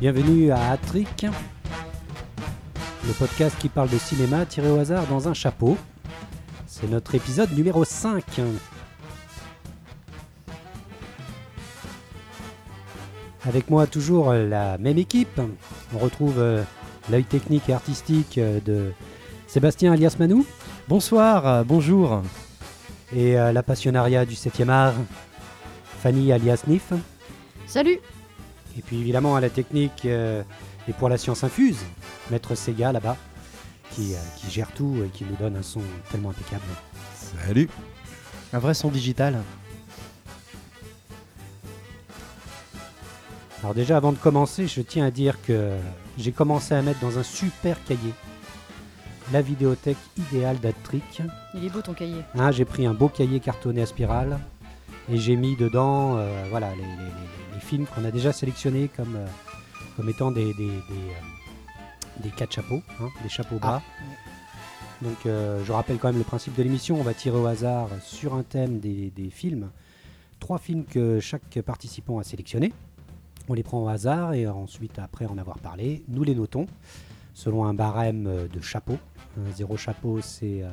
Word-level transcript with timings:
Bienvenue 0.00 0.52
à 0.52 0.70
Attrick, 0.70 1.26
le 3.04 3.12
podcast 3.14 3.56
qui 3.58 3.68
parle 3.68 3.88
de 3.90 3.98
cinéma 3.98 4.46
tiré 4.46 4.70
au 4.70 4.78
hasard 4.78 5.06
dans 5.06 5.26
un 5.26 5.34
chapeau. 5.34 5.76
C'est 6.68 6.88
notre 6.88 7.16
épisode 7.16 7.50
numéro 7.56 7.84
5. 7.84 8.22
Avec 13.44 13.70
moi 13.70 13.88
toujours 13.88 14.32
la 14.34 14.78
même 14.78 14.98
équipe. 14.98 15.40
On 15.92 15.98
retrouve 15.98 16.38
euh, 16.38 16.62
l'œil 17.10 17.24
technique 17.24 17.68
et 17.68 17.72
artistique 17.72 18.38
euh, 18.38 18.60
de 18.64 18.92
Sébastien 19.48 19.92
alias 19.92 20.14
Manou 20.20 20.46
Bonsoir, 20.86 21.44
euh, 21.46 21.64
bonjour. 21.64 22.22
et 23.12 23.32
la 23.34 23.62
passionnariat 23.64 24.24
du 24.26 24.34
7e 24.34 24.68
art, 24.68 24.94
Fanny 26.00 26.30
alias 26.30 26.62
Nif. 26.68 26.92
Salut 27.66 27.98
Et 28.78 28.82
puis 28.82 28.98
évidemment 28.98 29.34
à 29.36 29.40
la 29.40 29.50
technique 29.50 30.04
euh, 30.04 30.42
et 30.88 30.92
pour 30.92 31.08
la 31.08 31.18
science 31.18 31.42
infuse, 31.44 31.78
Maître 32.30 32.54
Sega 32.54 32.92
là-bas, 32.92 33.16
qui, 33.90 34.14
euh, 34.14 34.18
qui 34.36 34.50
gère 34.50 34.70
tout 34.72 35.02
et 35.04 35.08
qui 35.08 35.24
nous 35.24 35.36
donne 35.36 35.56
un 35.56 35.62
son 35.62 35.80
tellement 36.10 36.30
impeccable. 36.30 36.62
Salut 37.14 37.68
Un 38.52 38.58
vrai 38.58 38.74
son 38.74 38.88
digital. 38.90 39.38
Alors 43.62 43.74
déjà 43.74 43.96
avant 43.96 44.12
de 44.12 44.18
commencer, 44.18 44.68
je 44.68 44.80
tiens 44.80 45.06
à 45.06 45.10
dire 45.10 45.42
que 45.42 45.72
j'ai 46.16 46.30
commencé 46.30 46.74
à 46.74 46.82
mettre 46.82 47.00
dans 47.00 47.18
un 47.18 47.24
super 47.24 47.82
cahier 47.84 48.12
la 49.32 49.42
vidéothèque 49.42 49.96
idéale 50.16 50.58
d'Attrick. 50.60 51.20
Il 51.54 51.64
est 51.64 51.68
beau 51.68 51.82
ton 51.82 51.92
cahier. 51.92 52.22
Hein, 52.38 52.52
j'ai 52.52 52.64
pris 52.64 52.86
un 52.86 52.94
beau 52.94 53.08
cahier 53.08 53.40
cartonné 53.40 53.82
à 53.82 53.86
spirale 53.86 54.38
et 55.10 55.16
j'ai 55.18 55.34
mis 55.36 55.56
dedans 55.56 56.16
euh, 56.16 56.44
voilà, 56.50 56.70
les, 56.70 56.82
les- 56.82 56.82
les- 56.86 57.47
films 57.60 57.86
qu'on 57.86 58.04
a 58.04 58.10
déjà 58.10 58.32
sélectionnés 58.32 58.88
comme, 58.96 59.16
euh, 59.16 59.26
comme 59.96 60.08
étant 60.08 60.30
des, 60.30 60.54
des, 60.54 60.66
des, 60.66 60.70
euh, 60.70 62.22
des 62.22 62.30
quatre 62.30 62.52
chapeaux, 62.52 62.82
hein, 63.00 63.08
des 63.22 63.28
chapeaux 63.28 63.58
bas. 63.58 63.82
Donc 65.02 65.26
euh, 65.26 65.64
je 65.64 65.72
rappelle 65.72 65.98
quand 65.98 66.08
même 66.08 66.18
le 66.18 66.24
principe 66.24 66.54
de 66.56 66.62
l'émission, 66.62 66.98
on 66.98 67.02
va 67.02 67.14
tirer 67.14 67.38
au 67.38 67.46
hasard 67.46 67.88
sur 68.02 68.34
un 68.34 68.42
thème 68.42 68.80
des, 68.80 69.10
des 69.10 69.30
films, 69.30 69.70
trois 70.40 70.58
films 70.58 70.84
que 70.84 71.20
chaque 71.20 71.60
participant 71.62 72.18
a 72.18 72.24
sélectionnés. 72.24 72.72
On 73.48 73.54
les 73.54 73.62
prend 73.62 73.82
au 73.82 73.88
hasard 73.88 74.34
et 74.34 74.46
ensuite 74.46 74.98
après 74.98 75.26
en 75.26 75.38
avoir 75.38 75.58
parlé, 75.58 76.02
nous 76.08 76.24
les 76.24 76.34
notons 76.34 76.66
selon 77.32 77.64
un 77.64 77.74
barème 77.74 78.48
de 78.52 78.60
chapeaux. 78.60 78.98
Zéro 79.54 79.76
chapeau 79.76 80.20
c'est... 80.20 80.64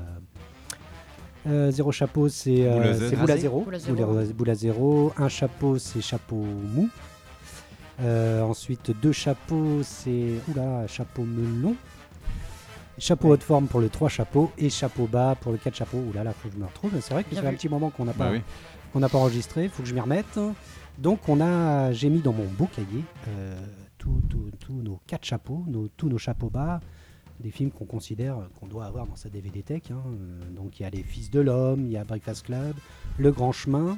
euh, 1.47 1.71
zéro 1.71 1.91
chapeau, 1.91 2.27
c'est 2.29 2.65
euh, 2.67 3.09
Boule 3.17 3.31
à 3.31 3.37
zéro. 3.37 3.61
Boule 3.61 3.75
à 3.75 3.79
zéro. 3.79 4.17
à- 4.17 4.23
boule 4.33 4.49
à 4.49 4.55
zéro. 4.55 5.13
Un 5.17 5.29
chapeau, 5.29 5.77
c'est 5.77 6.01
chapeau 6.01 6.35
mou. 6.35 6.89
Euh, 8.01 8.41
ensuite, 8.41 8.91
deux 9.01 9.11
chapeaux, 9.11 9.81
c'est 9.83 10.31
oula, 10.49 10.85
chapeau 10.87 11.23
melon. 11.23 11.75
Chapeau 12.97 13.29
haute 13.29 13.43
forme 13.43 13.67
pour 13.67 13.81
le 13.81 13.89
3 13.89 14.07
chapeaux 14.09 14.51
et 14.57 14.69
chapeau 14.69 15.05
bas 15.05 15.35
pour 15.39 15.51
le 15.51 15.57
4 15.57 15.75
chapeaux. 15.75 15.97
Oula, 16.09 16.23
là, 16.23 16.31
faut 16.33 16.47
que 16.49 16.55
je 16.55 16.59
me 16.59 16.65
retrouve. 16.65 16.91
C'est 17.01 17.13
vrai 17.13 17.23
que 17.23 17.35
ça 17.35 17.41
fait 17.41 17.47
un 17.47 17.53
petit 17.53 17.69
moment 17.69 17.89
qu'on 17.89 18.05
n'a 18.05 18.13
Bah 18.13 18.25
pas, 18.25 18.31
oui. 18.31 18.41
qu'on 18.93 18.99
n'a 18.99 19.09
pas 19.09 19.17
enregistré. 19.17 19.67
Faut 19.67 19.83
que 19.83 19.89
je 19.89 19.93
m'y 19.93 19.99
remette. 19.99 20.39
Donc, 20.97 21.19
on 21.27 21.41
a, 21.41 21.91
j'ai 21.91 22.09
mis 22.09 22.19
dans 22.21 22.31
mon 22.31 22.45
beau 22.45 22.67
cahier 22.73 23.03
euh, 23.27 23.59
tous 23.97 24.21
nos 24.81 24.99
4 25.07 25.25
chapeaux, 25.25 25.63
nos, 25.67 25.87
tous 25.89 26.07
nos 26.07 26.17
chapeaux 26.17 26.49
bas, 26.49 26.79
des 27.39 27.51
films 27.51 27.71
qu'on 27.71 27.85
considère 27.85 28.37
euh, 28.37 28.43
qu'on 28.59 28.67
doit 28.67 28.85
avoir 28.85 29.05
dans 29.07 29.15
sa 29.15 29.29
DVD 29.29 29.61
Tech. 29.61 29.83
hein. 29.91 29.95
Euh, 30.07 30.39
Donc, 30.55 30.79
il 30.79 30.83
y 30.83 30.85
a 30.85 30.89
Les 30.89 31.03
Fils 31.03 31.29
de 31.31 31.39
l'Homme, 31.39 31.85
il 31.85 31.91
y 31.91 31.97
a 31.97 32.03
Breakfast 32.03 32.45
Club, 32.45 32.73
Le 33.17 33.31
Grand 33.31 33.51
Chemin, 33.51 33.97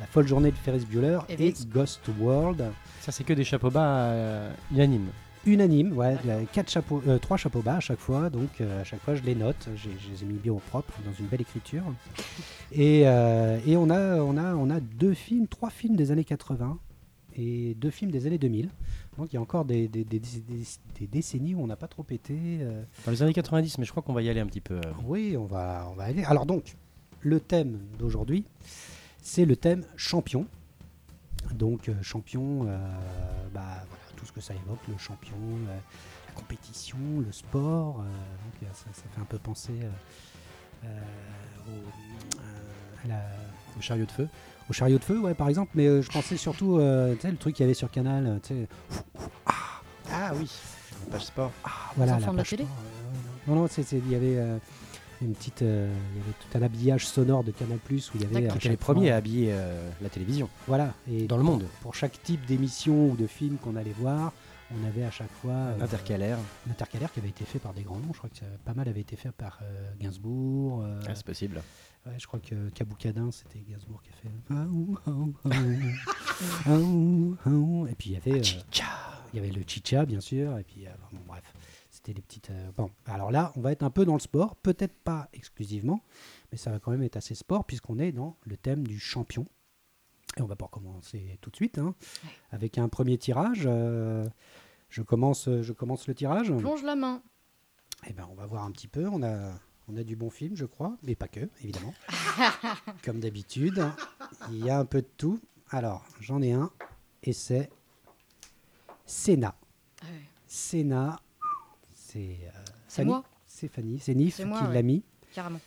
La 0.00 0.06
Folle 0.06 0.26
Journée 0.26 0.50
de 0.50 0.56
Ferris 0.56 0.84
Bueller 0.88 1.18
Et. 1.28 1.52
Ghost 1.66 2.00
World. 2.20 2.64
Ça, 3.00 3.12
c'est 3.12 3.24
que 3.24 3.32
des 3.32 3.44
chapeaux 3.44 3.70
bas 3.70 4.06
euh, 4.06 4.52
unanimes. 4.70 5.08
Unanime, 5.44 5.92
ouais, 5.96 6.16
il 6.22 6.28
y 6.28 6.32
a 6.32 6.40
quatre 6.44 6.70
chapeaux, 6.70 7.02
euh, 7.08 7.18
trois 7.18 7.36
chapeaux 7.36 7.62
bas 7.62 7.74
à 7.74 7.80
chaque 7.80 7.98
fois, 7.98 8.30
donc 8.30 8.48
euh, 8.60 8.80
à 8.80 8.84
chaque 8.84 9.00
fois 9.00 9.16
je 9.16 9.24
les 9.24 9.34
note, 9.34 9.68
j'ai- 9.74 9.90
je 9.98 10.08
les 10.14 10.22
ai 10.22 10.26
mis 10.32 10.38
bien 10.38 10.52
au 10.52 10.60
propre 10.70 10.92
dans 11.04 11.12
une 11.18 11.26
belle 11.26 11.40
écriture. 11.40 11.82
Et, 12.70 13.02
euh, 13.06 13.58
et 13.66 13.76
on, 13.76 13.90
a, 13.90 14.18
on, 14.22 14.36
a, 14.36 14.54
on 14.54 14.70
a 14.70 14.78
deux 14.78 15.14
films, 15.14 15.48
trois 15.48 15.70
films 15.70 15.96
des 15.96 16.12
années 16.12 16.22
80 16.22 16.78
et 17.36 17.74
deux 17.74 17.90
films 17.90 18.10
des 18.10 18.26
années 18.26 18.38
2000. 18.38 18.68
Donc 19.18 19.32
il 19.32 19.36
y 19.36 19.38
a 19.38 19.42
encore 19.42 19.64
des, 19.64 19.88
des, 19.88 20.04
des- 20.04 20.18
des- 20.20 20.64
des 21.00 21.06
décennies 21.06 21.54
où 21.54 21.62
on 21.62 21.66
n'a 21.66 21.76
pas 21.76 21.88
trop 21.88 22.04
été. 22.10 22.34
euh, 22.60 22.82
Dans 23.04 23.12
les 23.12 23.22
années 23.22 23.32
90, 23.34 23.78
mais 23.78 23.84
je 23.84 23.90
crois 23.90 24.02
qu'on 24.02 24.12
va 24.12 24.22
y 24.22 24.28
aller 24.28 24.40
un 24.40 24.46
petit 24.46 24.60
peu. 24.60 24.76
euh. 24.76 24.92
oui, 25.04 25.36
on 25.38 25.44
va, 25.46 25.88
on 25.90 25.94
va 25.94 26.04
aller. 26.04 26.24
Alors 26.24 26.46
donc, 26.46 26.76
le 27.20 27.40
thème 27.40 27.78
d'aujourd'hui, 27.98 28.44
c'est 29.22 29.44
le 29.44 29.56
thème 29.56 29.84
champion. 29.96 30.46
Donc 31.54 31.88
euh, 31.88 31.94
champion, 32.02 32.64
bah, 32.64 32.78
voilà, 33.52 33.84
tout 34.16 34.26
ce 34.26 34.32
que 34.32 34.40
ça 34.40 34.54
évoque, 34.54 34.80
le 34.88 34.96
champion, 34.98 35.36
la 35.68 36.32
compétition, 36.34 36.98
le 37.24 37.30
sport. 37.32 37.98
donc, 37.98 38.68
ça, 38.72 38.86
ça 38.92 39.02
fait 39.14 39.20
un 39.20 39.24
peu 39.24 39.38
penser 39.38 39.72
au, 40.84 40.88
à 43.04 43.08
la- 43.08 43.30
au 43.76 43.80
chariot 43.80 44.06
de 44.06 44.10
feu. 44.10 44.28
Au 44.72 44.74
chariot 44.74 44.96
de 44.98 45.04
feu, 45.04 45.20
ouais, 45.20 45.34
par 45.34 45.50
exemple. 45.50 45.70
Mais 45.74 45.86
euh, 45.86 46.00
je 46.00 46.10
pensais 46.10 46.38
surtout, 46.38 46.78
euh, 46.78 47.14
tu 47.14 47.20
sais, 47.20 47.30
le 47.30 47.36
truc 47.36 47.54
qu'il 47.54 47.62
y 47.64 47.66
avait 47.66 47.74
sur 47.74 47.90
Canal, 47.90 48.26
euh, 48.26 48.38
tu 48.42 48.54
sais, 48.54 48.68
Ah 50.10 50.32
oui, 50.34 50.50
page 51.10 51.26
sport. 51.26 51.52
Voilà, 51.96 52.14
enfants 52.16 52.32
de 52.32 52.38
la 52.38 52.42
page 52.42 52.50
télé 52.50 52.64
sport, 52.64 52.76
euh, 52.78 53.12
ouais, 53.12 53.18
non. 53.48 53.54
non, 53.54 53.60
non, 53.62 53.68
c'est- 53.68 53.82
c'est- 53.82 53.98
il 53.98 54.10
y 54.10 54.14
avait 54.14 54.38
euh, 54.38 54.56
une 55.20 55.34
petite, 55.34 55.60
euh, 55.60 55.92
il 56.14 56.18
y 56.18 56.22
avait 56.22 56.32
tout 56.40 56.58
un 56.58 56.62
habillage 56.62 57.06
sonore 57.06 57.44
de 57.44 57.50
Canal 57.50 57.76
Plus 57.78 58.08
où 58.10 58.12
il 58.16 58.22
y 58.22 58.24
avait 58.24 58.48
Qui 58.48 58.56
était 58.56 58.68
les 58.70 58.76
premiers 58.78 59.10
à 59.10 59.16
habiller 59.16 59.48
euh, 59.52 59.90
la 60.00 60.08
télévision 60.08 60.48
Voilà, 60.66 60.94
et 61.06 61.26
dans 61.26 61.36
le 61.36 61.42
monde. 61.42 61.64
pour 61.82 61.94
chaque 61.94 62.22
type 62.22 62.44
d'émission 62.46 63.10
ou 63.10 63.16
de 63.16 63.26
film 63.26 63.56
qu'on 63.58 63.76
allait 63.76 63.94
voir, 63.98 64.32
on 64.74 64.86
avait 64.88 65.04
à 65.04 65.10
chaque 65.10 65.30
fois 65.42 65.52
euh, 65.52 65.82
Intercalaire. 65.82 66.38
un 66.66 66.70
intercalaire 66.70 67.12
qui 67.12 67.20
avait 67.20 67.28
été 67.28 67.44
fait 67.44 67.58
par 67.58 67.74
des 67.74 67.82
grands 67.82 67.98
noms. 67.98 68.12
Je 68.14 68.18
crois 68.18 68.30
que 68.30 68.38
ça- 68.38 68.46
pas 68.64 68.72
mal 68.72 68.88
avait 68.88 69.02
été 69.02 69.16
fait 69.16 69.30
par 69.32 69.58
euh, 69.62 69.90
Gainsbourg. 70.00 70.82
euh, 70.82 70.98
Ah, 71.06 71.14
c'est 71.14 71.26
possible. 71.26 71.60
Ouais, 72.06 72.18
je 72.18 72.26
crois 72.26 72.40
que 72.40 72.68
Caboucadin, 72.70 73.30
c'était 73.30 73.60
Gainsbourg 73.60 74.02
qui 74.02 74.10
a 74.10 74.14
fait. 74.14 74.30
Et 77.86 77.94
puis 77.94 78.10
il 78.10 78.12
y 78.12 78.16
avait. 78.16 78.40
euh, 78.40 78.62
il 79.32 79.36
y 79.36 79.38
avait 79.38 79.50
le 79.50 79.62
chicha, 79.66 80.04
bien 80.04 80.20
sûr, 80.20 80.58
et 80.58 80.62
puis, 80.64 80.86
euh, 80.86 80.90
bon, 81.10 81.20
bref, 81.26 81.54
c'était 81.90 82.12
des 82.12 82.20
petites... 82.20 82.50
euh, 82.50 82.70
bon, 82.76 82.90
alors 83.06 83.30
là, 83.30 83.50
on 83.56 83.62
va 83.62 83.72
être 83.72 83.82
un 83.82 83.88
peu 83.90 84.04
dans 84.04 84.12
le 84.12 84.20
sport, 84.20 84.56
peut-être 84.56 84.94
pas 84.94 85.30
exclusivement, 85.32 86.02
mais 86.50 86.58
ça 86.58 86.70
va 86.70 86.78
quand 86.78 86.90
même 86.90 87.02
être 87.02 87.16
assez 87.16 87.34
sport, 87.34 87.64
puisqu'on 87.64 87.98
est 87.98 88.12
dans 88.12 88.36
le 88.42 88.58
thème 88.58 88.86
du 88.86 88.98
champion. 88.98 89.46
Et 90.36 90.42
on 90.42 90.46
va 90.46 90.56
pas 90.56 90.68
commencer 90.68 91.38
tout 91.40 91.48
de 91.50 91.56
suite, 91.56 91.78
hein, 91.78 91.94
avec 92.50 92.76
un 92.76 92.90
premier 92.90 93.16
tirage. 93.16 93.62
euh, 93.64 94.28
je, 94.90 95.00
commence, 95.00 95.48
je 95.48 95.72
commence 95.72 96.06
le 96.08 96.14
tirage. 96.14 96.52
Plonge 96.54 96.82
la 96.82 96.94
main. 96.96 97.22
Eh 98.06 98.12
ben, 98.12 98.28
on 98.30 98.34
va 98.34 98.44
voir 98.44 98.64
un 98.64 98.70
petit 98.70 98.88
peu. 98.88 99.06
On 99.08 99.22
a, 99.22 99.52
on 99.88 99.96
a 99.96 100.02
du 100.04 100.16
bon 100.16 100.30
film, 100.30 100.56
je 100.56 100.64
crois, 100.64 100.96
mais 101.02 101.14
pas 101.14 101.28
que, 101.28 101.48
évidemment. 101.62 101.94
Comme 103.04 103.20
d'habitude, 103.20 103.84
il 104.50 104.64
y 104.64 104.70
a 104.70 104.78
un 104.78 104.84
peu 104.84 105.02
de 105.02 105.08
tout. 105.16 105.40
Alors, 105.70 106.04
j'en 106.20 106.40
ai 106.42 106.52
un, 106.52 106.70
et 107.22 107.32
c'est 107.32 107.70
Sénat. 109.06 109.54
Ah 110.02 110.06
ouais. 110.06 110.22
Sénat, 110.46 111.20
c'est 111.94 112.38
euh, 112.98 113.04
moi, 113.04 113.24
C'est 113.46 113.68
Fanny, 113.68 113.98
c'est 113.98 114.14
Nif 114.14 114.36
qui 114.36 114.42
l'a 114.44 114.82
mis. 114.82 115.02
carrément. 115.32 115.60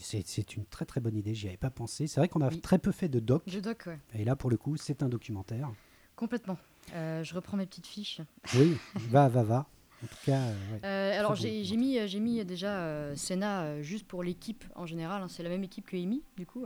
C'est- 0.00 0.56
une 0.56 0.64
très 0.66 0.84
très 0.84 1.00
bonne 1.00 1.16
idée, 1.16 1.34
j'y 1.34 1.48
avais 1.48 1.56
pas 1.56 1.70
pensé. 1.70 2.06
C'est 2.06 2.20
vrai 2.20 2.28
qu'on 2.28 2.42
a 2.42 2.48
Oui. 2.48 2.60
très 2.60 2.78
peu 2.78 2.92
fait 2.92 3.08
de 3.08 3.18
doc, 3.18 3.42
Je 3.46 3.58
doc, 3.58 3.84
ouais. 3.86 3.98
et 4.14 4.24
là 4.24 4.36
pour 4.36 4.50
le 4.50 4.56
coup, 4.56 4.76
c'est 4.76 5.02
un 5.02 5.08
documentaire. 5.08 5.70
Complètement. 6.16 6.58
Euh, 6.92 7.24
je 7.24 7.34
reprends 7.34 7.56
mes 7.56 7.66
petites 7.66 7.86
fiches. 7.86 8.20
Oui, 8.54 8.76
va, 9.10 9.28
va, 9.28 9.42
va. 9.42 9.66
En 10.02 10.06
tout 10.06 10.16
cas, 10.24 10.38
euh, 10.40 10.54
ouais. 10.72 10.80
Euh, 10.84 11.18
alors 11.18 11.34
j'ai 11.34 11.62
j'ai 11.64 11.76
mis, 11.76 12.08
j'ai 12.08 12.20
mis 12.20 12.42
déjà 12.44 12.80
euh, 12.80 13.14
Senna 13.16 13.82
juste 13.82 14.06
pour 14.06 14.22
l'équipe 14.22 14.64
en 14.74 14.86
général. 14.86 15.22
hein. 15.22 15.28
C'est 15.28 15.42
la 15.42 15.50
même 15.50 15.62
équipe 15.64 15.86
que 15.86 15.96
Amy, 15.96 16.22
du 16.36 16.46
coup. 16.46 16.64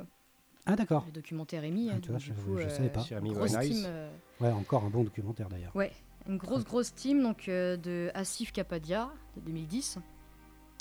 Ah 0.66 0.76
d'accord. 0.76 1.04
Le 1.06 1.12
documentaire 1.12 1.62
Amy. 1.64 1.88
Ah, 1.90 1.94
hein, 1.96 2.00
tu 2.00 2.10
vois, 2.10 2.18
donc, 2.18 2.26
je- 2.26 2.32
coup, 2.32 2.56
je 2.56 2.68
savais 2.68 2.88
pas. 2.90 3.02
Team, 3.02 3.84
euh, 3.86 4.10
Ouais, 4.40 4.50
encore 4.52 4.84
un 4.84 4.90
bon 4.90 5.04
documentaire 5.04 5.48
d'ailleurs. 5.48 5.74
ouais, 5.74 5.92
une 6.28 6.36
grosse 6.38 6.64
grosse 6.64 6.94
team 6.94 7.22
donc 7.22 7.48
euh, 7.48 7.76
de 7.76 8.10
Asif 8.14 8.52
Kapadia 8.52 9.10
de 9.36 9.40
2010. 9.42 9.98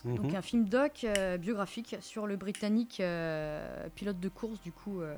Donc 0.05 0.19
Mhm. 0.31 0.35
un 0.35 0.41
film 0.41 0.67
doc 0.67 1.05
euh, 1.05 1.37
biographique 1.37 1.95
sur 2.01 2.27
le 2.27 2.35
britannique 2.35 2.99
euh, 2.99 3.87
pilote 3.95 4.19
de 4.19 4.27
course 4.29 4.61
du 4.61 4.71
coup 4.73 5.01
euh, 5.01 5.15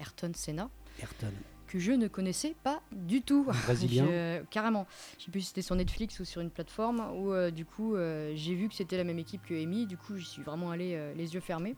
Ayrton 0.00 0.32
Senna 0.34 0.68
Ayrton. 0.98 1.32
Que 1.70 1.78
je 1.78 1.92
ne 1.92 2.08
connaissais 2.08 2.54
pas 2.62 2.82
du 2.92 3.22
tout. 3.22 3.44
Brésilien? 3.64 4.06
Je- 4.06 4.42
carrément. 4.50 4.86
Je 5.18 5.24
sais 5.24 5.30
plus 5.30 5.40
si 5.42 5.46
c'était 5.48 5.62
sur 5.62 5.76
Netflix 5.76 6.18
ou 6.20 6.24
sur 6.24 6.40
une 6.40 6.50
plateforme 6.50 7.00
où 7.16 7.32
euh, 7.32 7.50
du 7.50 7.64
coup 7.64 7.94
euh, 7.94 8.32
j'ai 8.34 8.54
vu 8.54 8.68
que 8.68 8.74
c'était 8.74 8.96
la 8.96 9.04
même 9.04 9.18
équipe 9.18 9.44
que 9.46 9.54
Amy. 9.54 9.86
Du 9.86 9.96
coup 9.96 10.16
j'y 10.16 10.26
suis 10.26 10.42
vraiment 10.42 10.70
allé 10.70 10.94
euh, 10.94 11.14
les 11.14 11.34
yeux 11.34 11.40
fermés. 11.40 11.76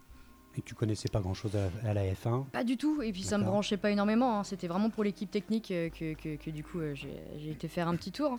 Et 0.54 0.60
tu 0.60 0.74
connaissais 0.74 1.08
pas 1.08 1.20
grand 1.20 1.32
chose 1.32 1.52
à, 1.56 1.88
à 1.88 1.94
la 1.94 2.02
F1. 2.12 2.44
Pas 2.50 2.62
du 2.62 2.76
tout. 2.76 3.00
Et 3.00 3.10
puis 3.10 3.22
ça 3.22 3.38
me 3.38 3.44
branchait 3.44 3.78
pas 3.78 3.90
énormément. 3.90 4.38
hein. 4.38 4.44
C'était 4.44 4.66
vraiment 4.68 4.90
pour 4.90 5.02
l'équipe 5.02 5.30
technique 5.30 5.70
euh, 5.70 5.88
que, 5.88 6.12
que- 6.12 6.36
que, 6.36 6.50
du 6.50 6.62
coup 6.62 6.78
euh, 6.80 6.94
j'ai 6.94 7.50
été 7.50 7.68
faire 7.68 7.88
un 7.88 7.96
petit 7.96 8.12
tour. 8.12 8.38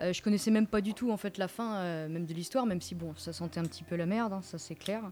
Euh, 0.00 0.12
je 0.12 0.22
connaissais 0.22 0.50
même 0.50 0.66
pas 0.66 0.80
du 0.80 0.92
tout 0.92 1.12
en 1.12 1.16
fait 1.16 1.38
la 1.38 1.46
fin 1.46 1.76
euh, 1.76 2.08
même 2.08 2.26
de 2.26 2.34
l'histoire, 2.34 2.66
même 2.66 2.80
si 2.80 2.94
bon 2.96 3.14
ça 3.16 3.32
sentait 3.32 3.60
un 3.60 3.64
petit 3.64 3.84
peu 3.84 3.94
la 3.94 4.06
merde, 4.06 4.32
hein, 4.32 4.40
ça 4.42 4.58
c'est 4.58 4.74
clair. 4.74 5.02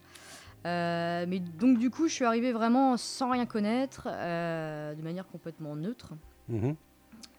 Euh, 0.67 1.25
mais 1.27 1.39
donc 1.39 1.79
du 1.79 1.89
coup 1.89 2.07
je 2.09 2.13
suis 2.13 2.25
arrivé 2.25 2.53
vraiment 2.53 2.97
sans 2.97 3.31
rien 3.31 3.47
connaître, 3.47 4.09
euh, 4.11 4.95
de 4.95 5.03
manière 5.03 5.27
complètement 5.27 5.75
neutre. 5.75 6.13
Mhm. 6.49 6.77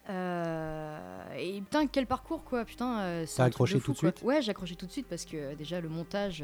Euh, 0.09 0.97
et 1.37 1.61
putain, 1.61 1.85
quel 1.85 2.07
parcours 2.07 2.43
quoi, 2.43 2.65
putain. 2.65 3.23
T'as 3.35 3.43
accroché 3.45 3.79
fou, 3.79 3.85
tout 3.85 3.91
de 3.93 3.97
suite 3.97 4.23
Ouais, 4.23 4.41
j'ai 4.41 4.49
accroché 4.49 4.75
tout 4.75 4.87
de 4.87 4.91
suite 4.91 5.07
parce 5.07 5.25
que 5.25 5.53
déjà 5.53 5.79
le 5.79 5.89
montage. 5.89 6.43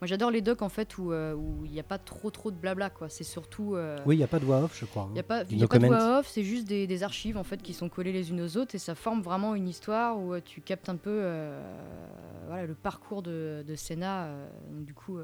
moi 0.00 0.06
j'adore 0.06 0.30
les 0.30 0.40
docs 0.40 0.62
en 0.62 0.68
fait 0.68 0.96
où 0.98 1.12
où 1.12 1.64
il 1.64 1.72
n'y 1.72 1.80
a 1.80 1.84
pas 1.84 1.98
trop 1.98 2.30
trop 2.30 2.52
de 2.52 2.56
blabla 2.56 2.90
quoi. 2.90 3.08
C'est 3.08 3.24
surtout. 3.24 3.76
Oui, 4.06 4.14
il 4.14 4.18
n'y 4.18 4.24
a 4.24 4.28
pas 4.28 4.38
de 4.38 4.44
voix 4.44 4.60
off, 4.62 4.78
je 4.78 4.84
crois. 4.84 5.06
Il 5.10 5.14
n'y 5.14 5.18
a 5.18 5.22
hein. 5.22 5.26
pas, 5.26 5.42
y 5.50 5.56
a 5.56 5.62
no 5.62 5.66
pas 5.66 5.78
de 5.80 5.86
voix 5.86 6.20
off, 6.20 6.28
c'est 6.28 6.44
juste 6.44 6.68
des, 6.68 6.86
des 6.86 7.02
archives 7.02 7.36
en 7.36 7.44
fait 7.44 7.60
qui 7.60 7.74
sont 7.74 7.88
collées 7.88 8.12
les 8.12 8.30
unes 8.30 8.40
aux 8.40 8.56
autres 8.56 8.76
et 8.76 8.78
ça 8.78 8.94
forme 8.94 9.22
vraiment 9.22 9.56
une 9.56 9.68
histoire 9.68 10.16
où 10.16 10.38
tu 10.38 10.60
captes 10.60 10.88
un 10.88 10.96
peu 10.96 11.50
voilà, 12.46 12.64
le 12.64 12.74
parcours 12.74 13.22
de, 13.22 13.64
de 13.66 13.74
Senna, 13.74 14.28
donc, 14.70 14.84
du 14.84 14.94
coup 14.94 15.18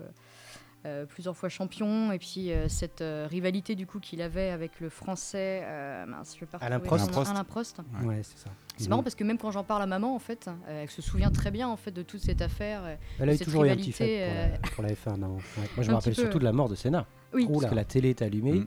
plusieurs 1.09 1.37
fois 1.37 1.49
champion 1.49 2.11
et 2.13 2.19
puis 2.19 2.53
euh, 2.53 2.69
cette 2.69 3.01
euh, 3.03 3.27
rivalité 3.29 3.75
du 3.75 3.87
coup 3.87 4.01
qu'il 4.01 4.23
avait 4.23 4.51
avec 4.51 4.81
le 4.81 4.89
français 4.89 5.61
euh, 5.65 6.07
mince, 6.07 6.35
je 6.35 6.41
vais 6.41 6.47
pas 6.47 6.59
Alain 6.59 6.81
Prost. 6.81 7.13
nom, 7.15 7.23
Alain 7.23 7.45
Prost. 7.45 7.81
Ouais, 8.03 8.21
c'est 8.23 8.39
ça. 8.39 8.51
C'est 8.77 8.85
Ils 8.85 8.89
marrant 8.89 9.03
parce 9.03 9.15
que 9.15 9.25
même 9.25 9.37
quand 9.39 9.51
j'en 9.51 9.65
parle 9.65 9.83
à 9.83 9.87
maman 9.87 10.15
en 10.15 10.19
fait, 10.19 10.49
euh, 10.69 10.83
elle 10.85 10.91
se 10.91 11.03
souvient 11.03 11.31
très 11.31 11.51
bien 11.51 11.69
en 11.69 11.77
fait 11.77 11.91
de 11.91 12.03
toute 12.03 12.21
cette 12.21 12.41
affaire. 12.43 12.83
euh. 12.85 12.97
Elle 13.19 13.29
a 13.31 13.35
eu 13.35 13.39
toujours 13.39 13.65
eu 13.65 13.69
un 13.71 13.77
petit 13.77 13.93
rivalité, 13.93 14.05
fait 14.05 14.61
pour, 14.75 14.83
la, 14.85 14.91
pour 14.95 15.11
la 15.11 15.17
F1, 15.17 15.21
maman. 15.21 15.37
Ouais. 15.37 15.43
Moi, 15.57 15.69
je 15.79 15.89
Un 15.89 15.91
me 15.93 15.95
rappelle 15.97 16.15
surtout 16.15 16.39
de 16.39 16.45
la 16.45 16.53
mort 16.53 16.69
de 16.69 16.75
Senna. 16.75 17.07
Oui. 17.35 17.47
Parce 17.51 17.67
que 17.67 17.75
la 17.75 17.85
télé 17.85 18.11
est 18.11 18.23
allumée. 18.23 18.61
Mm. 18.61 18.67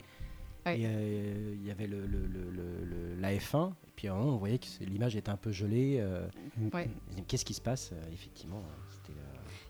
Ouais. 0.66 0.80
Et 0.80 0.86
euh, 0.86 1.54
il 1.56 1.66
y 1.66 1.70
avait 1.70 1.86
le, 1.86 2.06
le- 2.06 2.26
le- 2.26 2.50
le- 2.50 2.84
le- 2.84 3.20
la 3.20 3.34
F1. 3.34 3.70
Et 3.70 3.92
puis 3.96 4.08
à 4.08 4.14
un 4.14 4.16
moment, 4.16 4.34
on 4.34 4.38
voyait 4.38 4.58
que 4.58 4.66
l'image 4.80 5.14
était 5.16 5.30
un 5.30 5.36
peu 5.36 5.52
gelée. 5.52 5.98
euh, 6.00 6.26
Ouais. 6.72 6.88
Qu'est-ce 7.28 7.44
qui 7.44 7.52
se 7.54 7.60
passe 7.60 7.90
Euh, 7.92 7.96
Effectivement, 8.12 8.58
euh, 8.58 8.60
euh, 8.60 8.83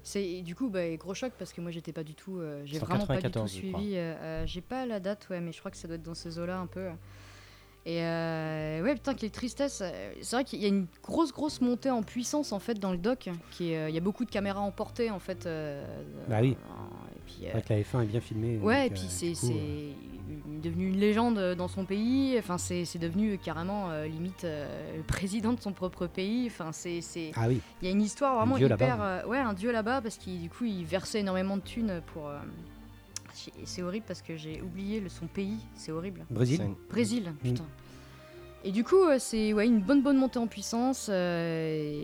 C'est 0.05 0.43
du 0.43 0.55
coup 0.55 0.69
bah, 0.69 0.95
gros 0.97 1.15
choc 1.15 1.33
parce 1.39 1.53
que 1.53 1.61
moi 1.61 1.71
j'étais 1.71 1.93
pas 1.93 2.05
du 2.05 2.15
tout, 2.15 2.39
euh, 2.39 2.63
j'ai 2.67 2.79
vraiment 2.79 3.07
pas 3.07 3.17
du 3.17 3.23
tout 3.23 3.29
94, 3.31 3.53
je 3.53 3.69
crois. 3.69 3.81
suivi. 3.81 3.97
euh, 3.97 4.15
euh, 4.21 4.47
j'ai 4.47 4.61
pas 4.61 4.85
la 4.87 5.01
date 5.01 5.27
ouais, 5.31 5.41
mais 5.41 5.51
je 5.51 5.59
crois 5.59 5.71
que 5.71 5.77
ça 5.79 5.89
doit 5.89 5.97
être 5.97 6.03
dans 6.03 6.15
ces 6.15 6.39
eaux-là 6.39 6.59
un 6.59 6.67
peu. 6.67 6.89
Et 7.87 8.03
euh, 8.03 8.83
ouais 8.83 8.95
putain 8.95 9.15
quelle 9.15 9.31
tristesse. 9.31 9.83
C'est 10.21 10.37
vrai 10.37 10.45
qu'il 10.45 10.63
y 10.63 10.67
a 10.67 10.69
une 10.69 10.87
grosse 11.03 11.33
grosse 11.33 11.61
montée 11.61 11.91
en 11.91 12.03
puissance 12.03 12.53
en 12.53 12.59
fait 12.59 12.79
dans 12.79 12.93
le 12.93 12.99
doc. 12.99 13.31
Qui 13.51 13.73
est, 13.73 13.79
euh, 13.79 13.89
il 13.89 13.95
y 13.95 13.99
a 13.99 14.03
beaucoup 14.03 14.25
de 14.25 14.31
caméras 14.31 14.61
emportées 14.61 15.11
en 15.11 15.19
fait. 15.19 15.49
Bah 16.29 16.39
oui. 16.43 16.51
Et 17.17 17.21
puis, 17.27 17.47
vrai 17.51 17.63
que 17.63 17.73
la 17.73 17.81
F1 17.81 18.03
est 18.03 18.07
bien 18.07 18.21
filmée. 18.21 18.59
Ouais, 18.59 18.87
et 18.87 18.91
puis 18.91 19.07
c'est 19.09 19.35
euh, 20.31 20.61
devenu 20.63 20.89
une 20.89 20.99
légende 20.99 21.55
dans 21.57 21.69
son 21.69 21.85
pays. 21.85 22.37
Enfin, 22.39 22.59
c'est 22.59 22.85
c'est 22.85 22.99
devenu 22.99 23.39
carrément 23.39 23.91
euh, 23.91 24.07
limite 24.07 24.45
euh, 24.45 24.97
le 24.97 25.03
président 25.03 25.53
de 25.53 25.61
son 25.61 25.73
propre 25.73 26.07
pays. 26.07 26.47
Enfin, 26.47 26.73
c'est 26.73 27.01
c'est 27.01 27.31
Ah 27.37 27.49
oui, 27.49 27.61
il 27.83 27.87
y 27.87 27.89
a 27.89 27.93
une 27.93 28.03
histoire 28.03 28.37
vraiment 28.39 28.57
dieu 28.57 28.67
hyper. 28.71 29.03
euh, 29.03 29.25
ouais, 29.27 29.39
un 29.39 29.53
dieu 29.55 29.71
là-bas 29.73 30.01
parce 30.01 30.17
qu'il 30.19 30.41
du 30.41 30.49
coup 30.51 30.65
il 30.65 30.85
versait 30.85 31.21
énormément 31.21 31.57
de 31.57 31.63
thunes 31.63 32.01
pour. 32.13 32.29
euh, 32.29 32.39
c'est 33.65 33.83
horrible 33.83 34.05
parce 34.07 34.23
que 34.23 34.37
j'ai 34.37 34.63
oublié 34.63 35.01
le, 35.01 35.09
son 35.09 35.27
pays. 35.27 35.59
C'est 35.75 35.91
horrible. 35.93 36.25
Brésil. 36.31 36.61
Brésil, 36.89 37.33
Mm. 37.43 37.49
putain. 37.49 37.65
Et 38.67 38.73
du 38.73 38.83
coup, 38.83 39.03
euh, 39.03 39.17
c'est 39.19 39.53
ouais, 39.53 39.67
une 39.67 39.81
bonne 39.81 40.03
bonne 40.03 40.17
montée 40.17 40.39
en 40.39 40.47
puissance. 40.47 41.09
euh, 41.11 42.03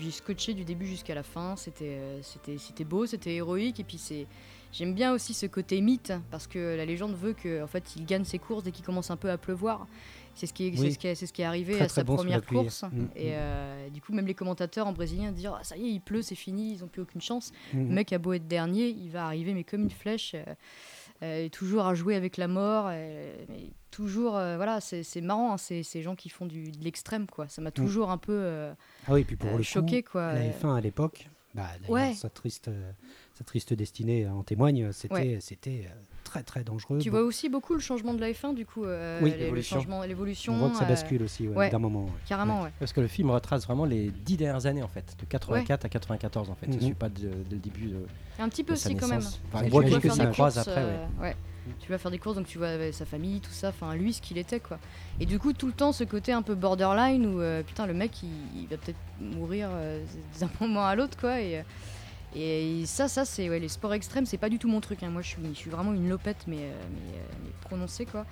J'ai 0.00 0.10
scotché 0.10 0.54
du 0.54 0.64
début 0.64 0.86
jusqu'à 0.86 1.14
la 1.14 1.22
fin. 1.22 1.56
C'était 1.56 1.96
euh, 1.98 2.20
c'était 2.22 2.58
c'était 2.58 2.84
beau, 2.84 3.06
c'était 3.06 3.34
héroïque. 3.34 3.80
Et 3.80 3.84
puis 3.84 3.98
c'est 3.98 4.26
j'aime 4.72 4.94
bien 4.94 5.12
aussi 5.12 5.34
ce 5.34 5.46
côté 5.46 5.80
mythe 5.80 6.12
parce 6.30 6.46
que 6.46 6.76
la 6.76 6.84
légende 6.84 7.14
veut 7.14 7.32
que 7.34 7.62
en 7.62 7.66
fait 7.66 7.94
il 7.96 8.04
gagne 8.06 8.24
ses 8.24 8.38
courses 8.38 8.64
dès 8.64 8.70
qu'il 8.72 8.84
commence 8.84 9.10
un 9.10 9.16
peu 9.16 9.30
à 9.30 9.38
pleuvoir. 9.38 9.86
C'est 10.34 10.46
ce 10.46 10.54
qui 10.54 10.66
est, 10.68 10.74
c'est 10.76 10.80
Oui. 10.82 10.92
ce 10.94 10.98
qui 10.98 11.06
est, 11.08 11.14
c'est 11.14 11.26
ce 11.26 11.32
qui 11.34 11.42
est 11.42 11.44
arrivé 11.44 11.74
Très, 11.74 11.82
à 11.84 11.86
très 11.88 11.94
sa 11.96 12.04
bon 12.04 12.16
première 12.16 12.44
course. 12.46 12.84
Mm, 12.84 13.04
Et 13.16 13.30
mm. 13.30 13.34
euh, 13.34 13.88
du 13.90 14.00
coup, 14.00 14.14
même 14.14 14.26
les 14.26 14.32
commentateurs 14.34 14.86
en 14.86 14.92
brésilien 14.94 15.30
dire 15.30 15.54
ah, 15.60 15.62
ça 15.62 15.76
y 15.76 15.86
est, 15.86 15.90
il 15.90 16.00
pleut, 16.00 16.22
c'est 16.22 16.34
fini, 16.34 16.72
ils 16.72 16.82
ont 16.82 16.88
plus 16.88 17.02
aucune 17.02 17.20
chance. 17.20 17.52
Mhm. 17.74 17.88
Le 17.88 17.94
mec 17.94 18.12
a 18.14 18.18
beau 18.18 18.32
être 18.32 18.48
dernier, 18.48 18.88
il 18.88 19.10
va 19.10 19.26
arriver 19.26 19.52
mais 19.52 19.62
comme 19.62 19.82
une 19.82 19.90
flèche, 19.90 20.34
euh, 20.34 20.44
euh, 21.22 21.48
toujours 21.50 21.84
à 21.86 21.94
jouer 21.94 22.14
avec 22.16 22.38
la 22.38 22.48
mort, 22.48 22.86
euh, 22.88 23.34
mais 23.50 23.72
toujours 23.90 24.38
euh, 24.38 24.56
voilà, 24.56 24.80
c'est 24.80 25.20
marrant, 25.20 25.52
hein, 25.52 25.58
ces 25.58 25.82
gens 26.02 26.16
qui 26.16 26.30
font 26.30 26.46
du, 26.46 26.70
de 26.72 26.82
l'extrême 26.82 27.26
quoi. 27.26 27.46
Ça 27.48 27.60
m'a 27.60 27.70
toujours 27.70 28.10
un 28.10 28.16
peu 28.18 28.70
Ah 29.06 29.12
oui, 29.12 29.24
puis 29.24 29.36
pour 29.36 29.50
le 29.50 29.58
coup, 29.58 29.62
choqué 29.62 30.02
quoi. 30.02 30.32
la 30.32 30.40
Euh, 30.40 30.50
F1 30.50 30.74
à 30.74 30.80
l'époque, 30.80 31.28
bah, 31.54 31.66
Ouais. 31.90 32.14
sa, 32.14 32.30
triste, 32.30 32.70
sa 33.34 33.44
triste 33.44 33.72
destinée 33.74 34.28
en 34.28 34.42
témoigne, 34.42 34.92
c'était 34.92 35.14
Ouais. 35.14 35.38
c'était 35.40 35.86
euh, 35.90 35.94
très 36.24 36.42
très 36.42 36.64
dangereux. 36.64 36.98
Tu 36.98 37.10
Bon, 37.10 37.18
vois 37.18 37.26
aussi 37.26 37.48
beaucoup 37.48 37.72
le 37.74 37.80
changement 37.80 38.12
de 38.14 38.20
la 38.20 38.30
F1 38.30 38.54
du 38.54 38.66
coup, 38.66 38.84
euh, 38.84 39.20
Oui, 39.22 39.32
l'évolution. 39.38 39.76
changement, 39.76 40.02
l'évolution. 40.04 40.52
on 40.54 40.58
voit 40.58 40.70
que 40.70 40.76
ça 40.76 40.84
euh, 40.84 40.88
bascule 40.88 41.22
aussi 41.22 41.48
ouais, 41.48 41.56
ouais. 41.56 41.70
d'un 41.70 41.78
moment. 41.78 42.04
ouais. 42.04 42.10
carrément, 42.26 42.62
ouais. 42.62 42.70
Parce 42.78 42.92
que 42.92 43.00
le 43.00 43.08
film 43.08 43.30
retrace 43.30 43.64
vraiment 43.64 43.84
les 43.86 44.10
dix 44.10 44.36
dernières 44.36 44.66
années 44.66 44.82
en 44.82 44.88
fait, 44.88 45.16
de 45.18 45.24
84 45.24 45.84
à 45.84 45.88
94 45.88 46.50
en 46.50 46.54
fait. 46.54 46.66
Mhm. 46.66 46.74
Je 46.80 46.84
suis 46.86 46.94
pas 46.94 47.08
de- 47.08 47.30
le 47.50 47.56
début 47.58 47.86
de. 47.86 48.06
Un 48.38 48.48
petit 48.48 48.64
peu 48.64 48.74
aussi 48.74 48.94
quand 48.96 49.08
même. 49.08 49.22
Enfin, 49.52 49.64
que 49.64 49.70
voit 49.70 49.82
des 49.84 49.90
croises 49.98 50.34
courses, 50.54 50.58
après, 50.58 50.84
ouais. 50.84 50.90
euh, 50.90 51.22
ouais. 51.22 51.36
Tu 51.78 51.90
vas 51.92 51.96
faire 51.98 52.10
des 52.10 52.18
courses, 52.18 52.34
donc 52.36 52.46
tu 52.48 52.58
vois 52.58 52.66
euh, 52.68 52.90
sa 52.90 53.04
famille, 53.04 53.38
tout 53.40 53.52
ça, 53.52 53.68
enfin 53.68 53.94
lui, 53.94 54.12
ce 54.12 54.20
qu'il 54.20 54.36
était, 54.36 54.58
quoi. 54.58 54.78
Et 55.20 55.26
du 55.26 55.38
coup, 55.38 55.52
tout 55.52 55.68
le 55.68 55.72
temps, 55.72 55.92
ce 55.92 56.02
côté 56.02 56.32
un 56.32 56.42
peu 56.42 56.56
borderline 56.56 57.24
où, 57.24 57.40
euh, 57.40 57.62
putain, 57.62 57.86
le 57.86 57.94
mec, 57.94 58.20
il, 58.24 58.30
il 58.62 58.66
va 58.66 58.76
peut-être 58.78 58.98
mourir 59.20 59.68
euh, 59.70 60.04
d'un 60.40 60.50
moment 60.60 60.84
à 60.84 60.96
l'autre, 60.96 61.16
quoi. 61.16 61.40
Et, 61.40 61.58
euh, 61.58 61.62
et 62.34 62.84
ça, 62.86 63.08
ça, 63.08 63.24
c'est 63.24 63.48
ouais, 63.50 63.58
les 63.58 63.68
sports 63.68 63.94
extrêmes, 63.94 64.26
c'est 64.26 64.38
pas 64.38 64.48
du 64.48 64.58
tout 64.58 64.68
mon 64.68 64.80
truc. 64.80 65.02
hein. 65.02 65.10
Moi, 65.10 65.22
je 65.22 65.28
suis, 65.28 65.42
je 65.48 65.58
suis 65.58 65.70
vraiment 65.70 65.92
une 65.92 66.08
lopette, 66.08 66.44
mais, 66.46 66.56
euh, 66.58 66.72
mais, 66.92 67.18
euh, 67.18 67.22
mais 67.44 67.50
prononcée, 67.60 68.06
quoi. 68.06 68.24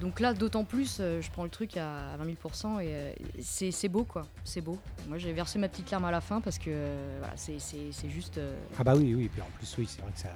Donc 0.00 0.20
là, 0.20 0.32
d'autant 0.32 0.64
plus, 0.64 0.98
euh, 1.00 1.20
je 1.20 1.28
prends 1.30 1.42
le 1.42 1.50
truc 1.50 1.76
à, 1.76 2.12
à 2.12 2.16
20 2.18 2.24
000% 2.26 2.80
et 2.80 3.14
c'est 3.42 3.72
c'est 3.72 3.88
beau, 3.88 4.04
quoi. 4.04 4.26
C'est 4.44 4.60
beau. 4.60 4.78
Moi, 5.08 5.18
j'ai 5.18 5.32
versé 5.32 5.58
ma 5.58 5.68
petite 5.68 5.90
larme 5.90 6.04
à 6.04 6.10
la 6.12 6.20
fin 6.20 6.40
parce 6.40 6.58
que 6.58 6.70
voilà, 7.18 7.32
c'est- 7.36 7.58
c'est 7.58 7.90
c'est 7.90 8.08
juste. 8.08 8.40
Ah 8.78 8.84
bah 8.84 8.94
oui, 8.94 9.14
oui, 9.16 9.28
puis 9.28 9.42
en 9.42 9.48
plus, 9.58 9.74
oui, 9.78 9.86
c'est 9.88 10.00
vrai 10.02 10.12
que 10.12 10.20
ça. 10.20 10.28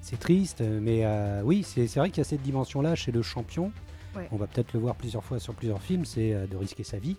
C'est 0.00 0.18
triste, 0.18 0.60
mais 0.62 1.04
oui, 1.42 1.62
c'est 1.64 1.86
c'est 1.86 2.00
vrai 2.00 2.08
qu'il 2.08 2.18
y 2.18 2.20
a 2.22 2.24
cette 2.24 2.42
dimension-là 2.42 2.94
chez 2.94 3.12
le 3.12 3.20
champion. 3.20 3.72
Ouais. 4.16 4.26
On 4.32 4.36
va 4.36 4.46
peut-être 4.46 4.72
le 4.72 4.80
voir 4.80 4.94
plusieurs 4.94 5.22
fois 5.22 5.38
sur 5.38 5.54
plusieurs 5.54 5.82
films, 5.82 6.06
c'est 6.06 6.46
de 6.46 6.56
risquer 6.56 6.82
sa 6.84 6.98
vie. 6.98 7.16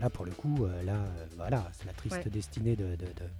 Là, 0.00 0.08
pour 0.08 0.24
le 0.24 0.30
coup, 0.30 0.66
là, 0.86 0.96
voilà, 1.36 1.68
c'est 1.74 1.84
la 1.84 1.92
triste 1.92 2.16
Ouais. 2.16 2.30
destinée 2.30 2.76
de, 2.76 2.84
de, 2.84 2.90
de- 2.96 2.96
de- 2.96 3.30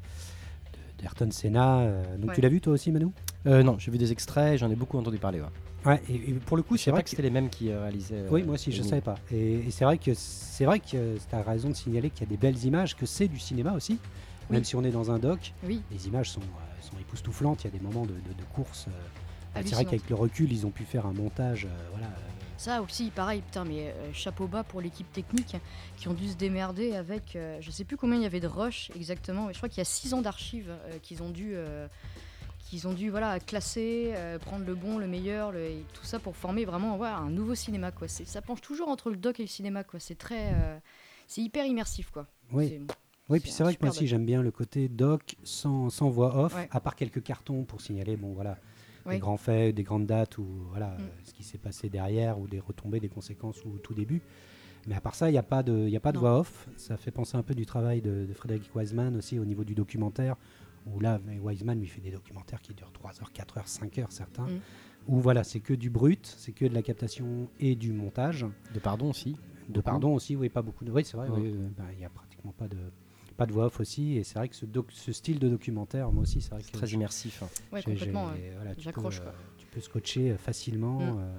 d'Ayrton 0.99 1.31
Senna. 1.31 1.81
euh, 1.81 2.17
donc 2.17 2.31
Ouais. 2.31 2.35
tu 2.35 2.41
l'as 2.41 2.49
vu 2.49 2.61
toi 2.61 2.73
aussi, 2.75 2.91
Manu 2.93 3.07
Euh, 3.47 3.63
non, 3.63 3.79
j'ai 3.79 3.91
vu 3.91 3.99
des 3.99 4.13
extraits, 4.13 4.59
j'en 4.59 4.71
ai 4.71 4.75
beaucoup 4.77 4.99
entendu 4.99 5.19
parler. 5.19 5.41
Ouais. 5.41 5.47
Ouais, 5.85 6.03
et, 6.09 6.15
et 6.15 6.33
pour 6.35 6.57
le 6.57 6.65
coup, 6.65 6.77
c'est 6.77 6.91
vrai 6.91 6.99
pas 7.01 7.05
que 7.05 7.11
c'était 7.11 7.23
les 7.23 7.31
mêmes 7.31 7.49
qui 7.49 7.71
euh, 7.71 7.81
réalisaient. 7.83 8.17
euh, 8.17 8.29
Oui, 8.31 8.43
moi 8.43 8.55
aussi, 8.55 8.73
je 8.73 8.83
ne 8.83 8.87
savais 8.89 9.01
pas. 9.03 9.15
Et, 9.31 9.55
et 9.55 9.71
c'est 9.71 9.85
vrai 9.85 9.99
que 9.99 10.13
c'est 10.15 10.65
vrai 10.65 10.81
que 10.81 11.17
tu 11.17 11.35
as 11.35 11.43
raison 11.43 11.69
de 11.69 11.75
signaler 11.75 12.11
qu'il 12.11 12.23
y 12.23 12.25
a 12.25 12.31
des 12.31 12.37
belles 12.37 12.65
images, 12.65 12.97
que 12.97 13.07
c'est 13.07 13.29
du 13.29 13.39
cinéma 13.39 13.73
aussi. 13.73 13.99
Même 14.51 14.61
Oui. 14.61 14.65
si 14.67 14.75
on 14.77 14.83
est 14.83 14.91
dans 14.91 15.11
un 15.13 15.19
doc, 15.21 15.53
Oui, 15.65 15.83
les 15.93 16.09
images 16.09 16.31
sont, 16.31 16.41
euh, 16.41 16.81
sont 16.83 16.97
époustouflantes. 17.01 17.63
Il 17.65 17.67
y 17.73 17.75
a 17.75 17.79
des 17.79 17.85
moments 17.85 18.05
de, 18.05 18.13
de, 18.15 18.15
de 18.37 18.45
course. 18.53 18.87
euh, 18.89 19.61
c'est 19.65 19.75
vrai 19.75 19.85
qu'avec 19.85 20.09
le 20.11 20.17
recul, 20.17 20.53
ils 20.53 20.67
ont 20.67 20.71
pu 20.71 20.85
faire 20.85 21.07
un 21.07 21.13
montage. 21.13 21.67
euh, 21.67 21.69
voilà. 21.93 22.07
Ça 22.59 22.81
aussi, 22.81 23.11
pareil, 23.11 23.43
putain, 23.43 23.65
mais 23.65 23.89
euh, 23.95 24.13
chapeau 24.15 24.47
bas 24.47 24.65
pour 24.65 24.81
l'équipe 24.81 25.11
technique 25.13 25.57
qui 25.97 26.09
ont 26.09 26.15
dû 26.15 26.29
se 26.29 26.37
démerder 26.37 26.95
avec, 26.95 27.37
euh, 27.37 27.59
je 27.61 27.71
sais 27.71 27.85
plus 27.85 27.97
combien 27.99 28.17
il 28.17 28.23
y 28.23 28.27
avait 28.27 28.41
de 28.41 28.47
rush 28.47 28.91
exactement, 28.97 29.47
mais 29.47 29.53
je 29.53 29.59
crois 29.59 29.69
qu'il 29.69 29.79
y 29.79 29.83
a 29.83 29.85
6 29.85 30.15
ans 30.15 30.23
d'archives 30.23 30.71
euh, 30.71 30.99
qu'ils 31.03 31.23
ont 31.23 31.29
dû, 31.29 31.51
euh, 31.55 31.87
qu'ils 32.61 32.89
ont 32.89 32.95
dû 32.95 33.11
voilà, 33.11 33.39
classer, 33.41 34.15
prendre 34.41 34.65
le 34.65 34.75
bon, 34.75 34.97
le 34.99 35.07
meilleur, 35.07 35.53
le- 35.53 35.61
et 35.67 35.85
tout 35.93 36.05
ça 36.05 36.19
pour 36.19 36.35
former 36.35 36.65
vraiment 36.65 36.97
ouais, 36.97 37.09
un 37.09 37.29
nouveau 37.31 37.55
cinéma. 37.55 37.93
Quoi. 37.93 38.09
Ça 38.09 38.41
penche 38.43 38.61
toujours 38.63 38.89
entre 38.89 39.11
le 39.11 39.17
doc 39.17 39.39
et 39.39 39.43
le 39.45 39.49
cinéma. 39.49 39.85
Quoi. 39.85 40.01
C'est 40.01 40.17
très, 40.19 40.53
c'est 41.29 41.43
hyper 41.43 41.65
immersif. 41.67 42.11
Quoi. 42.11 42.27
Oui. 42.53 42.81
Oui, 43.29 43.41
puis 43.41 43.51
c'est 43.51 43.65
vrai 43.65 43.75
que 43.75 43.81
moi 43.85 43.91
aussi 43.91 44.07
j'aime 44.07 44.25
bien 44.25 44.41
le 44.41 44.51
côté 44.53 44.89
doc 44.89 45.35
sans, 45.45 45.91
sans 45.91 46.09
voix 46.09 46.37
off, 46.45 46.55
Ouais. 46.55 46.69
à 46.71 46.79
part 46.81 46.95
quelques 46.95 47.23
cartons 47.25 47.65
pour 47.65 47.81
signaler 47.81 48.17
bon 48.17 48.33
voilà 48.35 48.57
des 49.15 49.19
grands 49.19 49.37
faits, 49.37 49.75
des 49.75 49.83
grandes 49.83 50.07
dates 50.07 50.39
ou 50.39 50.47
voilà 50.71 50.89
Mm. 50.99 51.09
ce 51.25 51.33
qui 51.35 51.43
s'est 51.43 51.59
passé 51.59 51.89
derrière 51.89 52.39
ou 52.39 52.47
des 52.49 52.61
retombées, 52.61 53.01
des 53.01 53.09
conséquences 53.09 53.65
ou 53.65 53.71
au 53.75 53.79
tout 53.79 53.95
début. 53.95 54.23
Mais 54.89 54.95
à 54.95 55.01
part 55.01 55.15
ça, 55.15 55.29
il 55.29 55.33
n'y 55.33 55.39
a 55.39 55.43
pas 55.43 55.63
de, 55.63 55.73
il 55.87 55.91
y 55.91 55.97
a 55.97 56.01
pas 56.01 56.13
de 56.13 56.17
Non. 56.17 56.21
voix 56.23 56.39
off. 56.41 56.69
Ça 56.77 56.97
fait 56.97 57.11
penser 57.11 57.37
un 57.37 57.43
peu 57.43 57.55
du 57.55 57.67
travail 57.67 58.01
de, 58.03 58.25
de 58.27 58.33
Frédéric 58.35 58.71
Wiseman 58.75 59.17
aussi 59.17 59.39
au 59.39 59.45
niveau 59.45 59.65
du 59.65 59.75
documentaire. 59.75 60.37
Où 60.87 61.01
là, 61.01 61.21
Wiseman 61.43 61.81
lui 61.81 61.89
fait 61.89 62.01
des 62.01 62.13
documentaires 62.13 62.61
qui 62.63 62.73
durent 62.73 62.93
3 62.93 63.21
heures, 63.21 63.33
4 63.33 63.59
heures, 63.59 63.67
5 63.67 63.99
heures 63.99 64.13
certains. 64.13 64.45
Mm. 64.47 64.61
Où 65.09 65.19
voilà, 65.19 65.43
c'est 65.43 65.59
que 65.61 65.75
du 65.75 65.91
brut, 65.91 66.25
c'est 66.39 66.53
que 66.53 66.65
de 66.65 66.75
la 66.75 66.83
captation 66.83 67.49
et 67.59 67.75
du 67.75 67.93
montage. 67.93 68.47
De 68.73 68.79
pardon 68.79 69.11
aussi. 69.11 69.37
De 69.69 69.81
pardon 69.81 70.15
aussi, 70.15 70.37
oui, 70.37 70.49
pas 70.49 70.63
beaucoup 70.63 70.85
de. 70.85 70.93
Oui, 70.93 71.05
c'est 71.05 71.17
vrai, 71.17 71.29
Ouais. 71.29 71.41
oui, 71.41 71.53
euh, 71.53 71.69
ben, 71.77 71.87
il 71.93 72.01
y 72.01 72.05
a 72.05 72.09
pratiquement 72.09 72.53
pas 72.53 72.69
de, 72.69 72.77
pas 73.37 73.47
de 73.47 73.53
voix 73.53 73.67
off 73.67 73.81
aussi. 73.81 74.17
Et 74.17 74.25
c'est 74.25 74.39
vrai 74.39 74.49
que 74.49 74.57
ce, 74.57 74.67
doc- 74.67 74.91
ce 74.93 75.13
style 75.13 75.39
de 75.39 75.49
documentaire, 75.49 76.11
moi 76.13 76.23
aussi, 76.23 76.41
c'est 76.41 76.51
vrai 76.51 76.61
C'est 76.65 76.73
que 76.73 76.77
très 76.79 76.89
immersif. 76.89 77.43
hein. 77.43 77.49
Ouais, 77.73 77.83
complètement. 77.83 78.27
ouais. 78.27 78.53
voilà, 78.57 78.71
tu, 78.71 78.77
peux, 78.77 78.83
J'accroche, 78.83 79.21
euh, 79.21 79.25
quoi. 79.25 79.35
tu 79.59 79.67
peux 79.67 79.81
scotcher 79.81 80.31
euh, 80.33 80.37
facilement. 80.37 80.99
Mm. 81.01 81.19
euh. 81.21 81.37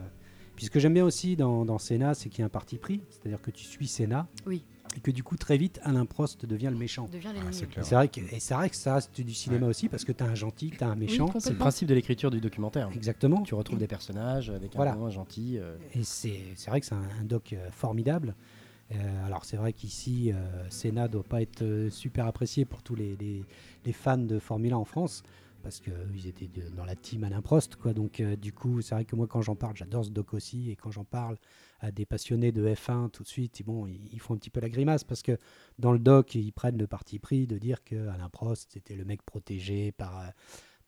Puis 0.55 0.65
ce 0.65 0.71
que 0.71 0.79
j'aime 0.79 0.95
bien 0.95 1.05
aussi 1.05 1.35
dans, 1.35 1.65
dans 1.65 1.77
Senna, 1.77 2.15
c'est 2.15 2.29
qu'il 2.29 2.39
y 2.39 2.41
a 2.41 2.45
un 2.47 2.49
parti 2.49 2.77
pris, 2.77 3.01
c'est-à-dire 3.11 3.41
que 3.41 3.51
tu 3.51 3.63
suis 3.63 3.87
Senna. 3.87 4.27
Oui. 4.47 4.63
Et 4.95 4.99
que 5.01 5.11
du 5.11 5.21
coup, 5.21 5.35
très 5.35 5.57
vite, 5.57 5.79
Alain 5.83 6.05
Prost 6.07 6.45
devient 6.47 6.69
le 6.71 6.77
méchant. 6.77 7.07
Devient 7.11 7.29
l'ennemi. 7.35 7.53
c'est 7.53 7.67
ouais. 7.77 7.83
vrai 7.91 8.07
que, 8.07 8.21
et 8.33 8.39
c'est 8.39 8.55
vrai 8.55 8.67
que 8.69 8.75
ça 8.75 8.95
reste 8.95 9.21
du 9.21 9.33
cinéma 9.35 9.67
aussi, 9.67 9.87
parce 9.89 10.03
que 10.05 10.11
tu 10.11 10.23
as 10.23 10.27
un 10.27 10.33
gentil, 10.33 10.71
tu 10.75 10.83
as 10.83 10.87
un 10.87 10.95
méchant. 10.95 11.25
Oui, 11.31 11.39
C'est 11.41 11.51
le 11.51 11.57
principe 11.57 11.87
de 11.89 11.93
l'écriture 11.93 12.31
du 12.31 12.39
documentaire. 12.41 12.89
Exactement. 12.95 13.43
Tu 13.43 13.53
retrouves 13.53 13.77
des 13.77 13.85
personnages 13.87 14.49
avec 14.49 14.73
Voilà. 14.75 14.93
un 14.93 14.95
moment 14.95 15.11
gentil. 15.11 15.59
euh, 15.59 15.75
Et 15.93 16.03
c'est 16.03 16.41
vrai 16.67 16.79
que 16.79 16.87
c'est 16.87 16.95
un, 16.95 17.03
un 17.21 17.23
doc 17.25 17.53
euh, 17.53 17.69
formidable. 17.71 18.33
Euh, 18.91 19.25
alors 19.25 19.43
c'est 19.45 19.57
vrai 19.57 19.73
qu'ici, 19.73 20.31
euh, 20.31 20.69
Senna 20.69 21.07
doit 21.07 21.23
pas 21.23 21.41
être 21.41 21.61
euh, 21.61 21.89
super 21.89 22.25
apprécié 22.25 22.65
pour 22.65 22.81
tous 22.83 22.95
les, 22.95 23.43
fans 23.91 24.17
de 24.17 24.39
Formule 24.39 24.73
1 24.73 24.77
en 24.77 24.85
France, 24.85 25.23
parce 25.63 25.81
qu'ils 25.81 26.27
étaient 26.27 26.49
dans 26.75 26.85
la 26.85 26.95
team 26.95 27.23
Alain 27.23 27.41
Prost, 27.41 27.75
quoi. 27.75 27.93
Donc, 27.93 28.21
du 28.21 28.53
coup, 28.53 28.81
c'est 28.81 28.95
vrai 28.95 29.05
que 29.05 29.15
moi, 29.15 29.27
quand 29.27 29.41
j'en 29.41 29.55
parle, 29.55 29.75
j'adore 29.75 30.05
ce 30.05 30.11
doc 30.11 30.33
aussi. 30.33 30.69
Et 30.69 30.75
quand 30.75 30.91
j'en 30.91 31.03
parle 31.03 31.37
à 31.79 31.91
des 31.91 32.05
passionnés 32.05 32.51
de 32.51 32.65
F1, 32.67 33.09
tout 33.09 33.23
de 33.23 33.27
suite, 33.27 33.59
ils, 33.59 34.19
font 34.19 34.33
un 34.35 34.37
petit 34.37 34.49
peu 34.49 34.59
la 34.61 34.69
grimace 34.69 35.03
parce 35.03 35.21
que 35.21 35.37
dans 35.79 35.91
le 35.91 35.99
doc, 35.99 36.35
ils 36.35 36.51
prennent 36.53 36.77
le 36.77 36.87
parti 36.87 37.19
pris 37.19 37.47
de 37.47 37.57
dire 37.57 37.83
que 37.83 38.07
Alain 38.07 38.29
Prost, 38.29 38.71
c'était 38.73 38.95
le 38.95 39.03
mec 39.03 39.23
protégé 39.23 39.91
par. 39.91 40.31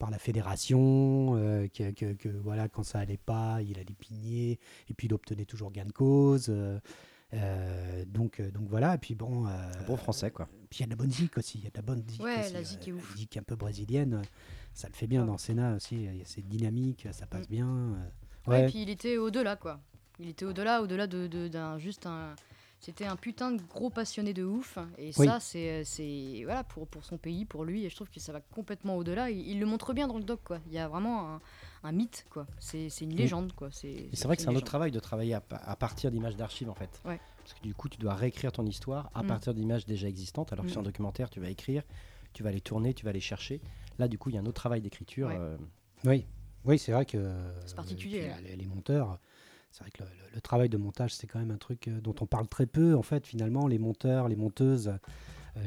la 0.09 0.19
fédération, 0.19 1.33
que, 1.73 2.29
voilà, 2.43 2.69
quand 2.69 2.83
ça 2.83 2.99
allait 2.99 3.17
pas, 3.17 3.61
il 3.61 3.79
allait 3.79 3.95
pigner, 3.97 4.59
et 4.89 4.93
puis 4.93 5.07
il 5.07 5.13
obtenait 5.13 5.45
toujours 5.45 5.71
gain 5.71 5.85
de 5.85 5.91
cause. 5.91 6.53
Euh, 7.33 7.37
euh, 8.01 8.05
donc, 8.05 8.39
euh, 8.39 8.51
donc 8.51 8.67
voilà, 8.69 8.95
et 8.95 8.97
puis 8.97 9.15
bon. 9.15 9.45
euh, 9.47 9.49
Un 9.49 9.83
bon 9.87 9.97
français, 9.97 10.31
quoi. 10.31 10.47
puis 10.69 10.79
il 10.79 10.81
y 10.81 10.83
a 10.83 10.85
de 10.87 10.91
la 10.91 10.95
bonne 10.95 11.11
zik 11.11 11.37
aussi, 11.37 11.57
il 11.59 11.63
y 11.63 11.67
a 11.67 11.69
de 11.69 11.75
la 11.77 11.81
bonne 11.83 12.03
zik 12.07 12.21
Ouais, 12.23 12.39
aussi, 12.39 12.53
la 12.53 12.63
zik 12.63 12.87
est 12.87 12.91
ouf. 12.91 13.15
zik 13.15 13.37
un 13.37 13.43
peu 13.43 13.55
brésilienne, 13.55 14.21
ça 14.73 14.87
le 14.87 14.93
fait 14.93 15.07
bien 15.07 15.21
Ouais. 15.21 15.27
dans 15.27 15.37
Sénat 15.37 15.75
aussi, 15.75 15.95
il 15.95 16.15
y 16.17 16.21
a 16.21 16.25
cette 16.25 16.47
dynamique, 16.47 17.07
ça 17.11 17.25
passe 17.27 17.47
Mm. 17.47 17.51
bien. 17.51 17.67
euh, 17.67 17.93
Ouais, 18.47 18.53
ouais. 18.55 18.63
et 18.63 18.67
puis 18.67 18.81
il 18.81 18.89
était 18.89 19.17
au-delà, 19.17 19.55
quoi. 19.55 19.79
Il 20.19 20.27
était 20.29 20.45
au-delà, 20.45 20.81
au-delà 20.81 21.07
de, 21.07 21.27
de- 21.27 21.47
d'un 21.47 21.77
juste 21.77 22.05
un. 22.05 22.35
C'était 22.81 23.05
un 23.05 23.17
putain 23.17 23.51
de 23.51 23.61
gros 23.61 23.89
passionné 23.89 24.33
de 24.33 24.43
ouf. 24.45 24.77
Et 24.97 25.11
Oui. 25.17 25.25
ça, 25.27 25.39
c'est, 25.41 25.83
c'est 25.83 26.41
voilà 26.45 26.63
pour, 26.63 26.87
pour 26.87 27.03
son 27.03 27.17
pays, 27.17 27.43
pour 27.45 27.65
lui. 27.65 27.83
Et 27.85 27.89
je 27.89 27.95
trouve 27.95 28.09
que 28.09 28.21
ça 28.21 28.31
va 28.31 28.39
complètement 28.39 28.95
au-delà. 28.95 29.29
Il, 29.29 29.45
il 29.49 29.59
le 29.59 29.65
montre 29.65 29.93
bien 29.93 30.07
dans 30.07 30.17
le 30.17 30.23
doc, 30.23 30.39
quoi. 30.45 30.59
Il 30.67 30.71
y 30.73 30.77
a 30.79 30.87
vraiment 30.87 31.35
un, 31.35 31.41
un 31.83 31.91
mythe, 31.91 32.25
quoi. 32.29 32.45
C'est, 32.59 32.89
c'est 32.89 33.05
une 33.05 33.15
légende, 33.15 33.53
quoi. 33.53 33.69
C'est, 33.71 34.09
vrai 34.25 34.35
que 34.35 34.41
c'est 34.41 34.49
un 34.49 34.55
autre 34.55 34.65
travail 34.65 34.91
de 34.91 34.99
travailler 34.99 35.33
à, 35.33 35.41
pa- 35.41 35.57
à 35.57 35.75
partir 35.75 36.11
d'images 36.11 36.35
d'archives 36.35 36.69
en 36.69 36.75
fait. 36.75 37.01
Ouais. 37.05 37.19
Parce 37.37 37.53
que 37.53 37.61
du 37.61 37.73
coup, 37.73 37.89
tu 37.89 37.97
dois 37.97 38.13
réécrire 38.15 38.51
ton 38.51 38.65
histoire 38.65 39.09
à 39.13 39.23
Mm. 39.23 39.27
partir 39.27 39.53
d'images 39.53 39.85
déjà 39.85 40.07
existantes, 40.07 40.51
alors 40.53 40.65
que 40.65 40.69
Mm. 40.69 40.73
sur 40.73 40.81
un 40.81 40.83
documentaire, 40.83 41.29
tu 41.29 41.39
vas 41.39 41.49
écrire, 41.49 41.83
tu 42.33 42.43
vas 42.43 42.51
les 42.51 42.61
tourner, 42.61 42.93
tu 42.93 43.05
vas 43.05 43.11
les 43.11 43.19
chercher. 43.21 43.61
Là, 43.97 44.07
du 44.07 44.17
coup, 44.17 44.29
il 44.29 44.35
y 44.35 44.37
a 44.37 44.41
un 44.41 44.45
autre 44.45 44.61
travail 44.61 44.81
d'écriture. 44.81 45.27
Ouais. 45.29 45.37
euh, 45.39 45.57
Oui, 46.05 46.25
oui 46.65 46.77
c'est 46.79 46.91
vrai 46.91 47.05
que 47.05 47.17
C'est 47.65 47.73
euh, 47.73 47.75
particulier, 47.75 48.29
puis, 48.35 48.43
les, 48.49 48.55
les 48.55 48.65
monteurs, 48.65 49.17
c'est 49.71 49.81
vrai 49.83 49.91
que 49.91 50.03
le, 50.03 50.09
le- 50.09 50.35
le 50.35 50.41
travail 50.41 50.69
de 50.69 50.77
montage, 50.77 51.13
c'est 51.15 51.27
quand 51.27 51.39
même 51.39 51.51
un 51.51 51.57
truc 51.57 51.87
euh, 51.87 51.99
dont 52.01 52.15
on 52.21 52.25
parle 52.25 52.47
très 52.47 52.65
peu. 52.67 52.95
En 52.95 53.01
fait, 53.03 53.25
finalement, 53.25 53.67
les 53.67 53.79
monteurs, 53.79 54.27
les 54.27 54.35
monteuses 54.35 54.93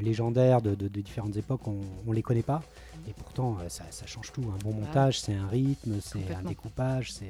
légendaires 0.01 0.61
de, 0.61 0.75
de- 0.75 0.87
de 0.87 1.01
différentes 1.01 1.35
époques, 1.37 1.67
on 1.67 1.79
ne 2.05 2.13
les 2.13 2.21
connaît 2.23 2.41
pas. 2.43 2.61
Et 3.07 3.13
pourtant, 3.13 3.57
euh, 3.59 3.69
ça, 3.69 3.83
ça 3.91 4.05
change 4.05 4.31
tout. 4.31 4.43
Un 4.43 4.57
bon 4.63 4.73
montage, 4.73 5.19
c'est 5.19 5.33
un 5.33 5.47
rythme, 5.47 5.99
c'est 6.01 6.33
un 6.33 6.43
découpage. 6.43 7.11
c'est 7.13 7.29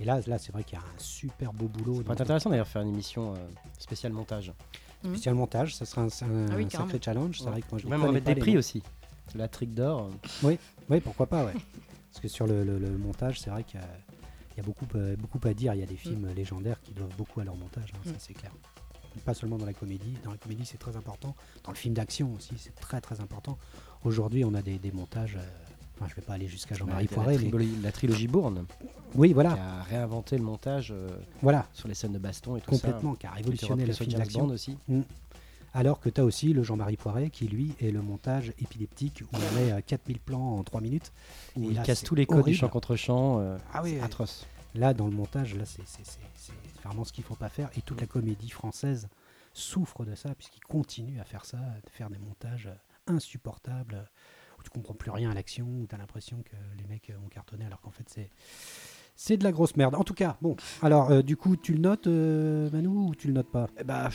Et 0.00 0.04
là, 0.04 0.20
là 0.26 0.38
c'est 0.38 0.52
vrai 0.52 0.64
qu'il 0.64 0.78
y 0.78 0.80
a 0.80 0.84
un 0.84 0.98
super 0.98 1.52
beau 1.52 1.66
boulot. 1.66 1.96
Ça 1.96 2.02
pourrait 2.02 2.12
être 2.12 2.18
dans- 2.18 2.24
intéressant 2.24 2.50
d'ailleurs 2.50 2.68
faire 2.68 2.82
une 2.82 2.88
émission 2.90 3.34
euh, 3.34 3.36
spéciale 3.78 4.12
montage. 4.12 4.52
spécial 5.04 5.34
montage, 5.34 5.74
ça 5.76 5.84
sera 5.86 6.02
un, 6.02 6.06
un- 6.06 6.46
Ah 6.50 6.54
oui, 6.56 6.66
un 6.66 6.70
sacré 6.70 6.98
challenge. 7.02 7.38
C'est 7.38 7.44
Ouais. 7.46 7.50
vrai 7.52 7.62
que 7.62 7.66
moi, 7.70 7.78
je 7.80 7.86
Même 7.88 8.02
remettre 8.04 8.26
des 8.26 8.34
prix 8.34 8.52
noms. 8.54 8.58
aussi. 8.58 8.82
La 9.34 9.46
trique 9.48 9.74
d'or. 9.74 10.10
euh, 10.44 10.56
Oui, 10.88 11.00
pourquoi 11.00 11.26
pas, 11.26 11.44
ouais. 11.44 11.52
Parce 12.12 12.20
que 12.22 12.28
sur 12.28 12.46
le, 12.46 12.64
le- 12.64 12.78
le 12.78 12.96
montage, 12.98 13.40
c'est 13.40 13.50
vrai 13.50 13.62
qu'il 13.64 13.78
y 13.78 13.82
a, 13.82 13.86
il 14.54 14.56
y 14.56 14.60
a 14.60 14.62
beaucoup, 14.64 14.86
euh, 14.96 15.14
beaucoup 15.16 15.38
à 15.46 15.52
dire. 15.54 15.74
Il 15.74 15.80
y 15.80 15.82
a 15.82 15.86
des 15.86 15.96
films 15.96 16.28
légendaires 16.34 16.80
qui 16.82 16.92
doivent 16.92 17.14
beaucoup 17.16 17.40
à 17.40 17.44
leur 17.44 17.54
montage, 17.54 17.92
hein, 17.94 17.98
ça 18.04 18.10
Mm. 18.12 18.14
c'est 18.18 18.34
clair. 18.34 18.50
Pas 19.24 19.34
seulement 19.34 19.58
dans 19.58 19.66
la 19.66 19.72
comédie. 19.74 20.14
Dans 20.24 20.30
la 20.30 20.36
comédie, 20.38 20.64
c'est 20.64 20.78
très 20.78 20.96
important. 20.96 21.34
Dans 21.64 21.72
le 21.72 21.76
film 21.76 21.94
d'action 21.94 22.32
aussi, 22.36 22.54
c'est 22.58 22.74
très 22.74 23.00
très 23.00 23.20
important. 23.20 23.58
Aujourd'hui, 24.04 24.44
on 24.44 24.54
a 24.54 24.62
des, 24.62 24.78
des 24.78 24.92
montages. 24.92 25.36
euh, 25.36 25.44
enfin, 25.96 26.06
je 26.08 26.14
vais 26.14 26.22
pas 26.22 26.34
aller 26.34 26.46
jusqu'à 26.48 26.74
Jean-Marie 26.74 27.08
la, 27.10 27.14
Poiret, 27.14 27.38
mais 27.38 27.50
la 27.82 27.92
trilogie 27.92 28.28
Bourne, 28.28 28.64
oui, 29.14 29.28
qui 29.28 29.34
voilà, 29.34 29.52
a 29.52 29.82
réinventé 29.82 30.36
le 30.38 30.44
montage 30.44 30.92
euh, 30.92 31.08
voilà, 31.42 31.66
sur 31.72 31.88
les 31.88 31.94
scènes 31.94 32.12
de 32.12 32.18
baston 32.18 32.56
et 32.56 32.60
tout 32.60 32.70
complètement, 32.70 33.14
qui 33.14 33.26
a 33.26 33.30
ça. 33.30 33.36
révolutionné 33.36 33.84
le 33.86 33.92
film 33.92 34.12
d'action. 34.12 34.46
Aussi. 34.46 34.76
Alors 35.74 36.00
que 36.00 36.08
tu 36.08 36.20
as 36.20 36.24
aussi 36.24 36.52
le 36.54 36.62
Jean-Marie 36.62 36.96
Poiret 36.96 37.28
qui, 37.30 37.46
lui, 37.46 37.74
est 37.80 37.90
le 37.90 38.00
montage 38.00 38.52
épileptique 38.58 39.22
où 39.32 39.36
on 39.36 39.54
met 39.60 39.72
euh, 39.72 39.80
4000 39.86 40.18
plans 40.18 40.56
en 40.56 40.62
3 40.64 40.80
minutes. 40.80 41.12
Où 41.56 41.64
il 41.70 41.74
là, 41.76 41.82
casse 41.82 42.02
tous 42.02 42.14
les 42.14 42.24
codes 42.26 42.44
du 42.44 42.54
chant 42.54 42.68
contre 42.68 42.96
chant. 42.96 43.38
euh, 43.40 43.58
Ah 43.74 43.82
oui, 43.84 43.98
atroce. 44.00 44.46
Là, 44.74 44.94
dans 44.94 45.06
le 45.06 45.12
montage, 45.12 45.54
là, 45.56 45.64
c'est 45.66 45.82
vraiment 46.82 47.04
ce 47.04 47.12
qu'il 47.12 47.24
faut 47.24 47.34
pas 47.36 47.48
faire. 47.48 47.70
Et 47.76 47.82
toute 47.82 48.00
la 48.00 48.06
comédie 48.06 48.50
française 48.50 49.08
souffre 49.52 50.04
de 50.04 50.14
ça, 50.14 50.34
puisqu'il 50.34 50.60
continue 50.64 51.20
à 51.20 51.24
faire 51.24 51.44
ça, 51.44 51.58
de 51.84 51.90
faire 51.90 52.10
des 52.10 52.18
montages 52.18 52.68
insupportables, 53.06 54.08
où 54.58 54.62
tu 54.62 54.70
comprends 54.70 54.94
plus 54.94 55.10
rien 55.10 55.30
à 55.30 55.34
l'action, 55.34 55.66
où 55.66 55.86
tu 55.86 55.94
as 55.94 55.98
l'impression 55.98 56.42
que 56.42 56.56
les 56.78 56.86
mecs 56.86 57.12
ont 57.24 57.28
cartonné, 57.28 57.64
alors 57.64 57.80
qu'en 57.80 57.90
fait, 57.90 58.08
c'est. 58.08 58.30
C'est 59.20 59.36
de 59.36 59.42
la 59.42 59.50
grosse 59.50 59.76
merde. 59.76 59.96
En 59.96 60.04
tout 60.04 60.14
cas, 60.14 60.36
bon. 60.40 60.54
Alors, 60.80 61.10
euh, 61.10 61.22
du 61.22 61.36
coup, 61.36 61.56
tu 61.56 61.72
le 61.72 61.80
notes, 61.80 62.06
euh, 62.06 62.70
Manu, 62.70 62.86
ou 62.86 63.14
tu 63.16 63.26
le 63.26 63.32
notes 63.32 63.50
pas? 63.50 63.66
Eh 63.80 63.82
bah, 63.82 64.10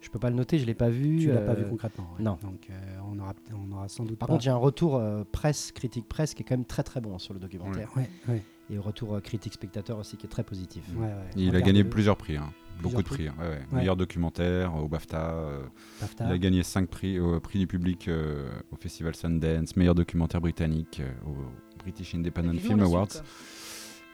je 0.00 0.10
peux 0.10 0.18
pas 0.18 0.28
le 0.28 0.34
noter, 0.34 0.58
je 0.58 0.66
l'ai 0.66 0.74
pas 0.74 0.88
vu. 0.88 1.20
Tu 1.20 1.28
l'as 1.28 1.40
pas 1.40 1.52
euh, 1.52 1.62
vu 1.62 1.68
concrètement. 1.68 2.08
ouais. 2.16 2.24
non. 2.24 2.36
Donc, 2.42 2.68
on, 3.04 3.16
aura, 3.20 3.32
on 3.54 3.70
aura 3.70 3.88
sans 3.88 4.04
doute 4.04 4.18
Par 4.18 4.26
pas. 4.26 4.32
contre, 4.34 4.42
j'ai 4.42 4.50
un 4.50 4.56
retour 4.56 5.00
presse, 5.30 5.70
critique 5.70 6.08
presse, 6.08 6.34
qui 6.34 6.42
est 6.42 6.44
quand 6.44 6.56
même 6.56 6.64
très 6.64 6.82
très 6.82 7.00
bon 7.00 7.16
sur 7.20 7.32
le 7.32 7.38
documentaire. 7.38 7.88
Ouais, 7.96 8.10
ouais, 8.28 8.42
Et 8.70 8.78
retour 8.78 9.14
euh, 9.14 9.20
critique 9.20 9.52
spectateur 9.54 9.98
aussi, 9.98 10.16
qui 10.16 10.26
est 10.26 10.28
très 10.30 10.42
positif. 10.42 10.82
ouais, 10.96 11.06
ouais. 11.06 11.12
Et 11.36 11.42
il 11.44 11.54
a 11.56 11.60
gagné 11.60 11.84
plusieurs 11.84 12.16
prix, 12.16 12.36
hein. 12.36 12.52
Plusieurs 12.78 12.90
beaucoup 12.90 13.02
de 13.02 13.08
prix. 13.08 13.16
prix. 13.16 13.28
hein. 13.28 13.34
Ouais, 13.38 13.48
ouais. 13.48 13.54
Ouais. 13.72 13.78
Meilleur 13.78 13.96
documentaire 13.96 14.74
au 14.76 14.88
BAFTA. 14.88 15.30
euh, 15.30 15.62
BAFTA. 16.00 16.26
il 16.26 16.32
a 16.32 16.38
gagné 16.38 16.62
5 16.62 16.88
prix 16.88 17.18
au 17.20 17.38
prix 17.40 17.58
du 17.60 17.66
public 17.66 18.08
euh, 18.08 18.50
au 18.72 18.76
Festival 18.76 19.14
Sundance, 19.14 19.76
meilleur 19.76 19.94
documentaire 19.94 20.40
britannique 20.40 21.00
euh, 21.00 21.10
au 21.30 21.36
British 21.78 22.14
Independent 22.14 22.58
Film 22.58 22.60
suite, 22.78 22.82
Awards. 22.82 23.08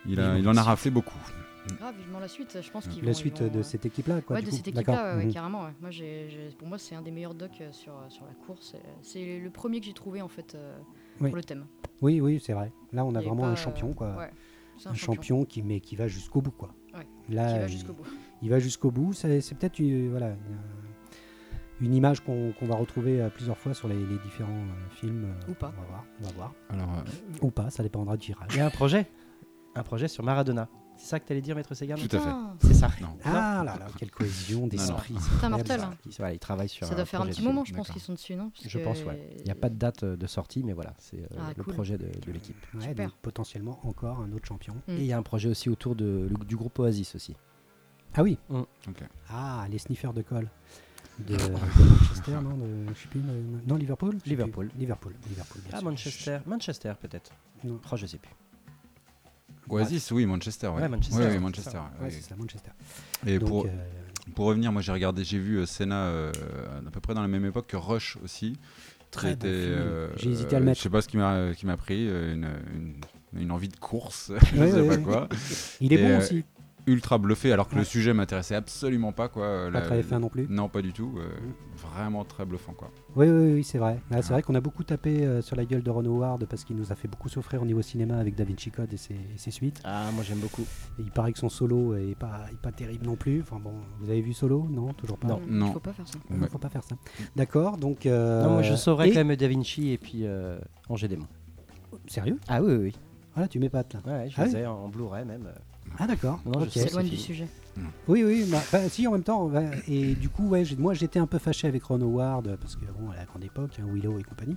Il, 0.06 0.20
a, 0.20 0.34
en 0.36 0.56
a 0.56 0.62
raflé 0.62 0.90
beaucoup. 0.90 1.18
Grave, 1.78 1.94
vivement 1.96 2.18
la 2.18 2.26
suite. 2.28 2.58
Je 2.60 2.70
pense 2.70 2.88
qu'ils 2.88 3.04
La 3.04 3.12
vont- 3.12 3.18
suite 3.18 3.40
vont, 3.40 3.48
de 3.48 3.58
euh, 3.60 3.62
cette 3.62 3.86
équipe-là, 3.86 4.20
quoi. 4.20 4.34
ouais, 4.36 4.40
du 4.42 4.46
de 4.46 4.50
coup. 4.50 4.56
cette 4.56 4.68
équipe-là, 4.68 5.16
ouais, 5.16 5.28
carrément. 5.28 5.62
ouais. 5.64 5.72
Moi, 5.80 5.90
pour 6.58 6.66
moi, 6.68 6.76
c'est 6.78 6.94
un 6.96 7.02
des 7.02 7.12
meilleurs 7.12 7.34
docs 7.34 7.60
euh, 7.60 7.70
sur, 7.72 7.92
euh, 7.92 8.08
sur 8.10 8.24
la 8.26 8.32
course. 8.46 8.74
C'est 9.00 9.38
le 9.38 9.48
premier 9.50 9.78
que 9.80 9.86
j'ai 9.86 9.92
trouvé 9.92 10.20
en 10.22 10.28
fait 10.28 10.54
euh, 10.56 10.76
Oui. 11.20 11.28
pour 11.30 11.36
le 11.36 11.44
thème. 11.44 11.66
Oui, 12.00 12.20
oui, 12.20 12.40
c'est 12.44 12.52
vrai. 12.52 12.72
Là, 12.92 13.04
on 13.04 13.14
a 13.14 13.20
vraiment 13.20 13.44
un 13.46 13.52
euh, 13.52 13.56
champion, 13.56 13.92
quoi. 13.92 14.16
ouais, 14.16 14.30
un 14.86 14.94
champion 14.94 15.44
qui, 15.44 15.62
mais 15.62 15.80
qui 15.80 15.94
va 15.96 16.08
jusqu'au 16.08 16.40
bout, 16.40 16.50
quoi. 16.50 16.74
Ouais, 16.94 17.06
Là, 17.28 17.66
qui 17.66 17.76
va 17.76 17.92
bout. 17.92 18.04
il 18.42 18.50
va 18.50 18.58
jusqu'au 18.58 18.90
bout. 18.90 19.12
C'est 19.12 19.40
c'est 19.40 19.54
peut-être 19.54 19.78
une, 19.78 20.10
voilà, 20.10 20.30
une, 21.80 21.86
une 21.86 21.94
image 21.94 22.20
qu'on 22.20 22.52
qu'on 22.58 22.66
va 22.66 22.74
retrouver 22.76 23.20
euh, 23.20 23.28
plusieurs 23.28 23.56
fois 23.58 23.72
sur 23.74 23.88
les, 23.88 23.96
les 23.96 24.18
différents 24.18 24.50
euh, 24.52 24.90
films. 24.96 25.24
euh, 25.24 25.50
Ou 25.50 25.54
pas. 25.54 25.72
On 25.76 25.80
va 25.80 25.86
voir. 25.88 26.04
On 26.20 26.24
va 26.24 26.32
voir. 26.32 26.54
Alors, 26.70 26.88
euh, 26.98 27.02
Ou 27.46 27.50
pas, 27.50 27.70
ça 27.70 27.82
dépendra 27.82 28.16
du 28.16 28.26
tirage. 28.26 28.48
Il 28.52 28.58
y 28.58 28.60
a 28.60 28.66
un 28.66 28.70
projet 28.70 29.06
Un 29.74 29.82
projet 29.82 30.08
sur 30.08 30.22
Maradona. 30.24 30.68
C'est 30.96 31.06
ça 31.08 31.20
que 31.20 31.26
t'allais 31.26 31.40
dire, 31.40 31.56
Maître 31.56 31.74
Segan 31.74 31.96
Tout 31.96 32.16
à 32.16 32.20
fait. 32.20 32.66
C'est 32.68 32.74
ça. 32.74 32.88
non. 33.00 33.16
Ah 33.24 33.62
là 33.64 33.76
là, 33.76 33.86
quelle 33.98 34.10
cohésion 34.10 34.66
d'esprit. 34.68 35.14
c'est 35.18 35.44
incroyable, 35.44 35.50
mortel. 35.56 35.80
ça. 35.80 35.86
hein. 35.86 35.94
Ils- 36.06 36.12
Voilà, 36.16 36.32
ils 36.34 36.38
travaillent 36.38 36.68
sur 36.68 36.86
Ça 36.86 36.94
doit 36.94 37.04
faire 37.04 37.22
un 37.22 37.26
petit 37.26 37.42
moment, 37.42 37.64
je 37.64 37.74
pense, 37.74 37.90
qu'ils 37.90 38.00
sont 38.00 38.12
dessus, 38.12 38.36
non? 38.36 38.50
Parce 38.50 38.68
Je 38.68 38.78
que- 38.78 38.84
pense, 38.84 39.02
ouais. 39.04 39.28
Il 39.38 39.44
n'y 39.44 39.50
a 39.50 39.54
pas 39.56 39.68
de 39.68 39.74
date 39.74 40.04
euh, 40.04 40.16
de 40.16 40.26
sortie, 40.28 40.62
mais 40.62 40.72
voilà, 40.72 40.94
c'est 40.98 41.16
euh, 41.18 41.26
Ah, 41.40 41.52
le 41.56 41.64
cool. 41.64 41.74
projet 41.74 41.98
de, 41.98 42.06
de 42.06 42.32
l'équipe. 42.32 42.56
Ouais, 42.74 42.94
donc 42.94 43.12
potentiellement 43.20 43.80
encore 43.84 44.20
un 44.20 44.30
autre 44.32 44.46
champion. 44.46 44.74
Mm. 44.86 44.92
Et 44.92 44.98
il 45.00 45.06
y 45.06 45.12
a 45.12 45.18
un 45.18 45.22
projet 45.22 45.48
aussi 45.48 45.68
autour 45.68 45.96
de, 45.96 46.28
le- 46.30 46.44
du 46.44 46.56
groupe 46.56 46.78
Oasis 46.78 47.14
aussi. 47.16 47.34
Ah 48.14 48.22
oui. 48.22 48.38
Mm. 48.48 48.60
Ah, 49.30 49.66
les 49.70 49.78
sniffers 49.78 50.12
de 50.12 50.22
colle. 50.22 50.48
De, 51.18 51.36
de 51.36 51.42
Manchester, 51.52 52.32
non 52.42 52.56
de, 52.56 52.86
Je 52.94 53.00
sais 53.02 53.08
plus. 53.08 53.20
de- 53.20 53.66
non, 53.66 53.76
Liverpool? 53.76 54.16
Liverpool. 54.24 54.70
Liverpool. 54.78 55.14
Liverpool, 55.28 55.60
bien 55.62 55.70
Ah, 55.74 55.78
sûr. 55.78 55.84
Manchester, 55.88 56.38
Manchester 56.46 56.92
peut-être. 57.00 57.32
Non. 57.64 57.80
Oh, 57.90 57.96
je 57.96 58.06
sais 58.06 58.18
plus. 58.18 58.30
Oasis, 59.72 60.10
oui, 60.10 60.26
Manchester. 60.26 60.68
Ouais, 60.68 60.82
Ouais, 60.82 60.88
Manchester, 60.88 61.38
Manchester, 61.38 61.78
ouais, 61.78 61.84
oui. 62.02 62.08
c'est 62.10 62.28
ça, 62.28 62.36
Manchester. 62.36 62.70
Et 63.26 63.38
Donc, 63.38 63.48
pour, 63.48 63.64
euh, 63.66 63.68
pour 64.34 64.46
revenir, 64.46 64.72
moi 64.72 64.82
j'ai 64.82 64.92
regardé, 64.92 65.24
j'ai 65.24 65.38
vu 65.38 65.56
euh, 65.58 65.66
Senna 65.66 66.04
euh, 66.06 66.32
à 66.86 66.90
peu 66.90 67.00
près 67.00 67.14
dans 67.14 67.22
la 67.22 67.28
même 67.28 67.44
époque 67.44 67.66
que 67.68 67.76
Rush 67.76 68.16
aussi. 68.24 68.56
Très 69.10 69.36
bon 69.36 69.46
euh, 69.46 70.08
J'ai 70.16 70.30
hésité 70.30 70.56
à 70.56 70.58
le 70.58 70.64
mettre. 70.66 70.78
Je 70.78 70.82
sais 70.84 70.90
pas 70.90 71.02
ce 71.02 71.08
qui 71.08 71.16
m'a 71.18 71.52
qui 71.54 71.66
m'a 71.66 71.76
pris, 71.76 72.06
une, 72.06 72.48
une, 72.74 72.94
une 73.34 73.50
envie 73.50 73.68
de 73.68 73.76
course, 73.76 74.32
je 74.54 74.66
sais 74.66 74.86
pas 74.88 74.96
quoi. 74.98 75.28
il 75.80 75.92
est 75.92 75.96
Et, 75.96 76.02
bon 76.02 76.18
aussi. 76.18 76.44
Ultra 76.86 77.16
bluffé, 77.18 77.52
alors 77.52 77.68
que 77.68 77.74
Ouais. 77.74 77.80
le 77.80 77.84
sujet 77.84 78.12
m'intéressait 78.12 78.56
absolument 78.56 79.12
pas 79.12 79.28
quoi. 79.28 79.70
Pas 79.72 79.80
très 79.82 80.02
F1 80.02 80.18
non 80.18 80.28
plus. 80.28 80.46
Non, 80.50 80.68
pas 80.68 80.82
du 80.82 80.92
tout. 80.92 81.14
euh, 81.18 81.28
Mm. 81.28 81.52
Vraiment 81.94 82.24
très 82.24 82.44
bluffant 82.44 82.72
quoi. 82.72 82.90
Oui, 83.16 83.28
oui, 83.28 83.52
oui, 83.54 83.64
c'est 83.64 83.78
vrai. 83.78 83.98
Là, 84.10 84.20
c'est 84.22 84.30
Ah. 84.30 84.34
vrai 84.34 84.42
qu'on 84.42 84.54
a 84.54 84.60
beaucoup 84.60 84.82
tapé 84.84 85.24
euh, 85.24 85.42
sur 85.42 85.54
la 85.56 85.64
gueule 85.64 85.82
de 85.82 85.90
Ron 85.90 86.04
Howard 86.04 86.44
parce 86.46 86.64
qu'il 86.64 86.76
nous 86.76 86.90
a 86.92 86.94
fait 86.96 87.08
beaucoup 87.08 87.28
souffrir 87.28 87.62
au 87.62 87.64
niveau 87.64 87.82
cinéma 87.82 88.18
avec 88.18 88.34
Da 88.34 88.44
Vinci 88.44 88.70
Code 88.70 88.92
et 88.92 88.96
ses, 88.96 89.14
et 89.14 89.36
ses 89.36 89.50
suites. 89.50 89.80
Ah, 89.84 90.10
moi 90.14 90.24
j'aime 90.24 90.38
beaucoup. 90.38 90.62
Et 90.98 91.02
il 91.02 91.10
paraît 91.10 91.32
que 91.32 91.38
son 91.38 91.48
solo 91.48 91.94
est 91.94 92.14
pas, 92.18 92.46
est 92.52 92.60
pas 92.60 92.72
terrible 92.72 93.04
non 93.06 93.16
plus. 93.16 93.40
Enfin 93.42 93.58
bon, 93.62 93.74
vous 94.00 94.10
avez 94.10 94.20
vu 94.20 94.32
Solo? 94.32 94.66
Non, 94.70 94.92
toujours 94.92 95.18
pas. 95.18 95.28
Non. 95.28 95.40
Il 95.46 95.54
Non. 95.56 95.72
faut 95.72 95.80
pas 95.80 95.92
faire 95.92 96.08
ça. 96.08 96.18
Il 96.30 96.40
Ouais. 96.40 96.48
faut 96.48 96.58
pas 96.58 96.68
faire 96.68 96.84
ça. 96.84 96.96
D'accord, 97.36 97.76
donc. 97.78 98.06
euh, 98.06 98.42
Non, 98.44 98.50
moi 98.54 98.62
je 98.62 98.74
saurais 98.74 99.08
et- 99.08 99.12
quand 99.12 99.24
même 99.24 99.36
Da 99.36 99.48
Vinci 99.48 99.90
et 99.90 99.98
puis 99.98 100.26
euh, 100.26 100.58
Angers 100.88 101.08
Démon. 101.08 101.26
Sérieux? 102.08 102.38
Ah 102.48 102.62
oui, 102.62 102.72
oui, 102.72 102.78
oui. 102.84 102.92
Voilà, 103.34 103.48
tu 103.48 103.58
m'épates 103.58 103.94
là. 103.94 104.00
Ouais, 104.06 104.28
je 104.28 104.34
Ah 104.40 104.46
ai 104.48 104.66
en, 104.66 104.74
en 104.74 104.88
Blu-ray 104.88 105.24
même. 105.24 105.48
Ah 105.98 106.06
d'accord. 106.06 106.40
Non, 106.46 106.60
je 106.60 106.64
ok. 106.66 106.70
sais. 106.72 106.80
C'est 106.88 106.92
loin 106.92 107.02
du 107.04 107.16
sujet. 107.16 107.46
Oui, 108.06 108.22
oui, 108.24 108.44
bah, 108.50 108.62
bah, 108.70 108.88
si 108.88 109.06
en 109.06 109.12
même 109.12 109.22
temps. 109.22 109.48
bah, 109.48 109.62
et 109.88 110.14
du 110.14 110.28
coup, 110.28 110.48
ouais, 110.48 110.62
moi 110.78 110.92
j'étais 110.94 111.18
un 111.18 111.26
peu 111.26 111.38
fâché 111.38 111.66
avec 111.68 111.82
Ron 111.84 112.00
Howard 112.02 112.56
parce 112.60 112.76
que 112.76 112.84
bon, 112.84 113.10
à 113.10 113.16
la 113.16 113.24
grande 113.24 113.44
époque, 113.44 113.72
hein, 113.80 113.86
Willow 113.92 114.18
et 114.18 114.22
compagnie. 114.22 114.56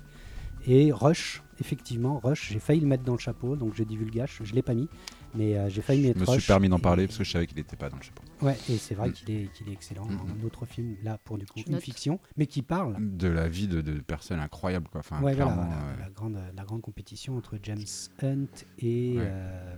Et 0.68 0.92
Rush, 0.92 1.44
effectivement, 1.60 2.20
Rush, 2.24 2.52
j'ai 2.52 2.60
failli 2.60 2.80
le 2.82 2.88
mettre 2.88 3.04
dans 3.04 3.14
le 3.14 3.20
chapeau, 3.20 3.56
donc 3.56 3.76
j'ai 3.76 3.86
dit 3.86 3.96
Vulgache, 3.98 4.42
je 4.44 4.52
l'ai 4.56 4.64
pas 4.64 4.74
mis, 4.74 4.90
mais 5.36 5.56
euh, 5.56 5.70
j'ai 5.70 5.84
failli 5.84 6.02
Je 6.02 6.08
mettre 6.08 6.20
me 6.22 6.26
suis 6.40 6.48
permis 6.48 6.70
d'en 6.70 6.80
et- 6.80 6.82
parler 6.82 7.06
parce 7.06 7.20
que 7.20 7.24
je 7.24 7.32
savais 7.32 7.46
qu'il 7.46 7.58
n'était 7.58 7.76
pas 7.76 7.88
dans 7.88 7.98
le 7.98 8.02
chapeau. 8.02 8.24
Ouais, 8.42 8.58
et 8.68 8.78
c'est 8.78 8.96
vrai 8.96 9.10
Mm. 9.10 9.14
qu'il 9.14 9.30
est, 9.36 9.52
qu'il 9.54 9.70
est 9.70 9.74
excellent. 9.74 10.06
Mm. 10.08 10.20
Un 10.42 10.46
autre 10.46 10.66
film, 10.66 10.96
là, 11.04 11.20
pour 11.24 11.38
du 11.38 11.46
coup, 11.46 11.60
Je 11.60 11.68
une 11.68 11.74
note. 11.74 11.84
fiction, 11.84 12.20
mais 12.36 12.48
qui 12.48 12.64
parle. 12.64 12.96
De 13.00 13.28
la 13.28 13.48
vie 13.48 13.68
de, 13.68 13.82
de 13.82 14.00
personnes 14.00 14.40
incroyables. 14.40 14.88
Quoi. 14.92 15.02
Enfin, 15.02 15.22
ouais, 15.22 15.36
voilà, 15.36 15.52
euh, 15.52 16.00
la, 16.00 16.10
grande, 16.10 16.40
la 16.58 16.64
grande 16.64 16.82
compétition 16.82 17.38
entre 17.38 17.60
James 17.62 17.78
Hunt 18.24 18.46
et, 18.80 19.18
Ouais. 19.18 19.24
euh, 19.24 19.76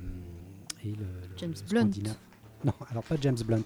et 0.84 0.90
le, 0.90 0.96
le- 0.96 1.38
James 1.38 1.54
le 1.56 1.70
Blunt. 1.70 1.82
Scandinave. 1.82 2.16
Non, 2.66 2.74
alors 2.90 3.04
pas 3.04 3.16
James 3.22 3.38
Blunt, 3.46 3.64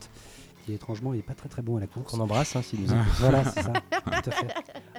qui 0.65 0.73
étrangement, 0.73 1.13
il 1.13 1.19
est 1.19 1.23
pas 1.23 1.33
très 1.33 1.47
très 1.49 1.61
bon 1.61 1.77
à 1.77 1.79
la 1.79 1.87
course. 1.87 2.11
Qu'on 2.11 2.19
embrasse, 2.19 2.55
hein, 2.55 2.61
s'il 2.61 2.81
nous 2.81 2.89
Ah. 2.91 3.01
écoute. 3.01 3.13
Voilà, 3.19 3.43
c'est 3.45 3.61
ça, 3.63 3.73
tout 3.73 4.29
à 4.29 4.31
fait. 4.31 4.47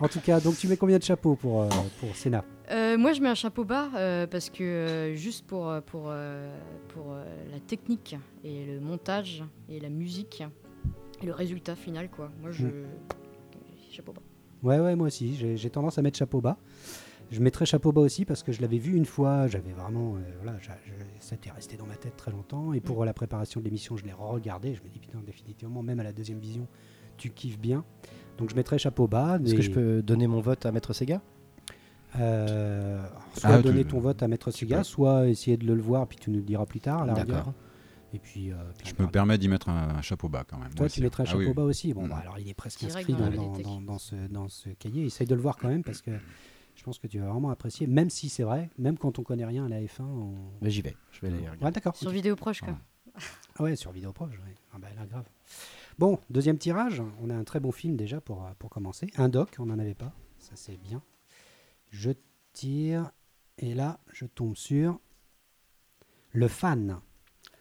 En 0.01 0.09
tout 0.09 0.21
cas, 0.21 0.41
donc 0.41 0.57
tu 0.57 0.67
mets 0.69 0.77
combien 0.79 0.99
de 0.99 1.03
chapeaux 1.03 1.37
pour, 1.37 1.63
euh, 1.63 1.69
pour 2.01 2.15
Senna? 2.17 2.43
Euh, 2.71 2.97
moi, 2.97 3.13
je 3.13 3.21
mets 3.21 3.29
un 3.29 3.35
chapeau 3.35 3.65
bas 3.65 3.91
euh, 3.95 4.27
parce 4.27 4.49
que 4.49 4.63
euh, 4.65 5.15
juste 5.15 5.47
pour, 5.47 5.71
pour, 5.87 6.05
euh, 6.07 6.57
pour 6.89 7.13
euh, 7.13 7.25
la 7.53 7.61
technique 7.61 8.17
et 8.45 8.65
le 8.65 8.81
montage 8.81 9.45
et 9.69 9.79
la 9.79 9.91
musique 9.91 10.43
et 11.23 11.27
le 11.27 11.33
résultat 11.33 11.77
final, 11.77 12.09
quoi. 12.11 12.31
Moi, 12.41 12.51
je. 12.51 12.67
Chapeau 13.91 14.13
bas. 14.13 14.23
Ouais, 14.63 14.79
ouais, 14.81 14.97
moi 14.97 15.09
aussi, 15.09 15.35
j'ai 15.37 15.57
j'ai 15.59 15.69
tendance 15.71 15.99
à 15.99 16.03
mettre 16.03 16.17
chapeau 16.17 16.41
bas. 16.41 16.57
Je 17.33 17.41
mettrais 17.41 17.65
chapeau 17.67 17.91
bas 17.93 18.03
aussi 18.03 18.25
parce 18.25 18.43
que 18.43 18.53
je 18.53 18.61
l'avais 18.61 18.79
vu 18.79 18.95
une 18.95 19.07
fois, 19.07 19.47
j'avais 19.49 19.73
vraiment. 19.73 20.17
euh, 20.17 20.21
voilà, 20.43 20.59
je- 20.61 20.69
ça 21.19 21.35
était 21.35 21.51
resté 21.51 21.77
dans 21.77 21.87
ma 21.87 21.97
tête 21.97 22.17
très 22.17 22.31
longtemps. 22.31 22.73
Et 22.75 22.81
pour 22.81 23.05
la 23.05 23.15
préparation 23.15 23.59
de 23.61 23.65
l'émission, 23.65 23.97
je 23.97 24.05
l'ai 24.05 24.13
regardé. 24.13 24.75
Je 24.75 24.83
me 24.83 24.89
dis, 24.89 24.99
putain, 24.99 25.19
définitivement, 25.25 25.83
même 25.83 25.99
à 25.99 26.05
la 26.05 26.13
deuxième 26.13 26.39
vision, 26.39 26.69
tu 27.17 27.31
kiffes 27.31 27.59
bien. 27.59 27.85
Donc 28.39 28.51
je 28.51 28.55
mettrais 28.55 28.79
chapeau 28.79 29.09
bas. 29.09 29.39
Est-ce 29.45 29.55
que 29.55 29.63
je 29.63 29.71
peux 29.71 30.03
donner 30.03 30.27
mon 30.27 30.41
vote 30.41 30.67
à 30.67 30.73
Maître 30.73 30.93
Sega 30.93 31.21
euh, 32.19 33.03
soit 33.35 33.51
Ah, 33.51 33.63
donner 33.63 33.85
tu- 33.85 33.91
ton 33.93 34.01
vote 34.01 34.23
à 34.23 34.29
Maître 34.29 34.51
Sega, 34.51 34.79
peux. 34.79 34.85
soit 34.85 35.29
essayer 35.29 35.57
de 35.57 35.67
le 35.73 35.81
voir, 35.81 36.07
puis 36.07 36.19
tu 36.19 36.31
nous 36.31 36.37
le 36.39 36.43
diras 36.43 36.67
plus 36.67 36.81
tard, 36.81 37.03
à 37.03 37.07
la 37.07 37.15
D'accord. 37.15 37.37
rigueur. 37.37 37.55
Et 38.15 38.19
puis. 38.19 38.53
euh, 38.53 38.57
puis 38.77 38.93
Je 38.95 39.03
me 39.03 39.09
permets 39.09 39.39
d'y 39.39 39.49
mettre 39.49 39.71
un, 39.71 39.97
un 39.97 40.03
chapeau 40.03 40.29
bas 40.29 40.45
quand 40.47 40.59
même. 40.59 40.75
Toi, 40.75 40.91
tu 40.91 41.01
mettrais 41.01 41.23
un 41.23 41.27
Ah 41.27 41.31
chapeau 41.31 41.45
oui. 41.47 41.55
bas 41.55 41.63
aussi. 41.63 41.95
Bon, 41.95 42.05
Mm. 42.05 42.09
bah, 42.11 42.19
alors 42.21 42.39
il 42.39 42.47
est 42.49 42.53
presque 42.55 42.85
inscrit 42.85 43.15
dans 43.15 43.99
ce, 43.99 44.15
dans 44.29 44.49
ce 44.49 44.69
cahier. 44.71 45.07
Essaye 45.07 45.27
de 45.27 45.35
le 45.35 45.41
voir 45.41 45.57
quand 45.57 45.69
même 45.69 45.83
parce 45.83 46.03
que 46.03 46.11
je 46.83 46.85
pense 46.85 46.99
que 46.99 47.07
tu 47.07 47.21
vas 47.21 47.29
vraiment 47.29 47.51
apprécier, 47.51 47.87
même 47.87 48.11
si 48.11 48.29
c'est 48.29 48.43
vrai, 48.43 48.69
même 48.77 48.99
quand 48.99 49.21
on 49.21 49.23
connaît 49.23 49.45
rien 49.45 49.67
à 49.67 49.69
la 49.69 49.81
F1. 49.81 50.03
On... 50.03 50.35
Mais 50.63 50.69
j'y 50.69 50.83
vais. 50.83 50.97
Je 51.13 51.21
vais 51.21 51.29
aller 51.29 51.39
regarder. 51.39 51.65
Ouais, 51.65 51.71
d'accord. 51.71 51.95
Sur 51.95 52.11
vidéo 52.11 52.35
proche, 52.35 52.61
quoi. 52.61 52.77
Ah 53.55 53.63
ouais, 53.63 53.77
sur 53.77 53.93
vidéo 53.93 54.13
proche. 54.13 54.33
ouais. 54.33 54.57
Ah 54.75 54.79
bah 54.81 54.89
là, 54.97 55.07
grave. 55.07 55.29
Bon, 56.01 56.19
deuxième 56.29 56.59
tirage. 56.59 57.01
On 57.23 57.31
a 57.31 57.37
un 57.37 57.45
très 57.45 57.61
bon 57.61 57.71
film 57.71 57.97
déjà 57.97 58.21
pour, 58.21 58.45
pour 58.59 58.69
commencer. 58.69 59.07
Un 59.15 59.29
doc, 59.29 59.55
on 59.61 59.67
n'en 59.67 59.79
avait 59.79 59.95
pas. 59.95 60.13
Ça, 60.41 60.57
c'est 60.57 60.77
bien. 60.77 61.01
Je 61.91 62.11
tire. 62.53 63.13
Et 63.59 63.75
là, 63.75 64.01
je 64.13 64.25
tombe 64.25 64.57
sur 64.57 64.99
le 66.33 66.49
fan. 66.49 66.99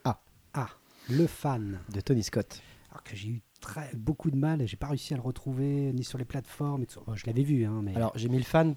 Ah. 0.03 0.19
Ah, 0.55 0.69
le 1.11 1.27
fan. 1.27 1.79
De 1.93 2.01
Tony 2.01 2.23
Scott. 2.23 2.59
Alors 2.89 3.03
que 3.03 3.15
j'ai 3.15 3.29
eu 3.29 3.41
très, 3.59 3.91
beaucoup 3.93 4.31
de 4.31 4.35
mal, 4.37 4.65
j'ai 4.67 4.77
pas 4.77 4.87
réussi 4.87 5.13
à 5.13 5.17
le 5.17 5.21
retrouver 5.21 5.93
ni 5.93 6.03
sur 6.03 6.17
les 6.17 6.25
plateformes. 6.25 6.81
et 6.81 6.87
tout. 6.87 7.01
Bon, 7.05 7.15
je 7.15 7.27
l'avais 7.27 7.43
vu, 7.43 7.65
hein, 7.65 7.81
mais 7.83 7.95
Alors, 7.95 8.13
j'ai 8.15 8.27
mis 8.29 8.39
le 8.39 8.43
fan 8.43 8.75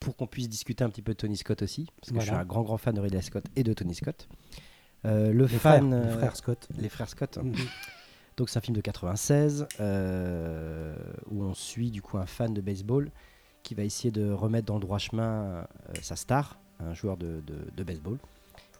pour 0.00 0.16
qu'on 0.16 0.26
puisse 0.26 0.48
discuter 0.48 0.84
un 0.84 0.90
petit 0.90 1.02
peu 1.02 1.12
de 1.12 1.16
Tony 1.18 1.36
Scott 1.36 1.62
aussi, 1.62 1.86
parce 2.00 2.12
que 2.12 2.20
je 2.20 2.24
suis 2.26 2.34
un 2.34 2.44
grand, 2.44 2.62
grand 2.62 2.78
fan 2.78 2.94
de 2.94 3.00
Ridley 3.00 3.22
Scott 3.22 3.44
et 3.56 3.62
de 3.64 3.72
Tony 3.72 3.94
Scott. 3.94 4.28
Euh, 5.04 5.32
le 5.32 5.44
les 5.44 5.48
fan. 5.58 5.90
frères, 5.90 6.00
les 6.02 6.06
euh, 6.12 6.16
frères 6.18 6.36
Scott. 6.36 6.68
les 6.78 6.88
frères 6.88 7.08
Scott. 7.08 7.38
Mhm. 7.42 7.54
Donc 8.36 8.48
c'est 8.48 8.58
un 8.58 8.62
film 8.62 8.76
de 8.76 8.80
96 8.80 9.66
euh, 9.80 10.94
où 11.30 11.42
on 11.42 11.54
suit 11.54 11.90
du 11.90 12.02
coup 12.02 12.18
un 12.18 12.26
fan 12.26 12.54
de 12.54 12.60
baseball 12.60 13.10
qui 13.62 13.74
va 13.74 13.82
essayer 13.82 14.10
de 14.12 14.30
remettre 14.30 14.66
dans 14.66 14.74
le 14.74 14.80
droit 14.80 14.98
chemin 14.98 15.66
sa 16.02 16.14
star, 16.16 16.58
un 16.80 16.94
joueur 16.94 17.16
de, 17.16 17.42
de- 17.46 17.70
de 17.76 17.82
baseball, 17.84 18.18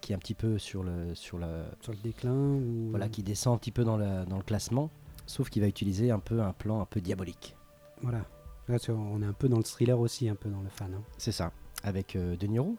qui 0.01 0.13
est 0.13 0.15
un 0.15 0.19
petit 0.19 0.33
peu 0.33 0.57
sur 0.57 0.83
le 0.83 1.13
sur 1.13 1.37
la 1.37 1.65
Sur 1.81 1.91
le 1.91 1.97
déclin. 1.99 2.31
ou- 2.33 2.87
voilà 2.91 3.09
qui 3.09 3.21
descend 3.23 3.55
un 3.55 3.57
petit 3.57 3.71
peu 3.71 3.83
dans, 3.83 3.97
la- 3.97 4.23
dans 4.25 4.37
le 4.37 4.43
classement, 4.43 4.89
sauf 5.25 5.49
qu'il 5.49 5.61
va 5.61 5.67
utiliser 5.67 6.09
un 6.11 6.19
peu 6.19 6.41
un 6.41 6.53
plan 6.53 6.79
un 6.81 6.85
peu 6.85 7.01
diabolique. 7.01 7.55
Voilà. 8.01 8.25
Là, 8.69 8.79
tu 8.79 8.91
vois, 8.91 9.01
on 9.01 9.21
est 9.21 9.25
un 9.25 9.33
peu 9.33 9.49
dans 9.49 9.57
le 9.57 9.63
thriller 9.63 9.99
aussi, 9.99 10.29
un 10.29 10.35
peu 10.35 10.47
dans 10.49 10.61
le 10.61 10.69
fan. 10.69 10.93
hein. 10.95 11.01
C'est 11.17 11.31
ça, 11.33 11.51
avec 11.83 12.15
euh, 12.15 12.35
De 12.37 12.47
Niro 12.47 12.75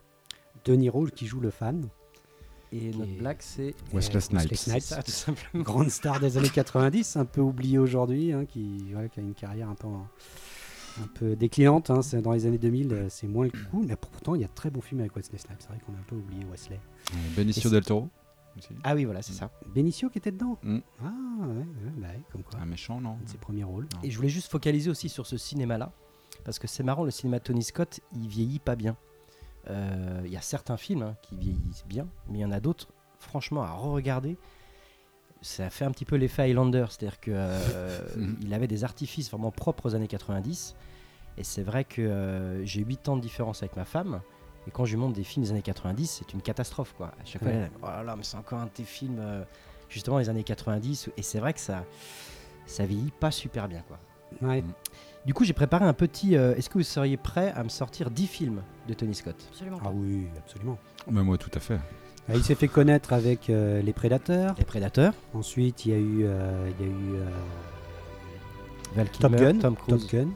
De 0.64 0.74
Niro 0.74 1.05
qui 1.07 1.26
joue 1.26 1.40
le 1.40 1.50
fan. 1.50 1.88
et 2.72 2.90
notre 2.92 3.11
est- 3.11 3.18
black 3.18 3.42
c'est 3.42 3.74
Wesley 3.92 4.20
Snipes. 4.20 4.55
Snipes. 4.55 4.81
ça 4.83 5.03
tout 5.03 5.11
simplement. 5.11 5.64
grande 5.64 5.90
star 5.90 6.20
des 6.20 6.38
années 6.38 6.48
90, 6.55 7.16
un 7.16 7.24
peu 7.24 7.40
oublié 7.40 7.79
aujourd'hui, 7.79 8.33
hein, 8.33 8.44
qui, 8.46 8.94
a 8.96 9.20
une 9.20 9.35
carrière 9.35 9.68
un 9.68 9.74
peu, 9.74 9.88
un 9.88 11.07
peu 11.14 11.35
déclinante. 11.35 11.90
hein, 11.90 12.03
c'est- 12.03 12.22
dans 12.22 12.33
les 12.33 12.46
années 12.46 12.59
2000, 12.59 12.92
euh, 12.92 13.07
c'est 13.09 13.26
moins 13.26 13.46
le 13.46 13.50
coup, 13.70 13.83
mais 13.85 13.96
pourtant 13.96 14.37
il 14.37 14.42
y 14.42 14.44
a 14.44 14.48
de 14.48 14.55
très 14.55 14.70
bons 14.70 14.81
films 14.83 15.00
avec 15.00 15.16
Wesley 15.16 15.38
Snipes. 15.38 15.57
C'est 15.59 15.68
vrai 15.70 15.79
qu'on 15.85 15.92
a 15.94 15.96
un 15.96 16.05
peu 16.07 16.14
oublié 16.14 16.44
Wesley. 16.50 16.79
Benicio 17.37 17.68
del 17.68 17.85
Toro. 17.85 18.09
Aussi. 18.61 18.75
Ah 18.85 18.94
oui 18.94 19.05
voilà 19.05 19.23
c'est 19.23 19.33
ça. 19.33 19.51
Benicio 19.66 20.09
qui 20.11 20.18
était 20.18 20.33
dedans. 20.33 20.59
Mm. 20.62 20.79
Ah 21.03 21.05
ouais, 21.40 21.46
ouais, 21.49 21.64
bah 21.96 22.09
ouais, 22.09 22.23
comme 22.33 22.42
quoi. 22.42 22.59
Un 22.61 22.66
méchant, 22.66 23.01
non 23.01 23.18
ses 23.27 23.38
premiers 23.38 23.64
rôles. 23.64 23.88
Non. 23.94 24.01
Et 24.03 24.11
je 24.11 24.16
voulais 24.16 24.29
juste 24.29 24.51
focaliser 24.51 24.90
aussi 24.90 25.09
sur 25.09 25.27
ce 25.27 25.37
cinéma-là, 25.37 25.92
parce 26.44 26.59
que 26.59 26.66
c'est 26.66 26.83
marrant, 26.83 27.05
le 27.05 27.11
cinéma 27.11 27.38
de 27.38 27.44
Tony 27.44 27.62
Scott, 27.62 28.01
il 28.14 28.29
vieillit 28.29 28.59
pas 28.61 28.77
bien. 28.77 28.96
Euh, 29.68 30.23
Il 30.25 30.31
y 30.31 30.37
a 30.37 30.40
certains 30.40 30.77
films 30.77 31.03
hein, 31.03 31.16
qui 31.23 31.37
vieillissent 31.37 31.85
bien, 31.87 32.09
mais 32.29 32.38
il 32.38 32.40
y 32.42 32.44
en 32.44 32.53
a 32.53 32.61
d'autres, 32.61 32.88
franchement, 33.18 33.62
à 33.62 33.73
re-regarder, 33.73 34.38
ça 35.42 35.70
fait 35.70 35.85
un 35.85 35.90
petit 35.90 36.05
peu 36.05 36.16
l'effet 36.16 36.42
Highlander, 36.42 36.87
c'est-à-dire 36.90 37.20
que 37.20 37.31
euh, 37.35 38.01
il 38.42 38.53
avait 38.55 38.66
des 38.68 38.85
artifices 38.85 39.31
vraiment 39.31 39.51
propres 39.51 39.90
aux 39.90 39.94
années 39.94 40.09
90, 40.09 40.77
et 41.37 41.44
c'est 41.44 41.62
vrai 41.62 41.85
que 41.85 42.03
euh, 42.03 42.64
j'ai 42.64 42.83
8 42.83 43.09
ans 43.09 43.16
de 43.16 43.23
différence 43.23 43.62
avec 43.62 43.77
ma 43.77 43.85
femme, 43.85 44.20
et 44.66 44.70
quand 44.70 44.85
je 44.85 44.92
lui 44.94 45.01
montre 45.01 45.14
des 45.14 45.25
films 45.25 45.44
des 45.44 45.51
années 45.51 45.62
90, 45.62 46.20
c'est 46.20 46.33
une 46.35 46.42
catastrophe, 46.42 46.94
quoi. 46.96 47.09
À 47.09 47.25
chaque 47.25 47.42
fois, 47.42 47.51
Ouais. 47.53 47.70
oh 47.83 47.87
là 47.87 48.03
là, 48.03 48.16
mais 48.16 48.23
c'est 48.25 48.37
encore 48.37 48.59
un 48.61 48.66
de 48.66 48.70
tes 48.70 48.85
films, 48.85 49.18
euh, 49.20 49.42
justement, 49.88 50.18
des 50.18 50.29
années 50.29 50.44
90, 50.44 51.11
et 51.16 51.23
c'est 51.23 51.38
vrai 51.40 51.53
que 51.55 51.61
ça, 51.61 51.85
ça 52.66 52.85
vieillit 52.87 53.12
pas 53.18 53.31
super 53.31 53.68
bien, 53.68 53.83
quoi. 53.88 53.99
Ouais. 54.42 54.62
Du 55.27 55.35
coup, 55.35 55.44
j'ai 55.44 55.53
préparé 55.53 55.85
un 55.85 55.92
petit. 55.92 56.37
euh, 56.37 56.55
Est-ce 56.57 56.70
que 56.70 56.79
vous 56.79 56.85
seriez 56.85 57.16
prêt 57.16 57.53
à 57.55 57.62
me 57.64 57.68
sortir 57.68 58.11
10 58.11 58.27
films 58.27 58.62
de 58.88 58.94
Tony 58.94 59.14
Scott? 59.14 59.37
Absolument 59.51 59.79
Ah 59.81 59.85
pas. 59.85 59.90
oui, 59.94 60.27
absolument. 60.38 60.79
Mais 61.11 61.23
moi, 61.23 61.37
tout 61.37 61.51
à 61.55 61.61
fait. 61.61 61.79
Ah, 62.29 62.37
il 62.37 62.44
s'est 62.44 62.55
fait 62.55 62.68
connaître 62.68 63.12
avec 63.12 63.51
euh, 63.51 63.83
Les 63.83 63.92
Prédateurs. 63.92 64.55
Les 64.57 64.64
Prédateurs, 64.64 65.12
Ensuite, 65.35 65.85
il 65.85 65.90
y 65.90 65.94
a 65.94 65.99
eu, 65.99 66.20
euh, 66.25 66.70
il 66.79 66.87
y 66.87 66.88
a 66.88 66.92
eu 66.92 67.14
euh, 67.16 67.27
Val 68.94 69.09
Top 69.11 69.33
Gun, 69.35 69.59
Tom 69.59 69.75
Cruise, 69.77 70.07
Top 70.07 70.11
Gun, 70.12 70.29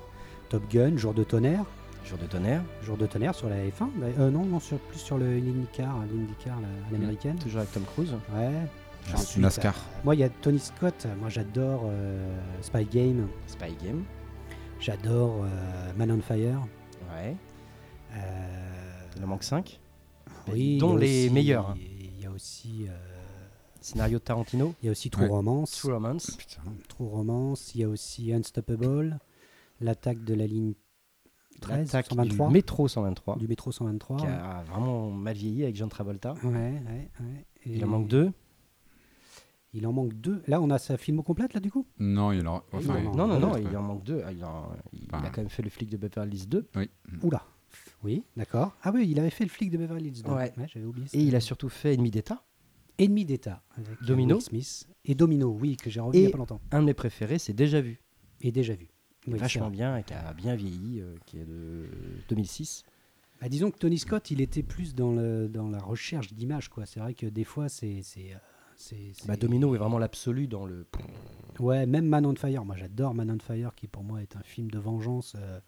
Top 0.48 0.62
Gun, 0.70 0.96
Jour 0.96 1.14
de 1.14 1.24
tonnerre. 1.24 1.64
Jour 2.04 2.18
de 2.18 2.26
tonnerre, 2.26 2.62
Jour 2.82 2.96
de 2.98 3.06
tonnerre 3.06 3.34
sur 3.34 3.48
la 3.48 3.56
F1 3.66 3.88
d'ailleurs. 3.98 4.20
euh, 4.20 4.30
non, 4.30 4.44
non 4.44 4.60
sur, 4.60 4.78
plus 4.78 4.98
sur 4.98 5.16
le 5.16 5.38
l'IndyCar, 5.38 5.96
hein, 5.96 6.06
l'IndyCar 6.12 6.60
la- 6.60 6.68
l'américaine. 6.92 7.38
toujours 7.38 7.60
avec 7.60 7.72
Tom 7.72 7.84
Cruise. 7.84 8.12
Ouais. 8.34 8.52
Ensuite, 9.14 9.42
NASCAR. 9.42 9.74
euh, 9.74 10.00
moi, 10.04 10.14
il 10.14 10.20
y 10.20 10.24
a 10.24 10.28
Tony 10.28 10.58
Scott. 10.58 11.06
Moi, 11.18 11.28
j'adore 11.30 11.82
euh, 11.86 12.38
Spy 12.62 12.84
Game. 12.84 13.28
Spy 13.46 13.74
Game. 13.82 14.04
J'adore 14.80 15.44
euh, 15.44 15.92
Man 15.96 16.10
on 16.10 16.20
Fire. 16.20 16.60
Ouais. 17.14 17.36
Euh, 18.14 19.06
Il 19.16 19.24
en 19.24 19.26
manque 19.26 19.42
5. 19.44 19.80
oui, 20.52 20.78
dont 20.78 20.96
les 20.96 21.26
aussi- 21.26 21.34
meilleurs. 21.34 21.74
Il 21.78 22.20
y 22.20 22.26
a 22.26 22.30
aussi, 22.30 22.86
euh, 22.88 22.92
Scénario 23.80 24.18
de 24.18 24.24
Tarantino. 24.24 24.74
il 24.82 24.86
y 24.86 24.88
a 24.88 24.92
aussi 24.92 25.10
True 25.10 25.22
Ouais. 25.24 25.28
Romance. 25.28 25.72
True 25.72 25.92
Romance. 25.92 26.30
Putain. 26.38 26.62
True 26.88 27.06
Romance. 27.08 27.74
Il 27.74 27.80
y 27.80 27.84
a 27.84 27.88
aussi 27.88 28.32
Unstoppable. 28.32 29.18
L'attaque 29.80 30.22
de 30.24 30.34
la 30.34 30.46
ligne 30.46 30.72
13, 31.60 31.78
L'attaque 31.92 32.06
123, 32.06 32.48
du 32.48 32.52
métro 32.52 32.88
123. 32.88 33.36
du 33.36 33.48
métro 33.48 33.72
123. 33.72 34.16
Qui 34.18 34.26
a 34.26 34.64
vraiment 34.68 35.10
mal 35.10 35.34
vieilli 35.36 35.62
avec 35.64 35.76
John 35.76 35.88
Travolta. 35.88 36.34
Ouais, 36.44 36.50
ouais, 36.52 37.10
ouais. 37.20 37.46
Et 37.64 37.76
Il 37.76 37.84
en 37.84 37.88
manque 37.88 38.08
2. 38.08 38.30
Il 39.76 39.86
en 39.88 39.92
manque 39.92 40.12
deux. 40.14 40.40
Là, 40.46 40.60
on 40.60 40.70
a 40.70 40.78
sa 40.78 40.96
film 40.96 41.22
complète, 41.24 41.52
là, 41.54 41.58
du 41.60 41.70
coup? 41.70 41.84
Non, 41.98 42.30
il 42.30 42.46
en. 42.46 42.62
Enfin, 42.72 43.00
Non, 43.02 43.26
Non, 43.26 43.40
non, 43.40 43.56
il 43.56 43.76
en 43.76 43.82
manque 43.82 44.04
2. 44.04 44.22
Il, 44.30 44.44
en- 44.44 44.68
il 44.92 45.08
Enfin, 45.12 45.24
a 45.24 45.30
quand 45.30 45.38
même 45.40 45.48
fait 45.50 45.62
le 45.62 45.70
flic 45.70 45.90
de 45.90 45.96
Beverly 45.96 46.36
Hills 46.36 46.48
2. 46.48 46.68
Oui. 46.76 46.88
Oula. 47.22 47.42
Oui, 48.04 48.22
d'accord. 48.36 48.76
Ah 48.82 48.92
oui, 48.94 49.08
il 49.10 49.18
avait 49.18 49.30
fait 49.30 49.42
le 49.44 49.50
flic 49.50 49.70
de 49.70 49.78
Beverly 49.78 50.08
Hills. 50.10 50.22
donc. 50.22 50.36
Ouais. 50.36 50.52
j'avais 50.72 50.86
oublié. 50.86 51.08
Et 51.12 51.22
il 51.22 51.34
a 51.34 51.40
surtout 51.40 51.68
fait 51.68 51.94
Ennemi 51.94 52.10
d'État. 52.12 52.44
Ennemi 52.98 53.24
d'État 53.24 53.64
avec 53.76 53.88
euh, 54.00 54.06
Domino. 54.06 54.38
Smith 54.38 54.86
et 55.04 55.16
Domino, 55.16 55.48
oui, 55.60 55.76
que 55.76 55.90
j'ai 55.90 55.98
revu 55.98 56.16
il 56.18 56.20
n'y 56.20 56.26
a 56.28 56.30
pas 56.30 56.38
longtemps 56.38 56.60
Un 56.70 56.80
de 56.80 56.84
mes 56.86 56.94
préférés, 56.94 57.38
c'est 57.40 57.52
Déjà 57.52 57.80
Vu. 57.80 58.00
et 58.42 58.52
déjà 58.52 58.74
vu. 58.74 58.88
Oui, 59.26 59.38
vachement 59.38 59.70
bien 59.70 59.96
et 59.96 60.02
qui 60.04 60.12
a 60.14 60.32
bien 60.34 60.54
vieilli, 60.54 61.00
euh, 61.00 61.14
qui 61.26 61.38
est 61.38 61.44
de 61.44 61.88
2006. 62.28 62.84
Bah, 63.40 63.48
disons 63.48 63.70
que 63.70 63.78
Tony 63.78 63.98
Scott, 63.98 64.30
il 64.30 64.40
était 64.40 64.62
plus 64.62 64.94
dans, 64.94 65.12
le, 65.12 65.48
dans 65.48 65.68
la 65.68 65.80
recherche 65.80 66.32
d'images, 66.32 66.68
quoi. 66.68 66.86
C'est 66.86 67.00
vrai 67.00 67.14
que 67.14 67.26
des 67.26 67.44
fois, 67.44 67.68
c'est. 67.68 68.00
euh, 68.16 68.36
c'est- 68.76 69.26
Bah, 69.26 69.36
Domino 69.36 69.74
est 69.74 69.78
vraiment 69.78 69.98
l'absolu 69.98 70.46
dans 70.46 70.66
le. 70.66 70.86
Ouais, 71.58 71.86
même 71.86 72.06
Man 72.06 72.26
on 72.26 72.34
Fire. 72.34 72.64
Moi, 72.64 72.76
j'adore 72.76 73.14
Man 73.14 73.30
on 73.30 73.38
Fire, 73.38 73.74
qui 73.74 73.86
pour 73.88 74.02
moi 74.04 74.20
est 74.22 74.36
un 74.36 74.42
film 74.42 74.70
de 74.70 74.78
vengeance 74.78 75.34
euh, 75.38 75.60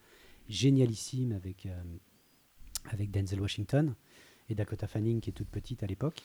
génialissime 0.48 1.32
avec, 1.32 1.66
euh, 1.66 1.82
avec 2.90 3.10
Denzel 3.10 3.40
Washington 3.40 3.94
et 4.48 4.54
Dakota 4.54 4.86
Fanning, 4.86 5.20
qui 5.20 5.30
est 5.30 5.32
toute 5.32 5.48
petite 5.48 5.82
à 5.82 5.86
l'époque. 5.86 6.22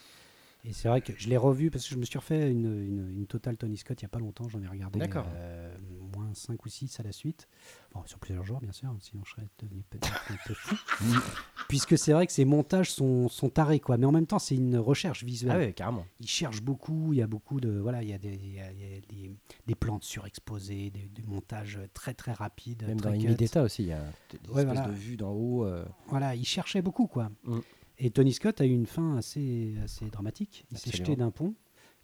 Et 0.64 0.74
c'est 0.74 0.88
vrai 0.88 1.02
que 1.02 1.12
je 1.18 1.28
l'ai 1.28 1.38
revu 1.38 1.72
parce 1.72 1.86
que 1.86 1.92
je 1.96 1.98
me 2.00 2.06
suis 2.06 2.20
refait 2.20 2.52
une, 2.52 2.66
une, 2.66 3.10
une 3.18 3.26
totale 3.26 3.58
Tony 3.58 3.78
Scott 3.78 4.00
il 4.00 4.06
n'y 4.06 4.08
a 4.08 4.10
pas 4.10 4.20
longtemps. 4.20 4.48
J'en 4.48 4.62
ai 4.62 4.68
regardé 4.68 5.00
euh, 5.36 5.76
moins 6.16 6.32
5 6.34 6.64
ou 6.64 6.70
6 6.70 7.00
à 7.00 7.04
la 7.04 7.12
suite. 7.12 7.48
Bon, 7.94 8.02
sur 8.06 8.20
plusieurs 8.20 8.44
jours, 8.46 8.60
bien 8.62 8.72
sûr, 8.72 8.96
sinon 9.00 9.24
je 9.26 9.32
serais 9.32 9.48
devenu 9.60 9.84
peut-être 9.90 10.32
un 10.32 10.38
peu 10.48 10.54
fou. 10.54 10.76
Puisque 11.68 11.98
c'est 11.98 12.14
vrai 12.14 12.28
que 12.28 12.34
ces 12.34 12.46
montages 12.46 12.92
sont, 12.92 13.28
sont 13.28 13.50
tarés, 13.50 13.80
quoi. 13.80 13.98
Mais 13.98 14.06
en 14.06 14.12
même 14.12 14.28
temps, 14.28 14.40
c'est 14.40 14.56
une 14.56 14.78
recherche 14.78 15.24
visuelle. 15.24 15.52
Ah 15.56 15.58
ouais, 15.58 15.74
carrément. 15.74 16.06
Il 16.20 16.28
cherche 16.28 16.62
beaucoup, 16.62 17.14
il 17.14 17.18
y 17.20 17.22
a 17.22 17.28
beaucoup 17.28 17.60
de. 17.60 17.70
Voilà, 17.80 18.04
il 18.04 18.10
y 18.10 18.14
a 18.14 18.18
des, 18.18 18.34
il 18.36 18.54
y 18.54 18.60
a- 18.60 18.72
il 18.72 18.80
y 18.80 18.84
a 18.98 19.00
des, 19.10 19.32
des 19.68 19.76
plantes 19.76 20.04
surexposées, 20.04 20.90
des, 20.90 21.08
des 21.08 21.24
montages 21.24 21.80
très 21.94 22.14
très 22.14 22.34
rapides. 22.34 22.84
Même 22.86 23.00
dans 23.02 23.10
très 23.10 23.18
cut. 23.18 23.26
Imideta 23.26 23.64
aussi, 23.64 23.84
il 23.84 23.88
y 23.90 23.94
a 23.94 24.00
des 24.32 24.38
Ouais, 24.50 24.62
espèces 24.62 24.78
voilà. 24.78 24.88
de 24.88 24.94
vues 24.94 25.18
d'en 25.18 25.32
haut. 25.32 25.66
euh, 25.66 25.86
Voilà, 26.08 26.36
il 26.36 26.46
cherchait 26.46 26.82
beaucoup, 26.82 27.08
quoi. 27.08 27.30
Mm. 27.46 27.60
Et 28.04 28.10
Tony 28.10 28.34
Scott 28.34 28.60
a 28.62 28.66
eu 28.66 28.72
une 28.74 28.88
fin 28.88 29.16
assez, 29.16 29.76
assez 29.84 30.10
dramatique. 30.10 30.66
Il 30.72 30.78
s'est 30.80 30.90
jeté 30.98 31.16
d'un 31.16 31.32
pont 31.32 31.54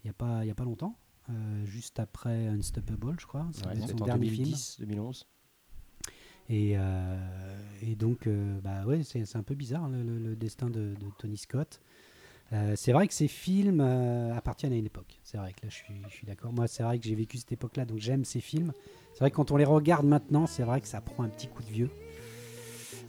il 0.04 0.06
n'y 0.06 0.10
a, 0.10 0.14
pas- 0.14 0.44
il 0.44 0.48
y 0.48 0.50
a 0.50 0.54
pas 0.54 0.64
longtemps, 0.64 0.96
euh, 1.28 1.64
juste 1.66 1.98
après 1.98 2.46
Unstoppable, 2.46 3.16
je 3.18 3.26
crois. 3.26 3.42
ouais, 3.66 3.74
c'est 3.80 3.88
son 3.88 4.04
dernier 4.04 4.28
film. 4.28 4.44
2010, 4.50 4.76
2011. 4.78 5.26
Et, 6.48 6.74
euh, 6.76 7.60
et 7.82 7.96
donc, 7.96 8.26
euh, 8.28 8.60
bah 8.60 8.84
ouais, 8.86 9.02
c'est 9.02 9.24
c'est 9.26 9.36
un 9.36 9.42
peu 9.42 9.56
bizarre 9.56 9.88
le, 9.88 10.02
le- 10.04 10.18
le 10.20 10.36
destin 10.36 10.70
de, 10.70 10.94
de 10.94 11.06
Tony 11.18 11.36
Scott. 11.36 11.80
C'est 12.76 12.92
vrai 12.92 13.06
que 13.08 13.12
ces 13.12 13.28
films 13.28 13.80
appartiennent 13.80 14.72
à 14.72 14.76
une 14.76 14.86
époque. 14.86 15.20
C'est 15.22 15.36
vrai 15.36 15.52
que 15.52 15.66
là, 15.66 15.68
je 15.68 15.74
suis, 15.74 16.00
je 16.08 16.14
suis 16.14 16.26
d'accord. 16.26 16.50
Moi, 16.52 16.66
c'est 16.66 16.82
vrai 16.82 16.98
que 16.98 17.04
j'ai 17.04 17.14
vécu 17.14 17.36
cette 17.36 17.52
époque-là, 17.52 17.84
donc 17.84 17.98
j'aime 17.98 18.24
ces 18.24 18.40
films. 18.40 18.72
C'est 19.12 19.18
vrai 19.18 19.30
que 19.30 19.36
quand 19.36 19.50
on 19.50 19.58
les 19.58 19.66
regarde 19.66 20.06
maintenant, 20.06 20.46
c'est 20.46 20.62
vrai 20.62 20.80
que 20.80 20.88
ça 20.88 21.02
prend 21.02 21.24
un 21.24 21.28
petit 21.28 21.48
coup 21.48 21.62
de 21.62 21.68
vieux. 21.68 21.90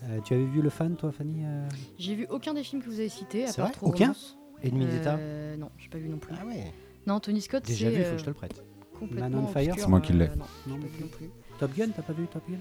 Euh, 0.03 0.19
tu 0.21 0.33
avais 0.33 0.45
vu 0.45 0.61
le 0.61 0.69
fan, 0.69 0.95
toi, 0.95 1.11
Fanny 1.11 1.43
euh 1.45 1.67
J'ai 1.97 2.15
vu 2.15 2.25
aucun 2.29 2.53
des 2.53 2.63
films 2.63 2.81
que 2.81 2.87
vous 2.87 2.99
avez 2.99 3.09
cités, 3.09 3.45
à 3.45 3.47
C'est 3.47 3.57
part 3.57 3.67
vrai 3.67 3.75
Trop 3.75 3.87
Aucun 3.87 4.03
Romance. 4.05 4.37
Ennemi 4.63 4.85
d'État 4.85 5.15
Euh, 5.17 5.55
Non, 5.57 5.69
j'ai 5.77 5.89
pas 5.89 5.97
vu 5.97 6.09
non 6.09 6.17
plus. 6.17 6.33
Ah 6.39 6.45
ouais. 6.45 6.71
Non, 7.07 7.19
Tony 7.19 7.41
Scott, 7.41 7.63
c'est 7.65 7.73
Déjà 7.73 7.89
vu, 7.89 7.97
il 7.97 8.03
faut 8.03 8.09
euh, 8.09 8.11
que 8.13 8.17
je 8.19 8.23
te 8.25 8.29
le 8.29 8.33
prête. 8.35 8.63
complètement 8.97 9.29
Man 9.29 9.45
on 9.45 9.47
Fire 9.47 9.75
C'est 9.77 9.87
moi 9.87 10.01
qui 10.01 10.13
l'ai. 10.13 10.25
euh, 10.25 10.35
Non, 10.35 10.45
Non, 10.67 10.75
pas 10.75 10.81
mais 10.83 10.87
vu 10.97 11.03
non 11.03 11.07
plus. 11.09 11.29
Top 11.59 11.71
Gun, 11.75 11.89
t'as 11.95 12.01
pas 12.01 12.13
vu 12.13 12.27
Top 12.27 12.43
Gun? 12.49 12.57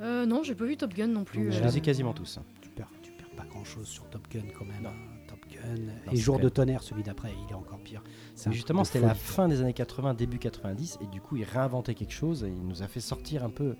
Euh, 0.00 0.26
non, 0.26 0.42
j'ai 0.42 0.54
pas 0.54 0.64
vu 0.64 0.76
Top 0.76 0.92
Gun 0.94 1.06
non 1.08 1.24
plus. 1.24 1.44
Donc, 1.44 1.52
Je 1.52 1.62
les 1.62 1.78
ai 1.78 1.80
quasiment 1.80 2.12
tous. 2.12 2.38
tu 2.60 2.68
perds, 2.70 2.90
tu 3.02 3.12
perds 3.12 3.30
pas 3.36 3.44
grand-chose 3.44 3.86
sur 3.86 4.08
Top 4.10 4.26
Gun 4.32 4.42
quand 4.58 4.64
même. 4.64 4.82
Non. 4.82 4.90
Top 5.28 5.38
Gun. 5.48 5.76
Non, 6.06 6.12
et 6.12 6.16
Jour 6.16 6.38
de 6.40 6.48
tonnerre, 6.48 6.82
celui 6.82 7.02
d'après, 7.04 7.30
il 7.46 7.50
est 7.52 7.54
encore 7.54 7.78
pire. 7.78 8.02
Mais 8.46 8.52
justement, 8.52 8.82
c'était 8.84 9.00
la 9.00 9.14
fin 9.14 9.46
des 9.48 9.60
années 9.60 9.72
80, 9.72 10.14
début 10.14 10.38
90, 10.38 10.98
et 11.02 11.06
du 11.06 11.20
coup, 11.20 11.36
il 11.36 11.44
réinventait 11.44 11.94
quelque 11.94 12.12
chose 12.12 12.42
et 12.44 12.48
il 12.48 12.66
nous 12.66 12.82
a 12.82 12.88
fait 12.88 13.00
sortir 13.00 13.44
un 13.44 13.50
peu. 13.50 13.76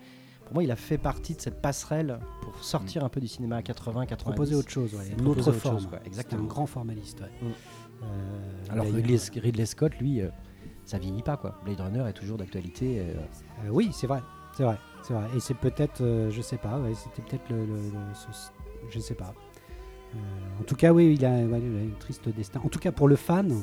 Pour 0.51 0.57
moi, 0.57 0.65
il 0.65 0.71
a 0.73 0.77
fait 0.77 0.99
partie 0.99 1.37
de 1.37 1.41
cette 1.41 1.63
passerelle 1.63 2.19
pour 2.43 2.59
sortir 2.65 3.05
un 3.05 3.09
peu 3.09 3.21
du 3.21 3.29
cinéma 3.29 3.63
80, 3.63 4.07
90. 4.07 4.25
Proposer 4.35 4.57
autre 4.57 4.69
chose, 4.69 4.93
ouais. 4.95 5.05
une 5.17 5.29
autre 5.29 5.47
autre 5.47 5.53
forme. 5.53 5.77
chose, 5.79 5.87
quoi, 5.87 6.01
exactement. 6.05 6.43
un 6.43 6.47
grand 6.47 6.67
formaliste. 6.67 7.21
ouais. 7.21 7.31
Mm. 7.41 7.53
Euh, 8.03 8.65
Alors 8.71 8.87
Ridley, 8.87 9.17
Ridley 9.37 9.65
Scott, 9.67 9.93
lui, 10.01 10.21
euh, 10.21 10.29
ça 10.85 10.99
vieillit 10.99 11.23
pas 11.23 11.37
quoi. 11.37 11.55
Blade 11.65 11.81
Runner 11.81 12.05
est 12.09 12.15
toujours 12.15 12.37
d'actualité. 12.37 12.99
euh, 12.99 13.15
euh, 13.65 13.69
oui, 13.71 13.91
c'est 13.93 14.09
vrai, 14.09 14.23
c'est 14.57 14.65
vrai, 14.65 14.77
c'est 15.07 15.13
vrai. 15.15 15.27
Et 15.37 15.39
c'est 15.39 15.55
peut-être, 15.55 16.01
euh, 16.01 16.33
je 16.33 16.43
sais 16.43 16.57
pas, 16.59 16.81
ouais, 16.81 16.95
c'était 16.97 17.23
peut-être 17.23 17.49
le, 17.49 17.65
le- 17.67 17.75
le- 17.77 18.15
ce- 18.15 18.51
je 18.91 18.99
sais 18.99 19.15
pas. 19.15 19.33
Euh, 20.17 20.19
en 20.61 20.65
tout 20.65 20.75
cas, 20.75 20.93
oui, 20.93 21.15
il 21.17 21.25
a, 21.25 21.31
ouais, 21.31 21.61
il 21.61 21.77
a 21.93 21.95
un 21.95 21.99
triste 22.01 22.29
destin. 22.29 22.61
En 22.65 22.69
tout 22.71 22.81
cas, 22.81 22.91
pour 22.91 23.07
le 23.07 23.15
fan, 23.15 23.55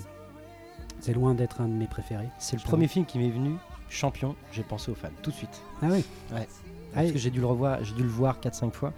c'est 1.02 1.12
loin 1.12 1.34
d'être 1.34 1.60
un 1.60 1.68
de 1.68 1.74
mes 1.74 1.88
préférés. 1.88 2.30
C'est 2.40 2.56
le 2.56 2.62
premier 2.64 2.88
film 2.88 3.06
qui 3.06 3.20
m'est 3.20 3.30
venu 3.30 3.58
champion. 3.90 4.38
J'ai 4.54 4.64
pensé 4.64 4.90
aux 4.90 4.96
fans 4.96 5.10
tout 5.22 5.32
de 5.32 5.36
suite. 5.36 5.62
Ah 5.82 5.88
oui. 5.92 6.06
Ouais. 6.34 6.48
Ah 6.94 7.02
Parce 7.02 7.12
que 7.12 7.18
j'ai 7.18 7.30
dû 7.32 7.40
le 7.40 7.46
revoir, 7.46 7.84
j'ai 7.84 7.94
dû 7.94 8.04
le 8.04 8.10
voir 8.10 8.40
4-5 8.40 8.72
fois. 8.72 8.94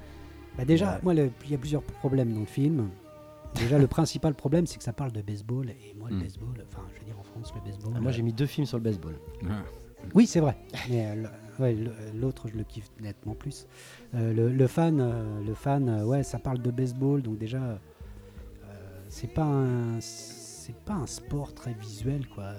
Bah 0.58 0.66
déjà, 0.66 0.94
Ouais. 0.94 1.00
moi, 1.04 1.14
il 1.14 1.52
y 1.52 1.56
a 1.56 1.58
plusieurs 1.58 1.84
problèmes 1.84 2.34
dans 2.34 2.40
le 2.42 2.46
film. 2.46 2.90
Déjà, 3.56 3.78
le 3.80 3.88
principal 3.88 4.34
problème, 4.36 4.68
c'est 4.68 4.78
que 4.78 4.84
ça 4.84 4.94
parle 4.94 5.12
de 5.12 5.22
baseball. 5.22 5.70
Et 5.70 5.94
moi, 5.98 6.10
le 6.10 6.18
Mm. 6.18 6.22
baseball, 6.22 6.50
enfin, 6.72 6.84
je 6.94 7.00
veux 7.00 7.06
dire, 7.06 7.20
en 7.20 7.24
France, 7.24 7.52
le 7.56 7.62
baseball. 7.72 7.94
Ah, 7.96 8.00
moi 8.00 8.10
euh, 8.12 8.14
j'ai 8.14 8.22
mis 8.22 8.34
deux 8.34 8.46
films 8.46 8.68
sur 8.68 8.78
le 8.78 8.84
baseball. 8.84 9.16
Ah, 9.50 9.64
Oui, 10.14 10.28
c'est 10.28 10.40
vrai. 10.40 10.56
Mais 10.90 11.08
euh, 11.08 11.26
ouais, 11.60 11.76
l'autre, 12.16 12.48
je 12.48 12.56
le 12.58 12.64
kiffe 12.64 12.90
nettement 13.02 13.34
plus. 13.36 13.68
Euh, 14.16 14.34
le, 14.34 14.50
le 14.52 14.68
fan, 14.68 15.00
euh, 15.02 15.42
le 15.46 15.54
fan, 15.54 15.90
euh, 15.90 16.06
ouais, 16.06 16.24
ça 16.24 16.40
parle 16.40 16.60
de 16.62 16.72
baseball, 16.72 17.22
donc 17.22 17.38
déjà, 17.38 17.58
euh, 17.62 17.76
c'est 19.10 19.34
pas 19.34 19.44
un, 19.46 20.00
c'est 20.00 20.76
pas 20.86 20.94
un 20.94 21.08
sport 21.08 21.54
très 21.54 21.74
visuel, 21.74 22.28
quoi. 22.28 22.54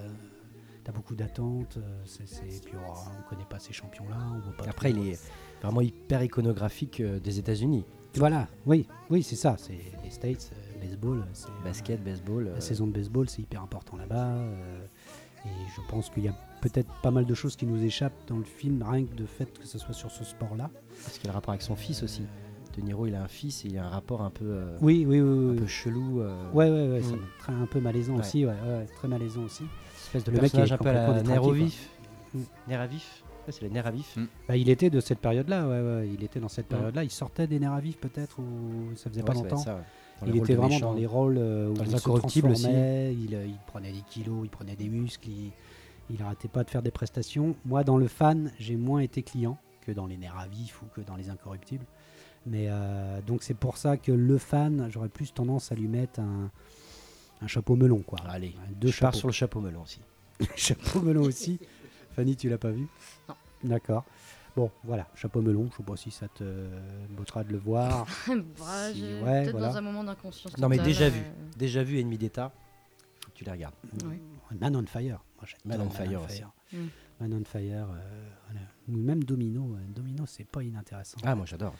T'as 0.90 0.96
beaucoup 0.96 1.14
d'attentes. 1.14 1.76
euh, 1.76 2.02
c'est- 2.04 2.64
puis 2.64 2.74
oh, 2.76 2.92
on 2.92 3.28
connaît 3.30 3.46
pas 3.48 3.60
ces 3.60 3.72
champions-là. 3.72 4.16
On 4.34 4.40
voit 4.40 4.56
pas. 4.56 4.64
Après, 4.68 4.90
il 4.90 5.10
est 5.10 5.20
vraiment 5.62 5.80
hyper 5.82 6.20
iconographique 6.24 6.98
euh, 7.00 7.20
des 7.20 7.38
États-Unis. 7.38 7.84
Voilà. 8.16 8.48
Oui, 8.66 8.88
oui, 9.08 9.22
c'est 9.22 9.36
ça. 9.36 9.54
C'est 9.56 9.78
les 10.02 10.10
States, 10.10 10.50
euh, 10.52 10.80
baseball, 10.84 11.24
Basket, 11.62 12.02
baseball. 12.02 12.48
euh, 12.48 12.54
La 12.54 12.60
saison 12.60 12.88
de 12.88 12.92
baseball, 12.92 13.28
c'est 13.28 13.40
hyper 13.42 13.62
important 13.62 13.96
là-bas. 13.98 14.30
euh, 14.34 14.84
et 15.44 15.48
je 15.76 15.80
pense 15.88 16.10
qu'il 16.10 16.24
y 16.24 16.28
a 16.28 16.34
peut-être 16.60 16.90
pas 17.02 17.12
mal 17.12 17.24
de 17.24 17.34
choses 17.34 17.54
qui 17.54 17.66
nous 17.66 17.80
échappent 17.84 18.26
dans 18.26 18.36
le 18.38 18.42
film, 18.44 18.82
rien 18.82 19.04
que 19.06 19.14
de 19.14 19.26
fait 19.26 19.56
que 19.60 19.66
ce 19.68 19.78
soit 19.78 19.94
sur 19.94 20.10
ce 20.10 20.24
sport-là. 20.24 20.70
Parce 21.04 21.18
qu'il 21.18 21.28
a 21.30 21.32
un 21.32 21.34
rapport 21.36 21.50
avec 21.52 21.62
son 21.62 21.76
fils 21.76 22.02
aussi. 22.02 22.22
De 22.76 22.82
Niro, 22.82 23.06
il 23.06 23.14
a 23.14 23.22
un 23.22 23.28
fils 23.28 23.64
et 23.64 23.68
il 23.68 23.78
a 23.78 23.86
un 23.86 23.88
rapport 23.88 24.22
un 24.22 24.30
peu, 24.30 24.44
euh, 24.44 24.76
Oui, 24.80 25.04
oui, 25.08 25.20
oui. 25.20 25.28
un 25.28 25.50
oui. 25.52 25.56
peu 25.58 25.66
chelou. 25.66 26.20
euh, 26.20 26.50
Ouais, 26.52 26.68
ouais, 26.70 26.88
ouais, 26.88 27.00
Mm. 27.00 27.02
ça 27.04 27.12
me- 27.16 27.38
très- 27.38 27.52
un 27.52 27.66
peu 27.66 27.80
malaisant 27.80 28.14
Ouais. 28.14 28.20
aussi, 28.20 28.44
ouais, 28.46 28.52
ouais, 28.52 28.86
très 28.86 29.08
malaisant 29.08 29.42
aussi. 29.42 29.64
Espèce 30.18 30.24
de 30.24 30.30
Le 30.30 30.42
mec 30.42 30.52
personnage 30.52 30.72
un 30.72 30.78
peu 30.78 30.88
à 30.88 30.92
la 30.92 31.06
complètement 31.06 31.22
détraqué, 31.22 31.40
nerf 31.40 31.42
au 31.42 31.46
quoi. 31.46 31.54
vif. 31.54 31.88
Nerf 32.68 32.80
à 32.80 32.86
vif 32.86 33.24
Ouais, 33.46 33.52
C'est 33.52 33.62
les 33.62 33.70
nerfs 33.70 33.86
à 33.86 33.90
vif. 33.90 34.16
Mm. 34.16 34.26
Bah, 34.48 34.56
il 34.56 34.68
était 34.68 34.90
de 34.90 35.00
cette 35.00 35.18
période-là, 35.18 35.66
ouais, 35.66 35.80
ouais, 35.80 36.08
il 36.12 36.22
était 36.22 36.40
dans 36.40 36.48
cette 36.48 36.66
Mm. 36.66 36.76
période-là. 36.76 37.04
Il 37.04 37.10
sortait 37.10 37.46
des 37.46 37.58
nerfs 37.58 37.72
à 37.72 37.80
vif 37.80 37.96
peut-être, 37.98 38.38
ou 38.38 38.94
ça 38.96 39.08
faisait 39.10 39.22
Ouais, 39.22 39.26
pas 39.26 39.34
longtemps. 39.34 39.56
ça, 39.56 39.80
Il 40.26 40.36
était 40.36 40.54
vraiment 40.54 40.68
méchants. 40.74 40.90
dans 40.92 40.98
les 40.98 41.06
rôles 41.06 41.38
euh, 41.38 41.68
où 41.70 41.74
Dans 41.74 41.82
les 41.84 41.88
il 41.88 41.92
se 41.92 41.96
Incorruptibles 41.96 42.48
aussi. 42.50 42.62
transformait, 42.64 43.14
il, 43.14 43.34
euh, 43.34 43.46
il 43.46 43.56
prenait 43.66 43.92
des 43.92 44.02
kilos, 44.02 44.40
il 44.44 44.50
prenait 44.50 44.76
des 44.76 44.88
muscles, 44.88 45.28
il, 45.30 45.52
il 46.10 46.22
arrêtait 46.22 46.48
pas 46.48 46.62
de 46.64 46.70
faire 46.70 46.82
des 46.82 46.90
prestations. 46.90 47.54
Moi, 47.64 47.82
dans 47.84 47.96
le 47.96 48.06
fan, 48.08 48.52
j'ai 48.58 48.76
moins 48.76 49.00
été 49.00 49.22
client 49.22 49.56
que 49.80 49.92
dans 49.92 50.06
les 50.06 50.18
nerfs 50.18 50.38
à 50.38 50.46
vif 50.46 50.82
ou 50.82 50.86
que 50.94 51.00
dans 51.00 51.16
les 51.16 51.30
incorruptibles. 51.30 51.86
Mais 52.46 52.66
euh, 52.68 53.20
donc 53.26 53.42
c'est 53.42 53.54
pour 53.54 53.76
ça 53.78 53.96
que 53.96 54.12
le 54.12 54.36
fan, 54.38 54.88
j'aurais 54.90 55.08
plus 55.08 55.32
tendance 55.32 55.72
à 55.72 55.74
lui 55.74 55.88
mettre 55.88 56.20
un, 56.20 56.50
un 57.42 57.46
chapeau 57.46 57.76
melon, 57.76 58.00
quoi. 58.02 58.18
Allez, 58.28 58.54
Deux 58.80 58.90
je 58.90 59.00
pars 59.00 59.14
sur 59.14 59.28
le 59.28 59.32
chapeau 59.32 59.60
melon 59.60 59.82
aussi. 59.82 60.00
chapeau 60.56 61.00
melon 61.00 61.22
aussi. 61.22 61.58
Fanny, 62.16 62.36
tu 62.36 62.48
l'as 62.48 62.58
pas 62.58 62.70
vu? 62.70 62.86
Non. 63.28 63.34
D'accord. 63.64 64.04
Bon, 64.56 64.70
voilà, 64.84 65.06
chapeau 65.14 65.40
melon. 65.42 65.68
Je 65.72 65.76
sais 65.76 65.82
pas 65.82 65.96
si 65.96 66.10
ça 66.10 66.26
te 66.28 66.66
bottera 67.10 67.44
de 67.44 67.52
le 67.52 67.58
voir. 67.58 68.06
Bah, 68.58 68.92
Si, 68.92 68.98
j'ai- 69.00 69.20
ouais, 69.22 69.42
Peut-être 69.44 69.50
voilà. 69.52 69.68
dans 69.68 69.76
un 69.76 69.80
moment 69.80 70.04
d'inconscience. 70.04 70.56
Non, 70.58 70.68
mais 70.68 70.78
déjà 70.78 71.04
euh, 71.04 71.10
vu. 71.10 71.20
Déjà 71.56 71.82
vu 71.84 71.98
Ennemi 71.98 72.18
d'État, 72.18 72.52
faut 73.24 73.30
que 73.30 73.36
tu 73.36 73.44
les 73.44 73.52
regardes. 73.52 73.74
oui. 74.04 74.16
Man 74.60 74.74
on 74.74 74.84
Fire. 74.86 75.20
Moi, 75.36 75.46
j'adore 75.46 75.78
Man 75.78 75.86
on 75.86 75.90
Fire 75.90 76.22
aussi. 76.22 76.42
Mm. 76.72 76.76
Man 77.20 77.34
on 77.40 77.44
Fire. 77.44 77.88
euh, 77.92 78.28
voilà. 78.50 78.66
Même 78.88 79.22
Domino. 79.22 79.76
euh, 79.76 79.78
Domino, 79.94 80.24
c'est 80.26 80.44
pas 80.44 80.62
inintéressant. 80.64 81.18
Ah, 81.22 81.36
moi 81.36 81.46
j'adore. 81.46 81.74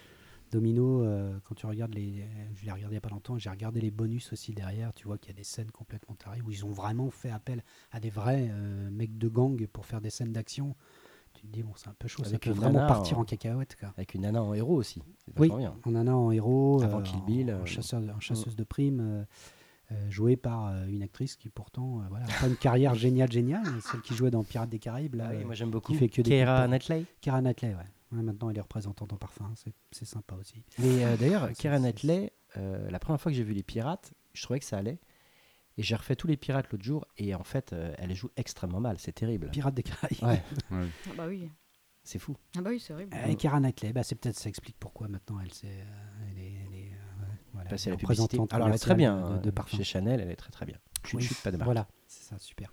Domino, 0.50 1.02
euh, 1.02 1.38
quand 1.44 1.54
tu 1.54 1.66
regardes 1.66 1.94
les. 1.94 2.24
Je 2.54 2.64
l'ai 2.64 2.72
regardé 2.72 2.94
il 2.94 2.96
y 2.96 2.98
a 2.98 3.00
pas 3.00 3.08
longtemps, 3.10 3.38
j'ai 3.38 3.50
regardé 3.50 3.80
les 3.80 3.90
bonus 3.90 4.32
aussi 4.32 4.52
derrière. 4.52 4.92
Tu 4.92 5.06
vois 5.06 5.18
qu'il 5.18 5.30
y 5.30 5.34
a 5.34 5.36
des 5.36 5.44
scènes 5.44 5.70
complètement 5.70 6.14
tarées 6.14 6.40
où 6.42 6.50
ils 6.50 6.64
ont 6.64 6.70
vraiment 6.72 7.10
fait 7.10 7.30
appel 7.30 7.62
à 7.92 8.00
des 8.00 8.10
vrais 8.10 8.48
euh, 8.50 8.90
mecs 8.90 9.16
de 9.18 9.28
gang 9.28 9.66
pour 9.66 9.86
faire 9.86 10.00
des 10.00 10.10
scènes 10.10 10.32
d'action. 10.32 10.74
Tu 11.34 11.42
te 11.46 11.52
dis, 11.52 11.62
bon, 11.62 11.72
c'est 11.76 11.88
un 11.88 11.94
peu 11.98 12.08
chaud. 12.08 12.24
ça 12.24 12.30
Avec 12.30 12.42
peut 12.42 12.50
une 12.50 12.56
vraiment 12.56 12.74
nana 12.80 12.86
partir 12.88 13.16
en- 13.18 13.22
en 13.22 13.24
cacahuète. 13.24 13.76
Quoi. 13.78 13.92
Avec 13.96 14.14
une 14.14 14.22
nana 14.22 14.42
en 14.42 14.52
héros 14.52 14.74
aussi. 14.76 15.00
Oui, 15.38 15.48
bien. 15.56 15.74
en 15.84 15.94
a 16.06 16.10
en 16.12 16.30
héros, 16.32 16.82
Avant 16.82 16.98
euh, 16.98 17.02
Kill 17.02 17.18
en- 17.20 17.24
Bill, 17.24 17.50
en, 17.52 17.60
euh, 17.62 17.66
chasseur, 17.66 18.02
en 18.14 18.18
chasseuse 18.20 18.56
de 18.56 18.64
primes, 18.64 19.00
euh, 19.00 19.24
euh, 19.92 20.10
jouée 20.10 20.36
par 20.36 20.66
euh, 20.66 20.86
une 20.86 21.02
actrice 21.04 21.36
qui 21.36 21.48
pourtant 21.48 22.00
euh, 22.00 22.04
voilà, 22.10 22.24
a 22.26 22.40
pas 22.40 22.48
une 22.48 22.56
carrière 22.56 22.94
géniale, 22.96 23.30
géniale, 23.30 23.62
celle 23.80 24.00
qui 24.00 24.14
jouait 24.14 24.30
dans 24.32 24.42
Pirates 24.42 24.70
des 24.70 24.78
Caraïbes, 24.80 25.14
là, 25.14 25.26
Ah 25.28 25.32
oui, 25.36 25.42
euh, 25.42 25.46
moi 25.46 25.54
j'aime 25.54 25.70
beaucoup. 25.70 25.94
fait 25.94 26.08
que 26.08 26.20
des 26.22 26.30
Keira. 26.30 26.66
Knightley. 26.66 27.04
Keira 27.20 27.40
Knightley, 27.40 27.70
ouais. 27.74 27.84
Ouais, 28.12 28.22
Maintenant, 28.22 28.50
elle 28.50 28.58
est 28.58 28.62
représentante 28.62 29.12
en 29.12 29.16
parfum, 29.16 29.52
c'est- 29.56 29.72
c'est 29.92 30.04
sympa 30.04 30.34
aussi. 30.34 30.62
Mais 30.78 31.04
euh, 31.04 31.16
d'ailleurs, 31.16 31.48
c'est- 31.54 31.68
Knightley, 31.78 32.32
euh, 32.56 32.90
la 32.90 32.98
première 32.98 33.20
fois 33.20 33.30
que 33.30 33.36
j'ai 33.36 33.44
vu 33.44 33.52
les 33.54 33.62
pirates, 33.62 34.12
je 34.32 34.42
trouvais 34.42 34.58
que 34.58 34.64
ça 34.64 34.78
allait. 34.78 34.98
Et 35.78 35.82
j'ai 35.82 35.94
refait 35.94 36.16
tous 36.16 36.26
les 36.26 36.36
pirates 36.36 36.70
l'autre 36.72 36.84
jour 36.84 37.06
et 37.16 37.34
en 37.34 37.44
fait, 37.44 37.72
euh, 37.72 37.94
elle 37.96 38.12
joue 38.14 38.28
extrêmement 38.36 38.80
mal. 38.80 38.98
C'est 38.98 39.12
terrible. 39.12 39.48
Pirates 39.50 39.74
des 39.74 39.84
Caraïbes. 39.84 40.22
Ouais, 40.22 40.42
ouais. 40.72 40.88
Ah 41.08 41.12
bah 41.16 41.26
oui. 41.28 41.48
c'est 42.02 42.18
fou. 42.18 42.36
Ah 42.58 42.60
bah 42.62 42.70
oui, 42.70 42.80
c'est 42.80 42.92
horrible. 42.92 43.16
Et 43.28 43.36
Keira 43.36 43.60
Knightley, 43.60 43.92
bah, 43.92 44.02
c'est 44.02 44.16
peut-être 44.16 44.36
ça 44.38 44.48
explique 44.48 44.76
pourquoi 44.78 45.06
maintenant 45.08 45.38
elle, 45.40 45.48
euh, 45.64 45.84
elle 46.32 46.38
est, 46.42 46.52
elle 46.66 46.74
est, 46.74 46.92
euh, 46.92 47.22
ouais, 47.22 47.38
voilà, 47.52 47.70
la 47.70 47.76
elle 47.76 47.88
est 47.88 47.92
représentante 47.92 48.52
Alors 48.52 48.68
elle 48.68 48.74
est 48.74 48.78
très 48.78 48.94
bien. 48.96 49.36
de, 49.36 49.38
de 49.42 49.48
hein. 49.48 49.52
parfum. 49.52 49.76
Chez 49.76 49.84
Chanel, 49.84 50.20
elle 50.20 50.30
est 50.30 50.36
très 50.36 50.50
très 50.50 50.66
bien. 50.66 50.76
Chut, 51.04 51.16
Oui, 51.18 51.22
chut, 51.24 51.36
pas 51.42 51.50
de 51.50 51.56
marque. 51.56 51.66
Voilà, 51.66 51.88
c'est 52.06 52.24
ça, 52.24 52.38
super. 52.38 52.72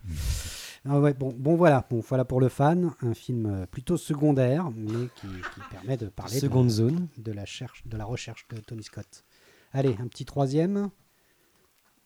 Ah 0.86 1.00
ouais, 1.00 1.14
bon, 1.14 1.34
bon 1.38 1.56
voilà, 1.56 1.86
bon 1.90 2.00
voilà 2.02 2.24
pour 2.26 2.40
le 2.40 2.50
fan, 2.50 2.92
un 3.02 3.14
film 3.14 3.46
euh, 3.46 3.66
plutôt 3.66 3.98
secondaire, 3.98 4.70
mais 4.72 5.08
qui, 5.16 5.28
qui 5.28 5.60
permet 5.72 5.98
de 5.98 6.08
parler 6.08 6.32
de 6.32 6.36
la- 6.36 6.42
Seconde 6.50 6.70
zone. 6.70 7.08
de 7.18 7.32
la, 7.32 7.46
cherche, 7.46 7.86
de 7.88 7.98
la 7.98 8.06
recherche 8.06 8.48
de 8.50 8.58
Tony 8.58 8.84
Scott. 8.84 9.24
Allez, 9.74 9.96
un 10.00 10.08
petit 10.08 10.26
troisième. 10.26 10.78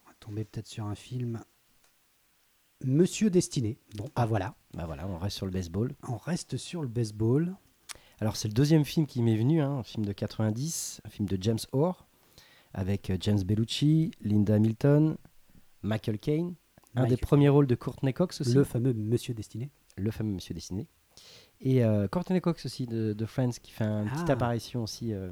On 0.05 0.07
va 0.09 0.13
tomber 0.19 0.45
peut-être 0.45 0.67
sur 0.67 0.85
un 0.85 0.95
film. 0.95 1.41
Monsieur 2.83 3.29
Destiné. 3.29 3.77
Bon, 3.95 4.09
ah 4.15 4.25
voilà, 4.25 4.55
Bah 4.73 4.85
voilà, 4.87 5.07
on 5.07 5.17
reste 5.19 5.37
sur 5.37 5.45
le 5.45 5.51
baseball. 5.51 5.93
on 6.07 6.17
reste 6.17 6.57
sur 6.57 6.81
le 6.81 6.87
baseball. 6.87 7.55
Alors 8.19 8.35
c'est 8.35 8.47
le 8.47 8.53
deuxième 8.53 8.85
film 8.85 9.05
qui 9.05 9.21
m'est 9.21 9.35
venu, 9.37 9.61
hein, 9.61 9.71
un 9.79 9.83
film 9.83 10.05
de 10.05 10.13
90, 10.13 11.01
un 11.05 11.09
film 11.09 11.27
de 11.27 11.37
James 11.41 11.59
Orr, 11.73 12.05
avec 12.73 13.09
euh, 13.09 13.17
James 13.19 13.41
Bellucci, 13.43 14.11
Linda 14.21 14.55
Hamilton, 14.55 15.17
Michael 15.83 16.19
Caine, 16.19 16.53
un 16.95 17.05
des 17.07 17.17
premiers 17.17 17.49
rôles 17.49 17.67
de 17.67 17.75
Courtney 17.75 18.13
Cox 18.13 18.41
aussi, 18.41 18.53
Le 18.53 18.59
le, 18.59 18.63
fameux 18.63 18.93
Monsieur 18.93 19.33
Destiné. 19.33 19.69
fameux 20.11 20.33
Monsieur 20.33 20.53
Dessiné. 20.53 20.87
Et 21.61 21.83
euh, 21.83 22.07
Courtney 22.07 22.41
Cox 22.41 22.65
aussi 22.65 22.85
de, 22.87 23.13
de 23.13 23.25
Friends 23.25 23.51
qui 23.61 23.71
fait 23.71 23.83
une 23.83 24.09
petite 24.09 24.29
Ah. 24.29 24.33
apparition 24.33 24.83
aussi. 24.83 25.13
euh. 25.13 25.29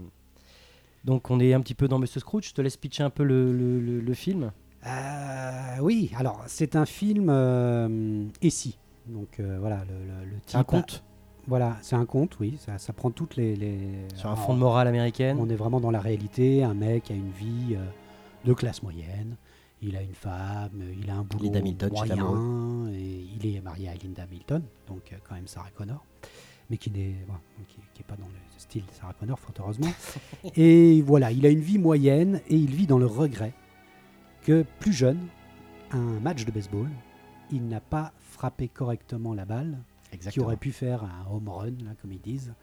Donc 1.05 1.31
on 1.31 1.39
est 1.39 1.53
un 1.53 1.61
petit 1.61 1.73
peu 1.75 1.87
dans 1.87 1.97
Monsieur 1.99 2.19
Scrooge. 2.19 2.49
Je 2.49 2.53
te 2.53 2.61
laisse 2.61 2.77
pitcher 2.77 3.03
un 3.03 3.09
peu 3.09 3.23
le, 3.23 3.51
le- 3.51 3.79
le- 3.79 3.99
le 4.01 4.13
film. 4.13 4.51
Euh, 4.85 5.77
oui, 5.81 6.11
alors 6.15 6.43
c'est 6.47 6.75
un 6.75 6.85
film 6.85 7.29
et 8.41 8.49
si. 8.49 8.77
Donc 9.07 9.39
voilà, 9.39 9.83
le, 9.85 9.93
le, 10.05 10.25
le 10.31 10.37
C'est 10.45 10.57
un 10.57 10.61
type- 10.61 10.67
conte 10.67 11.03
Voilà, 11.47 11.77
c'est 11.81 11.95
un 11.95 12.05
conte, 12.05 12.39
oui. 12.39 12.57
Ça, 12.59 12.77
ça 12.77 12.93
prend 12.93 13.09
toutes 13.11 13.35
les. 13.35 13.55
les- 13.55 14.07
sur 14.15 14.29
un 14.29 14.35
fond 14.35 14.53
de 14.53 14.59
morale 14.59 14.87
américaine. 14.87 15.37
On 15.39 15.49
est 15.49 15.55
vraiment 15.55 15.79
dans 15.79 15.91
la 15.91 15.99
réalité. 16.01 16.63
Un 16.63 16.73
mec 16.75 17.09
a 17.11 17.13
une 17.15 17.31
vie 17.31 17.75
de 18.45 18.53
classe 18.53 18.83
moyenne. 18.83 19.35
Il 19.81 19.95
a 19.95 20.01
une 20.01 20.13
femme, 20.13 20.83
il 21.01 21.09
a 21.09 21.15
un 21.15 21.23
boulot 21.23 21.45
Linda 21.45 21.59
Hamilton, 21.59 21.89
moyen, 21.91 22.91
et 22.93 23.27
il 23.35 23.55
est 23.55 23.61
marié 23.61 23.87
à 23.87 23.95
Linda 23.95 24.23
Hamilton, 24.23 24.61
donc 24.87 25.13
euh, 25.13 25.17
quand 25.27 25.35
même 25.35 25.47
Sarah 25.47 25.71
Connor, 25.71 26.03
mais 26.69 26.77
qui 26.77 26.91
n'est 26.91 27.15
bon, 27.27 27.35
qui, 27.67 27.77
qui 27.93 28.01
est 28.01 28.05
pas 28.05 28.17
dans 28.17 28.27
le 28.27 28.33
style 28.57 28.85
de 28.85 28.91
Sarah 28.91 29.13
Connor, 29.13 29.39
fort 29.39 29.53
heureusement. 29.59 29.91
et 30.55 31.01
voilà, 31.01 31.31
il 31.31 31.45
a 31.45 31.49
une 31.49 31.61
vie 31.61 31.77
moyenne 31.77 32.41
et 32.49 32.55
il 32.55 32.75
vit 32.75 32.87
dans 32.87 32.97
le 32.97 33.05
regret 33.05 33.53
que 34.43 34.65
plus 34.79 34.93
jeune, 34.93 35.27
un 35.91 36.19
match 36.19 36.43
de 36.43 36.51
baseball, 36.51 36.89
il 37.51 37.67
n'a 37.67 37.79
pas 37.79 38.11
frappé 38.19 38.67
correctement 38.67 39.33
la 39.33 39.45
balle 39.45 39.77
qui 40.31 40.39
aurait 40.39 40.57
pu 40.57 40.71
faire 40.71 41.03
un 41.03 41.25
home 41.31 41.49
run, 41.49 41.71
là, 41.85 41.91
comme 42.01 42.11
ils 42.11 42.21
disent, 42.21 42.53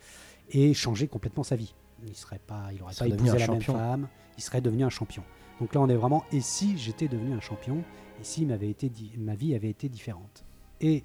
et 0.50 0.74
changer 0.74 1.09
complètement 1.09 1.42
sa 1.42 1.57
vie. 1.57 1.74
Il 2.07 2.14
serait 2.14 2.40
pas, 2.44 2.68
il 2.72 2.83
aurait 2.83 2.92
serait 2.92 3.09
pas 3.09 3.14
épousé 3.14 3.38
la 3.38 3.48
même 3.48 3.62
femme, 3.62 4.09
il 4.37 4.42
serait 4.42 4.61
devenu 4.61 4.85
un 4.85 4.90
champion. 4.90 5.22
Donc 5.60 5.74
là, 5.74 5.80
on 5.80 5.88
est 5.88 5.94
vraiment. 5.96 6.24
Et 6.32 6.40
si 6.40 6.76
j'étais 6.78 7.08
devenu 7.08 7.32
un 7.34 7.40
champion 7.40 7.78
Et 8.20 8.24
si 8.24 8.44
m'avait 8.46 8.68
été 8.70 8.88
di- 8.88 9.12
ma 9.18 9.34
vie 9.34 9.54
avait 9.54 9.70
été 9.70 9.88
différente? 9.88 10.44
Et 10.80 11.04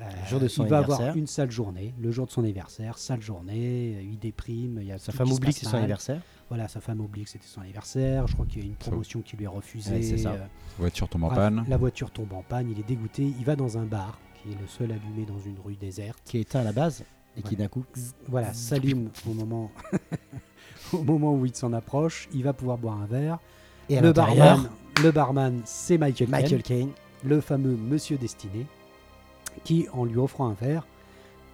euh, 0.00 0.04
Le 0.22 0.28
jour 0.28 0.40
de 0.40 0.48
son 0.48 0.64
il 0.64 0.68
va 0.70 0.78
avoir 0.78 0.98
une 1.16 1.26
sale 1.26 1.50
journée, 1.50 1.94
le 2.00 2.10
jour 2.12 2.26
de 2.26 2.30
son 2.30 2.42
anniversaire, 2.42 2.98
sale 2.98 3.22
journée, 3.22 4.00
il 4.02 4.18
déprime, 4.18 4.78
il 4.82 4.88
y 4.88 4.92
a 4.92 4.98
Sa 4.98 5.12
femme 5.12 5.30
oublie 5.32 5.52
que 5.52 5.58
c'est 5.60 5.66
son 5.66 5.76
anniversaire. 5.78 6.20
Voilà, 6.48 6.68
sa 6.68 6.80
femme 6.80 7.00
oublie 7.00 7.24
que 7.24 7.30
c'était 7.30 7.46
son 7.46 7.60
anniversaire. 7.62 8.26
Je 8.28 8.34
crois 8.34 8.46
qu'il 8.46 8.60
y 8.60 8.64
a 8.64 8.66
une 8.68 8.74
promotion 8.76 9.20
qui 9.22 9.36
lui 9.36 9.44
est 9.46 9.48
refusée. 9.48 9.94
Ouais, 9.94 10.02
c'est 10.02 10.18
ça. 10.18 10.32
euh, 10.32 10.46
Voiture 10.78 11.08
tombe 11.08 11.24
en 11.24 11.28
bref, 11.28 11.38
panne. 11.38 11.64
La 11.68 11.76
voiture 11.76 12.10
tombe 12.12 12.32
en 12.34 12.42
panne, 12.42 12.70
il 12.70 12.78
est 12.78 12.86
dégoûté. 12.86 13.32
Il 13.38 13.44
va 13.44 13.56
dans 13.56 13.78
un 13.78 13.84
bar 13.84 14.18
qui 14.42 14.52
est 14.52 14.60
le 14.60 14.66
seul 14.68 14.92
allumé 14.92 15.24
dans 15.26 15.40
une 15.40 15.58
rue 15.64 15.74
déserte. 15.76 16.20
Qui 16.24 16.38
est 16.38 16.42
éteint 16.42 16.60
à 16.60 16.64
la 16.64 16.72
base 16.72 17.04
et 17.36 17.42
qui 17.42 17.56
d'un 17.56 17.68
coup. 17.68 17.84
Voilà, 18.28 18.52
s'allume 18.54 19.10
au 19.28 19.32
moment, 19.34 19.70
au 20.92 21.02
moment 21.02 21.34
où 21.34 21.44
il 21.46 21.54
s'en 21.54 21.72
approche. 21.72 22.28
Il 22.32 22.42
va 22.44 22.52
pouvoir 22.52 22.78
boire 22.78 23.00
un 23.00 23.06
verre. 23.06 23.38
Et 23.88 24.00
le 24.00 24.12
barman, 24.12 24.68
le 25.02 25.10
barman, 25.12 25.60
c'est 25.64 25.98
Michael, 25.98 26.28
Michael 26.28 26.62
Caine, 26.62 26.90
le 27.24 27.40
fameux 27.40 27.76
Monsieur 27.76 28.16
Destiné, 28.18 28.66
qui, 29.64 29.86
en 29.92 30.04
lui 30.04 30.16
offrant 30.18 30.48
un 30.48 30.54
verre, 30.54 30.86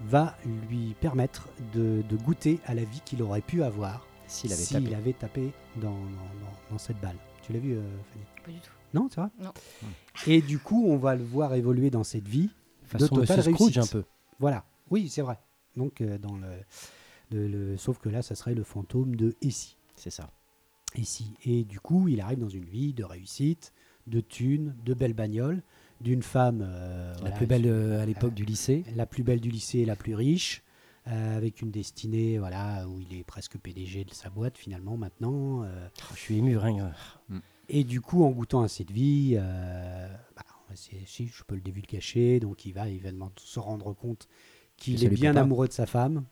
va 0.05 0.35
lui 0.68 0.95
permettre 1.01 1.49
de, 1.75 2.03
de 2.09 2.16
goûter 2.16 2.59
à 2.66 2.75
la 2.75 2.85
vie 2.85 3.01
qu'il 3.05 3.23
aurait 3.23 3.40
pu 3.40 3.62
avoir 3.62 4.07
S'il 4.27 4.53
avait 4.53 4.64
tapé. 4.64 4.95
avait 4.95 5.12
tapé 5.12 5.53
dans, 5.77 5.90
dans- 5.90 5.95
dans- 5.95 6.73
dans 6.73 6.79
cette 6.79 7.01
balle. 7.01 7.16
Tu 7.42 7.53
l'as 7.53 7.59
vu, 7.61 7.75
euh, 7.75 7.83
Fanny? 8.12 8.25
Pas 8.45 8.51
du 8.53 8.59
tout. 8.61 8.73
Non, 8.95 9.09
c'est 9.11 9.21
vrai 9.21 9.31
Non. 9.40 9.53
Et 10.27 10.40
du 10.42 10.59
coup, 10.59 10.87
on 10.88 10.97
va 10.97 11.14
le 11.14 11.25
voir 11.25 11.55
évoluer 11.55 11.90
dans 11.90 12.05
cette 12.05 12.27
vie. 12.29 12.51
Façon 12.85 13.14
de 13.14 13.21
totale 13.21 13.40
réussite. 13.40 13.79
un 13.79 13.87
peu. 13.87 14.05
Voilà. 14.38 14.64
Oui, 14.90 15.09
c'est 15.09 15.23
vrai. 15.23 15.38
Donc, 15.77 16.01
euh, 16.01 16.18
dans 16.18 16.37
le, 16.37 16.49
le- 17.31 17.49
le- 17.49 17.77
sauf 17.77 17.99
que 17.99 18.09
là, 18.09 18.21
ça 18.23 18.35
serait 18.35 18.55
le 18.55 18.64
fantôme 18.64 19.16
de 19.16 19.35
Essie. 19.40 19.77
C'est 19.97 20.11
ça. 20.11 20.29
Ici. 20.97 21.33
Et 21.45 21.65
du 21.65 21.81
coup, 21.81 22.09
il 22.09 22.21
arrive 22.21 22.39
dans 22.39 22.49
une 22.49 22.65
vie 22.65 22.93
de 22.93 23.05
réussite, 23.05 23.73
de 24.07 24.21
thunes, 24.21 24.75
de 24.85 24.95
belles 24.95 25.15
bagnoles, 25.15 25.63
d'une 26.01 26.23
femme. 26.23 26.63
euh, 26.67 27.13
La 27.15 27.21
voilà, 27.21 27.37
plus 27.37 27.47
belle 27.47 27.67
euh, 27.67 28.03
à 28.03 28.07
l'époque 28.07 28.35
du 28.35 28.45
lycée. 28.45 28.85
la 28.97 29.07
plus 29.07 29.23
belle 29.23 29.41
du 29.41 29.51
lycée, 29.51 29.85
la 29.85 29.97
plus 29.97 30.15
riche, 30.15 30.63
euh, 31.09 31.37
avec 31.37 31.63
une 31.63 31.71
destinée 31.71 32.39
voilà, 32.39 32.87
où 32.89 33.01
il 33.01 33.17
est 33.19 33.25
presque 33.25 33.57
PDG 33.59 34.05
de 34.05 34.13
sa 34.13 34.29
boîte 34.31 34.59
finalement 34.59 34.97
maintenant. 34.97 35.63
euh, 35.65 35.89
Oh, 35.99 36.15
je 36.15 36.19
suis 36.21 36.39
ému, 36.39 36.57
rien. 36.59 36.93
et 37.69 37.85
du 37.85 38.01
coup, 38.01 38.25
en 38.25 38.31
goûtant 38.31 38.63
à 38.63 38.69
cette 38.69 38.91
vie, 38.91 39.35
euh, 39.39 40.09
bah, 40.37 40.43
c'est- 40.75 41.07
si 41.07 41.27
je 41.29 41.43
peux 41.45 41.55
le 41.55 41.61
divulgacher, 41.61 42.41
donc 42.41 42.65
il 42.65 42.73
va 42.73 42.89
évidemment 42.89 43.31
se 43.37 43.59
rendre 43.61 43.93
compte 43.95 44.29
qu'il 44.77 45.03
est 45.05 45.09
bien 45.09 45.33
amoureux 45.37 45.69
de 45.69 45.73
sa 45.73 45.87
femme, 45.87 46.25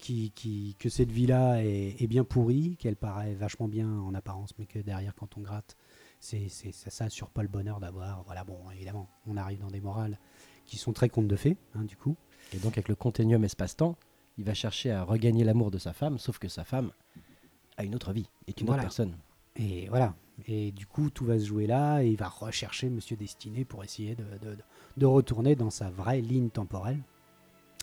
qui, 0.00 0.32
qui- 0.32 0.74
que 0.78 0.88
cette 0.88 1.10
vie-là 1.12 1.62
est, 1.64 2.00
est 2.02 2.06
bien 2.06 2.24
pourrie, 2.24 2.76
qu'elle 2.78 2.96
paraît 2.96 3.34
vachement 3.34 3.68
bien 3.68 3.88
en 3.88 4.14
apparence, 4.14 4.50
mais 4.58 4.66
que 4.66 4.78
derrière, 4.78 5.14
quand 5.14 5.36
on 5.36 5.40
gratte, 5.42 5.76
c'est, 6.18 6.48
c'est, 6.48 6.72
ça, 6.72 6.90
ça 6.90 7.04
assure 7.04 7.30
pas 7.30 7.42
le 7.42 7.48
bonheur 7.48 7.78
d'avoir. 7.80 8.22
Voilà, 8.24 8.44
bon, 8.44 8.58
évidemment, 8.74 9.08
on 9.26 9.36
arrive 9.36 9.60
dans 9.60 9.70
des 9.70 9.80
morales 9.80 10.18
qui 10.66 10.76
sont 10.76 10.92
très 10.92 11.08
contes 11.08 11.28
de 11.28 11.36
fées, 11.36 11.56
hein, 11.74 11.84
du 11.84 11.96
coup. 11.96 12.16
Et 12.52 12.58
donc, 12.58 12.72
avec 12.72 12.88
le 12.88 12.94
continuum 12.94 13.44
espace-temps, 13.44 13.96
il 14.38 14.44
va 14.44 14.54
chercher 14.54 14.90
à 14.90 15.02
regagner 15.04 15.44
l'amour 15.44 15.70
de 15.70 15.78
sa 15.78 15.92
femme, 15.92 16.18
sauf 16.18 16.38
que 16.38 16.48
sa 16.48 16.64
femme 16.64 16.90
a 17.76 17.84
une 17.84 17.94
autre 17.94 18.12
vie, 18.12 18.28
est 18.46 18.60
une 18.60 18.66
Voilà. 18.66 18.82
autre 18.82 18.88
personne. 18.88 19.16
Et 19.56 19.88
voilà. 19.88 20.14
Et 20.46 20.72
du 20.72 20.86
coup, 20.86 21.10
tout 21.10 21.26
va 21.26 21.38
se 21.38 21.44
jouer 21.44 21.66
là, 21.66 22.00
et 22.02 22.08
il 22.08 22.16
va 22.16 22.28
rechercher 22.28 22.88
Monsieur 22.88 23.16
Destiné 23.16 23.64
pour 23.64 23.84
essayer 23.84 24.14
de, 24.14 24.24
de- 24.42 24.56
de 24.96 25.06
retourner 25.06 25.54
dans 25.54 25.70
sa 25.70 25.90
vraie 25.90 26.20
ligne 26.22 26.48
temporelle. 26.50 27.00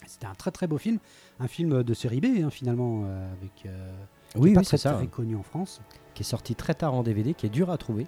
C'était 0.05 0.27
un 0.27 0.35
très 0.35 0.51
très 0.51 0.67
beau 0.67 0.77
film, 0.77 0.99
un 1.39 1.47
film 1.47 1.83
de 1.83 1.93
série 1.93 2.21
B 2.21 2.25
hein, 2.43 2.49
finalement, 2.49 3.03
euh, 3.05 3.31
avec 3.33 3.65
euh, 3.65 3.91
qui 4.29 4.37
est 4.37 4.41
Oui, 4.41 4.53
pas 4.53 4.59
oui, 4.61 4.65
très, 4.65 4.77
c'est 4.77 4.83
ça. 4.83 4.93
très 4.93 5.07
connu 5.07 5.35
en 5.35 5.43
France. 5.43 5.81
Qui 6.13 6.23
est 6.23 6.25
sorti 6.25 6.55
très 6.55 6.73
tard 6.73 6.93
en 6.93 7.03
DVD, 7.03 7.33
qui 7.33 7.45
est 7.45 7.49
dur 7.49 7.69
à 7.69 7.77
trouver. 7.77 8.07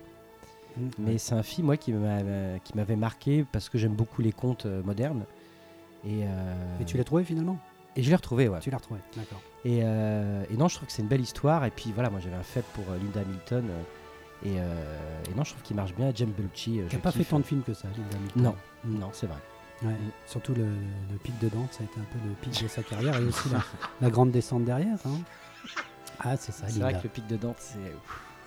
Mm. 0.77 0.87
Mais 0.99 1.17
c'est 1.17 1.35
un 1.35 1.43
film 1.43 1.67
moi, 1.67 1.77
qui 1.77 1.91
m'a- 1.93 2.59
qui 2.63 2.75
m'avait 2.75 2.95
marqué 2.95 3.45
parce 3.51 3.69
que 3.69 3.77
j'aime 3.77 3.93
beaucoup 3.95 4.21
les 4.21 4.31
contes 4.31 4.65
euh, 4.65 4.81
modernes. 4.83 5.25
Et, 6.05 6.23
euh, 6.23 6.79
Et 6.79 6.85
tu 6.85 6.97
l'as 6.97 7.03
trouvé 7.03 7.23
finalement? 7.25 7.57
Et 7.95 8.03
je 8.03 8.09
l'ai 8.09 8.15
retrouvé, 8.15 8.47
ouais. 8.47 8.59
Tu 8.59 8.69
l'as 8.69 8.77
retrouvé, 8.77 9.01
d'accord. 9.17 9.41
Et, 9.65 9.81
euh, 9.83 10.45
et 10.49 10.55
non, 10.55 10.67
je 10.69 10.75
trouve 10.75 10.87
que 10.87 10.93
c'est 10.93 11.01
une 11.01 11.07
belle 11.09 11.19
histoire. 11.21 11.65
Et 11.65 11.71
puis 11.71 11.91
voilà, 11.93 12.09
moi 12.09 12.19
j'avais 12.21 12.35
un 12.37 12.43
faible 12.43 12.67
pour 12.73 12.85
euh, 12.91 12.97
Linda 12.97 13.19
Hamilton. 13.21 13.65
euh, 13.69 13.81
et, 14.45 14.53
euh, 14.61 15.23
et 15.29 15.35
non, 15.35 15.43
je 15.43 15.49
trouve 15.51 15.63
qu'il 15.63 15.75
marche 15.75 15.93
bien. 15.93 16.11
James 16.15 16.31
Belushi. 16.31 16.79
euh, 16.79 16.85
Tu 16.87 16.95
je 16.95 17.01
pas 17.01 17.11
fait 17.11 17.25
tant 17.25 17.39
de 17.39 17.43
films 17.43 17.61
que 17.63 17.73
ça, 17.73 17.89
Linda 17.89 18.15
Hamilton. 18.15 18.43
Non. 18.43 18.55
Non, 18.85 19.09
c'est 19.11 19.27
vrai. 19.27 19.37
Ouais. 19.83 19.95
Surtout 20.27 20.53
le, 20.53 20.65
le 20.65 21.17
pic 21.23 21.37
de 21.39 21.47
Dante, 21.49 21.71
ça 21.73 21.83
a 21.83 21.85
été 21.85 21.99
un 21.99 22.03
peu 22.03 22.19
le 22.27 22.33
pic 22.35 22.61
de 22.63 22.67
sa 22.67 22.83
carrière, 22.83 23.15
et 23.15 23.23
aussi 23.23 23.49
la, 23.49 23.63
la 24.01 24.09
grande 24.09 24.31
descente 24.31 24.65
derrière. 24.65 24.97
hein. 25.05 25.19
Ah, 26.19 26.35
c'est 26.35 26.51
ça, 26.51 26.67
C'est 26.67 26.79
vrai 26.79 26.93
que 26.93 27.03
le 27.03 27.09
pic 27.09 27.25
de 27.27 27.37
Dante, 27.37 27.57
c'est. 27.59 27.77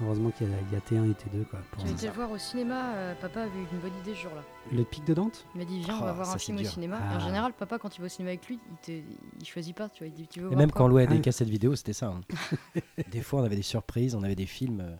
Heureusement 0.03 0.31
qu'il 0.31 0.49
y, 0.49 0.53
a- 0.53 0.57
il 0.69 0.73
y 0.73 0.77
a 0.77 0.81
T1 0.81 1.09
et 1.11 1.15
T2. 1.15 1.45
Quoi, 1.45 1.61
pour- 1.71 1.87
J'ai 1.87 1.93
été 1.93 2.07
le 2.09 2.13
voir 2.15 2.31
au 2.31 2.39
cinéma, 2.39 2.93
euh, 2.95 3.15
papa 3.21 3.43
avait 3.43 3.51
eu 3.59 3.67
une 3.73 3.79
bonne 3.79 3.97
idée 4.01 4.15
ce 4.15 4.23
jour-là. 4.23 4.43
Le 4.73 4.83
pic 4.85 5.05
de 5.05 5.15
Dante? 5.15 5.47
Il 5.55 5.59
m'a 5.61 5.65
dit 5.65 5.81
viens 5.81 5.95
on 5.97 6.03
Oh, 6.03 6.05
va 6.07 6.13
voir 6.13 6.27
ça, 6.27 6.35
un 6.35 6.39
film 6.39 6.59
au 6.59 6.65
cinéma. 6.65 6.99
Ah. 7.01 7.13
Et 7.13 7.17
en 7.19 7.21
général 7.21 7.53
papa 7.53 7.79
quand 7.79 7.95
il 7.97 8.01
va 8.01 8.07
au 8.07 8.09
cinéma 8.09 8.31
avec 8.31 8.47
lui, 8.49 8.59
il, 8.69 8.77
te, 8.79 8.91
il 9.41 9.47
choisit 9.47 9.77
pas, 9.77 9.89
tu 9.91 10.03
vois, 10.03 10.09
il 10.09 10.15
dit 10.15 10.27
tu 10.27 10.41
veux 10.41 10.47
Et 10.47 10.49
voir 10.49 10.59
même 10.59 10.73
quand 10.73 10.87
on 10.87 10.89
louait 10.89 11.07
Ah 11.09 11.13
des 11.13 11.21
cassettes 11.21 11.49
vidéo, 11.51 11.77
c'était 11.77 11.93
ça. 11.93 12.07
hein. 12.09 12.21
des 13.13 13.21
fois, 13.21 13.43
on 13.43 13.45
avait 13.45 13.55
des 13.55 13.63
surprises, 13.63 14.15
on 14.17 14.23
avait 14.25 14.35
des 14.35 14.47
films 14.47 14.81
euh, 14.81 14.97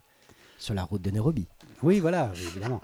sur 0.57 0.73
la 0.73 0.83
route 0.83 1.01
de 1.01 1.09
Nairobi. 1.09 1.47
Oui, 1.81 1.99
voilà, 1.99 2.31
évidemment. 2.35 2.79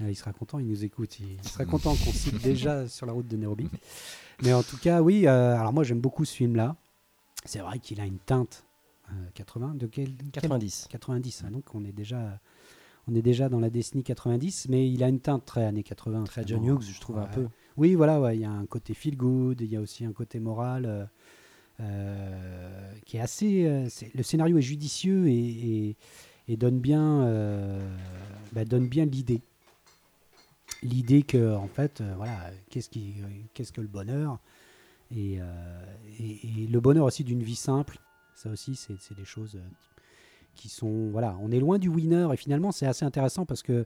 Euh, 0.00 0.10
Il 0.10 0.14
sera 0.14 0.32
content, 0.32 0.58
il 0.58 0.66
nous 0.66 0.84
écoute. 0.84 1.18
Il 1.20 1.32
il 1.42 1.48
sera 1.48 1.64
content 1.64 1.90
qu'on 1.90 2.12
cite 2.12 2.40
déjà 2.42 2.88
sur 2.88 3.06
la 3.06 3.12
route 3.12 3.26
de 3.28 3.36
Nairobi. 3.36 3.68
Mais 4.42 4.52
en 4.52 4.62
tout 4.62 4.78
cas, 4.78 5.02
oui, 5.02 5.26
euh, 5.26 5.56
alors 5.58 5.72
moi 5.72 5.84
j'aime 5.84 6.00
beaucoup 6.00 6.24
ce 6.24 6.34
film-là. 6.34 6.76
C'est 7.44 7.58
vrai 7.60 7.78
qu'il 7.78 8.00
a 8.00 8.06
une 8.06 8.18
teinte 8.18 8.64
euh, 9.10 9.12
80, 9.34 9.74
de 9.74 9.86
quel, 9.86 10.14
quel- 10.16 10.30
90. 10.30 10.86
90, 10.90 11.44
hein, 11.44 11.50
donc 11.50 11.64
on 11.74 11.84
est, 11.84 11.92
déjà, 11.92 12.38
on 13.08 13.14
est 13.14 13.22
déjà 13.22 13.48
dans 13.48 13.60
la 13.60 13.70
décennie 13.70 14.02
90, 14.04 14.68
mais 14.68 14.88
il 14.90 15.02
a 15.02 15.08
une 15.08 15.20
teinte 15.20 15.44
très 15.44 15.64
années 15.64 15.82
80. 15.82 16.24
Très. 16.24 16.46
John 16.46 16.64
Hughes, 16.64 16.82
je 16.94 17.00
trouve 17.00 17.18
un 17.18 17.26
peu. 17.26 17.48
Oui, 17.76 17.94
voilà, 17.94 18.20
ouais, 18.20 18.36
il 18.36 18.40
y 18.40 18.44
a 18.44 18.50
un 18.50 18.66
côté 18.66 18.94
feel 18.94 19.16
good, 19.16 19.60
il 19.60 19.66
y 19.70 19.76
a 19.76 19.80
aussi 19.80 20.04
un 20.04 20.12
côté 20.12 20.38
moral 20.38 20.84
euh, 20.86 21.04
euh, 21.80 22.92
qui 23.04 23.16
est 23.16 23.20
assez. 23.20 23.64
euh, 23.66 23.88
le 24.14 24.22
scénario 24.22 24.58
est 24.58 24.62
judicieux 24.62 25.28
et, 25.28 25.38
et- 25.88 25.96
et 26.48 26.56
donne 26.56 26.80
bien, 26.80 27.22
euh, 27.22 27.80
bah, 28.52 28.64
donne 28.64 28.88
bien 28.88 29.04
l'idée. 29.04 29.40
L'idée 30.82 31.22
que, 31.22 31.54
en 31.56 31.68
fait, 31.68 32.00
euh, 32.00 32.14
voilà, 32.16 32.50
qu'est-ce 32.70 32.88
qui, 32.88 33.14
qu'est-ce 33.54 33.72
que 33.72 33.80
le 33.80 33.88
bonheur 33.88 34.38
et, 35.14 35.38
euh, 35.40 35.84
et- 36.18 36.62
et 36.62 36.66
le 36.66 36.80
bonheur 36.80 37.04
aussi 37.04 37.24
d'une 37.24 37.42
vie 37.42 37.56
simple. 37.56 37.98
Ça 38.34 38.48
aussi, 38.48 38.74
c'est 38.76 38.96
c'est 39.00 39.14
des 39.16 39.24
choses 39.26 39.56
euh, 39.56 39.60
qui 40.54 40.68
sont, 40.68 41.10
voilà, 41.10 41.36
on 41.40 41.50
est 41.50 41.60
loin 41.60 41.78
du 41.78 41.88
winner 41.88 42.28
et 42.32 42.36
finalement, 42.36 42.72
c'est 42.72 42.86
assez 42.86 43.04
intéressant 43.04 43.44
parce 43.44 43.62
que 43.62 43.84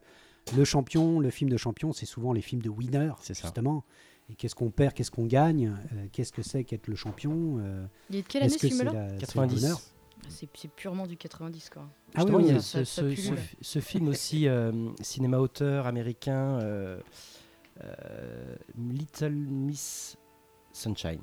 le 0.57 0.64
champion, 0.64 1.18
le 1.20 1.30
film 1.30 1.50
de 1.50 1.57
champion, 1.57 1.92
c'est 1.92 2.07
souvent 2.07 2.33
les 2.33 2.42
films 2.42 2.62
de 2.62 2.68
winner, 2.70 3.11
C'est 3.20 3.35
ça. 3.35 3.42
justement. 3.48 3.85
Et 4.30 4.35
qu'est-ce 4.35 4.54
qu'on 4.54 4.70
perd, 4.70 4.94
qu'est-ce 4.94 5.11
qu'on 5.11 5.26
gagne, 5.26 5.74
euh, 5.92 6.07
qu'est-ce 6.12 6.33
que 6.33 6.42
c'est 6.42 6.64
qu'être 6.64 6.87
le 6.88 6.94
champion 6.96 7.59
euh, 7.59 7.87
Il 8.11 8.16
est 8.16 8.22
de 8.22 8.26
quelle 8.28 8.42
année 8.44 8.50
ce 8.52 8.59
que 8.59 8.68
c'est 8.68 8.74
film-là? 8.74 8.92
la- 8.92 9.09
c'est 9.09 9.14
le 9.14 9.20
90. 9.20 9.93
C'est 10.29 10.71
purement 10.71 11.07
du 11.07 11.17
90 11.17 11.71
quoi. 11.71 11.89
Ah 12.15 12.25
oui, 12.25 12.45
il 12.47 12.55
y 12.55 12.57
a 12.57 12.61
ce, 12.61 12.79
ça- 12.79 12.85
ça 12.85 13.03
ce- 13.03 13.15
pullule. 13.15 13.39
ce- 13.39 13.57
ce 13.63 13.79
film 13.81 14.09
aussi, 14.09 14.49
euh, 14.49 14.73
cinéma 15.01 15.39
auteur 15.39 15.87
américain, 15.87 16.59
euh, 16.63 16.99
euh, 17.83 18.55
Little 18.79 19.33
Miss 19.33 20.17
Sunshine. 20.73 21.21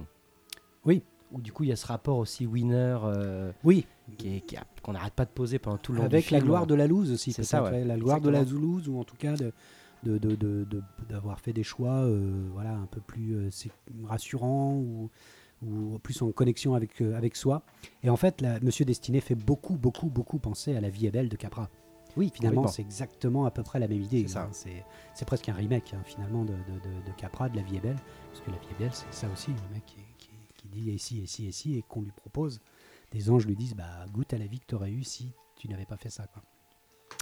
Oui. 0.85 1.03
Où 1.31 1.39
du 1.41 1.53
coup, 1.53 1.63
il 1.63 1.69
y 1.69 1.71
a 1.71 1.77
ce 1.77 1.87
rapport 1.87 2.17
aussi 2.17 2.45
winner 2.45 2.97
euh, 3.05 3.51
Oui, 3.63 3.85
qu'on 4.83 4.91
n'arrête 4.91 5.13
pas 5.13 5.23
de 5.23 5.29
poser 5.29 5.59
pendant 5.59 5.77
tout 5.77 5.93
le 5.93 5.99
long 5.99 6.05
avec 6.05 6.27
du 6.27 6.33
la 6.33 6.39
film. 6.39 6.47
gloire 6.49 6.67
de 6.67 6.75
la 6.75 6.87
loose 6.87 7.11
aussi. 7.13 7.31
C'est 7.31 7.43
ça, 7.43 7.63
ouais. 7.63 7.85
La 7.85 7.97
gloire 7.97 8.19
de 8.19 8.29
la. 8.29 8.43
Zoulouse, 8.43 8.89
ou 8.89 8.99
en 8.99 9.05
tout 9.05 9.15
cas 9.15 9.35
de, 9.37 9.53
de- 10.03 10.17
de- 10.17 10.35
de- 10.35 10.65
de- 10.65 10.83
d'avoir 11.07 11.39
fait 11.39 11.53
des 11.53 11.63
choix 11.63 12.03
euh, 12.03 12.49
voilà, 12.51 12.73
un 12.73 12.85
peu 12.87 12.99
plus 12.99 13.35
euh, 13.35 13.49
rassurants 14.03 14.73
ou, 14.73 15.09
ou 15.65 15.99
plus 15.99 16.21
en 16.21 16.31
connexion 16.31 16.73
avec, 16.75 17.01
euh, 17.01 17.15
avec 17.15 17.35
soi. 17.35 17.61
Et 18.03 18.09
en 18.09 18.15
fait, 18.17 18.41
Monsieur 18.61 18.85
Destiné 18.85 19.21
fait 19.21 19.35
beaucoup, 19.35 19.75
beaucoup, 19.77 20.07
beaucoup 20.09 20.39
penser 20.39 20.75
à 20.75 20.81
La 20.81 20.89
vie 20.89 21.07
est 21.07 21.11
belle 21.11 21.29
de 21.29 21.35
Capra. 21.35 21.69
Oui, 22.17 22.29
Finalement, 22.33 22.67
c'est 22.67 22.81
exactement 22.81 23.45
à 23.45 23.51
peu 23.51 23.63
près 23.63 23.79
la 23.79 23.87
même 23.87 24.01
idée. 24.01 24.25
C'est 24.27 24.37
hein. 24.37 25.25
Presque 25.25 25.47
un 25.47 25.53
remake, 25.53 25.93
hein, 25.93 26.01
finalement, 26.05 26.43
de, 26.43 26.51
de- 26.53 26.55
de- 26.57 27.05
de 27.07 27.11
Capra, 27.15 27.47
de 27.47 27.55
La 27.55 27.61
vie 27.63 27.77
est 27.77 27.81
belle. 27.81 27.99
Parce 28.31 28.43
que 28.45 28.51
La 28.51 28.57
vie 28.57 28.67
est 28.71 28.79
belle, 28.79 28.93
c'est 28.93 29.13
ça 29.13 29.29
aussi, 29.31 29.51
le 29.51 29.73
mec 29.75 29.85
qui, 29.85 29.95
qui- 30.17 30.29
qui 30.55 30.67
dit 30.67 30.89
et 30.91 30.97
si, 30.97 31.21
et 31.21 31.25
si, 31.25 31.47
et 31.47 31.51
si, 31.53 31.77
et 31.77 31.83
qu'on 31.87 32.01
lui 32.01 32.11
propose. 32.11 32.59
Des 33.11 33.29
anges 33.29 33.45
lui 33.45 33.55
disent 33.55 33.75
bah, 33.75 34.05
goûte 34.11 34.33
à 34.33 34.37
la 34.37 34.45
vie 34.47 34.59
que 34.59 34.65
tu 34.67 34.75
aurais 34.75 34.91
eue 34.91 35.03
si 35.03 35.31
tu 35.55 35.67
n'avais 35.69 35.85
pas 35.85 35.97
fait 35.97 36.09
ça. 36.09 36.27
Quoi. 36.27 36.41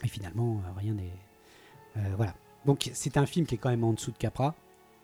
Et 0.04 0.08
finalement, 0.08 0.62
euh, 0.66 0.72
rien 0.76 0.94
n'est. 0.96 1.14
euh, 1.98 2.14
voilà. 2.16 2.34
Donc, 2.66 2.90
c'est 2.94 3.18
un 3.18 3.26
film 3.26 3.46
qui 3.46 3.56
est 3.56 3.58
quand 3.60 3.70
même 3.70 3.84
en 3.84 3.94
dessous 3.94 4.12
de 4.12 4.18
Capra. 4.18 4.56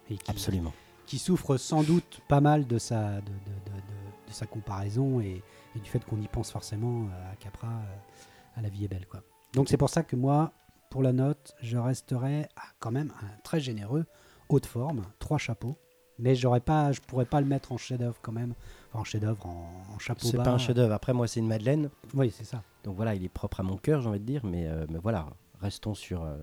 Et 0.10 0.17
qui, 0.17 0.32
Absolument. 0.32 0.74
Qui 1.06 1.18
souffre 1.20 1.58
sans 1.58 1.84
doute 1.84 2.22
pas 2.28 2.41
mal 2.41 2.65
de 2.68 2.78
sa, 2.78 3.15
de, 3.15 3.22
de- 3.22 3.22
de- 3.22 3.76
de- 3.76 4.28
de 4.28 4.34
sa 4.34 4.46
comparaison 4.46 5.20
et, 5.20 5.41
et 5.76 5.80
du 5.80 5.89
fait 5.89 6.04
qu'on 6.04 6.20
y 6.22 6.28
pense 6.28 6.52
forcément 6.52 7.04
euh, 7.06 7.32
à 7.32 7.36
Capra, 7.36 7.68
euh, 7.68 8.58
à 8.58 8.62
La 8.62 8.70
vie 8.70 8.86
est 8.86 8.88
belle. 8.88 9.06
Quoi. 9.08 9.22
Donc 9.54 9.70
c'est 9.70 9.78
pour 9.78 9.89
ça 9.89 10.04
que 10.04 10.15
moi, 10.15 10.52
pour 10.89 11.04
la 11.04 11.13
note, 11.13 11.54
je 11.62 11.78
resterai 11.78 12.44
à 12.56 12.63
quand 12.80 12.91
même 12.91 13.12
un 13.22 13.41
très 13.44 13.60
généreux, 13.60 14.06
haute 14.50 14.65
forme, 14.65 15.04
trois 15.20 15.38
chapeaux. 15.38 15.78
Mais 16.18 16.34
j'aurais 16.34 16.62
pas, 16.62 16.94
je 16.94 17.02
pourrais 17.02 17.26
pas 17.26 17.41
le 17.41 17.48
mettre 17.48 17.74
en 17.74 17.78
chef-d'œuvre 17.78 18.18
quand 18.22 18.32
même, 18.32 18.54
enfin 18.89 19.00
en 19.00 19.04
chef-d'œuvre, 19.04 19.46
en, 19.48 19.70
en 19.94 20.00
chapeau 20.00 20.26
C'est 20.26 20.38
pas 20.38 20.52
un 20.52 20.58
chef-d'œuvre. 20.58 20.94
Après, 20.94 21.12
moi, 21.13 21.28
c'est 21.28 21.41
une 21.41 21.48
Madeleine. 21.48 21.89
Oui, 22.13 22.32
c'est 22.34 22.46
ça. 22.46 22.63
Donc 22.86 22.96
voilà, 22.96 23.15
il 23.15 23.24
est 23.26 23.30
propre 23.30 23.60
à 23.60 23.63
mon 23.63 23.76
cœur, 23.76 24.00
j'ai 24.02 24.08
envie 24.08 24.22
de 24.22 24.26
dire. 24.26 24.46
Mais, 24.46 24.65
euh, 24.68 24.86
mais 24.89 25.00
voilà, 25.00 25.28
restons 25.60 25.94
sur, 25.94 26.24
euh, 26.24 26.38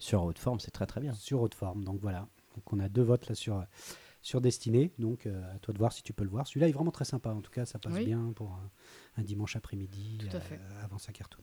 sur 0.00 0.24
haute 0.24 0.40
forme, 0.40 0.58
c'est 0.58 0.72
très 0.72 0.86
très 0.86 1.00
bien. 1.00 1.12
Sur 1.12 1.40
haute 1.40 1.54
forme. 1.54 1.84
Donc 1.84 2.00
voilà. 2.02 2.26
Donc 2.54 2.72
on 2.72 2.78
a 2.80 2.88
deux 2.88 3.02
votes 3.02 3.28
là 3.28 3.34
sur 3.34 3.64
sur 4.20 4.40
Destinée. 4.40 4.92
Donc 4.98 5.26
euh, 5.26 5.54
à 5.54 5.58
toi 5.58 5.72
de 5.74 5.78
voir 5.78 5.92
si 5.92 6.02
tu 6.02 6.12
peux 6.12 6.24
le 6.24 6.30
voir. 6.30 6.46
Celui-là 6.46 6.68
est 6.68 6.72
vraiment 6.72 6.90
très 6.92 7.04
sympa. 7.04 7.30
En 7.30 7.40
tout 7.40 7.50
cas, 7.50 7.64
ça 7.66 7.78
passe 7.78 7.92
Oui. 7.94 8.04
bien 8.04 8.32
pour 8.36 8.50
un, 8.52 8.70
un 9.20 9.22
dimanche 9.24 9.56
après-midi 9.56 10.18
euh, 10.32 10.38
avant 10.84 10.98
sa 10.98 11.12
cartoon. 11.12 11.42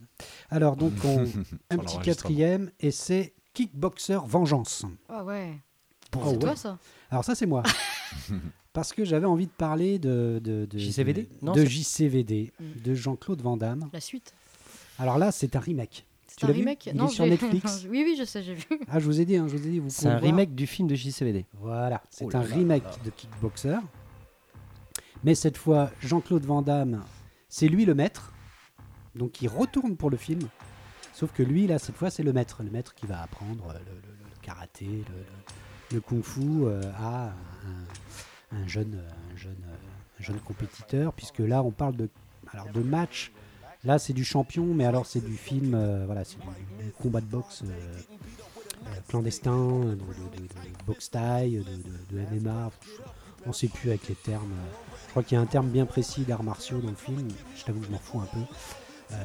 Alors 0.49 0.75
donc 0.77 0.93
on, 1.03 1.25
un 1.69 1.77
petit 1.77 1.99
quatrième 1.99 2.71
et 2.79 2.91
c'est 2.91 3.33
Kickboxer 3.53 4.19
Vengeance. 4.25 4.85
Ah 5.09 5.23
ouais. 5.25 5.59
Oh, 6.15 6.19
c'est 6.23 6.29
ouais. 6.31 6.37
toi 6.39 6.55
ça? 6.55 6.79
Alors 7.11 7.23
ça 7.25 7.35
c'est 7.35 7.45
moi. 7.45 7.63
Parce 8.73 8.93
que 8.93 9.03
j'avais 9.03 9.25
envie 9.25 9.47
de 9.47 9.51
parler 9.51 9.97
de, 9.99 10.39
de, 10.43 10.65
de- 10.65 10.77
JCVD 10.77 11.23
de, 11.23 11.29
Non, 11.45 11.53
de 11.53 11.61
c'est- 11.61 11.69
JCVD, 11.69 12.53
Mm. 12.59 12.81
de 12.81 12.93
Jean-Claude 12.93 13.41
Van 13.41 13.57
Damme. 13.57 13.89
La 13.91 13.99
suite? 13.99 14.33
Alors 14.99 15.17
là, 15.17 15.31
c'est 15.31 15.55
un 15.55 15.59
remake. 15.59 16.05
C'est 16.39 16.47
un 16.47 16.54
remake 16.54 16.86
Il 16.88 16.95
Non, 16.95 17.08
est 17.08 17.12
sur 17.12 17.25
Netflix. 17.25 17.86
oui, 17.89 18.04
oui, 18.06 18.15
je 18.17 18.23
sais, 18.23 18.41
j'ai 18.43 18.54
vu. 18.56 18.63
Ah, 18.88 18.99
je 18.99 19.06
vous 19.06 19.19
ai 19.21 19.25
dit, 19.25 19.36
hein, 19.38 19.47
je 19.47 19.58
vous 19.58 19.67
ai 19.67 19.69
dit. 19.69 19.80
vous 19.80 19.89
C'est 19.89 20.08
un 20.08 20.12
voir. 20.12 20.21
remake 20.23 20.56
du 20.56 20.67
film 20.67 20.88
de 20.88 20.95
JCVD. 20.95 21.45
Voilà, 21.60 22.02
c'est 22.10 22.25
Oh 22.25 22.30
là 22.30 22.39
un 22.39 22.43
là 22.43 22.56
remake 22.56 22.84
là. 22.84 22.91
de 23.06 23.10
Kickboxer. 23.10 23.78
Mais 25.23 25.36
cette 25.36 25.58
fois, 25.58 25.91
Jean-Claude 26.02 26.45
Van 26.45 26.62
Damme, 26.62 27.04
c'est 27.49 27.67
lui 27.67 27.86
le 27.86 27.93
maître. 27.93 28.34
Donc 29.15 29.41
il 29.41 29.47
retourne 29.49 29.97
pour 29.97 30.10
le 30.10 30.17
film. 30.17 30.47
Sauf 31.13 31.32
que 31.34 31.43
lui, 31.43 31.67
là, 31.67 31.80
cette 31.80 31.95
fois, 31.95 32.10
c'est 32.10 32.23
le 32.23 32.32
maître. 32.32 32.63
Le 32.63 32.69
maître 32.71 32.95
qui 32.95 33.06
va 33.06 33.21
apprendre 33.21 33.73
le, 33.73 33.80
le- 33.80 34.02
le 34.23 34.41
karaté, 34.41 34.86
le, 34.86 34.93
le- 34.95 35.95
le 35.95 35.99
kung-fu 36.02 36.41
euh, 36.63 36.82
à 36.97 37.34
un, 38.52 38.58
un 38.58 38.67
jeune, 38.67 39.04
un, 39.34 39.36
jeune, 39.36 39.58
un 40.19 40.23
jeune 40.23 40.39
compétiteur. 40.39 41.12
Puisque 41.13 41.39
là, 41.39 41.62
on 41.63 41.71
parle 41.71 41.97
de, 41.97 42.10
alors, 42.54 42.69
de 42.71 42.80
match. 42.82 43.32
Là, 43.85 43.97
c'est 43.97 44.13
du 44.13 44.25
champion, 44.25 44.65
mais 44.65 44.83
alors 44.85 45.05
c'est 45.05 45.23
du 45.23 45.37
film, 45.37 45.73
euh, 45.73 46.03
voilà, 46.05 46.25
c'est 46.25 46.37
du, 46.37 46.91
combat 47.01 47.21
de 47.21 47.25
boxe 47.25 47.63
euh, 47.63 47.67
euh, 48.87 48.89
clandestin, 49.07 49.55
de, 49.55 49.97
boxe 50.85 51.09
taille, 51.11 51.63
de, 52.11 52.19
MMA. 52.19 52.71
On 53.45 53.49
ne 53.49 53.53
sait 53.53 53.69
plus 53.69 53.89
avec 53.89 54.09
les 54.09 54.15
termes. 54.15 54.51
Je 55.05 55.09
crois 55.11 55.23
qu'il 55.23 55.35
y 55.35 55.39
a 55.39 55.41
un 55.41 55.45
terme 55.45 55.69
bien 55.69 55.85
précis 55.85 56.23
d'arts 56.23 56.43
martiaux 56.43 56.79
dans 56.79 56.89
le 56.89 56.95
film. 56.95 57.29
Je 57.55 57.63
t'avoue 57.63 57.79
que 57.79 57.85
je 57.85 57.91
m'en 57.91 57.99
fous 57.99 58.19
un 58.19 58.25
peu. 58.25 59.15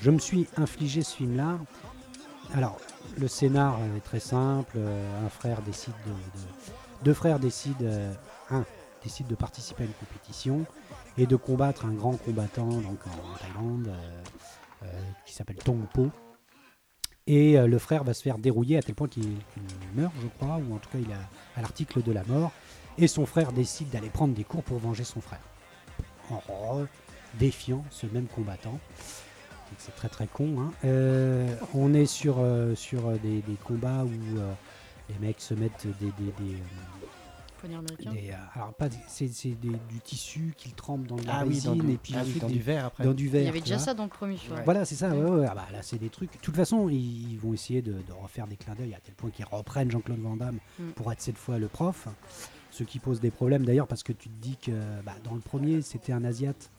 Je 0.00 0.10
me 0.10 0.18
suis 0.18 0.46
infligé 0.56 1.02
ce 1.02 1.16
film-là. 1.16 1.58
Alors, 2.54 2.80
le 3.18 3.28
scénar 3.28 3.78
est 3.94 4.00
très 4.00 4.20
simple. 4.20 4.78
Un 4.78 5.28
frère 5.28 5.60
décide 5.60 5.92
de, 6.06 6.10
de- 6.12 7.04
deux 7.04 7.12
frères 7.14 7.38
décident, 7.38 7.84
un 8.50 8.64
décide 9.04 9.26
de 9.26 9.34
participer 9.34 9.82
à 9.82 9.86
une 9.86 9.92
compétition 9.92 10.64
et 11.18 11.26
de 11.26 11.36
combattre 11.36 11.84
un 11.84 11.92
grand 11.92 12.16
combattant 12.16 12.68
donc 12.68 13.00
en 13.06 13.38
Thaïlande 13.38 13.88
euh, 13.88 14.22
euh, 14.84 14.86
qui 15.26 15.34
s'appelle 15.34 15.56
Tong 15.56 15.84
Po. 15.92 16.10
Et 17.26 17.58
euh, 17.58 17.66
le 17.66 17.78
frère 17.78 18.04
va 18.04 18.14
se 18.14 18.22
faire 18.22 18.38
dérouiller 18.38 18.78
à 18.78 18.82
tel 18.82 18.94
point 18.94 19.08
qu'il 19.08 19.36
meurt, 19.94 20.14
je 20.22 20.28
crois, 20.28 20.56
ou 20.56 20.74
en 20.74 20.78
tout 20.78 20.88
cas 20.88 20.98
il 20.98 21.12
a 21.12 21.18
à 21.56 21.60
l'article 21.60 22.02
de 22.02 22.12
la 22.12 22.22
mort. 22.24 22.52
Et 22.96 23.08
son 23.08 23.26
frère 23.26 23.52
décide 23.52 23.90
d'aller 23.90 24.08
prendre 24.08 24.34
des 24.34 24.44
cours 24.44 24.62
pour 24.62 24.78
venger 24.78 25.04
son 25.04 25.20
frère. 25.20 25.40
En 26.30 26.84
défiant 27.34 27.84
ce 27.90 28.06
même 28.06 28.26
combattant. 28.26 28.78
C'est 29.76 29.94
très 29.94 30.08
très 30.08 30.26
con. 30.26 30.56
hein. 30.60 30.88
On 31.74 31.92
est 31.94 32.06
sur, 32.06 32.36
sur 32.74 33.10
des, 33.18 33.42
combats 33.64 34.04
où 34.04 34.10
les 35.08 35.18
mecs 35.20 35.40
se 35.40 35.54
mettent 35.54 35.86
des, 36.00 36.12
Poignard 37.58 37.80
américain. 37.80 38.12
des, 38.12 38.30
euh, 38.30 38.34
alors 38.54 38.72
pas 38.74 38.88
c'est 39.08 39.28
c'est 39.28 39.50
des- 39.50 39.68
du 39.88 40.00
tissu 40.02 40.54
qu'ils 40.56 40.72
trempent 40.74 41.06
dans 41.06 41.16
de 41.16 41.26
la 41.26 41.38
Ah 41.38 41.42
oui, 41.44 41.54
résine 41.54 41.74
du, 41.78 41.92
et 41.92 41.96
puis 41.96 42.14
ah 42.16 42.22
oui, 42.24 42.38
dans 42.40 42.46
des- 42.46 42.52
du 42.54 42.60
verre 42.60 42.86
après. 42.86 43.04
dans 43.04 43.12
du 43.14 43.28
verre. 43.28 43.42
Il 43.42 43.46
y 43.46 43.48
avait 43.48 43.60
déjà 43.60 43.76
vois. 43.76 43.84
ça 43.84 43.94
dans 43.94 44.04
le 44.04 44.08
premier 44.08 44.36
film. 44.36 44.56
Voilà, 44.64 44.84
c'est 44.84 44.94
ça. 44.94 45.10
ouais, 45.10 45.22
ouais, 45.30 45.46
ah 45.50 45.54
bah, 45.54 45.66
là, 45.72 45.82
c'est 45.82 45.98
des 45.98 46.08
trucs. 46.10 46.32
De 46.32 46.38
toute 46.38 46.56
façon, 46.56 46.88
ils, 46.88 47.32
ils 47.32 47.38
vont 47.38 47.52
essayer 47.52 47.82
de, 47.82 47.92
de 47.92 48.12
refaire 48.22 48.46
des 48.46 48.56
clins 48.56 48.74
d'œil 48.74 48.94
à 48.94 49.00
tel 49.00 49.14
point 49.14 49.30
qu'ils 49.30 49.44
reprennent 49.44 49.90
Jean-Claude 49.90 50.20
Van 50.20 50.36
Damme 50.36 50.58
Mm. 50.78 50.90
pour 50.92 51.12
être 51.12 51.20
cette 51.20 51.38
fois 51.38 51.58
le 51.58 51.68
prof. 51.68 52.08
Ce 52.70 52.84
qui 52.84 52.98
pose 53.00 53.18
des 53.20 53.30
problèmes 53.32 53.64
d'ailleurs 53.64 53.88
parce 53.88 54.02
que 54.04 54.12
tu 54.12 54.28
te 54.28 54.40
dis 54.40 54.56
que 54.56 54.70
bah, 55.04 55.14
dans 55.24 55.34
le 55.34 55.40
premier, 55.40 55.82
c'était 55.82 56.12
un 56.12 56.22
Asiate. 56.24 56.70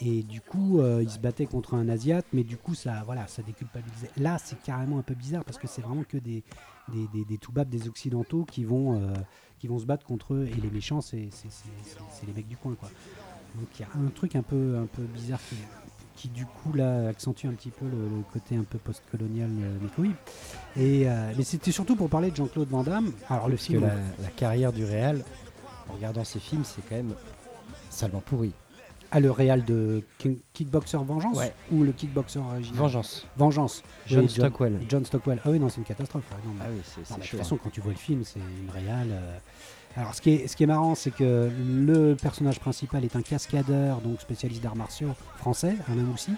Et 0.00 0.22
du 0.22 0.40
coup, 0.40 0.78
euh, 0.78 1.02
il 1.02 1.10
se 1.10 1.18
battait 1.18 1.46
contre 1.46 1.74
un 1.74 1.88
Asiate, 1.88 2.26
mais 2.32 2.44
du 2.44 2.56
coup, 2.56 2.74
ça, 2.74 3.02
voilà, 3.04 3.26
ça 3.26 3.42
déculpabilisait. 3.42 4.10
Là, 4.16 4.38
c'est 4.38 4.60
carrément 4.62 4.98
un 4.98 5.02
peu 5.02 5.14
bizarre 5.14 5.44
parce 5.44 5.58
que 5.58 5.66
c'est 5.66 5.82
vraiment 5.82 6.04
que 6.04 6.18
des, 6.18 6.44
des, 6.92 7.08
des, 7.12 7.24
des 7.24 7.38
toubabs, 7.38 7.68
des 7.68 7.88
Occidentaux 7.88 8.44
qui 8.44 8.64
vont, 8.64 8.94
euh, 8.94 9.12
qui 9.58 9.66
vont 9.66 9.78
se 9.78 9.86
battre 9.86 10.06
contre 10.06 10.34
eux. 10.34 10.46
Et 10.46 10.60
les 10.60 10.70
méchants, 10.70 11.00
c'est 11.00 11.28
les 12.26 12.32
mecs 12.32 12.46
du 12.46 12.56
coin. 12.56 12.74
Quoi. 12.76 12.90
Donc 13.56 13.66
il 13.76 13.82
y 13.82 13.84
a 13.84 13.88
un 14.00 14.10
truc 14.10 14.36
un 14.36 14.42
peu, 14.42 14.78
un 14.78 14.86
peu 14.86 15.02
bizarre 15.02 15.40
qui, 15.48 15.56
qui, 16.14 16.28
du 16.28 16.46
coup, 16.46 16.72
là, 16.74 17.08
accentue 17.08 17.46
un 17.46 17.54
petit 17.54 17.70
peu 17.70 17.86
le, 17.86 18.08
le 18.08 18.22
côté 18.32 18.54
un 18.54 18.64
peu 18.64 18.78
post-colonial 18.78 19.50
euh. 19.50 19.78
Et, 20.76 21.08
euh, 21.08 21.32
mais 21.36 21.42
c'était 21.42 21.72
surtout 21.72 21.96
pour 21.96 22.08
parler 22.08 22.30
de 22.30 22.36
Jean-Claude 22.36 22.68
Van 22.68 22.84
Damme. 22.84 23.10
Alors, 23.28 23.48
le 23.48 23.56
Parce 23.56 23.66
que 23.66 23.72
film. 23.72 23.82
la, 23.82 23.94
la 24.22 24.30
carrière 24.30 24.72
du 24.72 24.84
réal, 24.84 25.24
en 25.88 25.94
regardant 25.94 26.22
ces 26.22 26.38
films, 26.38 26.62
c'est 26.64 26.82
quand 26.88 26.96
même 26.96 27.14
salement 27.90 28.20
pourri. 28.20 28.52
Ah, 29.10 29.20
le 29.20 29.30
réal 29.30 29.64
de 29.64 30.02
King- 30.18 30.38
Kickboxer 30.52 30.98
Vengeance 30.98 31.36
Ouais. 31.36 31.54
Ou 31.72 31.82
le 31.82 31.92
Kickboxer 31.92 32.40
original 32.40 32.78
Vengeance. 32.78 33.26
Vengeance. 33.36 33.82
John 34.06 34.24
Oui, 34.24 34.28
Stockwell. 34.30 34.78
John 34.88 35.04
Stockwell. 35.04 35.40
Ah 35.44 35.50
oui, 35.50 35.58
non, 35.58 35.68
c'est 35.70 35.78
une 35.78 35.84
catastrophe. 35.84 36.24
non, 36.44 36.52
mais- 36.54 36.60
Ah 36.64 36.68
oui, 36.70 36.80
c'est 36.84 37.00
Non, 37.00 37.04
c'est 37.06 37.14
mais 37.18 37.24
de 37.24 37.30
toute 37.30 37.38
façon, 37.38 37.56
quand 37.56 37.70
tu 37.70 37.80
vois 37.80 37.92
le 37.92 37.98
film, 37.98 38.22
c'est 38.24 38.38
une 38.40 38.68
réale. 38.70 39.08
euh. 39.12 39.38
Alors, 39.96 40.14
ce 40.14 40.20
qui, 40.20 40.30
est, 40.30 40.46
ce 40.46 40.54
qui 40.56 40.62
est 40.64 40.66
marrant, 40.66 40.94
c'est 40.94 41.10
que 41.10 41.50
le 41.66 42.14
personnage 42.20 42.60
principal 42.60 43.02
est 43.04 43.16
un 43.16 43.22
cascadeur, 43.22 44.00
donc 44.02 44.20
spécialiste 44.20 44.62
d'arts 44.62 44.76
martiaux 44.76 45.14
français, 45.38 45.74
Alain 45.90 46.02
Moussy, 46.02 46.32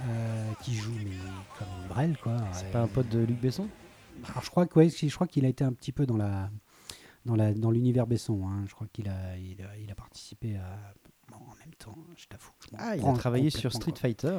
euh, 0.00 0.50
qui 0.62 0.74
joue 0.76 0.92
mais 1.04 1.10
comme 1.58 1.88
brêle, 1.88 2.16
quoi. 2.22 2.36
C'est 2.52 2.66
Euh, 2.66 2.72
pas 2.72 2.80
un 2.82 2.86
pote 2.86 3.08
de 3.08 3.18
Luc 3.18 3.40
Besson? 3.40 3.66
Alors, 4.28 4.42
je 4.44 4.50
crois 4.50 4.66
que, 4.66 4.78
ouais, 4.78 4.88
je 4.88 5.12
crois 5.14 5.26
qu'il 5.26 5.44
a 5.44 5.48
été 5.48 5.64
un 5.64 5.72
petit 5.72 5.92
peu 5.92 6.06
dans 6.06 6.16
la 6.16 6.50
dans 7.26 7.34
la 7.34 7.52
dans 7.52 7.70
l'univers 7.70 8.06
Besson. 8.06 8.40
hein. 8.46 8.64
Je 8.66 8.74
crois 8.74 8.86
qu'il 8.92 9.08
a 9.08 9.36
il, 9.36 9.60
a 9.62 9.76
il 9.82 9.90
a 9.90 9.94
participé 9.94 10.56
à. 10.56 10.78
Je 12.16 12.26
t'avoue. 12.26 12.50
Ah, 12.76 12.96
il 12.96 13.04
a 13.06 13.12
travaillé 13.14 13.50
sur 13.50 13.72
Street. 13.72 13.94
Fighter. 13.96 14.38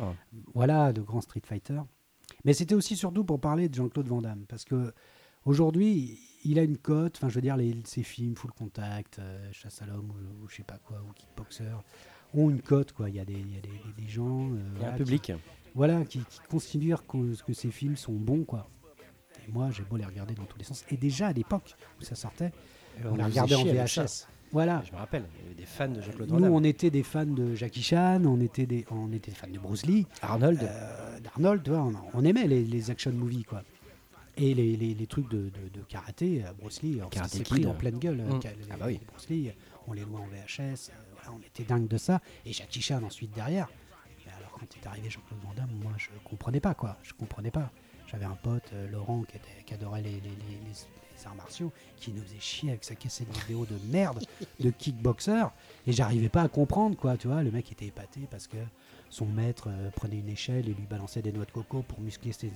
Voilà, 0.53 0.93
de 0.93 1.01
grands 1.01 1.21
Street 1.21 1.41
Fighter. 1.45 1.79
Mais 2.45 2.53
c'était 2.53 2.75
aussi 2.75 2.95
surtout 2.95 3.23
pour 3.23 3.39
parler 3.39 3.69
de 3.69 3.75
Jean-Claude 3.75 4.07
Van 4.07 4.21
Damme. 4.21 4.45
Parce 4.47 4.63
que 4.65 4.93
aujourd'hui, 5.45 6.19
il 6.43 6.57
a 6.59 6.63
une 6.63 6.77
cote. 6.77 7.17
Enfin, 7.17 7.29
je 7.29 7.35
veux 7.35 7.41
dire, 7.41 7.57
les, 7.57 7.75
ses 7.85 8.03
films, 8.03 8.35
Full 8.35 8.51
Contact, 8.51 9.19
euh, 9.19 9.49
Chasse 9.51 9.81
à 9.81 9.85
l'homme 9.85 10.11
ou, 10.11 10.43
ou 10.43 10.47
je 10.49 10.55
sais 10.57 10.63
pas 10.63 10.77
quoi, 10.79 10.97
ou 11.07 11.11
Kickboxer, 11.13 11.65
ont 12.33 12.49
une 12.49 12.61
cote. 12.61 12.91
Quoi. 12.93 13.09
Il 13.09 13.15
y 13.15 13.19
a 13.19 13.25
des, 13.25 13.33
il 13.33 13.53
y 13.53 13.57
a 13.57 13.61
des, 13.61 13.69
des- 13.69 14.01
des 14.03 14.07
gens. 14.09 14.49
euh, 14.51 14.57
Il 14.75 14.81
y 14.81 14.85
a 14.85 14.89
voilà, 14.89 14.93
un 14.93 14.97
qui- 14.97 15.03
public. 15.03 15.31
voilà, 15.75 16.05
qui, 16.05 16.19
qui 16.19 16.39
considèrent 16.49 17.05
que, 17.05 17.41
que 17.43 17.53
ces 17.53 17.71
films 17.71 17.97
sont 17.97 18.13
bons. 18.13 18.43
quoi. 18.45 18.69
Et 19.47 19.51
moi, 19.51 19.69
j'ai 19.71 19.83
beau 19.83 19.97
les 19.97 20.05
regarder 20.05 20.33
dans 20.35 20.45
tous 20.45 20.57
les 20.57 20.63
sens. 20.63 20.85
Et 20.89 20.97
déjà, 20.97 21.27
à 21.27 21.33
l'époque 21.33 21.75
où 21.99 22.03
ça 22.03 22.15
sortait, 22.15 22.51
on 23.03 23.15
les 23.15 23.23
regardait 23.23 23.55
en. 23.55 23.63
VHS. 23.65 24.27
Voilà. 24.51 24.81
Je 24.85 24.91
me 24.91 24.97
rappelle, 24.97 25.23
il 25.37 25.43
y 25.43 25.45
avait 25.47 25.55
des 25.55 25.65
fans 25.65 25.87
de 25.87 26.01
Jean-Claude 26.01 26.29
Van 26.29 26.35
Nous, 26.37 26.41
Damme. 26.43 26.53
on 26.53 26.63
était 26.63 26.89
des 26.89 27.03
fans 27.03 27.25
de 27.25 27.55
Jackie 27.55 27.81
Chan, 27.83 28.21
on 28.25 28.39
était 28.41 28.65
des, 28.65 28.85
on 28.91 29.11
était 29.13 29.31
des 29.31 29.37
fans 29.37 29.47
de 29.47 29.59
Bruce 29.59 29.85
Lee. 29.85 30.05
Arnold. 30.21 30.59
Euh, 30.63 31.19
d'Arnold, 31.19 31.69
on, 31.69 31.93
on 32.13 32.25
aimait 32.25 32.47
les, 32.47 32.63
les 32.65 32.91
action 32.91 33.11
movies, 33.11 33.43
quoi. 33.45 33.63
Et 34.37 34.53
les, 34.53 34.75
les- 34.77 34.93
les 34.93 35.07
trucs 35.07 35.29
de, 35.29 35.37
de- 35.49 35.69
de 35.73 35.81
karaté, 35.87 36.43
euh, 36.45 36.51
Bruce 36.59 36.81
Lee, 36.81 36.95
alors, 36.97 37.09
Karate 37.09 37.29
c'est 37.31 37.43
pris 37.43 37.65
en 37.65 37.73
pleine 37.73 37.99
gueule. 37.99 38.21
euh, 38.21 38.33
Mm. 38.33 38.39
Ah 38.71 38.77
bah 38.77 38.85
oui. 38.87 38.99
Bruce 39.07 39.29
Lee, 39.29 39.51
on 39.87 39.93
les 39.93 40.01
louait 40.03 40.19
en 40.19 40.27
VHS, 40.27 40.89
euh, 40.89 40.93
voilà, 41.15 41.37
on 41.37 41.39
était 41.45 41.63
dingue 41.63 41.87
de 41.87 41.97
ça. 41.97 42.21
Et 42.45 42.53
Jackie 42.53 42.81
Chan 42.81 43.01
ensuite 43.03 43.33
derrière. 43.35 43.67
Mais 44.25 44.31
alors 44.37 44.51
quand 44.51 44.65
est 44.65 44.87
arrivé 44.87 45.09
Jean-Claude 45.09 45.39
Van 45.43 45.53
Damme, 45.53 45.69
moi 45.83 45.91
je 45.97 46.07
comprenais 46.23 46.59
pas, 46.61 46.73
quoi. 46.73 46.97
Je 47.03 47.13
comprenais 47.13 47.51
pas. 47.51 47.71
J'avais 48.07 48.25
un 48.25 48.35
pote, 48.41 48.71
euh, 48.73 48.89
Laurent, 48.89 49.23
qui, 49.23 49.35
était- 49.37 49.63
qui 49.65 49.73
adorait 49.73 50.01
les, 50.01 50.11
les- 50.11 50.19
les- 50.19 50.71
martiaux, 51.35 51.71
qui 51.97 52.11
nous 52.11 52.21
faisait 52.23 52.39
chier 52.39 52.69
avec 52.69 52.83
sa 52.83 52.95
cassette 52.95 53.29
vidéo 53.39 53.65
de 53.65 53.75
merde 53.91 54.23
de 54.59 54.69
kickboxer. 54.71 55.45
Et 55.87 55.91
j'arrivais 55.93 56.29
pas 56.29 56.41
à 56.41 56.47
comprendre, 56.47 56.97
quoi. 56.97 57.17
Tu 57.17 57.27
vois, 57.27 57.43
le 57.43 57.51
mec 57.51 57.71
était 57.71 57.85
épaté 57.85 58.21
parce 58.29 58.47
que 58.47 58.57
son 59.09 59.25
maître 59.25 59.65
euh, 59.69 59.89
prenait 59.91 60.17
une 60.19 60.29
échelle 60.29 60.67
et 60.69 60.73
lui 60.73 60.85
balançait 60.89 61.21
des 61.21 61.31
noix 61.31 61.45
de 61.45 61.51
coco 61.51 61.81
pour 61.83 61.99
muscler 62.01 62.31
ses, 62.31 62.51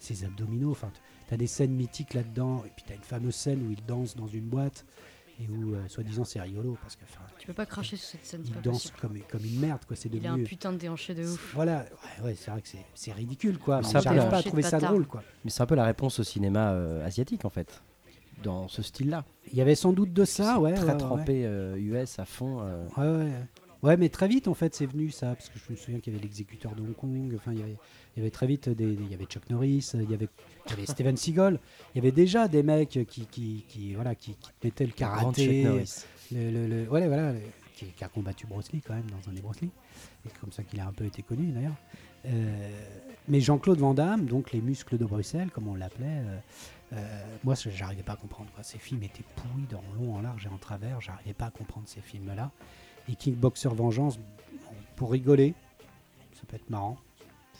ses- 0.00 0.24
abdominaux. 0.24 0.70
Enfin, 0.72 0.90
tu 1.28 1.34
as 1.34 1.36
des 1.36 1.46
scènes 1.46 1.72
mythiques 1.72 2.14
là-dedans. 2.14 2.62
Et 2.66 2.70
puis 2.74 2.84
tu 2.86 2.92
as 2.92 2.96
une 2.96 3.02
fameuse 3.02 3.34
scène 3.34 3.66
où 3.66 3.70
il 3.70 3.84
danse 3.86 4.16
dans 4.16 4.28
une 4.28 4.46
boîte 4.48 4.84
et 5.40 5.48
où, 5.48 5.74
euh, 5.74 5.86
soi-disant, 5.88 6.24
c'est 6.24 6.40
rigolo 6.40 6.76
parce 6.82 6.96
que 6.96 7.04
Tu 7.38 7.46
peux 7.46 7.52
pas 7.52 7.66
cracher 7.66 7.96
sur 7.96 8.08
cette 8.08 8.24
scène, 8.26 8.42
il 8.44 8.60
danse 8.60 8.90
comme, 9.00 9.18
comme 9.30 9.44
une 9.44 9.60
merde, 9.60 9.80
quoi. 9.86 9.96
C'est 9.96 10.08
Il 10.12 10.26
a 10.26 10.30
un 10.30 10.32
devenu. 10.32 10.44
putain 10.48 10.72
de 10.72 10.78
déhanché 10.78 11.14
de 11.14 11.24
ouf. 11.24 11.52
Voilà, 11.54 11.84
ouais, 12.20 12.24
ouais, 12.24 12.34
c'est 12.34 12.50
vrai 12.50 12.60
que 12.60 12.68
c'est- 12.68 12.84
c'est 12.94 13.12
ridicule, 13.12 13.58
quoi. 13.58 13.76
Mais 13.76 13.82
Mais 13.82 13.88
c'est 13.88 13.96
un 13.96 14.00
peu 14.00 14.04
J'arrive 14.04 14.22
la- 14.22 14.26
pas 14.30 14.38
à 14.38 14.42
trouver 14.42 14.62
ça 14.62 14.78
drôle, 14.80 15.06
quoi. 15.06 15.22
Mais 15.44 15.50
c'est 15.50 15.62
un 15.62 15.66
peu 15.66 15.74
la 15.76 15.84
réponse 15.84 16.18
au 16.18 16.24
cinéma 16.24 16.72
euh, 16.72 17.06
asiatique 17.06 17.44
en 17.44 17.50
fait, 17.50 17.82
dans 18.42 18.66
ce 18.68 18.82
style-là. 18.82 19.24
Il 19.52 19.56
y 19.58 19.60
avait 19.60 19.74
sans 19.76 19.92
doute 19.92 20.12
de 20.12 20.24
ça, 20.24 20.58
ouais. 20.60 20.74
Très 20.74 20.84
ouais, 20.86 20.92
ouais, 20.92 20.98
trempé 20.98 21.46
euh, 21.46 21.76
US 21.78 22.18
à 22.18 22.24
fond. 22.24 22.58
euh. 22.62 22.86
Ouais, 22.96 23.24
ouais. 23.24 23.32
Ouais, 23.82 23.96
mais 23.96 24.08
très 24.08 24.26
vite, 24.26 24.48
en 24.48 24.54
fait, 24.54 24.74
c'est 24.74 24.86
venu 24.86 25.10
ça, 25.10 25.34
parce 25.36 25.48
que 25.50 25.58
je 25.58 25.72
me 25.72 25.76
souviens 25.76 26.00
qu'il 26.00 26.12
y 26.12 26.16
avait 26.16 26.22
l'exécuteur 26.24 26.74
de 26.74 26.80
Hong 26.82 26.96
Kong, 26.96 27.32
enfin, 27.36 27.52
il 27.52 27.60
y 27.60 27.62
avait, 27.62 27.76
il 28.16 28.18
y 28.18 28.22
avait 28.22 28.30
très 28.32 28.48
vite 28.48 28.68
des, 28.68 28.92
il 28.92 29.08
y 29.08 29.14
avait 29.14 29.26
Chuck 29.26 29.48
Norris, 29.50 29.90
il 29.94 30.10
y 30.10 30.14
avait, 30.14 30.28
il 30.66 30.70
y 30.70 30.72
avait 30.72 30.86
Steven 30.86 31.16
Seagal, 31.16 31.60
il 31.94 31.98
y 31.98 32.00
avait 32.00 32.10
déjà 32.10 32.48
des 32.48 32.64
mecs 32.64 32.98
qui, 33.08 33.26
qui, 33.26 33.64
qui 33.68 33.94
voilà, 33.94 34.16
qui, 34.16 34.34
qui 34.34 34.50
mettaient 34.64 34.86
le 34.86 34.92
karaté, 34.92 35.62
le, 36.32 36.50
le, 36.50 36.66
le- 36.66 36.88
ouais, 36.90 37.06
voilà, 37.06 37.34
qui, 37.76 37.86
qui 37.86 38.02
a 38.04 38.08
combattu 38.08 38.48
Bruce 38.48 38.72
Lee 38.72 38.82
quand 38.84 38.94
même 38.94 39.06
dans 39.10 39.30
un 39.30 39.32
des 39.32 39.40
Bruce 39.40 39.60
Lee, 39.60 39.70
c'est 40.24 40.36
comme 40.38 40.50
ça 40.50 40.64
qu'il 40.64 40.80
a 40.80 40.86
un 40.86 40.92
peu 40.92 41.04
été 41.04 41.22
connu 41.22 41.52
d'ailleurs. 41.52 41.76
Euh, 42.26 42.70
mais 43.28 43.40
Jean-Claude 43.40 43.78
Van 43.78 43.94
Damme, 43.94 44.26
donc 44.26 44.50
les 44.50 44.60
muscles 44.60 44.98
de 44.98 45.04
Bruxelles, 45.04 45.50
comme 45.52 45.68
on 45.68 45.76
l'appelait, 45.76 46.06
euh, 46.08 46.38
euh, 46.94 47.22
moi 47.44 47.54
je- 47.54 47.70
j'arrivais 47.70 48.02
pas 48.02 48.14
à 48.14 48.16
comprendre. 48.16 48.50
Quoi. 48.56 48.64
Ces 48.64 48.78
films 48.78 49.04
étaient 49.04 49.22
pourris 49.36 49.66
dans 49.70 49.82
long, 50.00 50.16
en 50.16 50.20
large 50.20 50.46
et 50.46 50.48
en 50.48 50.58
travers, 50.58 51.00
j'arrivais 51.00 51.34
pas 51.34 51.46
à 51.46 51.50
comprendre 51.52 51.86
ces 51.86 52.00
films-là. 52.00 52.50
Et 53.10 53.14
Kickboxer 53.14 53.68
Vengeance, 53.74 54.18
pour 54.96 55.10
rigoler, 55.12 55.54
ça 56.34 56.42
peut 56.46 56.56
être 56.56 56.68
marrant. 56.70 56.98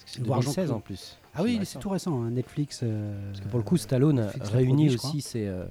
C'est 0.06 0.22
Voir 0.24 0.40
2016 0.40 0.54
Jean-Claude. 0.68 0.76
en 0.76 0.80
plus. 0.80 1.18
Ah 1.34 1.42
oui, 1.42 1.60
C'est 1.64 1.78
tout 1.78 1.90
récent, 1.90 2.22
hein, 2.22 2.30
Netflix. 2.30 2.80
euh, 2.82 3.30
Parce 3.30 3.40
que 3.44 3.48
pour 3.48 3.58
le 3.58 3.64
coup, 3.64 3.76
Stallone 3.76 4.16
Netflix 4.22 4.48
réunit 4.50 4.86
produit, 4.88 4.94
aussi 5.08 5.20
ces, 5.20 5.46
euh, 5.46 5.66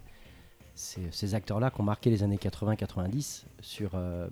ces, 0.76 1.02
ces 1.12 1.34
acteurs-là 1.36 1.72
qui 1.72 1.82
ont 1.82 1.84
marqué 1.84 2.10
les 2.10 2.24
années 2.24 2.38
80-90 2.38 3.44
sur. 3.62 3.92
euh, 3.96 4.28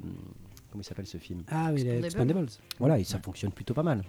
comment 0.71 0.81
il 0.81 0.85
s'appelle 0.85 1.07
ce 1.07 1.17
film? 1.17 1.43
Ah 1.49 1.71
oui, 1.73 1.83
les 1.83 1.97
Expendables. 2.05 2.05
Expendables. 2.05 2.47
Voilà, 2.79 2.99
et 2.99 3.03
ça 3.03 3.19
fonctionne 3.19 3.51
plutôt 3.51 3.73
pas 3.73 3.83
mal. 3.83 4.03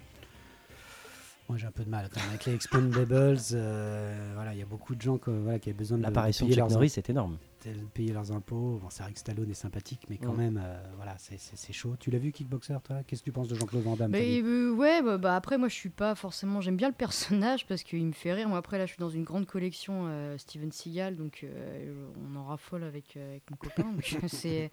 Moi 1.49 1.57
j'ai 1.57 1.65
un 1.67 1.71
peu 1.71 1.85
de 1.85 1.89
mal 1.89 2.09
quand 2.13 2.19
même 2.19 2.29
avec 2.29 2.45
les 2.45 2.53
Expendables. 2.55 3.37
euh, 3.53 4.31
voilà, 4.35 4.53
il 4.53 4.59
y 4.59 4.61
a 4.61 4.65
beaucoup 4.65 4.95
de 4.95 5.01
gens 5.01 5.17
que, 5.17 5.31
voilà, 5.31 5.59
qui 5.59 5.69
avaient 5.69 5.77
besoin 5.77 5.97
de, 5.97 6.03
L'apparition 6.03 6.45
de 6.45 6.49
payer, 6.49 6.61
Chuck 6.61 6.69
leurs, 6.69 6.77
Norris 6.77 6.93
est 6.97 7.09
énorme. 7.09 7.37
de 7.65 7.71
payer 7.93 8.11
leurs 8.11 8.31
impôts. 8.33 8.79
Bon, 8.81 8.89
c'est 8.89 9.03
vrai 9.03 9.13
que 9.13 9.19
Stallone 9.19 9.49
est 9.49 9.53
sympathique, 9.53 10.01
mais 10.09 10.17
quand 10.17 10.33
Mm. 10.33 10.37
même, 10.37 10.61
euh, 10.63 10.83
voilà, 10.97 11.15
c'est- 11.17 11.71
chaud. 11.73 11.95
Tu 11.99 12.11
l'as 12.11 12.17
vu 12.19 12.31
Kickboxer, 12.33 12.77
toi? 12.83 12.97
Qu'est-ce 13.07 13.21
que 13.21 13.25
tu 13.25 13.31
penses 13.31 13.47
de 13.47 13.55
Jean-Claude 13.55 13.83
Van 13.83 13.95
Damme? 13.95 14.11
Mais 14.11 14.41
euh, 14.43 14.71
ouais, 14.73 15.01
bah, 15.01 15.17
bah, 15.17 15.35
après 15.37 15.57
moi 15.57 15.69
je 15.69 15.73
suis 15.75 15.89
pas 15.89 16.15
forcément. 16.15 16.59
J'aime 16.59 16.75
bien 16.77 16.89
le 16.89 16.93
personnage 16.93 17.65
parce 17.65 17.83
qu'il 17.83 18.05
me 18.05 18.11
fait 18.13 18.33
rire. 18.33 18.49
Moi 18.49 18.57
après 18.57 18.77
là 18.77 18.85
je 18.85 18.91
suis 18.91 18.99
dans 18.99 19.09
une 19.09 19.23
grande 19.23 19.45
collection 19.45 20.03
euh, 20.07 20.37
Steven 20.37 20.71
Seagal, 20.73 21.15
donc 21.15 21.41
euh, 21.45 22.07
on 22.29 22.35
en 22.35 22.43
raffole 22.45 22.83
avec, 22.83 23.15
euh, 23.15 23.31
avec 23.31 23.43
mon 23.51 23.55
copain. 23.57 23.83
donc 23.93 24.03
c'est. 24.27 24.69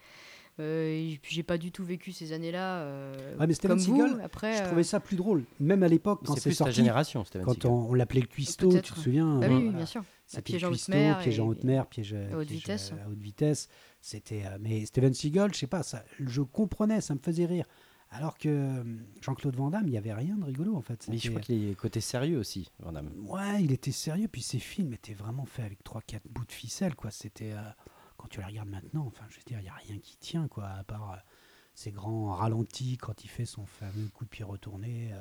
Euh, 0.61 0.87
et 1.13 1.19
puis 1.21 1.35
j'ai 1.35 1.43
pas 1.43 1.59
du 1.59 1.73
tout 1.73 1.85
vécu 1.85 2.13
ces 2.13 2.33
années-là. 2.33 2.83
euh, 2.83 3.37
Ouais, 3.39 3.47
mais 3.47 3.55
Steven 3.55 3.77
comme 3.77 3.85
Seagal, 3.85 4.11
vous. 4.15 4.21
Après, 4.23 4.57
Je 4.59 4.63
euh, 4.63 4.67
trouvais 4.67 4.83
ça 4.85 5.01
plus 5.01 5.17
drôle, 5.17 5.45
même 5.61 5.83
à 5.83 5.89
l'époque 5.89 6.21
quand 6.25 6.37
C'est 6.39 6.53
sorti. 6.53 6.75
génération, 6.75 7.25
Steven 7.25 7.45
Quand 7.45 7.65
on, 7.65 7.91
on 7.91 7.95
l'appelait 7.95 8.21
le 8.21 8.27
cuistot, 8.27 8.69
Peut-être. 8.71 8.85
tu 8.85 8.93
te 8.95 8.99
souviens 9.01 9.39
bah 9.41 9.47
hein, 9.51 9.57
oui, 9.63 9.71
bien 9.71 9.87
sûr. 9.87 10.05
C'était 10.27 10.43
piège 10.43 10.63
le 10.63 10.69
en 10.69 10.71
haute 10.71 10.77
cuistot, 10.77 10.93
mer 10.93 11.19
piège 11.19 11.41
en 11.41 11.47
haute 11.49 11.65
mer, 11.65 11.87
piège, 11.87 12.15
à 12.15 12.37
haute 12.39 12.49
vitesse. 12.49 12.93
à 13.05 13.09
haute 13.11 13.19
vitesse. 13.19 13.69
C'était, 14.01 14.45
euh, 14.47 14.59
mais 14.61 14.85
Steven 14.87 15.13
Seagal, 15.13 15.53
je 15.53 15.59
sais 15.59 15.67
pas, 15.67 15.83
ça, 15.83 16.05
je 16.21 16.41
comprenais, 16.43 17.01
ça 17.01 17.15
me 17.15 17.21
faisait 17.21 17.47
rire. 17.47 17.67
Alors 18.11 18.39
que 18.39 18.85
Jean-Claude 19.23 19.57
Van 19.57 19.71
Damme, 19.71 19.89
il 19.89 19.93
y 19.93 19.99
avait 19.99 20.13
rien 20.15 20.37
de 20.37 20.45
rigolo 20.45 20.77
en 20.77 20.83
fait. 20.83 21.05
Mais 21.09 21.19
je 21.19 21.31
crois 21.31 21.41
qu'il 21.41 21.69
est 21.69 21.75
côté 21.75 22.01
sérieux 22.01 22.39
aussi, 22.39 22.71
Van 22.79 22.93
Damme. 22.93 23.11
Ouais, 23.27 23.61
il 23.63 23.73
était 23.73 23.91
sérieux, 23.91 24.29
puis 24.31 24.41
ses 24.41 24.61
films 24.61 24.93
étaient 24.93 25.15
vraiment 25.15 25.47
faits 25.47 25.65
avec 25.65 25.83
3-4 25.85 26.21
bouts 26.31 26.45
de 26.45 26.53
ficelle, 26.53 26.95
quoi. 26.95 27.11
C'était. 27.11 27.53
euh, 27.55 27.63
quand 28.25 28.29
tu 28.29 28.41
les 28.41 28.47
regardes 28.47 28.71
maintenant, 28.71 29.05
enfin, 29.07 29.27
je 29.29 29.37
veux 29.37 29.43
dire, 29.45 29.59
il 29.61 29.65
n'y 29.65 29.69
a 29.69 29.75
rien 29.75 29.99
qui 29.99 30.17
tient, 30.17 30.49
quoi, 30.49 30.67
à 30.71 30.83
part 30.83 31.13
euh, 31.13 31.17
ces 31.75 31.91
grands 31.93 32.33
ralentis 32.33 32.97
quand 32.97 33.23
il 33.23 33.29
fait 33.29 33.45
son 33.45 33.67
fameux 33.67 34.09
coup 34.09 34.25
de 34.25 34.31
pied 34.31 34.45
retourné. 34.45 35.13
euh, 35.13 35.21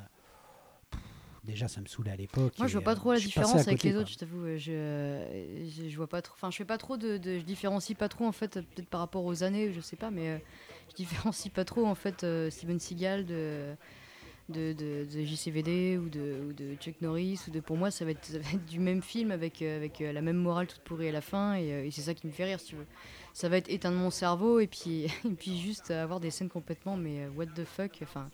pff, 0.91 1.01
déjà, 1.43 1.68
ça 1.68 1.82
me 1.82 1.86
saoulait 1.88 2.12
à 2.12 2.16
l'époque. 2.16 2.60
Moi, 2.60 2.68
je 2.68 2.74
et, 2.74 2.76
vois 2.78 2.82
pas 2.84 2.95
euh, 2.95 2.95
trop 2.95 3.12
la 3.12 3.20
je 3.20 3.26
différence 3.26 3.68
avec 3.68 3.84
les 3.84 3.91
quoi. 3.93 4.01
autres, 4.01 4.10
je 4.12 4.18
t'avoue. 4.18 4.45
euh, 4.45 4.58
Je, 4.58 5.68
je, 5.70 5.89
je 5.89 5.97
vois 5.97 6.08
pas 6.08 6.22
trop. 6.22 6.34
Enfin, 6.36 6.49
je 6.49 6.58
fais 6.58 6.66
pas 6.66 6.78
trop 6.78 6.97
de, 6.97 7.18
de- 7.18 7.39
Je 7.39 7.43
différencie 7.43 7.97
pas 7.97 8.08
trop, 8.10 8.26
en 8.26 8.32
fait, 8.32 8.54
peut-être 8.62 8.88
par 8.89 9.01
rapport 9.01 9.26
aux 9.26 9.43
années, 9.43 9.74
je 9.74 9.82
sais 9.82 9.97
pas, 9.97 10.12
mais 10.12 10.41
je 10.89 10.95
différencie 10.95 11.51
pas 11.51 11.66
trop, 11.66 11.86
en 11.86 11.95
fait, 11.95 12.26
Steven 12.49 12.80
Seagal 12.80 13.26
de. 13.26 13.76
De, 14.50 14.74
de, 14.74 15.06
de 15.06 15.24
JCVD 15.24 15.98
ou 15.98 16.10
de, 16.10 16.44
ou 16.50 16.52
de 16.52 16.76
Chuck 16.76 16.96
Norris 17.02 17.39
ou 17.48 17.52
de 17.52 17.62
pour 17.62 17.78
moi 17.78 17.91
ça 17.91 18.04
va 18.04 18.12
être, 18.12 18.26
ça 18.26 18.39
va 18.39 18.50
être 18.54 18.66
du 18.66 18.82
même 18.82 19.02
film 19.02 19.32
avec, 19.32 19.62
euh, 19.62 19.78
avec 19.78 20.02
euh, 20.02 20.12
la 20.12 20.22
même 20.22 20.36
morale 20.36 20.68
toute 20.68 20.82
pourrie 20.82 21.08
à 21.08 21.14
la 21.14 21.22
fin 21.22 21.54
et, 21.54 21.72
euh, 21.72 21.86
et 21.86 21.91
c'est 21.91 22.02
ça 22.02 22.14
qui 22.14 22.28
me 22.28 22.32
fait 22.34 22.44
rire 22.44 22.60
si 22.60 22.66
tu 22.68 22.76
veux 22.76 22.86
ça 23.32 23.48
va 23.48 23.56
être 23.56 23.70
éteindre 23.70 23.96
mon 23.98 24.10
cerveau 24.12 24.60
et 24.60 24.68
puis, 24.68 25.06
et 25.26 25.30
puis 25.30 25.58
juste 25.62 25.91
avoir 25.91 26.20
des 26.20 26.30
scènes 26.30 26.50
complètement 26.50 26.98
mais 26.98 27.26
what 27.38 27.46
the 27.56 27.64
fuck 27.64 28.00
enfin 28.02 28.30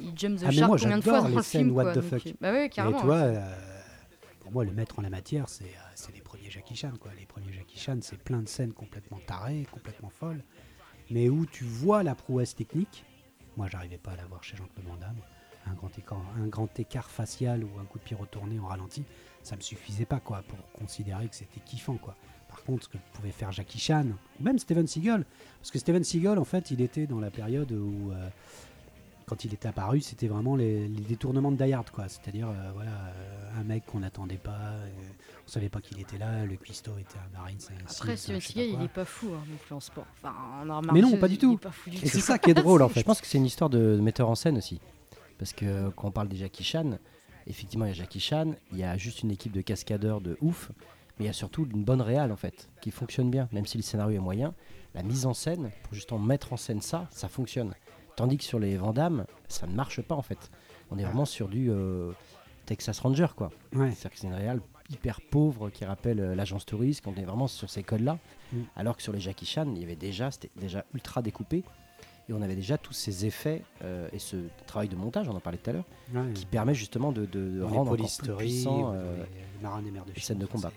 il 0.00 0.10
jump 0.18 0.38
the 0.40 0.44
Ah, 0.44 0.50
shark 0.50 0.68
moi, 0.70 0.76
combien 0.80 0.98
de 0.98 1.02
fois 1.04 1.20
dans 1.20 1.28
les 1.28 1.36
le 1.36 1.42
scènes 1.42 1.62
film 1.66 1.76
what 1.76 1.84
quoi, 1.84 1.94
the 1.94 2.00
fuck. 2.00 2.22
bah 2.40 2.50
ouais 2.52 2.66
Et 2.66 2.68
carrément 2.68 3.00
toi, 3.00 3.16
hein. 3.18 3.34
euh, 3.36 3.54
pour 4.40 4.50
moi, 4.52 4.64
le 4.64 4.72
maître 4.72 4.98
en 4.98 5.02
la 5.02 5.10
matière, 5.10 5.48
c'est 5.48 5.64
euh, 5.64 5.90
c'est 5.94 6.12
les 6.14 6.20
premiers 6.20 6.50
Jackie 6.50 6.74
Chan. 6.74 6.92
Quoi. 7.00 7.10
Les 7.18 7.26
premiers 7.26 7.52
Jackie 7.52 7.78
Chan, 7.78 7.98
c'est 8.00 8.18
plein 8.18 8.40
de 8.42 8.48
scènes 8.48 8.72
complètement 8.72 9.18
tarées, 9.26 9.66
complètement 9.70 10.08
folles, 10.10 10.42
mais 11.10 11.28
où 11.28 11.46
tu 11.46 11.64
vois 11.64 12.02
la 12.02 12.14
prouesse 12.14 12.54
technique. 12.56 13.04
Moi, 13.58 13.66
j'arrivais 13.68 13.98
pas 13.98 14.12
à 14.12 14.16
la 14.16 14.24
voir 14.26 14.44
chez 14.44 14.56
Jean-Claude 14.56 14.86
Van 14.86 14.96
Damme. 14.96 15.18
Un 15.66 15.74
grand, 15.74 15.90
écart, 15.98 16.22
un 16.40 16.46
grand 16.46 16.78
écart 16.78 17.10
facial 17.10 17.64
ou 17.64 17.80
un 17.80 17.84
coup 17.86 17.98
de 17.98 18.04
pied 18.04 18.14
retourné 18.14 18.56
en 18.60 18.66
ralenti, 18.66 19.02
ça 19.42 19.56
me 19.56 19.60
suffisait 19.60 20.04
pas 20.04 20.20
quoi 20.20 20.42
pour 20.46 20.58
considérer 20.78 21.26
que 21.26 21.34
c'était 21.34 21.58
kiffant 21.58 21.96
quoi. 21.96 22.14
Par 22.48 22.62
contre, 22.62 22.84
ce 22.84 22.88
que 22.88 22.98
pouvait 23.14 23.32
faire 23.32 23.50
Jackie 23.50 23.80
Chan, 23.80 24.06
ou 24.38 24.42
même 24.44 24.60
Steven 24.60 24.86
Seagal, 24.86 25.26
parce 25.58 25.72
que 25.72 25.78
Steven 25.80 26.04
Seagal, 26.04 26.38
en 26.38 26.44
fait, 26.44 26.70
il 26.70 26.80
était 26.80 27.08
dans 27.08 27.18
la 27.18 27.32
période 27.32 27.72
où 27.72 28.12
euh, 28.12 28.28
quand 29.28 29.44
il 29.44 29.52
était 29.52 29.68
apparu, 29.68 30.00
c'était 30.00 30.26
vraiment 30.26 30.56
les, 30.56 30.88
les 30.88 31.00
détournements 31.02 31.52
de 31.52 31.62
Die 31.62 31.72
Hard, 31.72 31.90
quoi. 31.90 32.08
C'est-à-dire, 32.08 32.48
euh, 32.48 32.70
voilà, 32.74 32.90
euh, 32.90 33.60
un 33.60 33.64
mec 33.64 33.84
qu'on 33.86 34.00
n'attendait 34.00 34.38
pas, 34.38 34.50
euh, 34.50 34.88
on 35.46 35.50
savait 35.50 35.68
pas 35.68 35.80
qu'il 35.80 36.00
était 36.00 36.18
là, 36.18 36.44
le 36.46 36.56
cuistot 36.56 36.98
était 36.98 37.18
un 37.18 37.38
marine, 37.38 37.58
c'est 37.58 37.74
Après, 37.74 38.16
je 38.16 38.40
Seagal, 38.40 38.40
pas 38.70 38.78
il 38.78 38.84
est 38.84 38.88
pas 38.88 39.04
fou 39.04 39.28
hein, 39.34 39.42
non 39.48 39.56
plus 39.56 39.74
en 39.74 39.80
sport. 39.80 40.06
Enfin, 40.16 40.34
en 40.62 40.70
arts 40.70 40.82
Mais 40.92 41.00
non, 41.00 41.16
pas 41.18 41.28
du 41.28 41.34
il 41.34 41.38
tout. 41.38 41.54
est 41.54 41.58
pas 41.58 41.70
fou 41.70 41.90
du 41.90 41.96
Et 41.98 42.08
c'est 42.08 42.20
ça 42.20 42.38
qui 42.38 42.50
est 42.50 42.54
drôle, 42.54 42.82
en 42.82 42.88
Je 42.88 42.94
fait. 42.94 43.04
pense 43.04 43.20
que 43.20 43.26
c'est 43.26 43.38
une 43.38 43.46
histoire 43.46 43.70
de 43.70 43.98
metteur 44.00 44.28
en 44.30 44.34
scène 44.34 44.56
aussi. 44.56 44.80
Parce 45.38 45.52
que 45.52 45.90
quand 45.90 46.08
on 46.08 46.10
parle 46.10 46.28
des 46.28 46.36
Jackie 46.36 46.64
Chan, 46.64 46.98
effectivement, 47.46 47.84
il 47.84 47.88
y 47.88 47.92
a 47.92 47.94
Jackie 47.94 48.20
Chan, 48.20 48.54
il 48.72 48.78
y 48.78 48.84
a 48.84 48.96
juste 48.96 49.22
une 49.22 49.30
équipe 49.30 49.52
de 49.52 49.60
cascadeurs 49.60 50.20
de 50.20 50.36
ouf, 50.40 50.72
mais 51.18 51.24
il 51.24 51.28
y 51.28 51.30
a 51.30 51.34
surtout 51.34 51.66
une 51.72 51.84
bonne 51.84 52.00
réale 52.00 52.32
en 52.32 52.36
fait, 52.36 52.68
qui 52.80 52.90
fonctionne 52.90 53.30
bien, 53.30 53.48
même 53.52 53.66
si 53.66 53.76
le 53.76 53.82
scénario 53.82 54.16
est 54.16 54.22
moyen. 54.22 54.54
La 54.94 55.02
mise 55.02 55.26
en 55.26 55.34
scène, 55.34 55.70
pour 55.82 55.94
justement 55.94 56.18
mettre 56.18 56.52
en 56.52 56.56
scène 56.56 56.80
ça, 56.80 57.06
ça 57.10 57.28
fonctionne. 57.28 57.74
Tandis 58.18 58.36
que 58.36 58.42
sur 58.42 58.58
les 58.58 58.76
Vandamme, 58.76 59.26
ça 59.46 59.68
ne 59.68 59.74
marche 59.74 60.02
pas 60.02 60.16
en 60.16 60.22
fait. 60.22 60.50
On 60.90 60.98
est 60.98 61.04
vraiment 61.04 61.24
sur 61.24 61.46
du 61.48 61.70
euh, 61.70 62.10
Texas 62.66 62.98
Ranger 62.98 63.28
quoi. 63.36 63.50
Ouais. 63.72 63.92
C'est-à-dire 63.92 64.10
que 64.10 64.18
c'est 64.18 64.26
une 64.26 64.34
réale 64.34 64.60
hyper 64.90 65.20
pauvre 65.20 65.70
qui 65.70 65.84
rappelle 65.84 66.18
euh, 66.18 66.34
l'agence 66.34 66.66
touriste, 66.66 67.06
on 67.06 67.14
est 67.14 67.22
vraiment 67.24 67.46
sur 67.46 67.70
ces 67.70 67.84
codes-là. 67.84 68.18
Mm. 68.52 68.56
Alors 68.74 68.96
que 68.96 69.02
sur 69.04 69.12
les 69.12 69.20
Jackie 69.20 69.46
Chan, 69.46 69.66
il 69.72 69.80
y 69.80 69.84
avait 69.84 69.94
déjà, 69.94 70.32
c'était 70.32 70.50
déjà 70.56 70.84
ultra 70.94 71.22
découpé. 71.22 71.62
Et 72.28 72.32
on 72.32 72.42
avait 72.42 72.56
déjà 72.56 72.76
tous 72.76 72.92
ces 72.92 73.24
effets 73.24 73.62
euh, 73.84 74.08
et 74.12 74.18
ce 74.18 74.36
travail 74.66 74.88
de 74.88 74.96
montage, 74.96 75.28
on 75.28 75.36
en 75.36 75.40
parlait 75.40 75.56
tout 75.58 75.70
à 75.70 75.74
l'heure, 75.74 75.84
Ouais. 76.12 76.32
qui 76.34 76.44
permet 76.44 76.74
justement 76.74 77.12
de, 77.12 77.22
rendre 77.62 77.92
encore 77.92 78.10
plus 78.18 78.34
puissant 78.36 78.92
les- 78.94 78.98
les 78.98 79.62
marins 79.62 79.80
des 79.80 79.90
mers 79.92 80.04
de 80.04 80.12
les 80.12 80.20
scènes 80.20 80.38
de 80.38 80.44
combat, 80.46 80.72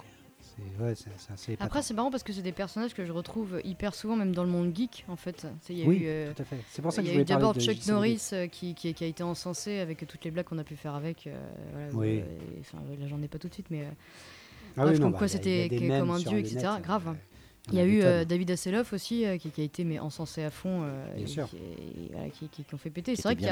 ouais, 0.79 0.93
assez. 1.33 1.57
Après, 1.59 1.81
c'est 1.81 1.93
marrant 1.93 2.11
parce 2.11 2.23
que 2.23 2.33
c'est 2.33 2.41
des 2.41 2.51
personnages 2.51 2.93
que 2.93 3.05
je 3.05 3.11
retrouve 3.11 3.61
hyper 3.63 3.93
souvent, 3.95 4.15
même 4.15 4.33
dans 4.33 4.43
le 4.43 4.49
monde 4.49 4.75
geek, 4.75 5.05
en 5.07 5.15
fait. 5.15 5.47
Y 5.69 5.83
a 5.83 5.85
oui, 5.85 5.97
eu, 5.97 6.01
euh, 6.05 6.33
tout 6.33 6.41
à 6.41 6.45
fait. 6.45 6.57
C'est 6.69 6.81
pour 6.81 6.91
ça 6.93 7.01
que 7.01 7.07
je 7.07 7.13
voulais 7.13 7.25
parler 7.25 7.39
d'abord 7.41 7.53
de 7.53 7.59
Chuck. 7.59 7.85
Norris 7.87 8.29
euh, 8.33 8.47
qui, 8.47 8.73
qui, 8.75 8.93
qui 8.93 9.03
a 9.03 9.07
été 9.07 9.23
encensé 9.23 9.79
avec 9.79 10.05
toutes 10.07 10.23
les 10.25 10.31
blagues 10.31 10.45
qu'on 10.45 10.57
a 10.57 10.63
pu 10.63 10.75
faire 10.75 10.95
avec. 10.95 11.27
euh, 11.27 11.39
voilà, 11.73 11.89
Oui. 11.93 12.23
enfin, 12.59 12.77
là, 12.99 13.07
j'en 13.07 13.21
ai 13.21 13.27
pas 13.27 13.37
tout 13.39 13.47
de 13.47 13.53
suite, 13.53 13.67
mais 13.69 13.85
Ah 14.77 14.83
Bref, 14.83 14.89
oui, 14.93 14.93
non, 14.99 15.05
comme 15.05 15.11
bah, 15.13 15.17
quoi 15.19 15.27
c'était 15.27 15.69
comme 15.69 16.11
un 16.11 16.17
dieu, 16.19 16.39
etc., 16.39 16.57
net, 16.75 16.83
grave. 16.83 17.15
Il 17.69 17.75
y 17.75 17.79
a 17.79 17.85
eu 17.85 18.01
euh. 18.01 18.25
David 18.25 18.51
Hasselhoff 18.51 18.91
aussi 18.93 19.25
euh, 19.25 19.37
qui, 19.37 19.51
qui 19.51 19.61
a 19.61 19.63
été 19.63 19.83
mais 19.83 19.99
encensé 19.99 20.43
à 20.43 20.49
fond 20.49 20.81
euh, 20.83 21.15
et 21.15 21.27
sûr. 21.27 21.47
qui, 21.47 21.57
et 21.57 22.09
voilà, 22.11 22.29
qui, 22.29 22.47
qui- 22.49 22.63
qui 22.63 22.73
ont 22.73 22.77
fait 22.77 22.89
péter. 22.89 23.15
C'est 23.15 23.23
vrai 23.23 23.35
qu'il 23.35 23.45
y 23.45 23.49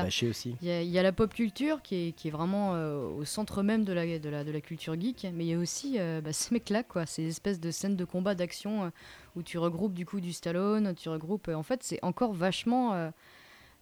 y, 0.65 0.71
a, 0.71 0.81
il 0.81 0.89
y 0.89 0.97
a 0.99 1.03
la 1.03 1.11
pop 1.11 1.33
culture 1.33 1.81
qui 1.81 2.07
est, 2.07 2.11
qui 2.13 2.27
est 2.27 2.31
vraiment 2.31 2.71
au 2.71 3.23
centre 3.25 3.61
même 3.63 3.83
de 3.83 3.93
la, 3.93 4.19
de, 4.19 4.29
la, 4.29 4.43
de 4.43 4.51
la 4.51 4.61
culture 4.61 4.99
geek, 4.99 5.27
mais 5.33 5.45
il 5.45 5.49
y 5.49 5.53
a 5.53 5.57
aussi 5.59 5.97
bah, 6.23 6.33
ces 6.33 6.53
mecs-là, 6.53 6.83
quoi, 6.83 7.05
ces 7.05 7.27
espèces 7.27 7.59
de 7.59 7.71
scènes 7.71 7.95
de 7.95 8.05
combat, 8.05 8.35
d'action 8.35 8.91
où 9.35 9.43
tu 9.43 9.57
regroupes 9.57 9.93
du 9.93 10.05
coup 10.05 10.19
du 10.19 10.33
Stallone, 10.33 10.95
tu 10.95 11.09
regroupes. 11.09 11.47
en 11.49 11.63
fait, 11.63 11.83
c'est 11.83 11.99
encore 12.03 12.33
vachement. 12.33 13.11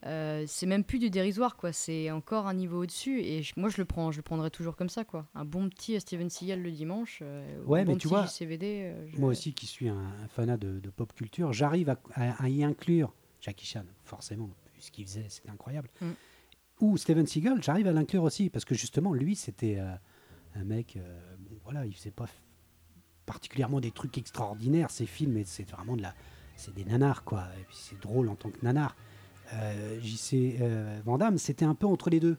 Euh, 0.05 0.43
c'est 0.47 0.65
même 0.67 0.83
plus 0.83 0.99
du 0.99 1.09
dérisoire, 1.09 1.55
quoi. 1.57 1.71
C'est 1.73 2.11
encore 2.11 2.47
un 2.47 2.53
niveau 2.53 2.83
au-dessus. 2.83 3.19
Et 3.21 3.41
je- 3.41 3.53
moi, 3.57 3.69
je 3.69 3.77
le 3.77 3.85
prends, 3.85 4.11
je 4.11 4.17
le 4.17 4.23
prendrais 4.23 4.49
toujours 4.51 4.75
comme 4.75 4.89
ça, 4.89 5.03
quoi. 5.03 5.25
Un 5.33 5.43
bon 5.45 5.69
petit 5.69 5.99
Steven 5.99 6.29
Seagal 6.29 6.61
le 6.61 6.71
dimanche. 6.71 7.19
euh, 7.23 7.63
ou 7.65 7.71
Ouais, 7.71 7.79
un 7.79 7.85
mais 7.85 7.91
bon 7.93 7.97
tu 7.97 8.07
petit 8.07 8.07
vois, 8.09 8.25
JCVD, 8.25 8.65
euh, 8.83 9.07
je- 9.07 9.17
Moi 9.19 9.29
aussi, 9.31 9.53
qui 9.53 9.65
suis 9.65 9.89
un, 9.89 9.97
un 10.23 10.27
fanat 10.27 10.57
de, 10.57 10.79
de 10.79 10.89
pop 10.89 11.11
culture, 11.13 11.51
j'arrive 11.53 11.89
à, 11.89 11.99
à- 12.13 12.43
à 12.43 12.49
y 12.49 12.63
inclure 12.63 13.13
Jackie 13.41 13.65
Chan, 13.65 13.83
forcément, 14.03 14.49
ce 14.79 14.91
qu'il 14.91 15.05
faisait, 15.05 15.25
c'était 15.29 15.49
incroyable. 15.49 15.89
Mm. 16.01 16.11
Ou 16.81 16.97
Steven 16.97 17.25
Seagal, 17.25 17.63
j'arrive 17.63 17.87
à 17.87 17.91
l'inclure 17.91 18.23
aussi, 18.23 18.49
parce 18.51 18.65
que 18.65 18.75
justement, 18.75 19.13
lui, 19.13 19.35
c'était 19.35 19.77
euh, 19.79 19.91
un 20.55 20.63
mec, 20.63 20.97
bon, 21.39 21.57
voilà, 21.63 21.85
il 21.87 21.93
faisait 21.95 22.11
pas 22.11 22.27
particulièrement 23.25 23.79
des 23.79 23.91
trucs 23.91 24.17
extraordinaires, 24.17 24.89
ses 24.91 25.05
films, 25.05 25.33
mais 25.33 25.43
c'est 25.43 25.69
vraiment 25.69 25.95
de 25.95 26.01
la. 26.03 26.13
C'est 26.55 26.73
des 26.73 26.85
nanars, 26.85 27.23
quoi. 27.23 27.43
Et 27.59 27.63
puis 27.65 27.75
c'est 27.77 27.99
drôle 28.01 28.29
en 28.29 28.35
tant 28.35 28.49
que 28.49 28.63
nanar. 28.63 28.95
Euh, 29.53 29.99
JC 30.01 30.57
euh, 30.61 30.99
Van 31.05 31.17
Damme, 31.17 31.37
c'était 31.37 31.65
un 31.65 31.75
peu 31.75 31.85
entre 31.87 32.09
les 32.09 32.19
deux. 32.19 32.37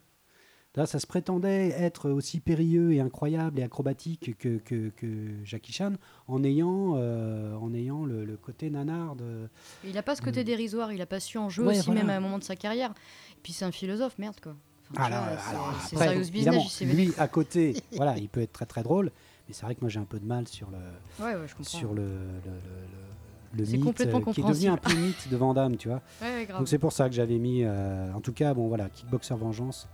Là, 0.74 0.86
ça 0.86 1.00
se 1.00 1.06
prétendait 1.06 1.70
être 1.70 2.11
aussi 2.11 2.38
périlleux 2.38 2.92
et 2.92 3.00
incroyable 3.00 3.59
et 3.59 3.62
acrobatique 3.64 4.36
que, 4.38 4.59
que, 4.59 4.90
que 4.90 5.06
Jackie 5.42 5.72
Chan, 5.72 5.94
en 6.28 6.44
ayant, 6.44 6.94
euh, 6.96 7.54
en 7.56 7.72
ayant 7.74 8.04
le, 8.04 8.24
le 8.24 8.36
côté 8.36 8.70
nanar 8.70 9.16
de. 9.16 9.48
Il 9.84 9.96
a 9.98 10.02
pas 10.02 10.14
ce 10.14 10.22
côté 10.22 10.44
dérisoire, 10.44 10.92
il 10.92 11.00
a 11.00 11.06
pas 11.06 11.18
su 11.20 11.36
en 11.38 11.48
jouer 11.48 11.66
Ouais, 11.68 11.78
aussi, 11.78 11.86
voilà. 11.86 12.02
même 12.02 12.11
à 12.11 12.16
un 12.16 12.20
moment 12.20 12.38
de 12.38 12.44
sa 12.44 12.54
carrière. 12.54 12.90
Et 13.32 13.40
puis 13.42 13.52
c'est 13.52 13.64
un 13.64 13.72
philosophe, 13.72 14.18
merde, 14.18 14.36
quoi. 14.40 14.54
Enfin, 14.92 15.04
Alors, 15.04 15.24
vois, 15.24 15.38
c'est- 15.38 15.96
alors, 15.96 16.09
après, 16.12 16.30
business, 16.30 16.80
lui 16.82 17.12
à 17.18 17.26
côté, 17.28 17.74
voilà, 17.96 18.16
il 18.18 18.28
peut 18.28 18.40
être 18.42 18.52
très 18.52 18.66
très 18.66 18.82
drôle, 18.82 19.11
mais 19.48 19.54
c'est 19.54 19.64
vrai 19.64 19.74
que 19.74 19.80
moi 19.80 19.88
j'ai 19.90 19.98
un 20.00 20.04
peu 20.04 20.20
de 20.20 20.26
mal 20.26 20.46
sur 20.46 20.70
le, 20.70 20.76
Ouais, 21.24 21.34
ouais, 21.34 21.48
je 21.48 21.54
comprends. 21.54 21.64
sur 21.78 21.92
le, 21.94 22.02
le, 22.04 22.11
le- 22.44 23.28
le- 23.64 23.70
mythe 23.72 23.84
complètement 23.84 24.20
euh, 24.26 24.32
qui 24.32 24.40
est 24.40 24.44
devenu 24.44 24.68
un 24.68 24.76
peu 24.76 24.94
mythe 24.94 25.28
de 25.30 25.36
Van 25.36 25.54
Damme, 25.54 25.76
tu 25.76 25.88
vois. 25.88 26.00
Ouais, 26.22 26.28
ouais, 26.34 26.46
grave. 26.46 26.59
Donc 26.59 26.68
c'est 26.68 26.78
pour 26.78 26.92
ça 26.92 27.09
que 27.09 27.14
j'avais 27.14 27.38
mis, 27.38 27.62
euh, 27.64 28.12
en 28.14 28.20
tout 28.20 28.32
cas, 28.32 28.54
bon 28.54 28.68
voilà, 28.68 28.88
Kickboxer 28.88 29.34
Vengeance. 29.36 29.88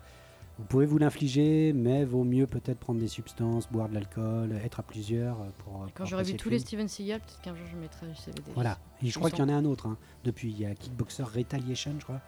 Vous 0.56 0.64
pouvez 0.66 0.86
vous 0.86 0.98
l'infliger, 0.98 1.72
mais 1.74 2.04
vaut 2.04 2.22
mieux 2.22 2.46
peut-être 2.46 2.78
prendre 2.78 3.00
des 3.00 3.08
substances, 3.08 3.66
boire 3.72 3.88
de 3.88 3.94
l'alcool, 3.94 4.52
être 4.64 4.78
à 4.78 4.82
plusieurs 4.84 5.40
euh. 5.40 5.44
Quand 5.66 6.04
pour 6.04 6.06
j'aurai 6.06 6.22
vu 6.22 6.36
tous 6.36 6.48
le 6.48 6.54
les. 6.54 6.60
Steven 6.60 6.86
Seagal, 6.86 7.18
peut-être 7.18 7.40
qu'un 7.42 7.56
jour 7.56 7.66
je 7.72 7.76
mettrai 7.76 8.06
JCVD. 8.14 8.42
Voilà. 8.54 8.78
Et 9.02 9.06
je 9.06 9.12
Je 9.12 9.18
crois 9.18 9.30
qu'il 9.30 9.40
y 9.40 9.42
en 9.42 9.48
a 9.48 9.54
un 9.54 9.64
autre. 9.64 9.86
hein. 9.88 9.96
Depuis, 10.22 10.50
il 10.52 10.60
y 10.60 10.64
a 10.64 10.72
Kickboxer 10.76 11.24
Retaliation, 11.24 11.94
je 11.98 12.04
crois, 12.04 12.20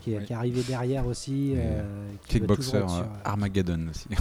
qui 0.00 0.12
est, 0.12 0.18
Oui. 0.18 0.24
qui 0.24 0.32
est 0.32 0.36
arrivé 0.36 0.62
derrière 0.64 1.06
aussi. 1.06 1.52
Euh, 1.54 1.84
Kickboxer 2.26 2.78
euh, 2.78 2.80
euh, 2.88 3.02
Armageddon 3.24 3.86
aussi. 3.90 4.08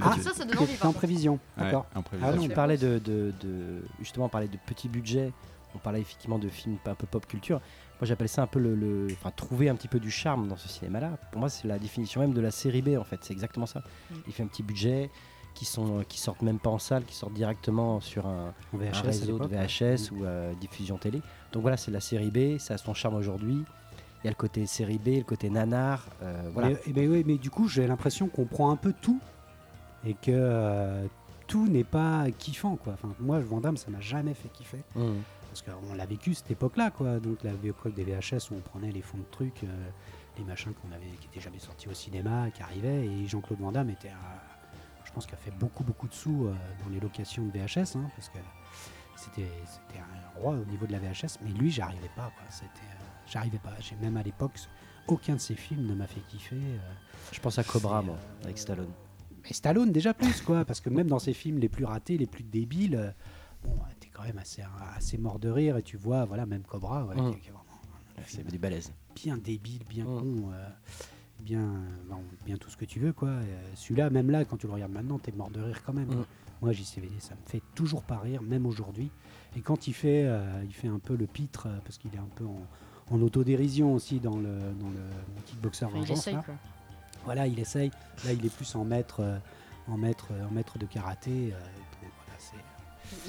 Ah, 0.00 0.16
ça, 0.20 0.32
ça 0.32 0.44
donne 0.44 0.58
envie. 0.58 0.72
en 0.82 0.92
prévision. 0.92 1.34
Ouais, 1.58 1.64
D'accord. 1.64 1.86
en 1.94 2.02
prévision. 2.02 2.30
Ah 2.32 2.36
non, 2.36 2.44
on 2.44 2.48
parlait 2.48 2.78
de, 2.78 2.98
de- 2.98 3.32
de- 3.42 3.82
justement 4.00 4.26
on 4.26 4.28
parlait 4.28 4.48
de 4.48 4.56
petits 4.66 4.88
budgets, 4.88 5.32
on 5.74 5.78
parlait 5.78 6.00
effectivement 6.00 6.38
de 6.38 6.48
films 6.48 6.76
un 6.86 6.94
peu 6.94 7.06
pop 7.06 7.26
culture. 7.26 7.60
Moi 8.00 8.06
j'appelle 8.06 8.28
ça 8.28 8.42
un 8.42 8.46
peu 8.46 8.58
le, 8.58 8.74
le- 8.74 9.08
enfin 9.12 9.30
trouver 9.30 9.68
un 9.68 9.76
petit 9.76 9.88
peu 9.88 10.00
du 10.00 10.10
charme 10.10 10.48
dans 10.48 10.56
ce 10.56 10.68
cinéma-là. 10.68 11.18
Pour 11.30 11.40
moi 11.40 11.48
c'est 11.48 11.68
la 11.68 11.78
définition 11.78 12.20
même 12.20 12.32
de 12.32 12.40
la 12.40 12.50
série 12.50 12.82
B 12.82 12.96
en 12.98 13.04
fait, 13.04 13.18
c'est 13.22 13.32
exactement 13.32 13.66
ça. 13.66 13.80
Mm. 13.80 14.14
Il 14.26 14.32
fait 14.32 14.42
un 14.42 14.46
petit 14.46 14.62
budget 14.62 15.10
qui 15.54 15.64
sont 15.64 16.04
qui 16.08 16.18
sortent 16.18 16.42
même 16.42 16.58
pas 16.58 16.70
en 16.70 16.78
salle, 16.78 17.04
qui 17.04 17.14
sortent 17.14 17.34
directement 17.34 18.00
sur 18.00 18.26
un, 18.26 18.52
VHS, 18.72 19.02
réseau 19.04 19.38
de. 19.38 19.46
VHS 19.46 20.10
ou 20.10 20.24
euh, 20.24 20.52
diffusion 20.54 20.98
télé. 20.98 21.22
Donc 21.52 21.62
voilà, 21.62 21.76
c'est 21.76 21.92
la 21.92 22.00
série 22.00 22.30
B, 22.30 22.58
ça 22.58 22.74
a 22.74 22.78
son 22.78 22.94
charme 22.94 23.14
aujourd'hui. 23.14 23.64
Il 24.22 24.26
y 24.26 24.28
a 24.28 24.30
le 24.30 24.36
côté 24.36 24.66
série 24.66 24.98
B, 24.98 25.18
le 25.18 25.22
côté 25.22 25.50
nanar, 25.50 26.06
euh, 26.22 26.48
voilà. 26.52 26.70
Mais, 26.86 26.92
ben 26.92 27.10
oui, 27.10 27.22
mais 27.26 27.36
du 27.36 27.50
coup, 27.50 27.68
j'ai 27.68 27.86
l'impression 27.86 28.26
qu'on 28.26 28.46
prend 28.46 28.70
un 28.70 28.76
peu 28.76 28.94
tout 29.00 29.20
et 30.06 30.14
que 30.14 30.30
euh, 30.30 31.04
tout 31.46 31.68
n'est 31.68 31.84
pas 31.84 32.24
kiffant. 32.38 32.76
Quoi. 32.76 32.94
Enfin, 32.94 33.14
moi, 33.20 33.38
Van 33.40 33.60
Damme, 33.60 33.76
ça 33.76 33.90
m'a 33.90 34.00
jamais 34.00 34.34
fait 34.34 34.48
kiffer. 34.48 34.82
Mm. 34.96 35.12
Parce 35.54 35.62
qu'on 35.62 35.94
l'a 35.94 36.04
vécu 36.04 36.34
cette 36.34 36.50
époque-là, 36.50 36.90
quoi. 36.90 37.20
Donc 37.20 37.44
la 37.44 37.52
époque 37.52 37.94
des 37.94 38.02
VHS 38.02 38.50
où 38.50 38.56
on 38.56 38.60
prenait 38.60 38.90
les 38.90 39.02
fonds 39.02 39.18
de 39.18 39.24
trucs, 39.30 39.62
euh, 39.62 39.88
les 40.36 40.42
machins 40.42 40.72
qu'on 40.74 40.90
avait, 40.90 41.06
qui 41.20 41.28
étaient 41.28 41.38
jamais 41.40 41.60
sortis 41.60 41.88
au 41.88 41.94
cinéma, 41.94 42.50
qui 42.50 42.60
arrivaient. 42.60 43.06
Et 43.06 43.24
Jean-Claude 43.28 43.60
Van 43.60 43.70
Damme 43.70 43.90
était, 43.90 44.08
un- 44.08 44.40
je 45.04 45.12
pense, 45.12 45.26
qu'il 45.26 45.34
a 45.36 45.38
fait 45.38 45.52
beaucoup, 45.52 45.84
beaucoup 45.84 46.08
de 46.08 46.12
sous 46.12 46.46
euh, 46.48 46.54
dans 46.82 46.90
les 46.90 46.98
locations 46.98 47.44
de 47.46 47.52
VHS, 47.52 47.94
hein, 47.96 48.10
parce 48.16 48.30
que 48.30 48.38
c'était, 49.14 49.46
c'était 49.64 50.00
un 50.00 50.40
roi 50.40 50.54
au 50.54 50.64
niveau 50.64 50.86
de 50.86 50.92
la 50.92 50.98
VHS. 50.98 51.38
Mais 51.44 51.50
lui, 51.50 51.70
j'arrivais 51.70 52.10
pas, 52.16 52.32
quoi. 52.36 52.44
C'était, 52.50 52.66
euh, 52.66 53.04
j'arrivais 53.28 53.58
pas. 53.58 53.74
J'ai 53.78 53.94
même 54.02 54.16
à 54.16 54.24
l'époque, 54.24 54.58
aucun 55.06 55.34
de 55.36 55.40
ses 55.40 55.54
films 55.54 55.86
ne 55.86 55.94
m'a 55.94 56.08
fait 56.08 56.20
kiffer. 56.22 56.56
Je 57.30 57.38
pense 57.38 57.60
à 57.60 57.62
Cobra 57.62 58.02
moi, 58.02 58.16
avec 58.42 58.58
Stallone. 58.58 58.90
mais 59.44 59.52
Stallone 59.52 59.92
déjà 59.92 60.14
plus 60.14 60.40
quoi, 60.42 60.64
parce 60.64 60.80
que 60.80 60.90
même 60.90 61.06
dans 61.06 61.20
ses 61.20 61.32
films 61.32 61.58
les 61.58 61.68
plus 61.68 61.84
ratés, 61.84 62.18
les 62.18 62.26
plus 62.26 62.42
débiles, 62.42 63.14
bon, 63.62 63.78
quand 64.14 64.22
même 64.22 64.38
assez, 64.38 64.62
assez 64.96 65.18
mort 65.18 65.38
de 65.38 65.50
rire 65.50 65.76
et 65.76 65.82
tu 65.82 65.96
vois, 65.98 66.24
voilà, 66.24 66.46
même 66.46 66.62
Cobra, 66.62 67.04
voilà, 67.04 67.20
qui 67.20 67.36
est- 67.36 67.40
qui 67.40 67.48
est 67.48 67.52
vraiment 67.52 67.64
un 68.18 68.22
C'est 68.26 68.46
des 68.46 68.58
balaises. 68.58 68.92
bien 69.14 69.36
débile, 69.36 69.82
bien 69.88 70.04
Mm. 70.04 70.18
con, 70.20 70.50
euh, 70.52 70.68
bien, 71.40 71.74
bon, 72.08 72.22
bien 72.46 72.56
tout 72.56 72.70
ce 72.70 72.76
que 72.76 72.84
tu 72.84 73.00
veux 73.00 73.12
quoi. 73.12 73.28
Euh, 73.28 73.62
Celui-là, 73.74 74.08
même 74.10 74.30
là, 74.30 74.44
quand 74.44 74.56
tu 74.56 74.66
le 74.66 74.72
regardes 74.72 74.92
maintenant, 74.92 75.18
t'es 75.18 75.32
mort 75.32 75.50
de 75.50 75.60
rire 75.60 75.82
quand 75.84 75.92
même. 75.92 76.08
Mm. 76.08 76.24
Moi, 76.62 76.72
JCVD, 76.72 77.18
ça 77.20 77.34
me 77.34 77.40
fait 77.46 77.62
toujours 77.74 78.02
pas 78.04 78.18
rire, 78.18 78.40
même 78.42 78.64
aujourd'hui. 78.64 79.10
Et 79.56 79.60
quand 79.60 79.86
il 79.86 79.92
fait, 79.92 80.24
euh, 80.24 80.62
il 80.64 80.72
fait 80.72 80.88
un 80.88 80.98
peu 80.98 81.14
le 81.16 81.26
pitre, 81.26 81.66
euh, 81.66 81.76
parce 81.84 81.98
qu'il 81.98 82.14
est 82.14 82.18
un 82.18 82.28
peu 82.36 82.44
en, 82.46 82.66
en 83.10 83.20
autodérision 83.20 83.92
aussi 83.92 84.18
dans 84.20 84.36
le, 84.38 84.58
dans 84.80 84.88
le 84.88 85.00
kickboxer 85.44 85.84
Enfin, 85.84 85.94
il 85.96 86.00
vengeance. 86.00 86.18
essaye, 86.20 86.34
là. 86.34 86.42
quoi. 86.42 86.54
Voilà, 87.24 87.46
il 87.46 87.58
essaye. 87.58 87.90
Là, 88.24 88.32
il 88.32 88.46
est 88.46 88.54
plus 88.54 88.74
en 88.76 88.84
maître, 88.84 89.20
euh, 89.20 89.38
en 89.88 89.98
maître, 89.98 90.28
euh, 90.32 90.46
en 90.46 90.50
maître 90.52 90.78
de 90.78 90.86
karaté. 90.86 91.52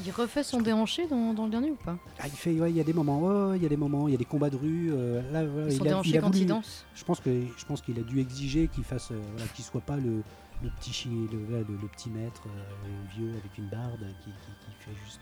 Il 0.06 0.12
refait 0.12 0.44
son 0.44 0.62
déhanché 0.62 1.08
dans, 1.08 1.34
dans 1.34 1.46
le 1.46 1.52
dernier 1.52 1.72
ou 1.72 1.76
pas? 1.76 1.98
Ah, 2.20 2.28
il 2.28 2.32
fait, 2.34 2.60
ouais, 2.60 2.70
il 2.72 2.76
y 2.78 2.80
a 2.80 2.84
des 2.84 2.94
moments, 2.94 3.20
ouais, 3.22 3.58
il 3.58 3.64
y 3.64 3.66
a 3.66 3.70
des 3.70 3.78
moments, 3.78 4.08
il 4.08 4.12
y 4.12 4.16
a 4.16 4.18
des 4.18 4.26
combats 4.26 4.50
de 4.50 4.58
rue. 4.58 4.92
euh, 4.94 5.22
là, 5.32 5.46
voilà, 5.46 5.70
Son 5.72 5.76
il 5.78 5.82
a, 5.82 5.84
déhanché 5.92 6.10
il 6.10 6.18
a 6.18 6.22
quand 6.22 6.28
voulu- 6.28 6.40
il 6.40 6.48
danse 6.48 6.86
Je 6.96 7.04
pense 7.04 7.20
que, 7.20 7.30
je 7.58 7.66
pense 7.66 7.82
qu'il 7.82 7.98
a 8.00 8.04
dû 8.04 8.20
exiger 8.20 8.68
qu'il 8.68 8.84
fasse, 8.84 9.12
euh, 9.12 9.20
voilà, 9.36 9.48
qu'il 9.54 9.64
soit 9.66 9.82
pas 9.82 9.98
le, 9.98 10.22
le 10.64 10.70
petit 10.80 10.94
chi, 10.94 11.10
le, 11.10 11.38
voilà, 11.50 11.64
le- 11.68 11.78
le 11.82 11.88
petit 11.88 12.10
maître 12.10 12.44
euh, 12.48 12.90
vieux 13.16 13.32
avec 13.32 13.58
une 13.58 13.68
barbe 13.68 14.00
qui, 14.24 14.30
qui- 14.30 14.32
qui 14.32 14.72
fait 14.80 14.96
juste 15.06 15.22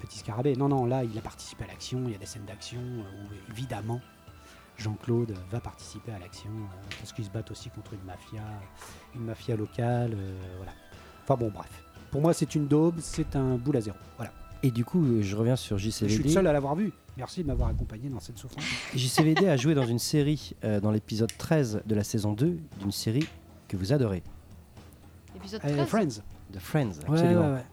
petit 0.00 0.18
scarabée. 0.18 0.54
Non, 0.56 0.68
non, 0.68 0.84
là, 0.86 1.02
il 1.04 1.16
a 1.18 1.22
participé 1.22 1.64
à 1.64 1.66
l'action. 1.68 2.02
Il 2.06 2.12
y 2.12 2.14
a 2.14 2.18
des 2.18 2.26
scènes 2.26 2.44
d'action 2.44 2.80
où 2.80 3.50
évidemment 3.52 4.00
Jean-Claude 4.78 5.34
va 5.50 5.60
participer 5.60 6.12
à 6.12 6.18
l'action 6.18 6.50
parce 7.00 7.12
qu'ils 7.12 7.24
se 7.24 7.30
battent 7.30 7.50
aussi 7.50 7.68
contre 7.70 7.94
une 7.94 8.02
mafia, 8.04 8.42
une 9.14 9.24
mafia 9.24 9.56
locale. 9.56 10.16
voilà. 10.56 10.72
Enfin 11.24 11.36
bon, 11.36 11.50
bref. 11.52 11.70
Pour 12.12 12.20
moi, 12.20 12.32
c'est 12.32 12.54
une 12.54 12.68
daube, 12.68 12.94
c'est 13.00 13.34
un 13.34 13.56
boule 13.56 13.76
à 13.78 13.80
zéro. 13.80 13.96
Voilà. 14.16 14.32
Et 14.62 14.70
du 14.70 14.84
coup, 14.84 15.04
euh, 15.04 15.22
je 15.22 15.34
reviens 15.34 15.56
sur 15.56 15.76
Je 15.78 15.88
JCVD. 15.90 16.14
suis 16.14 16.22
le 16.22 16.28
seul 16.30 16.46
à 16.46 16.52
l'avoir 16.52 16.76
vu. 16.76 16.92
Merci 17.16 17.42
de 17.42 17.48
m'avoir 17.48 17.68
accompagné 17.70 18.08
dans 18.08 18.20
cette 18.20 18.38
souffrance. 18.38 18.62
JCVD 18.94 19.48
a 19.48 19.56
joué 19.56 19.74
dans 19.74 19.84
une 19.86 19.98
série, 19.98 20.54
euh, 20.62 20.78
dans 20.80 20.92
l'épisode 20.92 21.32
13 21.36 21.82
de 21.84 21.94
la 21.96 22.04
saison 22.04 22.32
2, 22.32 22.56
d'une 22.80 22.92
série 22.92 23.26
que 23.66 23.76
vous 23.76 23.92
adorez, 23.92 24.22
Épisode 25.36 25.60
Euh, 25.64 25.74
13 25.84 25.88
Friends. 25.88 26.22
The 26.52 26.58
Friends. 26.60 26.90
Ouais, 27.08 27.18
Absolument. 27.20 27.40
ouais, 27.48 27.52
ouais. 27.54 27.64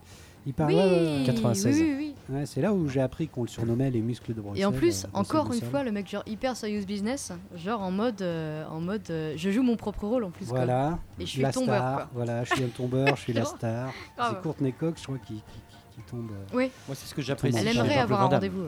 Il 0.45 0.53
parle. 0.53 0.71
Oui, 0.71 0.77
ouais, 0.77 0.83
ouais, 0.85 1.17
ouais. 1.19 1.23
96. 1.25 1.75
oui, 1.79 1.83
oui, 1.83 1.95
oui. 1.97 2.15
Ouais, 2.35 2.45
c'est 2.45 2.61
là 2.61 2.71
où 2.73 2.87
j'ai 2.87 3.01
appris 3.01 3.27
qu'on 3.27 3.41
le 3.41 3.47
surnommait 3.47 3.89
les 3.89 4.01
muscles 4.01 4.33
de 4.33 4.41
Bruxelles. 4.41 4.61
Et 4.61 4.65
en 4.65 4.71
plus, 4.71 5.03
euh, 5.05 5.07
encore 5.13 5.51
une 5.51 5.61
fois, 5.61 5.83
le 5.83 5.91
mec 5.91 6.07
genre 6.09 6.23
hyper 6.27 6.55
serious 6.55 6.85
business, 6.85 7.31
genre 7.55 7.81
en 7.81 7.91
mode, 7.91 8.21
euh, 8.21 8.65
en 8.67 8.79
mode, 8.79 9.01
euh, 9.09 9.33
je 9.35 9.49
joue 9.49 9.63
mon 9.63 9.75
propre 9.75 10.05
rôle 10.07 10.23
en 10.23 10.29
plus. 10.29 10.45
quoi. 10.45 10.57
Voilà. 10.59 10.99
Et 11.19 11.25
je 11.25 11.31
suis 11.31 11.41
la 11.41 11.51
tombeur, 11.51 11.75
star. 11.75 11.95
quoi. 11.95 12.09
Voilà, 12.13 12.43
je 12.43 12.53
suis 12.53 12.63
un 12.63 12.67
tombeur, 12.67 13.15
je 13.15 13.21
suis 13.21 13.33
la 13.33 13.45
star. 13.45 13.91
C'est 14.17 14.41
Courtney 14.41 14.73
Cox, 14.73 15.01
je 15.01 15.07
crois, 15.07 15.17
qui, 15.17 15.33
qui, 15.33 15.41
qui- 15.41 15.95
qui 15.95 16.01
tombe. 16.11 16.29
Oui, 16.53 16.71
Moi, 16.87 16.95
c'est 16.95 17.07
ce 17.07 17.13
que 17.15 17.21
j'apprécie. 17.21 17.57
Elle 17.59 17.67
aimerait 17.75 17.97
avoir 17.97 18.21
un 18.21 18.27
rendez-vous. 18.27 18.67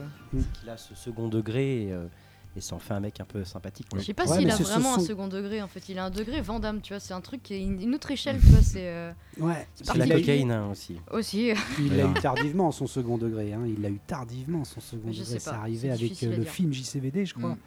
Qu'il 0.60 0.70
a 0.70 0.76
ce 0.76 0.96
second 0.96 1.28
degré 1.30 1.84
et, 1.84 1.94
euh, 1.94 2.08
et 2.56 2.62
ça 2.62 2.76
en 2.76 2.80
fait 2.80 2.94
un 2.94 3.00
mec 3.00 3.20
un 3.22 3.26
peu 3.26 3.44
sympathique. 3.46 3.88
quoi. 3.90 4.00
Je 4.00 4.06
sais 4.06 4.14
pas 4.14 4.26
Ouais, 4.26 4.40
s'il 4.40 4.52
a 4.52 4.56
vraiment 4.56 4.96
un 4.96 5.00
second 5.00 5.28
degré 5.28 5.62
en 5.62 5.68
fait. 5.68 5.88
Il 5.90 5.98
a 5.98 6.06
un 6.06 6.10
degré 6.10 6.42
Vandame, 6.42 6.82
tu 6.82 6.94
vois. 6.94 7.00
C'est 7.00 7.14
un 7.14 7.22
truc 7.22 7.42
qui 7.44 7.54
est 7.54 7.62
une, 7.62 7.96
autre 7.96 8.12
échelle, 8.12 8.40
tu 8.40 8.48
vois. 8.48 8.62
C'est 8.62 8.88
euh, 8.90 9.12
Ouais. 9.40 9.68
C'est 9.76 9.96
la 9.96 10.08
cocaïne 10.08 10.52
hein, 10.52 10.70
aussi. 10.70 10.98
aussi. 11.12 11.52
Il 11.80 11.96
l'a 11.96 12.06
eu 12.06 12.14
tardivement, 12.14 12.72
son 12.72 12.88
second 12.88 13.18
degré. 13.18 13.54
hein. 13.54 13.62
Il 13.66 13.82
l'a 13.82 13.90
eu 13.90 14.00
tardivement, 14.06 14.66
son 14.66 14.82
second 14.82 15.12
je 15.12 15.22
degré. 15.22 15.40
C'est 15.40 15.50
arrivé 15.50 15.92
avec 15.92 16.24
euh, 16.24 16.38
le 16.38 16.44
film 16.44 16.74
JCVD, 16.74 17.26
je 17.26 17.34
crois. 17.34 17.52
Mm. 17.52 17.58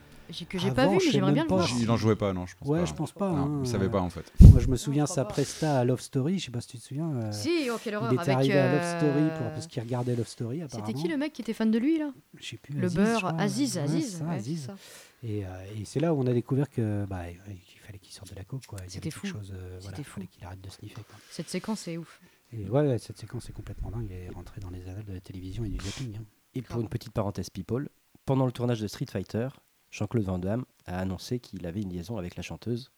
Que 0.49 0.59
j'ai 0.59 0.67
Avant, 0.69 0.75
pas 0.77 0.87
vu, 0.89 0.99
mais 1.05 1.11
j'aimerais 1.13 1.33
bien 1.33 1.43
le 1.45 1.49
voir. 1.49 1.69
Il 1.79 1.91
en 1.91 1.97
jouait 1.97 2.17
pas, 2.17 2.33
non, 2.33 2.47
je 2.47 2.57
pense 2.57 2.67
Ouais, 2.69 2.81
pas. 2.81 2.85
je 2.87 2.95
pense 2.95 3.13
pas. 3.13 3.31
Non, 3.31 3.37
hein. 3.59 3.61
il 3.63 3.69
savait 3.69 3.89
pas 3.91 4.01
en 4.01 4.09
fait. 4.11 4.25
Moi, 4.41 4.59
je 4.61 4.69
me 4.69 4.77
souviens 4.77 5.07
sa 5.07 5.25
presta 5.25 5.79
à 5.81 5.85
Love 5.85 6.01
Story. 6.01 6.39
Je 6.39 6.47
sais 6.47 6.51
pas 6.51 6.61
si 6.63 6.69
tu 6.69 6.79
te 6.79 6.83
souviens. 6.83 7.11
euh, 7.15 7.33
Si, 7.33 7.69
oh 7.71 7.77
quelle 7.83 7.97
horreur. 7.97 8.11
il 8.11 8.15
était 8.15 8.23
avec, 8.31 8.35
arrivé 8.37 8.55
à 8.59 8.73
Love 8.73 8.81
euh, 8.83 8.99
Story 8.99 9.29
pour, 9.39 9.51
parce 9.53 9.67
qu'il 9.67 9.83
regardait 9.83 10.17
Love 10.17 10.27
Story. 10.27 10.63
Apparemment. 10.63 10.87
C'était 10.87 10.99
qui 10.99 11.09
le 11.09 11.17
mec 11.19 11.33
qui 11.35 11.43
était 11.43 11.53
fan 11.53 11.71
de 11.71 11.79
lui 11.79 11.99
là? 11.99 12.11
Je 12.39 12.47
sais 12.47 12.57
plus. 12.57 12.75
Le 12.75 12.87
Aziz, 12.87 12.97
beurre. 12.97 13.35
Aziz, 13.39 13.77
Ouais, 13.77 13.83
Aziz. 13.83 14.05
c'est 14.13 14.19
ça, 14.19 14.25
ouais, 14.25 14.35
Aziz. 14.35 14.61
c'est 14.61 14.67
ça. 14.67 14.77
Et, 15.23 15.45
euh, 15.45 15.49
et 15.79 15.85
c'est 15.85 16.01
là 16.01 16.15
où 16.15 16.21
on 16.21 16.27
a 16.27 16.33
découvert 16.33 16.69
que 16.71 17.05
bah, 17.07 17.25
qu'il 17.29 17.81
fallait 17.81 17.99
qu'il 17.99 18.13
sorte 18.15 18.31
de 18.31 18.37
la 18.37 18.45
coke. 18.45 18.67
quoi. 18.67 18.79
Il 18.79 18.83
y 18.83 18.83
avait 18.85 18.91
C'était 18.95 19.11
quelque 19.11 19.27
fou. 19.27 19.27
chose, 19.27 19.53
euh, 19.55 19.79
voilà, 19.81 19.97
C'était 19.97 20.03
fou. 20.09 20.15
fallait 20.15 20.27
qu'il 20.27 20.45
arrête 20.45 20.61
de 20.61 20.71
sniffer. 20.71 21.03
Quoi. 21.03 21.17
Cette 21.31 21.49
séquence 21.51 21.87
est 21.87 21.99
ouf. 21.99 22.21
Et 22.53 22.69
ouais, 22.69 22.87
ouais, 22.87 22.99
cette 22.99 23.19
séquence 23.19 23.49
est 23.51 23.53
complètement 23.53 23.91
dingue. 23.91 24.07
Elle 24.11 24.27
est 24.27 24.35
rentrée 24.35 24.61
dans 24.61 24.71
les 24.71 24.83
annales 24.89 25.05
de 25.05 25.13
la 25.13 25.21
télévision 25.21 25.65
et 25.65 25.69
du 25.69 25.85
zapping. 25.85 26.17
hein. 26.17 26.25
Et 26.55 26.63
pour 26.63 26.81
une 26.81 26.89
petite 26.89 27.13
parenthèse 27.13 27.51
people, 27.51 27.89
pendant 28.27 28.47
le 28.47 28.53
tournage 28.53 28.81
de 28.81 28.87
Street 28.87 29.07
Fighter, 29.11 29.49
Jean-Claude 29.95 30.25
Van 30.25 30.39
Damme 30.41 30.65
a 30.87 30.99
annoncé 30.99 31.39
qu'il 31.39 31.65
avait 31.67 31.81
une 31.83 31.91
liaison 31.93 32.17
avec 32.19 32.35
la 32.35 32.43
chanteuse 32.43 32.91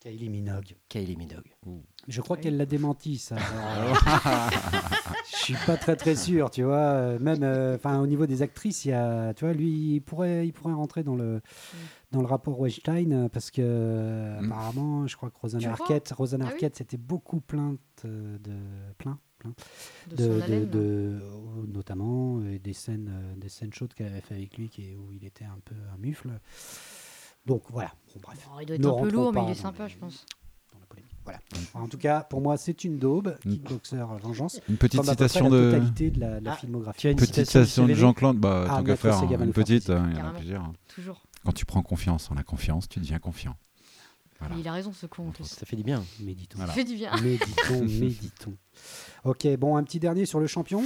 Kylie 0.00 0.28
Minogue. 0.28 0.74
Kylie 0.88 1.16
Minogue. 1.16 1.54
Je 2.08 2.20
crois 2.20 2.36
qu'elle 2.36 2.56
l'a 2.56 2.66
démenti, 2.66 3.18
ça. 3.18 3.36
Je 5.30 5.36
suis 5.36 5.54
pas 5.64 5.76
très 5.76 5.94
très 5.96 6.16
sûr, 6.16 6.50
tu 6.50 6.64
vois. 6.64 7.18
Même, 7.20 7.42
euh, 7.44 7.76
enfin, 7.76 8.00
au 8.00 8.06
niveau 8.08 8.26
des 8.26 8.42
actrices, 8.42 8.84
il 8.84 8.88
y 8.88 8.92
a, 8.92 9.32
tu 9.32 9.44
vois, 9.44 9.54
lui, 9.54 9.94
il 9.94 10.00
pourrait, 10.00 10.46
il 10.46 10.52
pourrait 10.52 10.74
rentrer 10.74 11.02
dans 11.04 11.14
le 11.14 11.40
dans 12.10 12.20
le 12.20 12.26
rapport 12.26 12.60
Weinstein 12.60 13.12
euh, 13.12 13.28
parce 13.28 13.50
que 13.52 14.40
Mm. 14.40 14.44
apparemment, 14.52 15.06
je 15.06 15.16
crois 15.16 15.30
que 15.30 15.38
Rosanna 15.40 15.70
Arquette, 15.70 16.12
Rosanna 16.16 16.44
Ah 16.46 16.48
oui 16.48 16.54
Arquette, 16.54 16.76
s'était 16.76 16.96
beaucoup 16.98 17.40
plainte 17.40 17.78
euh, 18.04 18.38
de 18.38 18.52
plein, 18.98 19.18
plein 19.42 19.54
De, 20.10 20.16
de, 20.16 20.22
son 20.24 20.36
de- 20.36 20.42
haleine. 20.42 20.70
de- 20.70 21.20
notamment 21.72 22.38
euh, 22.40 22.58
des 22.58 22.72
scènes, 22.72 23.10
euh, 23.12 23.34
des 23.40 23.48
scènes 23.48 23.72
chaudes 23.72 23.94
qu'elle 23.94 24.08
avait 24.08 24.20
fait 24.20 24.34
avec 24.34 24.56
lui, 24.56 24.68
qui, 24.68 24.94
où 24.96 25.12
il 25.12 25.24
était 25.24 25.44
un 25.44 25.58
peu 25.64 25.74
un 25.94 25.98
mufle. 25.98 26.30
Donc 27.46 27.62
voilà. 27.70 27.92
Bon, 28.14 28.20
bref. 28.22 28.48
Oh, 28.54 28.58
il 28.60 28.66
doit 28.66 28.76
être 28.76 28.86
un 28.88 29.02
peu 29.02 29.10
lourd, 29.10 29.32
mais 29.32 29.44
il 29.46 29.50
est 29.50 29.54
sympa, 29.54 29.84
les- 29.84 29.90
je 29.90 29.98
pense. 29.98 30.24
dans 30.72 30.78
la 30.78 30.86
polémique. 30.86 31.10
Voilà. 31.24 31.40
En 31.74 31.88
tout 31.88 31.98
cas, 31.98 32.20
pour 32.22 32.40
moi, 32.40 32.56
c'est 32.56 32.84
une 32.84 32.98
daube. 32.98 33.36
Kickboxer 33.42 33.96
Vengeance. 34.22 34.60
Une 34.68 34.76
petite 34.76 35.02
citation 35.04 35.48
la 35.48 35.56
de. 35.56 35.70
totalité 35.72 36.10
de 36.10 36.20
la, 36.20 36.40
de 36.40 36.44
la 36.44 36.52
Ah, 36.52 36.56
filmographie. 36.56 37.10
une 37.10 37.16
Petite 37.16 37.34
citation 37.46 37.82
de 37.82 37.88
CVV? 37.88 38.00
Jean-Claude, 38.00 38.38
bah, 38.38 38.66
Ah, 38.68 38.76
tant 38.78 38.84
qu'à 38.84 38.96
faire, 38.96 39.18
Sega 39.18 39.36
une 39.44 39.52
petite, 39.52 39.90
hein, 39.90 40.08
il 40.12 40.18
y 40.18 40.22
en 40.22 40.28
a 40.28 40.32
plusieurs. 40.32 40.62
hein. 40.62 40.72
Toujours. 40.94 41.22
Quand 41.44 41.52
tu 41.52 41.64
prends 41.64 41.82
confiance 41.82 42.30
en 42.30 42.34
la 42.34 42.44
confiance, 42.44 42.88
tu 42.88 43.00
deviens 43.00 43.18
confiant. 43.18 43.56
Voilà. 44.42 44.54
Mais 44.56 44.60
il 44.62 44.68
a 44.68 44.72
raison, 44.72 44.92
ce 44.92 45.06
con. 45.06 45.32
Ça 45.42 45.66
fait 45.66 45.76
du 45.76 45.82
bien. 45.84 46.04
Méditons. 46.20 46.56
Voilà. 46.58 46.72
Ça 46.72 46.76
fait 46.76 46.84
du 46.84 46.94
bien. 46.96 47.14
Méditons, 47.22 47.84
méditons. 47.84 48.56
Ok, 49.24 49.46
bon, 49.56 49.76
un 49.76 49.84
petit 49.84 50.00
dernier 50.00 50.26
sur 50.26 50.40
le 50.40 50.46
champion. 50.46 50.84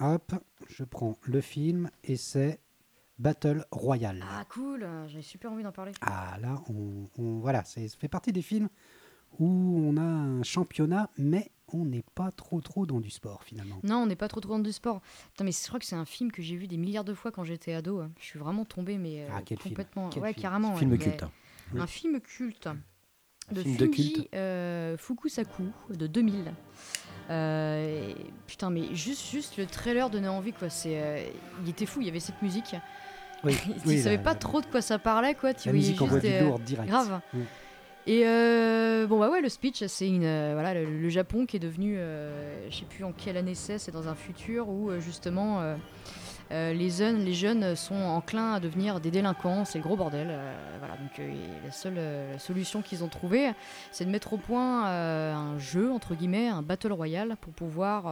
Hop, 0.00 0.32
je 0.68 0.84
prends 0.84 1.16
le 1.22 1.40
film 1.40 1.90
et 2.02 2.16
c'est 2.16 2.60
Battle 3.18 3.64
Royale. 3.70 4.24
Ah, 4.28 4.44
cool. 4.48 4.86
J'avais 5.06 5.22
super 5.22 5.52
envie 5.52 5.62
d'en 5.62 5.72
parler. 5.72 5.92
Ah 6.00 6.36
là, 6.40 6.60
on, 6.68 7.08
on- 7.18 7.38
voilà, 7.38 7.64
c'est- 7.64 7.86
ça 7.88 7.96
fait 7.98 8.08
partie 8.08 8.32
des 8.32 8.42
films 8.42 8.68
où 9.38 9.46
on 9.46 9.96
a 9.96 10.02
un 10.02 10.42
championnat, 10.42 11.10
mais 11.16 11.50
on 11.72 11.84
n'est 11.84 12.04
pas 12.14 12.30
trop 12.30 12.60
trop 12.60 12.86
dans 12.86 13.00
du 13.00 13.10
sport 13.10 13.42
finalement. 13.44 13.78
Non, 13.82 13.96
on 13.98 14.06
n'est 14.06 14.16
pas 14.16 14.28
trop 14.28 14.40
trop 14.40 14.52
dans 14.52 14.58
du 14.58 14.72
sport. 14.72 15.00
Putain, 15.32 15.44
mais 15.44 15.52
je 15.52 15.66
crois 15.66 15.78
que 15.80 15.86
c'est 15.86 15.96
un 15.96 16.04
film 16.04 16.30
que 16.30 16.42
j'ai 16.42 16.56
vu 16.56 16.66
des 16.66 16.76
milliards 16.76 17.04
de 17.04 17.14
fois 17.14 17.30
quand 17.32 17.44
j'étais 17.44 17.72
ado. 17.74 18.00
hein. 18.00 18.10
Je 18.20 18.24
suis 18.26 18.38
vraiment 18.38 18.64
tombée, 18.64 18.98
mais 18.98 19.22
euh, 19.24 19.28
Ah, 19.34 19.40
quel 19.44 19.58
film. 19.58 19.70
complètement. 19.74 20.08
Quel 20.10 20.22
ouais, 20.22 20.32
film. 20.32 20.42
carrément. 20.42 20.76
Film 20.76 20.92
ouais. 20.92 20.98
culte. 20.98 21.22
hein. 21.22 21.30
Un 21.76 21.86
film 21.86 22.20
culte. 22.20 22.68
De 23.52 23.62
film 23.62 23.76
de 23.76 23.84
Fungi 23.86 24.12
culte. 24.14 24.28
euh, 24.34 24.96
Fukusaku 24.96 25.64
de 25.90 26.06
2000. 26.06 26.52
Euh, 27.30 28.10
et- 28.10 28.16
putain, 28.46 28.70
mais 28.70 28.94
juste, 28.94 29.30
juste 29.30 29.56
le 29.56 29.66
trailer 29.66 30.10
donnait 30.10 30.28
envie, 30.28 30.52
quoi. 30.52 30.68
C'est, 30.70 31.00
euh, 31.02 31.24
il 31.62 31.70
était 31.70 31.86
fou, 31.86 32.00
il 32.00 32.06
y 32.06 32.10
avait 32.10 32.20
cette 32.20 32.40
musique. 32.42 32.74
Oui, 33.42 33.54
tu 33.62 33.88
oui, 33.88 33.98
savais 34.02 34.16
la- 34.16 34.22
pas 34.22 34.32
la- 34.32 34.38
trop 34.38 34.60
de 34.60 34.66
quoi 34.66 34.80
ça 34.82 34.98
parlait, 34.98 35.34
quoi. 35.34 35.52
Tu 35.54 35.68
La 35.68 35.72
voyais 35.72 35.86
musique 35.88 36.02
en 36.02 36.06
voix 36.06 36.20
juste, 36.20 36.32
du 36.32 36.38
euh, 36.38 36.44
lourd 36.46 36.58
direct. 36.60 36.88
Grave. 36.88 37.20
Et 38.06 38.26
euh, 38.26 39.06
bon 39.06 39.18
bah 39.18 39.30
ouais 39.30 39.40
le 39.40 39.48
speech 39.48 39.82
c'est 39.86 40.08
une 40.08 40.24
euh, 40.24 40.50
voilà 40.52 40.74
le, 40.74 41.08
Japon 41.08 41.46
qui 41.46 41.56
est 41.56 41.60
devenu 41.60 41.96
euh, 41.96 42.68
je 42.68 42.76
sais 42.76 42.84
plus 42.84 43.02
en 43.02 43.12
quelle 43.12 43.38
année 43.38 43.54
c'est 43.54 43.78
c'est 43.78 43.92
dans 43.92 44.08
un 44.08 44.14
futur 44.14 44.68
où 44.68 44.90
euh, 44.90 45.00
justement 45.00 45.62
les 46.50 46.90
jeunes 46.90 47.24
les 47.24 47.32
jeunes 47.32 47.74
sont 47.74 47.94
enclins 47.94 48.52
à 48.52 48.60
devenir 48.60 49.00
des 49.00 49.10
délinquants. 49.10 49.64
C'est 49.64 49.78
le 49.78 49.84
gros 49.84 49.96
bordel 49.96 50.38
voilà. 50.78 50.96
Donc 50.98 51.18
la 51.64 51.72
seule 51.72 51.98
solution 52.38 52.82
qu'ils 52.82 53.02
ont 53.02 53.08
trouvée 53.08 53.52
c'est 53.90 54.04
de 54.04 54.10
mettre 54.10 54.34
au 54.34 54.36
point 54.36 54.84
un 54.84 55.58
jeu 55.58 55.90
entre 55.90 56.14
guillemets 56.14 56.48
un 56.48 56.62
battle 56.62 56.92
royale 56.92 57.36
pour 57.40 57.54
pouvoir 57.54 58.04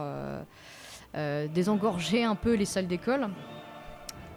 désengorger 1.13 2.23
un 2.23 2.35
peu 2.35 2.55
les 2.55 2.65
salles 2.65 2.87
d'école. 2.87 3.29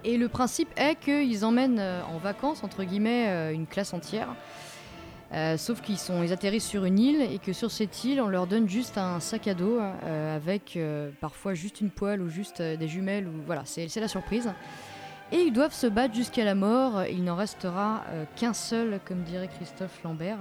Et 0.05 0.19
le 0.19 0.29
principe 0.29 0.69
est 0.77 0.95
qu'ils 1.01 1.45
emmènent 1.45 1.81
en 1.81 2.19
vacances 2.19 2.63
entre 2.63 2.85
guillemets 2.85 3.53
une 3.55 3.67
classe 3.67 3.93
entière 3.93 4.29
euh, 5.33 5.57
sauf 5.57 5.81
qu'ils 5.81 5.99
sont, 5.99 6.23
ils 6.23 6.33
atterrissent 6.33 6.69
sur 6.69 6.85
une 6.85 6.99
île 6.99 7.21
et 7.21 7.39
que 7.39 7.53
sur 7.53 7.71
cette 7.71 8.05
île, 8.05 8.21
on 8.21 8.29
leur 8.29 8.47
donne 8.47 8.69
juste 8.69 8.97
un 8.97 9.19
sac 9.19 9.49
à 9.49 9.55
dos 9.55 9.79
euh, 9.81 10.37
avec 10.37 10.77
euh, 10.77 11.11
parfois 11.21 11.55
juste 11.55 11.81
une 11.81 11.91
poêle 11.91 12.23
ou 12.23 12.29
juste 12.29 12.63
des 12.63 12.89
jumelles 12.89 13.27
ou 13.27 13.33
voilà, 13.45 13.63
c'est 13.65 13.95
la 13.97 14.09
surprise. 14.09 14.53
Et 15.33 15.39
ils 15.39 15.53
doivent 15.53 15.75
se 15.75 15.89
battre 15.89 16.15
jusqu'à 16.15 16.45
la 16.45 16.55
mort. 16.55 17.05
Il 17.07 17.25
n'en 17.25 17.35
restera 17.35 18.05
qu'un 18.37 18.53
seul, 18.53 19.01
comme 19.05 19.25
dirait 19.25 19.49
Christophe 19.49 20.01
Lambert. 20.05 20.39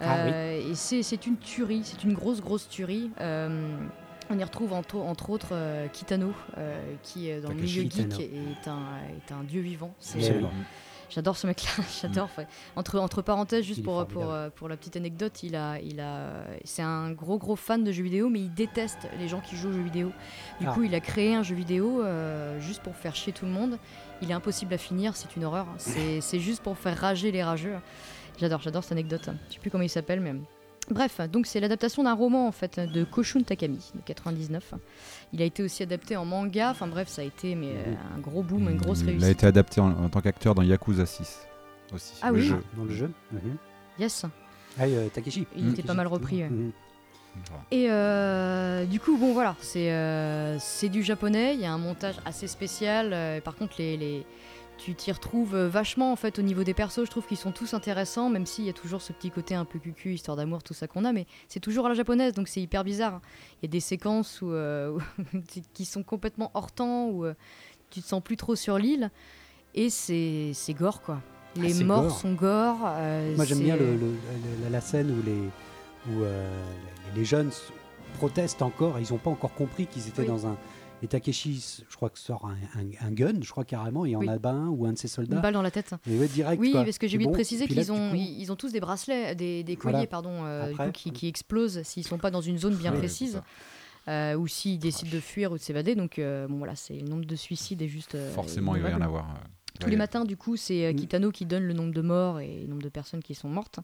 Ah 0.00 0.24
oui. 0.24 0.70
Et 0.70 0.74
c'est 0.74 1.26
une 1.26 1.36
tuerie, 1.36 1.82
c'est 1.84 2.04
une 2.04 2.14
grosse 2.14 2.40
grosse 2.40 2.70
tuerie. 2.70 3.10
On 3.20 4.38
y 4.38 4.44
retrouve 4.44 4.72
entre, 4.72 4.96
entre 4.96 5.28
autres 5.28 5.54
Kitano, 5.92 6.32
qui 7.02 7.30
dans 7.42 7.50
le 7.50 7.56
milieu 7.56 7.82
geek 7.82 8.18
est 8.18 8.66
un, 8.66 8.80
est 9.10 9.30
un 9.30 9.44
dieu 9.44 9.60
vivant. 9.60 9.92
C'est. 9.98 10.40
J'adore 11.10 11.36
ce 11.36 11.46
mec-là, 11.46 11.70
j'adore. 12.02 12.28
ouais. 12.36 12.46
Entre, 12.76 12.98
entre 12.98 13.22
parenthèses, 13.22 13.64
juste 13.64 13.82
pour, 13.82 14.04
pour, 14.06 14.22
formidable. 14.22 14.32
euh, 14.46 14.50
pour 14.50 14.68
la 14.68 14.76
petite 14.76 14.96
anecdote, 14.96 15.42
il 15.42 15.56
a, 15.56 15.80
il 15.80 16.00
a, 16.00 16.44
c'est 16.64 16.82
un 16.82 17.12
gros 17.12 17.38
gros 17.38 17.56
fan 17.56 17.82
de 17.82 17.92
jeux 17.92 18.02
vidéo, 18.02 18.28
mais 18.28 18.40
il 18.40 18.52
déteste 18.52 19.08
les 19.18 19.26
gens 19.28 19.40
qui 19.40 19.56
jouent 19.56 19.70
aux 19.70 19.72
jeux 19.72 19.82
vidéo. 19.82 20.12
Du 20.60 20.66
Ah. 20.68 20.72
coup, 20.72 20.82
il 20.82 20.94
a 20.94 21.00
créé 21.00 21.34
un 21.34 21.42
jeu 21.42 21.54
vidéo 21.54 22.02
euh, 22.02 22.60
juste 22.60 22.82
pour 22.82 22.94
faire 22.94 23.14
chier 23.16 23.32
tout 23.32 23.46
le 23.46 23.52
monde. 23.52 23.78
Il 24.20 24.30
est 24.30 24.34
impossible 24.34 24.74
à 24.74 24.78
finir, 24.78 25.16
c'est 25.16 25.34
une 25.36 25.44
horreur. 25.44 25.66
C'est 25.78 26.20
c'est 26.20 26.40
juste 26.40 26.62
pour 26.62 26.76
faire 26.76 26.96
rager 26.98 27.30
les 27.32 27.42
rageux. 27.42 27.76
J'adore, 28.38 28.60
j'adore 28.60 28.82
cette 28.82 28.92
anecdote. 28.92 29.30
Je 29.48 29.54
sais 29.54 29.60
plus 29.60 29.70
comment 29.70 29.84
il 29.84 29.88
s'appelle, 29.90 30.20
mais. 30.20 30.34
Bref, 30.90 31.20
donc 31.30 31.46
c'est 31.46 31.60
l'adaptation 31.60 32.02
d'un 32.02 32.14
roman 32.14 32.46
en 32.48 32.52
fait 32.52 32.80
de 32.80 33.04
Koshun 33.04 33.42
Takami 33.42 33.90
de 33.94 34.00
99. 34.06 34.72
Il 35.32 35.42
a 35.42 35.44
été 35.44 35.62
aussi 35.62 35.82
adapté 35.82 36.16
en 36.16 36.24
manga. 36.24 36.70
Enfin 36.70 36.86
bref, 36.86 37.08
ça 37.08 37.22
a 37.22 37.24
été 37.24 37.54
mais 37.54 37.72
euh, 37.72 37.94
un 38.16 38.20
gros 38.20 38.42
boom, 38.42 38.68
une 38.70 38.76
grosse 38.78 39.00
Il 39.00 39.08
a 39.08 39.10
réussite. 39.12 39.28
été 39.30 39.46
adapté 39.46 39.80
en, 39.80 39.90
en 39.90 40.08
tant 40.08 40.20
qu'acteur 40.20 40.54
dans 40.54 40.62
Yakuza 40.62 41.04
6 41.06 41.40
aussi. 41.94 42.14
Ah 42.22 42.30
le 42.30 42.36
oui. 42.38 42.42
jeu. 42.46 42.62
Dans 42.76 42.84
le 42.84 42.90
jeu. 42.94 43.10
Mhm. 43.32 43.56
Yes. 43.98 44.24
Ah, 44.78 44.84
euh, 44.84 45.08
Takeshi. 45.08 45.46
Il 45.56 45.70
était 45.70 45.82
pas 45.82 45.94
mal 45.94 46.06
repris, 46.06 46.42
ouais. 46.42 46.50
Et 47.70 47.86
euh, 47.90 48.84
du 48.84 48.98
coup, 49.00 49.16
bon 49.16 49.32
voilà, 49.32 49.54
c'est 49.60 49.92
euh, 49.92 50.58
c'est 50.58 50.88
du 50.88 51.02
japonais. 51.02 51.54
Il 51.54 51.60
y 51.60 51.66
a 51.66 51.72
un 51.72 51.78
montage 51.78 52.16
assez 52.24 52.46
spécial. 52.48 53.10
euh, 53.12 53.40
par 53.40 53.54
contre, 53.54 53.74
les, 53.78 53.96
les- 53.96 54.26
tu 54.78 54.94
t'y 54.94 55.12
retrouves 55.12 55.54
euh, 55.54 55.68
vachement 55.68 56.12
en 56.12 56.16
fait 56.16 56.38
au 56.38 56.42
niveau 56.42 56.64
des 56.64 56.72
persos. 56.72 57.04
Je 57.04 57.10
trouve 57.10 57.26
qu'ils 57.26 57.36
sont 57.36 57.52
tous 57.52 57.74
intéressants, 57.74 58.30
même 58.30 58.46
s'il 58.46 58.64
y 58.64 58.68
a 58.70 58.72
toujours 58.72 59.02
ce 59.02 59.12
petit 59.12 59.30
côté 59.30 59.54
un 59.54 59.64
peu 59.66 59.78
cucu, 59.78 60.14
histoire 60.14 60.36
d'amour, 60.36 60.62
tout 60.62 60.72
ça 60.74 60.86
qu'on 60.86 61.04
a. 61.04 61.12
Mais 61.12 61.26
c'est 61.48 61.60
toujours 61.60 61.86
à 61.86 61.88
la 61.90 61.94
japonaise, 61.94 62.32
donc 62.32 62.48
c'est 62.48 62.60
hyper 62.62 62.84
bizarre. 62.84 63.20
Il 63.62 63.66
y 63.66 63.68
a 63.68 63.72
des 63.72 63.80
séquences 63.80 64.40
où, 64.40 64.50
euh, 64.52 64.98
qui 65.74 65.84
sont 65.84 66.02
complètement 66.02 66.50
hors 66.54 66.72
temps, 66.72 67.06
où 67.08 67.24
euh, 67.26 67.34
tu 67.90 68.00
te 68.00 68.06
sens 68.06 68.22
plus 68.22 68.36
trop 68.36 68.56
sur 68.56 68.78
l'île. 68.78 69.10
Et 69.74 69.90
c'est 69.90 70.54
gore 70.74 71.02
quoi. 71.02 71.20
Les 71.56 71.72
c'est 71.74 71.84
morts 71.84 72.02
gore. 72.04 72.18
sont 72.18 72.32
gore. 72.34 72.78
euh, 72.86 73.34
Moi 73.36 73.44
j'aime 73.44 73.60
bien 73.60 73.76
le, 73.76 73.96
le- 73.96 74.14
la, 74.62 74.70
la 74.70 74.80
scène 74.80 75.10
où 75.10 75.22
les, 75.24 76.12
où, 76.14 76.22
euh, 76.22 76.48
les, 77.14 77.20
les 77.20 77.24
jeunes 77.24 77.50
protestent 78.18 78.62
encore. 78.62 78.98
Ils 78.98 79.12
n'ont 79.12 79.18
pas 79.18 79.30
encore 79.30 79.54
compris 79.54 79.86
qu'ils 79.86 80.08
étaient 80.08 80.22
Oui. 80.22 80.28
dans 80.28 80.46
un. 80.46 80.56
Et 81.02 81.06
Takeshi, 81.06 81.84
je 81.88 81.96
crois 81.96 82.10
que 82.10 82.18
sort 82.18 82.44
un, 82.46 82.80
un- 82.80 83.06
un 83.06 83.10
gun, 83.12 83.34
je 83.40 83.50
crois 83.50 83.64
carrément, 83.64 84.04
il 84.04 84.16
en 84.16 84.20
Oui. 84.20 84.28
a 84.28 84.32
un 84.32 84.66
ou 84.68 84.84
un 84.86 84.92
de 84.94 84.98
ses 84.98 85.06
Une 85.06 85.10
soldats. 85.10 85.38
balle 85.40 85.54
dans 85.54 85.62
la 85.62 85.70
tête. 85.70 85.94
Et 86.10 86.18
ouais, 86.18 86.26
direct. 86.26 86.60
Oui, 86.60 86.72
quoi. 86.72 86.84
parce 86.84 86.98
que 86.98 87.06
j'ai 87.06 87.16
oublié 87.16 87.26
bon, 87.26 87.30
de 87.32 87.36
préciser 87.36 87.68
qu'ils 87.68 87.92
ont, 87.92 88.10
coup, 88.10 88.16
ils 88.16 88.50
ont 88.50 88.56
tous 88.56 88.72
des 88.72 88.80
bracelets, 88.80 89.34
des, 89.36 89.62
des 89.62 89.76
colliers, 89.76 89.92
Voilà. 89.92 90.06
pardon, 90.08 90.44
euh, 90.44 90.70
Après, 90.70 90.86
coup, 90.86 90.92
qui, 90.92 91.12
qui 91.12 91.28
explosent 91.28 91.82
s'ils 91.82 92.04
sont 92.06 92.18
pas 92.18 92.30
dans 92.32 92.40
une 92.40 92.58
zone 92.58 92.74
bien 92.74 92.90
précise, 92.92 93.40
euh, 94.08 94.34
ou 94.36 94.48
s'ils 94.48 94.78
décident 94.80 95.10
de 95.12 95.20
fuir 95.20 95.52
ou 95.52 95.56
de 95.56 95.62
s'évader. 95.62 95.94
Donc, 95.94 96.18
euh, 96.18 96.48
bon 96.48 96.58
voilà, 96.58 96.74
c'est 96.74 96.94
le 96.94 97.06
nombre 97.08 97.26
de 97.26 97.36
suicides 97.36 97.80
est 97.82 97.88
juste. 97.88 98.16
euh, 98.16 98.32
Forcément, 98.32 98.74
il 98.74 98.82
va 98.82 98.90
y 98.90 98.94
en 98.94 99.00
avoir. 99.00 99.24
euh, 99.30 99.78
Tous 99.80 99.88
les 99.90 99.96
matins, 99.96 100.24
du 100.24 100.36
coup, 100.36 100.56
c'est 100.56 100.86
euh, 100.86 100.92
Mm. 100.92 100.96
Kitano 100.96 101.30
qui 101.30 101.46
donne 101.46 101.62
le 101.62 101.74
nombre 101.74 101.92
de 101.94 102.00
morts 102.02 102.40
et 102.40 102.62
le 102.62 102.66
nombre 102.66 102.82
de 102.82 102.88
personnes 102.88 103.22
qui 103.22 103.36
sont 103.36 103.48
mortes. 103.48 103.78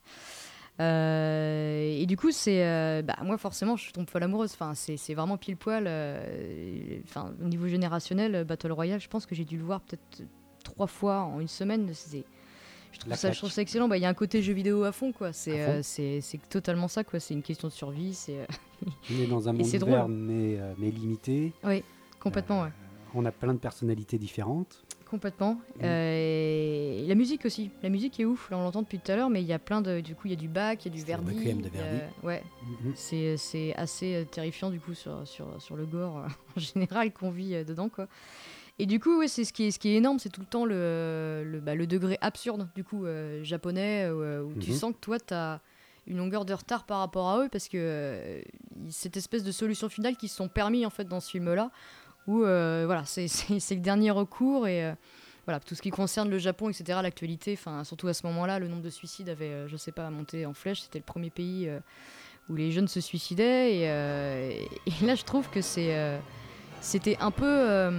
Euh, 0.81 1.95
et 1.97 2.05
du 2.05 2.17
coup, 2.17 2.31
c'est 2.31 2.65
euh, 2.65 3.01
bah, 3.01 3.15
moi 3.23 3.37
forcément, 3.37 3.75
je 3.75 3.91
tombe 3.91 4.09
folle 4.09 4.23
amoureuse. 4.23 4.51
Enfin, 4.53 4.73
c'est 4.75 5.13
vraiment 5.13 5.37
pile 5.37 5.57
poil. 5.57 5.85
euh, 5.87 6.99
Enfin, 7.05 7.33
au 7.43 7.47
niveau 7.47 7.67
générationnel, 7.67 8.43
Battle 8.43 8.71
Royale, 8.71 8.99
je 8.99 9.07
pense 9.07 9.25
que 9.25 9.35
j'ai 9.35 9.45
dû 9.45 9.57
le 9.57 9.63
voir 9.63 9.81
peut-être 9.81 10.27
trois 10.63 10.87
fois 10.87 11.21
en 11.21 11.39
une 11.39 11.47
semaine. 11.47 11.89
Je 12.91 12.99
trouve, 12.99 13.13
ça, 13.15 13.31
je 13.31 13.37
trouve 13.37 13.51
ça 13.51 13.61
excellent. 13.61 13.87
Bah, 13.87 13.97
Il 13.97 14.01
y 14.01 14.05
a 14.05 14.09
un 14.09 14.13
côté 14.13 14.41
jeu 14.41 14.53
vidéo 14.53 14.83
à 14.83 14.91
fond, 14.91 15.11
quoi. 15.11 15.31
C'est 15.33 15.81
totalement 16.49 16.87
ça, 16.87 17.03
quoi. 17.03 17.19
C'est 17.19 17.33
une 17.33 17.43
question 17.43 17.67
de 17.67 17.73
survie. 17.73 18.13
C'est 18.13 18.45
On 19.11 19.21
est 19.21 19.27
dans 19.27 19.47
un 19.49 19.53
monde 19.53 19.65
ouvert, 19.65 19.79
drôle. 19.79 20.11
mais, 20.11 20.59
mais 20.77 20.91
limité. 20.91 21.53
complètement, 22.19 22.63
ouais. 22.63 22.69
On 23.13 23.23
a 23.25 23.31
plein 23.31 23.53
de 23.53 23.59
personnalités 23.59 24.17
différentes. 24.17 24.84
Complètement. 25.09 25.53
Mm. 25.53 25.83
Euh, 25.83 26.99
et 27.03 27.05
la 27.07 27.15
musique 27.15 27.45
aussi. 27.45 27.69
La 27.83 27.89
musique 27.89 28.19
est 28.19 28.25
ouf. 28.25 28.49
Là, 28.49 28.57
on 28.57 28.63
l'entend 28.63 28.81
depuis 28.81 28.99
tout 28.99 29.11
à 29.11 29.15
l'heure, 29.15 29.29
mais 29.29 29.41
il 29.41 29.47
y 29.47 29.53
a 29.53 29.59
plein 29.59 29.81
de. 29.81 29.99
Du 30.01 30.15
coup, 30.15 30.27
il 30.27 30.31
y 30.31 30.33
a 30.33 30.37
du 30.37 30.47
Bach, 30.47 30.77
il 30.81 30.85
y 30.85 30.87
a 30.87 30.97
du 30.99 31.03
Verdi. 31.05 31.35
Requiem 31.37 31.61
de 31.61 31.69
il 31.73 31.75
y 31.77 31.79
a- 31.79 31.83
Verdi. 31.83 32.01
Ouais. 32.23 32.43
Mhm. 32.83 32.93
C'est 32.95 33.73
assez 33.75 34.15
euh, 34.15 34.23
terrifiant 34.25 34.69
du 34.71 34.79
coup 34.79 34.93
sur, 34.93 35.27
sur, 35.27 35.61
sur 35.61 35.75
le 35.75 35.85
gore 35.85 36.17
euh, 36.19 36.27
en 36.57 36.59
général 36.59 37.11
qu'on 37.13 37.29
vit 37.31 37.53
euh, 37.55 37.63
dedans 37.63 37.89
quoi. 37.89 38.07
Et 38.77 38.85
du 38.87 38.99
coup 38.99 39.19
ouais, 39.19 39.27
c'est 39.29 39.45
ce 39.45 39.53
qui 39.53 39.65
est 39.67 39.71
ce 39.71 39.79
qui 39.79 39.89
est 39.89 39.95
énorme, 39.95 40.19
c'est 40.19 40.27
tout 40.29 40.41
le 40.41 40.47
temps 40.47 40.65
le 40.65 41.43
le, 41.45 41.59
bah, 41.61 41.75
le 41.75 41.87
degré 41.87 42.17
absurde 42.19 42.67
du 42.75 42.83
coup 42.83 43.05
euh, 43.05 43.41
japonais 43.43 44.03
euh, 44.09 44.43
où 44.43 44.53
tu 44.59 44.71
Mhm. 44.71 44.75
sens 44.75 44.91
que 44.93 44.99
toi 44.99 45.17
tu 45.19 45.33
as 45.33 45.61
une 46.07 46.17
longueur 46.17 46.43
de 46.45 46.53
retard 46.53 46.83
par 46.85 46.99
rapport 46.99 47.29
à 47.29 47.39
eux 47.43 47.47
parce 47.49 47.67
que 47.69 47.77
euh, 47.79 48.41
cette 48.89 49.15
espèce 49.17 49.43
de 49.43 49.51
solution 49.51 49.87
finale 49.87 50.17
qui 50.17 50.27
se 50.27 50.35
sont 50.35 50.49
permis 50.49 50.85
en 50.85 50.89
fait 50.89 51.05
dans 51.05 51.19
ce 51.21 51.29
film 51.31 51.53
là 51.53 51.71
où 52.27 52.43
euh, 52.43 52.83
voilà 52.85 53.03
c'est 53.05 53.27
le 53.75 53.81
dernier 53.81 54.11
recours 54.11 54.67
et 54.67 54.85
euh, 54.85 54.93
voilà, 55.45 55.59
tout 55.59 55.75
ce 55.75 55.81
qui 55.83 55.91
concerne 55.91 56.29
le 56.29 56.39
Japon, 56.39 56.69
etc., 56.69 56.99
l'actualité, 57.03 57.55
surtout 57.83 58.07
à 58.07 58.15
ce 58.15 58.25
moment-là, 58.25 58.57
le 58.57 58.67
nombre 58.67 58.81
de 58.81 58.89
suicides 58.89 59.29
avait, 59.29 59.51
euh, 59.51 59.67
je 59.67 59.77
sais 59.77 59.91
pas, 59.91 60.09
monté 60.09 60.43
en 60.47 60.55
flèche. 60.55 60.81
C'était 60.81 60.97
le 60.97 61.03
premier 61.03 61.29
pays 61.29 61.69
où 62.49 62.55
les 62.55 62.71
jeunes 62.71 62.87
se 62.87 62.99
suicidaient. 62.99 63.75
Et, 63.75 65.05
là, 65.05 65.13
je 65.13 65.23
trouve 65.23 65.47
que 65.51 65.61
c'était 65.61 67.17
un 67.19 67.29
peu 67.29 67.91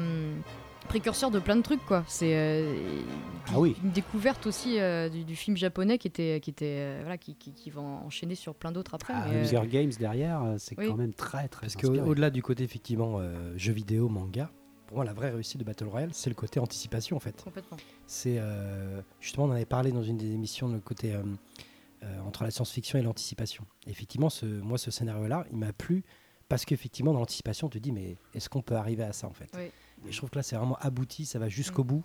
précurseur 0.87 1.31
de 1.31 1.39
plein 1.39 1.57
de 1.57 1.63
trucs, 1.63 1.85
quoi. 1.85 2.05
C'est 2.09 2.35
euh, 2.37 3.03
Ah 3.49 3.59
oui. 3.61 3.77
une 3.83 3.91
découverte 3.91 4.47
aussi 4.47 4.79
euh, 4.81 5.09
du, 5.09 5.25
du 5.25 5.37
film 5.37 5.57
japonais 5.57 5.99
qui 5.99 6.09
était, 6.09 6.41
qui 6.41 6.51
était, 6.51 6.79
euh, 6.79 6.99
voilà, 7.03 7.19
qui, 7.19 7.35
qui, 7.35 7.53
qui 7.53 7.71
va 7.71 7.81
enchaîner 7.83 8.35
sur 8.35 8.55
plein 8.55 8.73
d'autres 8.73 8.95
après. 8.95 9.13
Ah, 9.15 9.27
euh, 9.29 9.43
Hunger 9.45 9.67
Games 9.69 9.93
derrière, 9.99 10.43
c'est 10.59 10.79
oui. 10.79 10.89
quand 10.89 10.97
même 10.97 11.13
très 11.15 11.49
très 11.49 11.63
Parce 11.67 11.77
qu'au-delà 11.77 12.31
du 12.31 12.43
côté 12.43 12.65
effectivement 12.65 13.17
euh, 13.19 13.53
jeu 13.57 13.73
vidéo, 13.73 14.09
manga, 14.09 14.51
pour 14.87 14.97
moi 14.99 15.05
la 15.05 15.13
vraie 15.13 15.31
réussite 15.31 15.59
de 15.59 15.65
Battle 15.65 15.89
Royale, 15.89 16.11
c'est 16.13 16.31
le 16.31 16.37
côté 16.37 16.61
anticipation 16.61 17.17
en 17.17 17.21
fait. 17.21 17.43
complètement. 17.43 17.77
C'est 18.07 18.37
euh, 18.39 19.01
justement 19.21 19.47
on 19.47 19.51
en 19.51 19.53
avait 19.55 19.65
parlé 19.65 19.91
dans 19.93 20.03
une 20.05 20.17
des 20.17 20.31
émissions 20.33 20.69
le 20.69 20.79
côté 20.81 21.13
euh, 21.13 21.23
euh, 22.05 22.21
entre 22.27 22.45
la 22.45 22.51
science-fiction 22.51 22.99
et 22.99 23.03
l'anticipation. 23.03 23.65
Effectivement, 23.89 24.31
ce, 24.31 24.47
moi 24.47 24.79
ce 24.79 24.91
scénario-là, 24.93 25.45
il 25.51 25.57
m'a 25.59 25.73
plu 25.73 26.05
parce 26.49 26.65
qu'effectivement 26.65 27.13
dans 27.13 27.19
l'anticipation, 27.19 27.69
tu 27.69 27.79
te 27.79 27.83
dis 27.83 27.91
mais 27.91 28.17
est-ce 28.35 28.49
qu'on 28.49 28.63
peut 28.63 28.77
arriver 28.77 29.03
à 29.03 29.13
ça 29.13 29.27
en 29.27 29.33
fait? 29.33 29.51
Oui. 29.57 29.71
Et 30.09 30.13
je 30.13 30.17
trouve 30.19 30.31
que 30.31 30.37
là 30.37 30.43
c'est 30.43 30.57
vraiment 30.57 30.77
abouti, 30.81 31.25
ça 31.27 31.39
va 31.39 31.49
jusqu'au 31.49 31.83
Mm. 31.85 31.87
bout. 31.89 32.05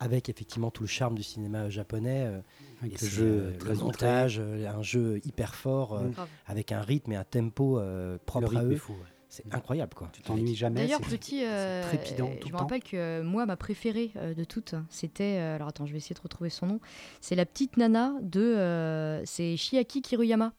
Avec 0.00 0.28
effectivement 0.28 0.72
tout 0.72 0.82
le 0.82 0.88
charme 0.88 1.14
du 1.14 1.22
cinéma 1.22 1.70
japonais, 1.70 2.24
euh, 2.26 2.40
Avec 2.80 2.94
et 2.94 2.94
le 2.94 2.98
c'est, 2.98 3.08
jeu 3.08 3.24
euh, 3.24 3.56
très 3.58 3.68
le 3.70 3.76
montage, 3.76 4.40
euh, 4.40 4.68
un 4.68 4.82
jeu 4.82 5.20
hyper 5.24 5.54
fort, 5.54 5.94
euh, 5.94 6.08
Mm. 6.08 6.14
Avec 6.46 6.72
un 6.72 6.80
rythme 6.80 7.12
et 7.12 7.16
un 7.16 7.22
tempo 7.24 7.78
euh, 7.78 8.14
Le 8.14 8.18
propre 8.18 8.56
à 8.56 8.64
eux. 8.64 8.74
fou. 8.76 8.92
ouais. 8.94 8.98
C'est 9.28 9.44
incroyable 9.54 9.94
quoi. 9.94 10.10
Tu 10.12 10.20
t'ennuies 10.20 10.54
jamais. 10.56 10.80
D'ailleurs, 10.82 11.00
c'est- 11.08 11.16
petit, 11.16 11.42
euh, 11.44 11.82
trépidant 11.88 12.26
tout 12.26 12.32
je 12.42 12.46
le 12.48 12.52
me 12.52 12.58
rappelle 12.58 12.82
que 12.82 12.96
euh, 12.96 13.22
moi, 13.22 13.46
ma 13.46 13.56
préférée 13.56 14.10
euh, 14.16 14.34
de 14.34 14.44
toutes, 14.44 14.74
c'était. 14.90 15.38
euh, 15.38 15.54
alors 15.54 15.68
attends, 15.68 15.86
je 15.86 15.92
vais 15.92 15.98
essayer 15.98 16.14
de 16.14 16.20
retrouver 16.20 16.50
son 16.50 16.66
nom. 16.66 16.80
C'est 17.22 17.34
la 17.36 17.46
petite 17.46 17.76
nana 17.78 18.12
de. 18.20 18.40
euh, 18.42 19.24
c'est 19.24 19.56
Shiaki 19.56 20.02
Kiruyama, 20.02 20.52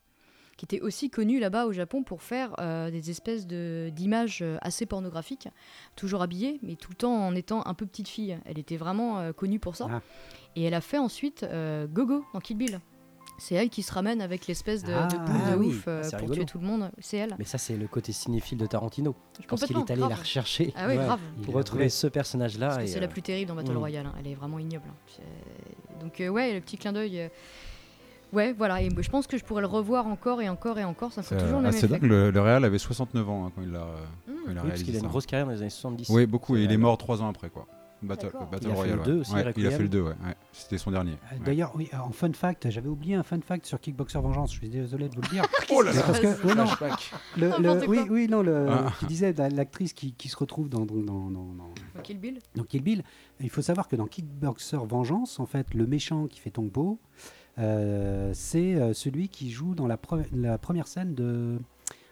qui 0.57 0.65
était 0.65 0.81
aussi 0.81 1.09
connue 1.09 1.39
là-bas 1.39 1.65
au 1.65 1.71
Japon 1.73 2.03
pour 2.03 2.21
faire 2.21 2.53
euh, 2.59 2.91
des 2.91 3.09
espèces 3.09 3.47
de- 3.47 3.89
d'images 3.91 4.39
euh, 4.43 4.57
assez 4.61 4.85
pornographiques, 4.85 5.47
toujours 5.95 6.21
habillée, 6.21 6.59
mais 6.61 6.75
tout 6.75 6.91
le 6.91 6.95
temps 6.95 7.15
en 7.27 7.33
étant 7.35 7.65
un 7.65 7.73
peu 7.73 7.85
petite 7.85 8.07
fille. 8.07 8.37
Elle 8.45 8.59
était 8.59 8.77
vraiment 8.77 9.19
euh, 9.19 9.33
connue 9.33 9.59
pour 9.59 9.75
ça. 9.75 9.87
Ah. 9.91 10.01
Et 10.55 10.63
elle 10.63 10.75
a 10.75 10.81
fait 10.81 10.99
ensuite 10.99 11.43
euh, 11.43 11.87
Gogo 11.87 12.23
dans 12.33 12.39
Kill 12.39 12.57
Bill. 12.57 12.79
C'est 13.39 13.55
elle 13.55 13.69
qui 13.71 13.81
se 13.81 13.91
ramène 13.91 14.21
avec 14.21 14.45
l'espèce 14.45 14.83
de, 14.83 14.89
de 14.89 14.93
Ah, 14.95 15.07
boule 15.07 15.17
de 15.39 15.41
ah 15.53 15.57
oui, 15.57 15.67
ouf 15.69 15.85
euh, 15.87 16.01
ah, 16.05 16.09
pour 16.11 16.19
rigolo. 16.19 16.35
tuer 16.35 16.45
tout 16.45 16.59
le 16.59 16.67
monde. 16.67 16.91
C'est 16.99 17.17
elle. 17.17 17.35
Mais 17.39 17.45
ça 17.45 17.57
c'est 17.57 17.75
le 17.75 17.87
côté 17.87 18.11
cinéphile 18.11 18.59
de 18.59 18.67
Tarantino. 18.67 19.15
Je 19.41 19.47
pense 19.47 19.65
qu'il 19.65 19.75
est 19.75 19.89
allé 19.91 20.01
la 20.07 20.15
rechercher 20.15 20.71
Ah 20.75 20.85
oui, 20.87 20.97
Ouais. 20.97 21.03
grave. 21.03 21.19
Il 21.39 21.43
pour 21.43 21.55
retrouver 21.55 21.85
ouais. 21.85 21.89
ce 21.89 22.05
personnage-là. 22.05 22.85
C'est 22.85 22.97
euh, 22.97 23.01
la 23.01 23.07
plus 23.07 23.23
terrible 23.23 23.49
dans 23.49 23.55
Battle 23.55 23.71
mm. 23.73 23.77
Royale. 23.77 24.05
hein. 24.05 24.13
Elle 24.19 24.27
est 24.27 24.35
vraiment 24.35 24.59
ignoble. 24.59 24.85
hein. 24.87 25.23
Donc 25.99 26.21
euh, 26.21 26.27
ouais, 26.29 26.53
le 26.53 26.61
petit 26.61 26.77
clin 26.77 26.93
d'œil. 26.93 27.27
Ouais, 28.33 28.53
voilà. 28.53 28.81
Et 28.81 28.89
je 28.89 29.09
pense 29.09 29.27
que 29.27 29.37
je 29.37 29.43
pourrais 29.43 29.61
le 29.61 29.67
revoir 29.67 30.07
encore 30.07 30.41
et 30.41 30.49
encore 30.49 30.79
et 30.79 30.83
encore. 30.83 31.11
Ça 31.13 31.21
me 31.21 31.25
fait 31.25 31.35
C'est 31.35 31.41
toujours 31.43 31.59
le 31.61 31.67
ah, 31.67 31.71
même 31.71 31.79
c'est 31.79 31.85
effet. 31.85 31.99
dingue, 31.99 32.09
le, 32.09 32.31
le 32.31 32.41
Real 32.41 32.65
avait 32.65 32.77
69 32.79 33.29
ans 33.29 33.45
hein, 33.47 33.51
quand 33.55 33.61
il 33.61 33.71
l'a 33.71 33.79
euh, 33.79 33.95
Mm. 34.27 34.31
a 34.31 34.33
Oui, 34.33 34.53
parce 34.55 34.65
réalisé 34.65 34.83
qu'il 34.85 34.95
a 34.95 34.99
une 34.99 35.07
grosse 35.07 35.25
carrière 35.25 35.45
dans 35.45 35.51
les 35.53 35.61
années 35.61 35.69
70. 35.69 36.09
Oui, 36.09 36.25
beaucoup, 36.25 36.57
et 36.57 36.63
il 36.63 36.71
est 36.71 36.77
mort 36.77 36.97
trois 36.97 37.21
ans 37.21 37.29
après 37.29 37.49
quoi. 37.49 37.65
Battle. 38.01 38.31
Battle 38.51 38.65
Il 38.65 38.67
a 38.67 38.69
fait 38.71 38.75
Royale. 38.75 38.97
le 38.97 39.03
deux 39.05 39.13
ouais. 39.13 39.19
aussi, 39.21 39.33
Ouais, 39.33 39.53
il 39.55 39.65
a 39.67 39.71
fait 39.71 39.81
le 39.83 39.87
2, 39.87 40.01
ouais. 40.01 40.07
ouais. 40.09 40.35
C'était 40.51 40.77
son 40.77 40.91
dernier. 40.91 41.11
Euh, 41.13 41.35
ouais. 41.35 41.41
D'ailleurs, 41.45 41.71
oui, 41.75 41.89
en 41.97 42.11
fun 42.11 42.33
fact, 42.33 42.69
j'avais 42.69 42.89
oublié 42.89 43.15
un 43.15 43.23
fun 43.23 43.39
fact 43.39 43.65
sur 43.65 43.79
Kickboxer 43.79 44.19
Vengeance. 44.19 44.51
Je 44.51 44.57
suis 44.57 44.67
désolé 44.67 45.07
de 45.07 45.15
vous 45.15 45.21
le 45.21 45.29
dire. 45.29 45.45
Oh 45.71 45.81
là 45.81 45.93
là 45.93 46.01
parce 46.05 46.19
que, 46.19 46.27
ouais, 46.45 46.53
non, 46.55 46.65
le- 47.37 47.61
le- 47.79 47.87
oui, 47.87 47.99
oui, 48.09 48.27
non, 48.27 48.41
le, 48.43 48.67
Ah. 48.69 48.91
qui 48.99 49.05
disait 49.05 49.31
la- 49.31 49.47
l'actrice 49.49 49.93
qui, 49.93 50.11
qui 50.13 50.27
se 50.27 50.35
retrouve 50.35 50.67
dans, 50.67 50.85
dans, 50.85 50.95
dans, 50.95 51.29
dans- 51.29 51.53
dans- 51.53 52.01
Kill 52.03 52.19
Bill. 52.19 52.39
dans 52.55 52.63
Kill 52.63 52.81
Bill. 52.83 53.03
Il 53.39 53.49
faut 53.49 53.61
savoir 53.61 53.87
que 53.87 53.95
dans 53.95 54.05
Kickboxer 54.07 54.79
Vengeance, 54.85 55.39
en 55.39 55.45
fait, 55.45 55.73
le 55.73 55.87
méchant 55.87 56.27
qui 56.27 56.41
fait 56.41 56.51
Tongpo, 56.51 56.99
euh, 56.99 57.29
c'est 57.57 58.75
euh, 58.75 58.93
celui 58.93 59.29
qui 59.29 59.51
joue 59.51 59.75
dans 59.75 59.87
la, 59.87 59.97
pre- 59.97 60.25
la 60.33 60.57
première 60.57 60.87
scène 60.87 61.13
de 61.15 61.59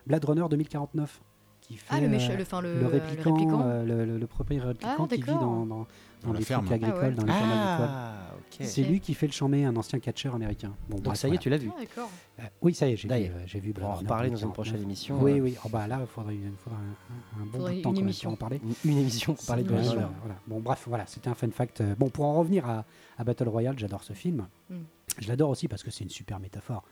Blade 0.07 0.25
Runner 0.25 0.45
2049. 0.49 1.21
Qui 1.61 1.77
fait, 1.77 1.85
Ah, 1.91 2.01
le 2.01 2.07
méchant, 2.09 2.31
euh, 2.33 2.61
le, 2.61 2.73
le, 2.73 2.79
le 2.79 2.85
euh, 2.85 2.87
répliquant, 2.87 3.33
répliquant. 3.33 3.61
euh, 3.63 3.85
le, 3.85 4.05
le- 4.05 4.17
le 4.17 4.27
premier 4.27 4.59
répliquant 4.59 4.95
Ah, 4.99 5.07
qui 5.07 5.15
vit 5.15 5.21
d'accord. 5.21 5.41
dans, 5.41 5.65
dans, 5.67 5.87
dans 6.23 6.33
la 6.33 6.39
les 6.39 6.43
ferme. 6.45 6.65
trucs 6.65 6.81
Ah 6.83 6.87
agricoles, 6.87 7.09
ouais. 7.09 7.15
dans 7.15 7.23
les 7.25 7.31
fermes 7.31 7.51
agricoles. 7.51 7.87
Ah. 7.91 8.27
C'est 8.59 8.83
lui 8.83 8.99
qui 8.99 9.13
fait 9.13 9.27
le 9.27 9.31
chambé, 9.31 9.63
un 9.63 9.75
ancien 9.75 9.99
catcheur 9.99 10.33
américain. 10.35 10.73
Bon, 10.89 10.95
Donc 10.97 11.05
bref, 11.05 11.17
ça 11.19 11.27
y 11.27 11.31
est, 11.31 11.33
voilà. 11.35 11.41
tu 11.41 11.49
l'as 11.49 11.57
vu. 11.57 11.71
Ah. 11.97 12.01
Euh, 12.41 12.43
oui, 12.63 12.73
ça 12.73 12.87
y 12.87 12.93
est, 12.93 12.97
j'ai 12.97 13.07
vu, 13.07 13.13
euh, 13.13 13.29
j'ai 13.45 13.59
vu 13.59 13.73
On 13.77 13.79
va 13.81 13.87
en 13.89 13.93
reparler 13.93 14.29
dans 14.31 14.35
une 14.37 14.47
2049. 14.49 14.53
prochaine 14.53 14.81
émission. 14.81 15.17
Oui, 15.21 15.33
euh, 15.39 15.43
oui. 15.43 15.55
Oh, 15.63 15.69
bah 15.69 15.87
là, 15.87 15.99
il 16.01 16.07
faudrait, 16.07 16.35
il 16.35 16.51
faudrait 16.57 16.79
un, 16.79 17.45
bon 17.45 17.51
Faudrait 17.51 17.71
bout 17.73 17.77
de 17.77 17.83
temps 17.83 17.91
une 17.93 17.97
émission. 17.99 18.29
pour 18.31 18.33
en 18.33 18.49
parler. 18.49 18.59
Une, 18.83 18.91
une 18.91 18.97
émission 18.97 19.33
pour 19.35 19.45
parler 19.45 19.63
de 19.63 19.69
Une 19.69 19.75
Blade. 19.75 19.87
Runner. 19.89 20.05
voilà. 20.19 20.35
Bon, 20.47 20.59
bref, 20.59 20.83
voilà, 20.87 21.05
c'était 21.07 21.29
un 21.29 21.35
fun 21.35 21.49
fact. 21.51 21.79
Euh, 21.81 21.95
Bon, 21.97 22.09
pour 22.09 22.25
en 22.25 22.33
revenir 22.33 22.67
à, 22.67 22.85
à 23.19 23.23
Battle 23.23 23.47
Royale, 23.49 23.77
j'adore 23.77 24.03
ce 24.03 24.13
film. 24.13 24.47
Mm. 24.69 24.75
Je 25.17 25.27
l'adore 25.27 25.49
aussi 25.49 25.67
parce 25.67 25.83
que 25.83 25.91
c'est 25.91 26.03
une 26.03 26.09
super 26.09 26.39
métaphore. 26.39 26.83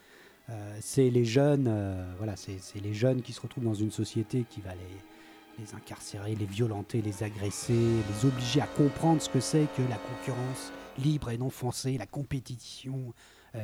Euh, 0.50 0.78
c'est 0.82 1.10
les 1.10 1.26
jeunes, 1.26 1.68
euh, 1.68 2.14
voilà, 2.18 2.36
c'est 2.36 2.60
les 2.82 2.94
jeunes 2.94 3.22
qui 3.22 3.34
se 3.34 3.42
retrouvent 3.42 3.64
dans 3.64 3.74
une 3.74 3.92
société 3.92 4.46
qui 4.50 4.62
va 4.62 4.72
les, 4.74 5.64
les 5.64 5.76
incarcérer, 5.76 6.36
les 6.36 6.46
violenter, 6.46 7.02
les 7.02 7.24
agresser, 7.24 7.74
les 7.74 8.26
obliger 8.26 8.62
à 8.62 8.68
comprendre 8.68 9.22
ce 9.22 9.30
que 9.30 9.40
c'est 9.40 9.68
que 9.78 9.82
la 9.84 9.98
concurrence 9.98 10.72
libre 10.98 11.30
et 11.30 11.38
non 11.38 11.50
foncée, 11.50 11.98
la 11.98 12.08
compétition 12.08 13.14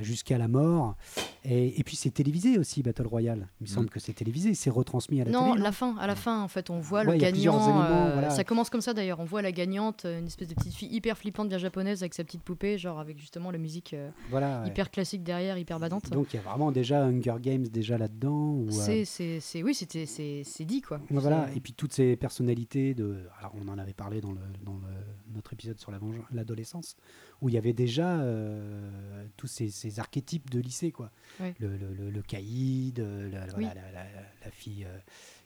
jusqu'à 0.02 0.38
la 0.38 0.48
mort. 0.48 0.96
Et, 1.44 1.80
et 1.80 1.84
puis 1.84 1.96
c'est 1.96 2.10
télévisé 2.10 2.58
aussi, 2.58 2.82
Battle 2.82 3.06
Royale. 3.06 3.48
Il 3.62 3.66
me 3.66 3.68
semble 3.68 3.86
Mm. 3.86 3.90
que 3.90 4.00
c'est 4.00 4.14
télévisé, 4.14 4.54
c'est 4.56 4.70
retransmis 4.72 5.22
à 5.22 5.26
la 5.26 5.32
Non, 5.32 5.52
télé. 5.52 5.64
la 5.64 5.72
fin, 5.72 5.96
à 5.98 6.08
la 6.08 6.16
fin, 6.16 6.42
en 6.42 6.48
fait, 6.48 6.70
on 6.72 6.80
voit 6.80 7.06
Ouais, 7.06 7.14
le 7.14 7.18
gagnant. 7.20 7.84
euh, 7.84 8.14
voilà. 8.14 8.30
Ça 8.32 8.44
commence 8.44 8.70
comme 8.72 8.82
ça 8.82 8.94
d'ailleurs. 8.96 9.20
On 9.20 9.26
voit 9.26 9.44
la 9.44 9.52
gagnante, 9.52 10.06
euh, 10.06 10.20
une 10.20 10.26
espèce 10.28 10.48
de 10.48 10.56
petite 10.56 10.74
fille 10.74 10.90
hyper 10.92 11.18
flippante, 11.18 11.50
bien 11.50 11.60
japonaise, 11.60 12.02
avec 12.02 12.16
sa 12.16 12.24
petite 12.24 12.42
poupée, 12.42 12.78
genre 12.80 13.00
avec 13.00 13.20
justement 13.20 13.52
la 13.52 13.60
musique 13.60 13.94
euh, 13.94 14.10
Voilà, 14.32 14.62
ouais. 14.64 14.70
hyper 14.70 14.90
classique 14.90 15.24
derrière, 15.24 15.58
hyper 15.58 15.80
badante. 15.80 16.10
Donc 16.10 16.34
il 16.34 16.38
y 16.38 16.40
a 16.40 16.42
vraiment 16.42 16.72
déjà 16.72 17.04
Hunger 17.06 17.36
Games 17.40 17.68
déjà 17.68 17.98
là-dedans. 18.00 18.66
euh, 18.68 19.04
C'est, 19.06 19.64
oui, 19.64 19.76
c'était, 19.76 20.06
c'est, 20.08 20.66
dit 20.66 20.82
quoi. 20.82 21.00
Voilà, 21.12 21.48
et 21.56 21.60
puis 21.60 21.74
toutes 21.74 21.94
ces 21.94 22.16
personnalités 22.16 22.96
de. 22.96 23.20
Alors, 23.40 23.54
on 23.64 23.68
en 23.68 23.78
avait 23.78 23.94
parlé 23.94 24.20
dans, 24.20 24.32
le, 24.32 24.40
dans 24.64 24.74
le- 24.78 25.34
notre 25.36 25.54
épisode 25.54 25.80
sur 25.80 25.92
l'adolescence, 26.32 26.96
où 27.42 27.50
il 27.50 27.56
y 27.56 27.58
avait 27.58 27.74
déjà 27.74 28.20
euh, 28.20 29.26
tous 29.38 29.48
ces, 29.48 29.70
ces 29.70 30.00
archétypes 30.00 30.50
de 30.50 30.60
lycée, 30.60 30.92
quoi. 30.92 31.12
Ouais. 31.40 31.54
Le, 31.60 31.76
le, 31.78 31.94
le, 31.94 32.10
le 32.10 32.22
caïd, 32.22 33.00
euh, 33.00 33.30
la, 33.32 33.46
Oui. 33.58 33.66
voilà, 33.66 33.82
la, 33.94 34.04
la- 34.04 34.10
la 34.46 34.52
fille. 34.52 34.86
euh, 34.86 34.98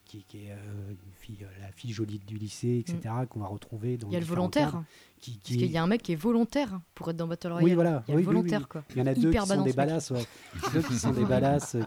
qui, 0.06 0.24
qui 0.24 0.48
est 0.48 0.52
euh, 0.54 0.90
une 0.90 1.14
fille, 1.20 1.46
la 1.62 1.72
fille 1.72 1.92
jolie 1.92 2.18
du 2.26 2.36
lycée, 2.40 2.80
etc., 2.84 3.14
qu'on 3.30 3.42
va 3.42 3.46
retrouver 3.46 3.96
dans 3.96 4.08
Mm. 4.08 4.10
Il 4.10 4.14
y 4.14 4.18
a 4.18 4.20
le 4.22 4.26
volontaire. 4.26 4.72
cadres, 4.72 4.84
Qui, 5.22 5.34
qui... 5.34 5.38
Parce 5.54 5.58
qu'il 5.64 5.72
y 5.72 5.78
a 5.78 5.84
un 5.84 5.88
mec 5.88 6.02
qui 6.02 6.14
est 6.14 6.16
volontaire 6.16 6.80
pour 6.96 7.12
être 7.12 7.16
dans 7.18 7.28
Battle 7.28 7.50
Royale. 7.50 7.64
Oui, 7.64 7.74
voilà. 7.76 8.04
Il 8.08 8.12
y 8.12 8.14
a 8.14 8.18
oui, 8.18 8.24
le 8.24 8.28
oui, 8.30 8.34
volontaire 8.34 8.62
oui. 8.62 8.66
quoi. 8.70 8.84
Il 8.90 8.98
y 8.98 9.02
en 9.04 9.06
a 9.06 9.14
deux 9.14 9.30
Hyper 9.30 9.44
qui 9.44 9.50
sont 9.50 9.62
des 9.62 9.74
balasses, 9.74 10.10
ouais. 10.10 10.26
deux 10.74 10.82
qui 10.82 10.96
sont 10.98 11.12
des 11.12 11.26
balasses 11.26 11.78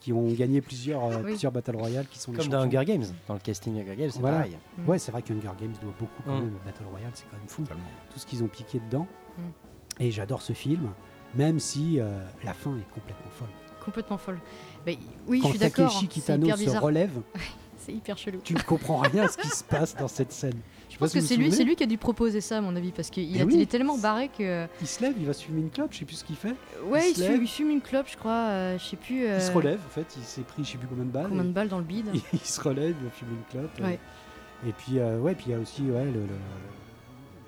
qui, 0.00 0.12
ont 0.14 0.32
gagné 0.32 0.62
plusieurs, 0.62 1.04
euh, 1.04 1.16
Oui. 1.18 1.32
plusieurs 1.32 1.52
Battle 1.52 1.76
Royale, 1.76 2.06
qui 2.10 2.18
sont 2.18 2.32
Comme 2.32 2.48
dans. 2.48 2.62
Hunger 2.62 2.84
Games. 2.86 3.04
Dans 3.26 3.34
le 3.34 3.40
casting 3.40 3.78
Hunger 3.78 3.96
Games, 3.96 4.10
c'est 4.14 4.20
Voilà. 4.20 4.38
pareil. 4.38 4.56
Mm. 4.78 4.88
Ouais, 4.88 4.98
c'est 4.98 5.12
vrai 5.12 5.20
qu'Hunger 5.20 5.50
Games 5.60 5.74
doit 5.82 5.94
beaucoup 5.98 6.22
quand 6.24 6.38
Mm. 6.38 6.44
même 6.44 6.54
Battle 6.64 6.84
Royale, 6.90 7.10
c'est 7.12 7.26
quand 7.30 7.36
même 7.36 7.48
fou. 7.48 7.60
Totalement. 7.64 7.82
Tout 8.10 8.18
ce 8.18 8.24
qu'ils 8.24 8.42
ont 8.42 8.48
piqué 8.48 8.80
dedans. 8.80 9.06
Mm. 9.38 10.02
Et 10.02 10.10
j'adore 10.10 10.42
ce 10.42 10.52
film, 10.52 10.88
même 11.34 11.58
si 11.58 11.98
euh, 12.00 12.20
la 12.44 12.52
fin 12.54 12.70
est 12.76 12.92
complètement 12.94 13.30
folle. 13.30 13.48
Complètement 13.84 14.18
folle. 14.18 14.38
Mais, 14.86 14.98
oui, 15.26 15.40
Quand 15.40 15.46
je 15.48 15.52
suis 15.52 15.58
d'accord. 15.60 15.86
Takeshi 15.92 16.08
Kitano 16.08 16.56
se 16.56 16.76
relève, 16.78 17.20
C'est 17.78 17.92
hyper 17.94 18.18
chelou. 18.18 18.40
tu 18.44 18.54
ne 18.54 18.60
comprends 18.60 18.98
rien 18.98 19.24
à 19.24 19.28
ce 19.28 19.38
qui 19.38 19.48
se 19.48 19.64
passe 19.64 19.96
dans 19.96 20.08
cette 20.08 20.32
scène. 20.32 20.58
Je 20.90 20.96
pense 20.96 21.12
que 21.12 21.20
c'est 21.20 21.36
lui, 21.36 21.52
c'est 21.52 21.64
lui 21.64 21.76
qui 21.76 21.82
a 21.84 21.86
dû 21.86 21.96
proposer 21.98 22.40
ça, 22.40 22.58
à 22.58 22.60
mon 22.60 22.74
avis, 22.74 22.92
parce 22.92 23.08
qu'il 23.10 23.24
oui. 23.44 23.54
il 23.54 23.60
est 23.60 23.70
tellement 23.70 23.96
barré 23.98 24.28
que. 24.36 24.66
Il 24.80 24.86
se 24.86 25.00
lève, 25.02 25.14
il 25.18 25.26
va 25.26 25.32
se 25.32 25.44
fumer 25.44 25.60
une 25.60 25.70
clope, 25.70 25.92
je 25.92 25.98
sais 25.98 26.04
plus 26.04 26.16
ce 26.16 26.24
qu'il 26.24 26.34
fait. 26.36 26.54
Ouais, 26.86 27.10
il, 27.10 27.16
se 27.16 27.22
fume, 27.22 27.42
il 27.42 27.48
fume 27.48 27.70
une 27.70 27.80
clope, 27.80 28.08
je 28.10 28.16
crois. 28.16 28.32
euh, 28.32 28.78
je 28.78 28.84
sais 28.84 28.96
plus. 28.96 29.22
Il 29.26 29.40
se 29.40 29.50
euh, 29.50 29.54
relève, 29.54 29.78
en 29.86 29.90
fait, 29.90 30.16
il 30.16 30.24
s'est 30.24 30.40
pris 30.42 30.64
je 30.64 30.70
sais 30.72 30.78
plus 30.78 30.88
combien 30.88 31.04
de 31.04 31.10
balles. 31.10 31.26
Combien 31.28 31.44
de 31.44 31.52
balles 31.52 31.68
dans 31.68 31.78
le 31.78 31.84
bide 31.84 32.06
il 32.32 32.38
se 32.40 32.60
relève, 32.60 32.94
il 32.98 33.04
va 33.04 33.10
fumer 33.10 33.32
une 33.32 33.60
clope. 33.60 33.70
euh. 33.80 33.96
Et 34.68 34.72
puis, 34.72 34.98
euh, 34.98 35.20
ouais, 35.20 35.34
puis 35.34 35.44
il 35.48 35.52
y 35.52 35.54
a 35.54 35.58
aussi, 35.60 35.82
ouais, 35.82 36.04
le, 36.06 36.12
le- 36.12 36.26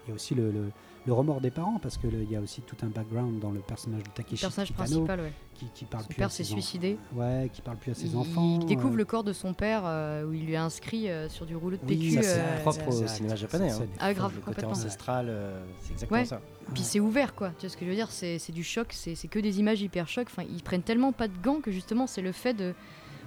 il 0.07 0.11
y 0.11 0.12
a 0.12 0.14
aussi 0.14 0.34
le, 0.34 0.51
le- 0.51 0.70
le 1.11 1.14
remords 1.14 1.40
des 1.40 1.50
parents, 1.50 1.78
parce 1.82 1.96
qu'il 1.98 2.30
y 2.30 2.36
a 2.36 2.40
aussi 2.40 2.61
tout 2.62 2.76
un 2.84 2.86
background 2.86 3.40
dans 3.40 3.50
le 3.50 3.58
personnage 3.58 4.02
de 4.04 4.08
Le 4.08 4.12
Takeshi 4.14 4.40
personnage 4.42 4.68
Kitano, 4.68 4.84
principal, 5.04 5.20
ouais. 5.20 5.32
qui, 5.54 5.66
qui 5.74 5.84
parle 5.84 6.04
Son 6.04 6.08
plus 6.08 6.16
père 6.18 6.26
à 6.28 6.30
s'est 6.30 6.44
ses 6.44 6.52
enfants. 6.52 6.61
suicidé. 6.62 6.96
Ouais, 7.16 7.50
qui 7.52 7.62
parle 7.62 7.76
plus 7.78 7.90
à 7.90 7.94
ses 7.96 8.06
Il, 8.11 8.16
enfants. 8.16 8.58
il 8.61 8.66
découvre 8.66 8.94
euh, 8.94 8.96
le 8.98 9.04
corps 9.04 9.24
de 9.24 9.32
son 9.32 9.52
père 9.52 9.82
euh, 9.84 10.24
où 10.24 10.32
il 10.32 10.46
lui 10.46 10.54
a 10.54 10.62
inscrit 10.62 11.11
euh, 11.11 11.28
sur 11.28 11.46
du 11.46 11.56
rouleau 11.56 11.76
de 11.78 11.82
Oui, 11.88 11.96
PQ. 11.98 12.14
ça, 12.14 12.22
c'est 12.22 12.38
euh, 12.40 12.61
propre 12.61 12.88
au 12.88 13.06
cinéma 13.08 13.34
japonais, 13.34 13.70
hein. 13.72 13.80
Ah, 13.98 14.14
grave. 14.14 14.30
Le 14.36 14.40
côté 14.40 14.46
complètement. 14.62 14.70
ancestral, 14.70 15.26
euh, 15.28 15.61
c'est 15.80 15.92
exactement 15.94 16.20
Ouais. 16.20 16.26
ça. 16.26 16.40
Puis 16.74 16.82
c'est 16.84 17.00
ouvert, 17.00 17.34
quoi. 17.34 17.48
Tu 17.58 17.66
vois 17.66 17.70
ce 17.70 17.76
que 17.76 17.84
je 17.84 17.90
veux 17.90 17.96
dire? 17.96 18.11
C'est 18.12 18.38
c'est 18.38 18.52
du 18.52 18.62
choc, 18.62 18.88
c'est 18.92 19.16
c'est 19.16 19.26
que 19.26 19.40
des 19.40 19.58
images 19.58 19.82
hyper 19.82 20.06
choc. 20.06 20.28
Enfin, 20.30 20.44
ils 20.48 20.62
prennent 20.62 20.82
tellement 20.84 21.11
pas 21.11 21.26
de 21.26 21.36
gants 21.42 21.61
que 21.61 21.72
justement, 21.72 22.06
c'est 22.06 22.22
le 22.22 22.30
fait 22.30 22.54
de 22.54 22.72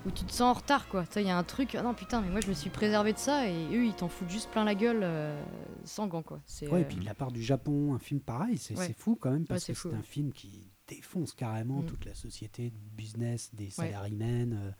où 0.05 0.11
tu 0.11 0.25
te 0.25 0.31
sens 0.31 0.41
en 0.41 0.53
retard, 0.53 0.87
quoi. 0.87 1.05
Tu 1.05 1.19
il 1.19 1.27
y 1.27 1.29
a 1.29 1.37
un 1.37 1.43
truc. 1.43 1.75
Ah 1.75 1.81
non, 1.81 1.93
putain, 1.93 2.21
mais 2.21 2.29
moi 2.29 2.41
je 2.41 2.47
me 2.47 2.53
suis 2.53 2.69
préservé 2.69 3.13
de 3.13 3.17
ça 3.17 3.47
et 3.47 3.65
eux 3.75 3.85
ils 3.85 3.93
t'en 3.95 4.09
foutent 4.09 4.29
juste 4.29 4.49
plein 4.51 4.63
la 4.63 4.75
gueule 4.75 5.01
euh, 5.03 5.41
sans 5.85 6.07
gants, 6.07 6.23
quoi. 6.23 6.41
Ouais, 6.63 6.81
et 6.81 6.83
euh, 6.83 6.87
puis 6.87 6.97
de 6.97 7.05
la 7.05 7.13
part 7.15 7.31
du 7.31 7.41
Japon, 7.41 7.93
un 7.93 7.99
film 7.99 8.19
pareil, 8.19 8.57
c'est 8.57 8.77
Ouais. 8.77 8.93
fou 8.97 9.15
quand 9.15 9.31
même, 9.31 9.45
parce 9.45 9.67
Ouais, 9.67 9.73
que 9.75 9.79
c'est 9.79 9.93
un 9.95 10.01
film 10.03 10.31
qui 10.33 10.69
défonce 10.87 11.33
carrément 11.33 11.81
Mm. 11.81 11.85
toute 11.85 12.05
la 12.05 12.13
société 12.13 12.69
de 12.69 12.75
business, 12.97 13.51
des 13.53 13.69
salarymen, 13.69 14.53
euh, 14.53 14.71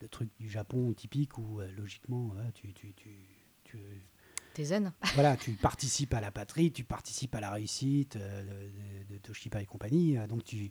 le 0.00 0.08
truc 0.08 0.28
du 0.40 0.48
Japon 0.50 0.92
typique 0.92 1.38
où 1.38 1.60
euh, 1.60 1.70
logiquement, 1.76 2.32
tu, 2.54 2.72
tu, 2.72 2.92
tu, 2.94 3.10
tu, 3.64 3.78
T'es 4.54 4.64
zen. 4.64 4.92
voilà, 5.14 5.36
tu 5.36 5.52
participes 5.62 6.12
à 6.14 6.20
la 6.20 6.30
patrie, 6.32 6.72
tu 6.72 6.84
participes 6.84 7.34
à 7.36 7.40
la 7.40 7.50
réussite 7.52 8.16
euh, 8.16 8.42
de, 9.08 9.14
de, 9.14 9.18
Toshiba 9.18 9.62
et 9.62 9.66
compagnie. 9.66 10.16
donc 10.28 10.44
tu, 10.44 10.70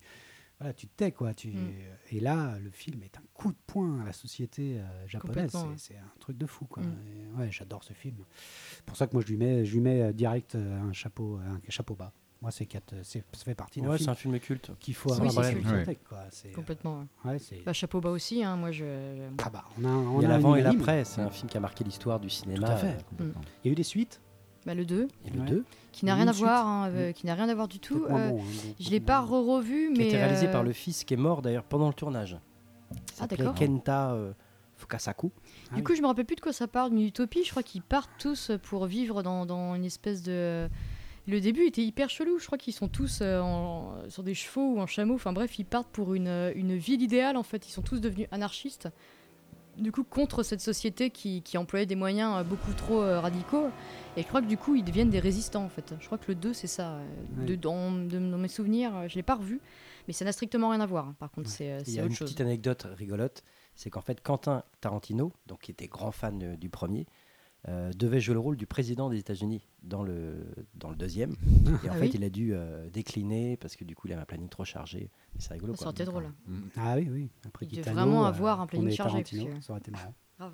voilà, 0.62 0.74
tu 0.74 0.88
te 0.88 0.96
tais 0.96 1.12
quoi. 1.12 1.34
Tu, 1.34 1.50
Mm. 1.50 1.72
Et 2.12 2.20
là, 2.20 2.58
le 2.60 2.70
film 2.72 3.04
est 3.04 3.18
un 3.18 3.24
coup 3.34 3.52
de 3.52 3.58
poing 3.68 4.02
à 4.02 4.06
la 4.06 4.14
société 4.14 4.78
euh, 4.80 5.08
japonaise. 5.08 5.52
C'est 5.78 5.98
un 5.98 6.20
truc 6.20 6.38
de 6.38 6.46
fou 6.46 6.66
quoi. 6.66 6.84
Mm. 6.84 7.40
Ouais, 7.40 7.50
j'adore 7.52 7.84
ce 7.84 7.94
film. 7.94 8.18
C'est 8.76 8.86
pour 8.86 8.96
ça 8.96 9.08
que 9.08 9.14
moi 9.14 9.22
je 9.26 9.28
lui 9.32 9.38
mets, 9.38 9.66
je 9.66 9.74
lui 9.74 9.82
mets 9.82 10.02
euh, 10.02 10.12
direct 10.14 10.56
euh, 10.56 10.80
un 10.82 10.94
chapeau, 10.94 11.38
un 11.38 11.60
chapeau 11.70 11.96
bas. 11.96 12.14
Moi, 12.42 12.50
c'est 12.50 12.66
quatre, 12.66 12.96
c'est- 13.04 13.24
ça 13.34 13.44
fait 13.44 13.54
partie 13.54 13.82
Ouais, 13.82 14.00
c'est 14.00 14.10
un 14.10 14.16
film 14.16 14.40
culte. 14.40 14.72
qu'il 14.80 14.96
faut 14.96 15.12
Oui, 15.12 15.28
avoir 15.28 15.46
c'est 15.46 15.52
dans 15.54 15.60
bibliothèque, 15.60 16.04
quoi. 16.10 16.24
Euh, 16.46 16.52
Complètement. 16.56 17.06
ouais. 17.24 17.32
ouais, 17.34 17.38
c'est- 17.40 17.62
Bah, 17.64 17.72
chapeau 17.72 18.02
bas 18.02 18.10
aussi, 18.10 18.44
hein, 18.44 18.56
moi 18.56 18.72
je. 18.72 19.30
Ah 19.44 19.52
bah, 19.52 19.66
on 19.80 19.86
a, 19.86 19.90
on 19.90 20.20
Il 20.20 20.24
y 20.24 20.26
a 20.26 20.30
l'avant 20.30 20.56
et 20.56 20.64
l'après. 20.64 21.06
C'est 21.06 21.22
un 21.22 21.30
film 21.30 21.48
qui 21.50 21.58
a 21.58 21.60
marqué 21.60 21.84
l'histoire 21.84 22.20
du 22.20 22.32
cinéma. 22.32 22.66
Tout 22.66 22.74
à 22.74 22.78
fait. 22.78 22.98
Il 23.20 23.26
y 23.66 23.70
a 23.70 23.72
eu 23.72 23.76
des 23.76 23.84
suites? 23.84 24.22
Bah, 24.66 24.74
le 24.74 24.86
2, 24.86 25.08
Et 25.26 25.30
le 25.30 25.40
Ouais. 25.42 25.46
2, 25.50 25.66
qui 25.92 26.06
n'a 26.06 26.16
rien 26.16 26.28
à 26.28 26.32
voir, 26.32 26.68
hein, 26.68 26.90
euh, 26.92 27.12
qui 27.12 27.26
n'a 27.26 27.36
rien 27.36 27.50
à 27.50 27.56
voir 27.56 27.68
du 27.68 27.80
tout. 27.80 28.06
Euh, 28.10 28.30
bon, 28.30 28.40
hein, 28.42 28.74
je 28.80 28.90
l'ai 28.90 29.00
pas 29.00 29.22
moins 29.22 29.42
bon. 29.42 29.56
re-revu, 29.58 29.92
qui 29.94 30.00
a 30.02 30.04
mais. 30.04 30.08
été 30.10 30.18
réalisé 30.18 30.48
euh, 30.48 30.52
par 30.52 30.64
le 30.64 30.72
fils 30.74 31.04
qui 31.04 31.14
est 31.14 31.18
mort 31.18 31.42
d'ailleurs 31.42 31.64
pendant 31.64 31.88
le 31.88 31.94
tournage. 31.94 32.38
Ah, 33.20 33.28
d'accord. 33.28 33.54
Kenta 33.56 34.12
euh, 34.14 34.32
Fukasaku. 34.78 35.32
Ah 35.36 35.70
Du 35.72 35.76
oui. 35.78 35.84
coup, 35.84 35.96
je 35.96 36.02
me 36.02 36.08
rappelle 36.08 36.26
plus 36.26 36.36
de 36.36 36.42
quoi 36.42 36.54
ça 36.54 36.68
parle, 36.68 36.92
mais 36.92 37.06
Utopie, 37.06 37.44
je 37.44 37.52
crois 37.52 37.64
qu'ils 37.64 37.82
partent 37.82 38.10
tous 38.20 38.52
pour 38.64 38.86
vivre 38.86 39.22
dans, 39.24 39.46
dans 39.46 39.76
une 39.76 39.86
espèce 39.86 40.24
de. 40.24 40.68
Le 41.28 41.40
début 41.40 41.66
était 41.68 41.84
hyper 41.84 42.10
chelou. 42.10 42.40
Je 42.40 42.46
crois 42.48 42.58
qu'ils 42.58 42.74
sont 42.74 42.88
tous 42.88 43.20
euh, 43.22 43.40
en- 43.42 43.94
sur 44.10 44.24
des 44.24 44.34
chevaux 44.34 44.74
ou 44.76 44.80
en 44.82 44.88
chameau. 44.88 45.14
Enfin 45.14 45.34
bref, 45.34 45.60
ils 45.60 45.66
partent 45.66 45.88
pour 45.92 46.16
une, 46.16 46.28
euh, 46.28 46.52
une 46.56 46.76
ville 46.76 47.02
idéale 47.04 47.38
en 47.38 47.44
fait. 47.44 47.68
Ils 47.68 47.72
sont 47.72 47.84
tous 47.84 48.02
devenus 48.02 48.28
anarchistes. 48.32 48.90
Du 49.78 49.92
coup, 49.92 50.04
contre 50.04 50.44
cette 50.44 50.62
société 50.62 51.10
qui, 51.10 51.42
qui 51.42 51.58
employait 51.58 51.86
des 51.86 51.96
moyens 51.96 52.36
euh, 52.38 52.44
beaucoup 52.44 52.74
trop 52.74 53.02
euh, 53.02 53.20
radicaux. 53.20 53.70
Et 54.18 54.22
je 54.24 54.28
crois 54.28 54.42
que 54.42 54.48
du 54.48 54.58
coup, 54.58 54.76
ils 54.76 54.84
deviennent 54.84 55.10
des 55.10 55.20
résistants 55.20 55.64
en 55.64 55.70
fait. 55.70 55.94
Je 56.00 56.06
crois 56.06 56.18
que 56.18 56.26
le 56.28 56.36
2, 56.36 56.54
c'est 56.54 56.68
ça. 56.68 56.94
euh, 56.94 57.06
Ouais. 57.40 57.46
De, 57.46 57.56
dans, 57.56 57.92
de- 57.92 58.20
dans 58.32 58.38
mes 58.38 58.48
souvenirs, 58.50 59.08
je 59.08 59.16
l'ai 59.16 59.24
pas 59.24 59.36
revu. 59.36 59.60
Mais 60.08 60.14
ça 60.14 60.26
n'a 60.26 60.32
strictement 60.34 60.70
rien 60.70 60.82
à 60.82 60.86
voir. 60.86 61.08
hein. 61.08 61.16
Par 61.20 61.32
contre, 61.32 61.50
Ouais. 61.50 61.56
c'est 61.56 61.84
Il 61.88 61.94
y 61.94 62.00
a 62.00 62.02
autre 62.02 62.10
une 62.12 62.16
chose. 62.16 62.28
petite 62.30 62.42
anecdote 62.42 62.86
rigolote, 62.98 63.44
c'est 63.76 63.90
qu'en 63.90 64.02
fait 64.02 64.22
Quentin 64.22 64.64
Tarantino, 64.82 65.32
donc 65.48 65.62
qui 65.62 65.72
était 65.72 65.88
grand 65.88 66.12
fan 66.12 66.56
du 66.58 66.70
premier, 66.70 67.06
euh, 67.68 67.92
devait 67.94 68.20
jouer 68.20 68.34
le 68.34 68.40
rôle 68.40 68.58
du 68.58 68.66
président 68.66 69.10
des 69.10 69.18
États-Unis 69.20 69.68
dans 69.84 70.04
le 70.04 70.46
dans 70.76 70.90
le 70.90 70.96
deuxième. 70.96 71.36
Et 71.84 71.90
en 71.90 71.94
Ah 71.94 71.96
fait, 71.96 72.02
oui 72.02 72.12
il 72.16 72.24
a 72.24 72.30
dû 72.30 72.54
euh, 72.54 72.90
décliner 72.90 73.56
parce 73.58 73.76
que 73.76 73.84
du 73.84 73.96
coup, 73.96 74.08
il 74.08 74.14
avait 74.14 74.22
un 74.24 74.26
planning 74.26 74.50
trop 74.50 74.66
chargé. 74.66 75.12
Mais 75.36 75.42
c'est 75.42 75.54
rigolo. 75.54 75.76
Ça 75.76 75.84
aurait 75.86 75.92
été 75.94 76.06
drôle. 76.06 76.24
Mm. 76.48 76.60
Ah 76.78 76.96
oui, 76.98 77.08
oui. 77.12 77.30
Après 77.46 77.68
Il 77.70 77.78
devait 77.78 77.92
vraiment 77.92 78.26
euh, 78.26 78.30
avoir 78.30 78.62
un 78.62 78.68
planning 78.68 78.92
chargé, 78.92 79.24
que- 79.24 79.62
Ça 79.62 79.72
aurait 79.74 79.80
été 79.80 79.92
marrant. 79.92 80.14
Grave. 80.40 80.54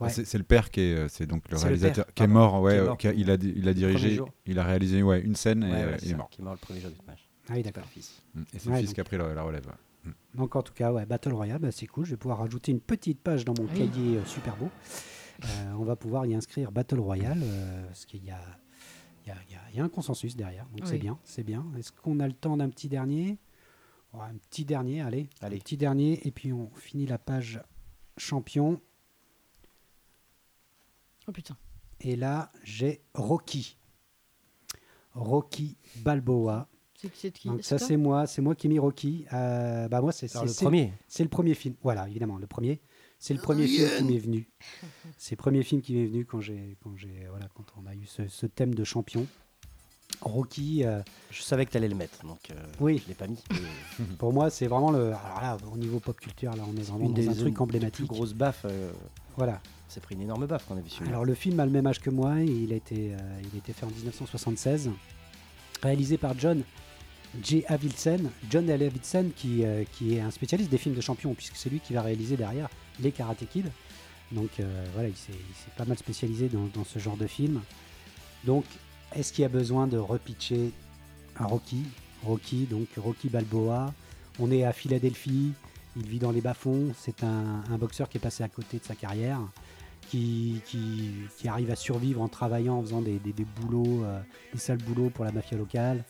Ouais. 0.00 0.10
C'est 0.10 0.24
c'est 0.26 0.36
le 0.38 0.44
père 0.44 0.70
qui 0.70 0.80
est, 0.80 0.94
euh, 0.94 1.08
c'est 1.08 1.26
donc 1.26 1.48
le 1.50 1.56
C'est 1.56 1.64
le 1.64 1.68
réalisateur 1.68 2.04
qui 2.06 2.22
est 2.22 2.26
pardon, 2.26 2.32
mort. 2.34 2.60
Ouais, 2.62 2.72
qui 2.72 2.78
est 2.78 2.84
mort. 2.84 2.96
qui 2.98 3.08
a- 3.08 3.12
il 3.14 3.30
a 3.30 3.34
il 3.34 3.68
a 3.68 3.72
dirigé, 3.74 4.20
il 4.44 4.58
a 4.58 4.64
réalisé 4.64 5.02
ouais 5.02 5.20
une 5.22 5.36
scène 5.36 5.62
et 5.62 5.66
Ouais, 5.70 5.84
ouais, 5.84 5.96
c'est 5.98 6.04
il 6.06 6.08
est 6.08 6.10
ça, 6.12 6.16
mort. 6.18 6.28
Qui 6.30 6.40
est 6.40 6.44
mort 6.44 6.52
le 6.54 6.58
premier 6.58 6.80
jour 6.80 6.90
du 6.90 6.96
tournage. 6.96 7.28
Ah 7.48 7.52
oui, 7.54 7.62
d'accord. 7.62 7.84
Le 7.84 7.88
fils. 7.90 8.22
Mm. 8.34 8.40
Et 8.52 8.58
c'est 8.58 8.68
Ouais, 8.68 8.74
le 8.74 8.80
fils 8.80 8.88
donc- 8.88 8.94
qui 8.96 9.00
a 9.00 9.04
pris 9.04 9.16
la, 9.16 9.32
la 9.32 9.42
relève. 9.42 9.66
ouais. 9.66 10.12
Donc 10.34 10.54
en 10.54 10.62
tout 10.62 10.74
cas, 10.74 10.92
ouais, 10.92 11.06
Battle 11.06 11.32
Royale, 11.32 11.60
bah, 11.60 11.72
c'est 11.72 11.86
cool. 11.86 12.04
Je 12.04 12.10
vais 12.10 12.16
pouvoir 12.16 12.38
rajouter 12.38 12.70
une 12.72 12.80
petite 12.80 13.20
page 13.20 13.44
dans 13.44 13.54
mon 13.58 13.64
Oui. 13.68 13.78
cahier 13.90 14.18
euh, 14.18 14.24
super 14.24 14.54
beau. 14.56 14.68
Euh, 15.44 15.72
on 15.78 15.84
va 15.84 15.96
pouvoir 15.96 16.24
y 16.26 16.34
inscrire 16.34 16.72
Battle 16.72 16.98
Royale, 17.00 17.40
euh, 17.42 17.86
parce 17.86 18.06
qu'il 18.06 18.24
y 18.24 18.30
a, 18.30 18.40
il 19.24 19.28
y, 19.28 19.30
a, 19.32 19.36
il 19.48 19.52
y 19.52 19.56
a- 19.56 19.60
il 19.72 19.76
y 19.76 19.80
a 19.80 19.84
un 19.84 19.88
consensus 19.88 20.36
derrière. 20.36 20.66
Donc 20.70 20.86
c'est 20.86 20.98
bien, 20.98 21.18
c'est 21.24 21.42
bien. 21.44 21.64
Est-ce 21.78 21.92
qu'on 21.92 22.20
a 22.20 22.26
le 22.26 22.32
temps 22.32 22.56
d'un 22.56 22.68
petit 22.70 22.88
dernier? 22.88 23.38
Ouais, 24.14 24.20
Un 24.22 24.36
petit 24.36 24.64
dernier, 24.64 25.02
allez. 25.02 25.28
Allez. 25.42 25.56
Un 25.56 25.60
petit 25.60 25.76
dernier, 25.76 26.26
et 26.26 26.30
puis 26.30 26.52
on 26.52 26.70
finit 26.76 27.06
la 27.06 27.18
page 27.18 27.60
champion. 28.16 28.80
Oh 31.28 31.32
putain. 31.32 31.56
Et 32.00 32.16
là, 32.16 32.50
j'ai 32.62 33.02
Rocky. 33.14 33.76
Rocky 35.14 35.76
Balboa. 35.96 36.68
C'est 37.14 37.30
qui 37.32 37.48
Donc 37.48 37.62
ça 37.62 37.78
c'est 37.78 37.96
moi, 37.96 38.26
c'est 38.26 38.40
moi 38.42 38.54
qui 38.54 38.66
ai 38.66 38.70
mis 38.70 38.78
Rocky. 38.78 39.26
Euh, 39.32 39.86
bah 39.88 40.00
moi 40.00 40.12
c'est 40.12 40.32
le 40.34 40.52
premier. 40.64 40.92
c'est 41.08 41.22
le 41.22 41.28
premier 41.28 41.54
film. 41.54 41.74
Voilà, 41.82 42.08
évidemment, 42.08 42.38
le 42.38 42.46
premier. 42.46 42.80
C'est 43.18 43.34
le 43.34 43.40
premier 43.40 43.66
film 43.66 43.88
qui 43.96 44.04
m'est 44.04 44.18
venu. 44.18 44.48
C'est 45.16 45.32
le 45.32 45.42
premier 45.42 45.62
film 45.62 45.80
qui 45.82 45.94
m'est 45.94 46.06
venu 46.06 46.24
quand 46.24 46.40
j'ai 46.40 46.76
quand 46.82 46.96
j'ai 46.96 47.26
voilà 47.30 47.48
quand 47.54 47.64
on 47.82 47.86
a 47.86 47.94
eu 47.94 48.06
ce, 48.06 48.28
ce 48.28 48.46
thème 48.46 48.74
de 48.74 48.84
champion. 48.84 49.26
Rocky, 50.22 50.84
euh, 50.84 51.02
Je 51.30 51.42
savais 51.42 51.66
que 51.66 51.72
tu 51.72 51.76
allais 51.76 51.88
le 51.88 51.94
mettre, 51.94 52.24
donc 52.24 52.38
euh, 52.50 52.54
Oui. 52.80 53.00
je 53.02 53.08
l'ai 53.08 53.14
pas 53.14 53.26
mis. 53.26 53.42
mais 53.50 54.04
pour 54.18 54.32
moi, 54.32 54.50
c'est 54.50 54.66
vraiment 54.66 54.90
le. 54.90 55.08
Alors 55.12 55.40
là, 55.42 55.56
au 55.72 55.76
niveau 55.76 55.98
pop 55.98 56.18
culture, 56.18 56.54
là, 56.56 56.62
on 56.66 56.76
est 56.76 56.82
vraiment 56.82 57.04
une 57.06 57.12
dans 57.14 57.20
des 57.20 57.28
un 57.28 57.32
une 57.32 57.38
truc 57.38 57.60
emblématique. 57.60 58.06
grosses 58.06 58.32
baffes. 58.32 58.64
euh, 58.66 58.92
Voilà. 59.36 59.60
c'est 59.88 60.00
pris 60.02 60.14
une 60.14 60.22
énorme 60.22 60.46
baffe 60.46 60.64
qu'on 60.66 60.76
a 60.76 60.80
vu 60.80 60.88
celui-là. 60.90 61.10
Alors 61.10 61.24
le 61.24 61.34
film 61.34 61.58
a 61.60 61.66
le 61.66 61.72
même 61.72 61.86
âge 61.86 62.00
que 62.00 62.10
moi. 62.10 62.40
et 62.40 62.46
Il 62.46 62.72
a 62.72 62.76
été 62.76 63.14
euh, 63.14 63.18
il 63.42 63.54
a 63.56 63.58
été 63.58 63.72
fait 63.72 63.84
en 63.84 63.90
1976, 63.90 64.90
réalisé 65.82 66.16
par 66.18 66.38
John 66.38 66.62
J. 67.42 67.64
Avildsen. 67.66 68.30
John 68.48 68.70
L. 68.70 68.82
Avildsen 68.84 69.32
qui 69.32 69.64
euh, 69.64 69.84
qui 69.92 70.14
est 70.14 70.20
un 70.20 70.30
spécialiste 70.30 70.70
des 70.70 70.78
films 70.78 70.94
de 70.94 71.00
champions 71.02 71.34
puisque 71.34 71.56
c'est 71.56 71.68
lui 71.68 71.80
qui 71.80 71.92
va 71.92 72.00
réaliser 72.02 72.36
derrière 72.36 72.68
les 73.00 73.12
Karate 73.12 73.46
Kid. 73.48 73.70
Donc 74.32 74.50
euh, 74.60 74.86
voilà, 74.94 75.08
il 75.08 75.16
s'est 75.16 75.32
pas 75.76 75.84
mal 75.84 75.98
spécialisé 75.98 76.48
dans, 76.48 76.84
ce 76.84 76.98
genre 76.98 77.16
de 77.16 77.26
film. 77.26 77.60
Donc, 78.44 78.64
est-ce 79.14 79.32
qu'il 79.32 79.42
y 79.42 79.44
a 79.44 79.48
besoin 79.48 79.86
de 79.86 79.98
repitcher 79.98 80.72
un 81.38 81.46
Rocky? 81.46 81.82
Rocky, 82.24 82.64
donc 82.64 82.88
Rocky 82.96 83.28
Balboa. 83.28 83.92
On 84.38 84.50
est 84.50 84.64
à 84.64 84.72
Philadelphie, 84.72 85.52
il 85.96 86.06
vit 86.06 86.18
dans 86.18 86.32
les 86.32 86.40
bas-fonds. 86.40 86.92
C'est 86.98 87.24
un, 87.24 87.62
boxeur 87.78 88.08
qui 88.08 88.18
est 88.18 88.20
passé 88.20 88.42
à 88.42 88.48
côté 88.48 88.78
de 88.78 88.84
sa 88.84 88.94
carrière, 88.94 89.40
qui, 90.08 90.60
arrive 91.46 91.70
à 91.70 91.76
survivre 91.76 92.20
en 92.20 92.28
travaillant, 92.28 92.78
en 92.78 92.82
faisant 92.82 93.00
des, 93.00 93.18
des- 93.18 93.32
des 93.32 93.46
boulots, 93.60 94.04
euh, 94.04 94.20
des 94.52 94.58
sales 94.58 94.78
boulots 94.78 95.10
pour 95.10 95.24
la 95.24 95.32
mafia 95.32 95.56
locale, 95.56 96.04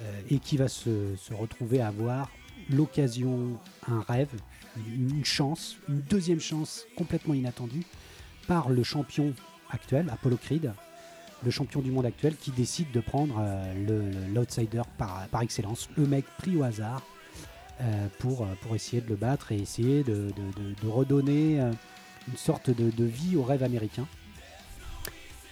euh, 0.00 0.20
et 0.30 0.38
qui 0.38 0.56
va 0.56 0.68
se 0.68 1.14
retrouver 1.32 1.80
à 1.80 1.88
avoir 1.88 2.30
l'occasion, 2.70 3.58
un 3.88 4.00
rêve, 4.00 4.30
une 4.76 5.24
chance, 5.24 5.76
une 5.88 6.00
deuxième 6.00 6.40
chance 6.40 6.86
complètement 6.96 7.34
inattendue 7.34 7.84
par 8.46 8.70
le 8.70 8.82
champion 8.82 9.34
actuel, 9.70 10.08
Apollo 10.10 10.36
Creed, 10.36 10.72
le 11.44 11.50
champion 11.50 11.80
du 11.80 11.90
monde 11.90 12.06
actuel, 12.06 12.36
qui 12.36 12.50
décide 12.50 12.90
de 12.92 13.00
prendre 13.00 13.36
euh, 13.40 14.28
l'outsider 14.32 14.82
par, 14.98 15.42
excellence, 15.42 15.88
le 15.96 16.06
mec 16.06 16.24
pris 16.38 16.56
au 16.56 16.62
hasard, 16.62 17.02
euh, 17.80 18.06
pour, 18.18 18.42
euh, 18.42 18.46
pour 18.62 18.74
essayer 18.74 19.02
de 19.02 19.08
le 19.08 19.16
battre 19.16 19.52
et 19.52 19.56
essayer 19.56 20.04
de, 20.04 20.32
redonner 20.86 21.58
une 21.58 22.36
sorte 22.36 22.70
de, 22.70 23.04
vie 23.04 23.36
au 23.36 23.42
rêve 23.42 23.62
américain. 23.62 24.06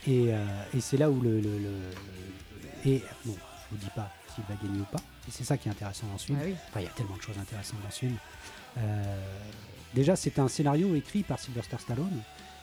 Et, 0.07 0.33
c'est 0.79 0.97
là 0.97 1.11
où 1.11 1.21
le- 1.21 1.43
et 2.87 3.03
bon, 3.25 3.35
je 3.35 3.77
vous 3.77 3.83
dis 3.83 3.91
pas 3.95 4.11
s'il 4.47 4.57
va 4.57 4.63
gagner 4.63 4.81
ou 4.81 4.85
pas, 4.85 4.99
et 5.29 5.31
c'est 5.31 5.45
ça 5.45 5.57
qui 5.57 5.69
est 5.69 5.73
intéressant 5.73 6.07
dans 6.09 6.19
ce 6.19 6.27
film. 6.27 6.39
Ah 6.41 6.45
oui. 6.47 6.55
Enfin, 6.69 6.81
il 6.81 6.85
y 6.85 6.87
a 6.87 6.91
tellement 6.91 7.17
de 7.17 7.23
choses 7.23 7.39
intéressantes 7.39 7.83
dans 7.83 7.91
ce 7.91 7.99
film. 8.01 8.17
Euh, 8.79 9.27
déjà, 9.95 10.17
c'est 10.17 10.39
un 10.39 10.49
scénario 10.49 10.95
écrit 10.95 11.23
par 11.23 11.39
Sylvester 11.39 11.77
Stallone. 11.79 12.23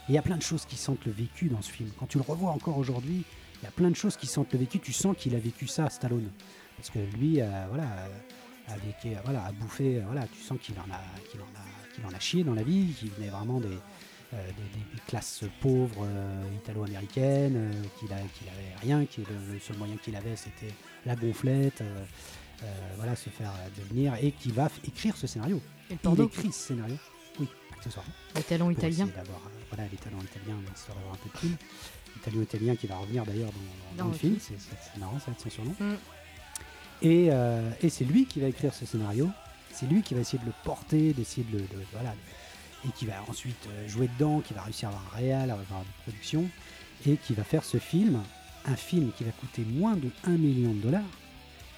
Et 0.10 0.14
il 0.14 0.16
y 0.16 0.18
a 0.18 0.22
plein 0.22 0.38
de 0.38 0.42
choses 0.42 0.66
qui 0.66 0.78
sentent 0.78 1.06
le 1.06 1.12
vécu 1.12 1.48
dans 1.50 1.62
ce 1.62 1.70
film. 1.72 1.90
Quand 2.00 2.06
tu 2.08 2.18
le 2.18 2.24
revois 2.24 2.52
encore 2.52 2.78
aujourd'hui, 2.78 3.24
il 3.62 3.66
y 3.66 3.68
a 3.68 3.72
plein 3.72 3.90
de 3.90 3.96
choses 3.96 4.16
qui 4.16 4.26
sentent 4.28 4.54
le 4.54 4.60
vécu. 4.60 4.80
Tu 4.80 4.94
sens 4.94 5.16
qu'il 5.18 5.36
a 5.36 5.40
vécu 5.40 5.68
ça, 5.68 5.90
Stallone. 5.90 6.30
Parce 6.78 6.90
que 6.90 7.00
lui, 7.18 7.42
euh, 7.42 7.66
voilà, 7.70 7.84
euh, 7.84 8.08
a, 8.70 8.78
vécu, 8.78 9.16
euh, 9.16 9.20
voilà, 9.26 9.44
a 9.46 9.52
bouffé, 9.52 10.00
voilà, 10.06 10.26
tu 10.28 10.40
sens 10.42 10.58
qu'il 10.62 10.76
en, 10.80 10.94
a, 10.94 11.02
qu'il 11.30 11.42
en, 11.42 11.44
a, 11.44 11.94
qu'il 11.94 12.06
en 12.06 12.10
a 12.16 12.20
chié 12.20 12.44
dans 12.46 12.54
la 12.54 12.64
vie, 12.64 12.94
qu'il 12.98 13.10
venait 13.12 13.30
vraiment 13.30 13.60
des, 13.60 13.68
euh, 13.68 14.48
des, 14.48 14.64
des- 14.80 14.96
des 14.96 15.02
classes 15.08 15.44
pauvres 15.60 16.04
euh, 16.06 16.44
italo-américaines, 16.56 17.56
euh, 17.58 17.72
qu'il 18.00 18.08
qu'il 18.08 18.48
avait 18.48 18.76
rien, 18.82 19.06
qu'il 19.06 19.24
le, 19.26 19.54
le 19.54 19.60
seul 19.60 19.76
moyen 19.78 19.98
qu'il 19.98 20.16
avait 20.16 20.36
c'était 20.36 20.74
la 21.08 21.16
gonflette, 21.16 21.82
euh, 21.82 22.04
euh, 22.64 22.66
voilà, 22.98 23.16
se 23.16 23.30
faire 23.30 23.52
devenir, 23.78 24.14
et 24.22 24.32
qui 24.32 24.52
va 24.52 24.70
écrire 24.86 25.16
ce 25.18 25.26
scénario. 25.28 25.62
Et 25.90 25.94
le 25.94 26.00
Il 26.24 26.26
écrit 26.26 26.52
ce 26.52 26.68
scénario, 26.68 26.96
oui, 27.40 27.48
accessoirement. 27.76 28.12
les 28.70 28.76
pour 28.76 28.84
italiens. 28.84 29.06
d'avoir, 29.16 29.40
euh, 29.40 29.50
voilà, 29.72 29.90
les 29.92 29.98
talents 29.98 30.20
italiens, 30.22 30.56
un 31.14 31.16
peu 31.18 31.30
de 31.34 31.38
film. 31.38 31.56
Italo-italien 32.18 32.76
qui 32.76 32.88
va 32.88 32.98
revenir 32.98 33.26
d'ailleurs 33.26 33.52
dans, 33.52 33.58
dans- 33.58 33.98
dans 33.98 34.04
Dans 34.06 34.12
le 34.12 34.18
film, 34.18 34.38
c'est 34.40 35.00
marrant, 35.00 35.20
ça 35.20 35.28
va 35.28 35.32
être 35.34 35.42
son 35.42 35.50
surnom. 35.50 35.76
Mm. 35.80 35.96
Et, 37.04 37.32
et 37.82 37.90
c'est 37.90 38.06
lui 38.06 38.26
qui 38.26 38.40
va 38.40 38.48
écrire 38.48 38.74
ce 38.74 38.86
scénario, 38.86 39.30
c'est 39.72 39.86
lui 39.86 40.02
qui 40.02 40.16
va 40.16 40.22
essayer 40.22 40.40
de 40.40 40.46
le 40.46 40.54
porter, 40.64 41.14
d'essayer 41.14 41.46
de 41.52 41.58
le. 41.58 41.64
de- 41.64 41.86
voilà, 41.94 42.16
et 42.88 42.90
qui 42.92 43.06
va 43.06 43.14
ensuite 43.28 43.68
jouer 43.88 44.08
dedans, 44.18 44.40
qui 44.42 44.54
va 44.56 44.64
réussir 44.64 44.90
à 44.90 44.92
avoir 44.94 45.06
un 45.14 45.18
réal, 45.18 45.52
à 45.52 45.54
avoir 45.54 45.82
une 45.82 46.04
production, 46.04 46.50
et 47.06 47.18
qui 47.18 47.34
va 47.34 47.44
faire 47.44 47.64
ce 47.64 47.78
film, 47.78 48.22
un 48.68 48.76
film 48.76 49.12
qui 49.18 49.24
va 49.24 49.32
coûter 49.32 49.64
moins 49.64 49.96
de 49.96 50.10
1 50.26 50.32
million 50.32 50.74
de 50.74 50.80
dollars, 50.82 51.04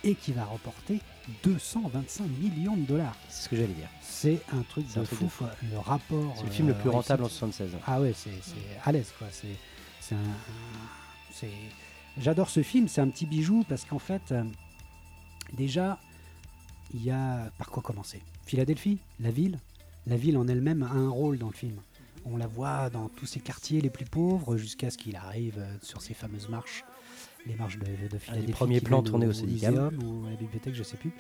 et 0.04 0.16
qui 0.16 0.32
va 0.32 0.46
remporter 0.46 1.00
225 1.44 2.26
millions 2.40 2.78
de 2.78 2.86
dollars. 2.86 3.16
C'est 3.28 3.44
ce 3.44 3.50
que 3.50 3.56
j'allais 3.56 3.74
dire. 3.74 3.90
C'est 4.02 4.42
un 4.54 4.62
truc 4.64 4.86
un 4.96 5.02
de 5.02 5.06
truc 5.06 5.20
fou, 5.20 5.26
de 5.26 5.30
fou. 5.30 5.44
quoi. 5.46 5.56
Le 5.72 5.78
rapport. 5.78 6.34
C'est 6.38 6.46
le 6.46 6.52
film 6.52 6.68
le 6.70 6.74
euh, 6.74 6.80
plus 6.80 6.90
rentable 6.90 7.24
en 7.24 7.26
réussite. 7.26 7.40
76. 7.40 7.78
Ah 7.86 8.02
ouais, 8.02 8.14
c'est 8.16 8.32
à 8.84 8.92
l'aise 8.92 9.14
quoi. 9.18 9.28
Un, 10.12 10.16
c'est. 11.32 11.50
J'adore 12.18 12.50
ce 12.50 12.64
film. 12.64 12.88
C'est 12.88 13.02
un 13.02 13.10
petit 13.10 13.26
bijou 13.26 13.64
parce 13.68 13.86
qu'en 13.86 14.00
fait, 14.00 14.32
euh, 14.32 14.44
déjà, 15.54 16.00
il 16.94 17.04
y 17.04 17.12
a 17.12 17.52
par 17.58 17.70
quoi 17.70 17.84
commencer. 17.84 18.22
Philadelphie, 18.46 18.98
la 19.20 19.32
ville, 19.32 19.60
la 20.08 20.18
ville 20.18 20.38
en 20.38 20.48
elle-même 20.48 20.84
a 20.84 20.92
un 20.92 21.10
rôle 21.10 21.38
dans 21.38 21.48
le 21.48 21.54
film. 21.54 21.80
On 22.32 22.38
la 22.38 22.48
voit 22.48 22.90
dans 22.90 23.10
tous 23.10 23.26
ces 23.26 23.40
quartiers 23.40 23.82
les 23.82 23.90
plus 23.90 24.06
pauvres 24.06 24.58
jusqu'à 24.58 24.90
ce 24.90 24.98
qu'il 24.98 25.16
arrive 25.16 25.58
euh, 25.60 25.74
sur 25.82 26.02
ces 26.02 26.14
fameuses 26.14 26.50
marches, 26.50 26.84
les 27.46 27.56
marches 27.56 27.78
de, 27.80 27.86
de 28.10 28.18
Philadelphie. 28.18 28.52
premiers 28.52 28.80
qui 28.80 28.86
plans 28.86 29.02
tournés 29.04 29.28
au 29.28 29.34
Cédicam. 29.34 29.98
ou 30.04 30.26
à 30.28 30.32
la 30.32 30.36
bibliothèque, 30.36 30.76
je 30.76 30.84
sais 30.84 30.98
plus. 30.98 31.12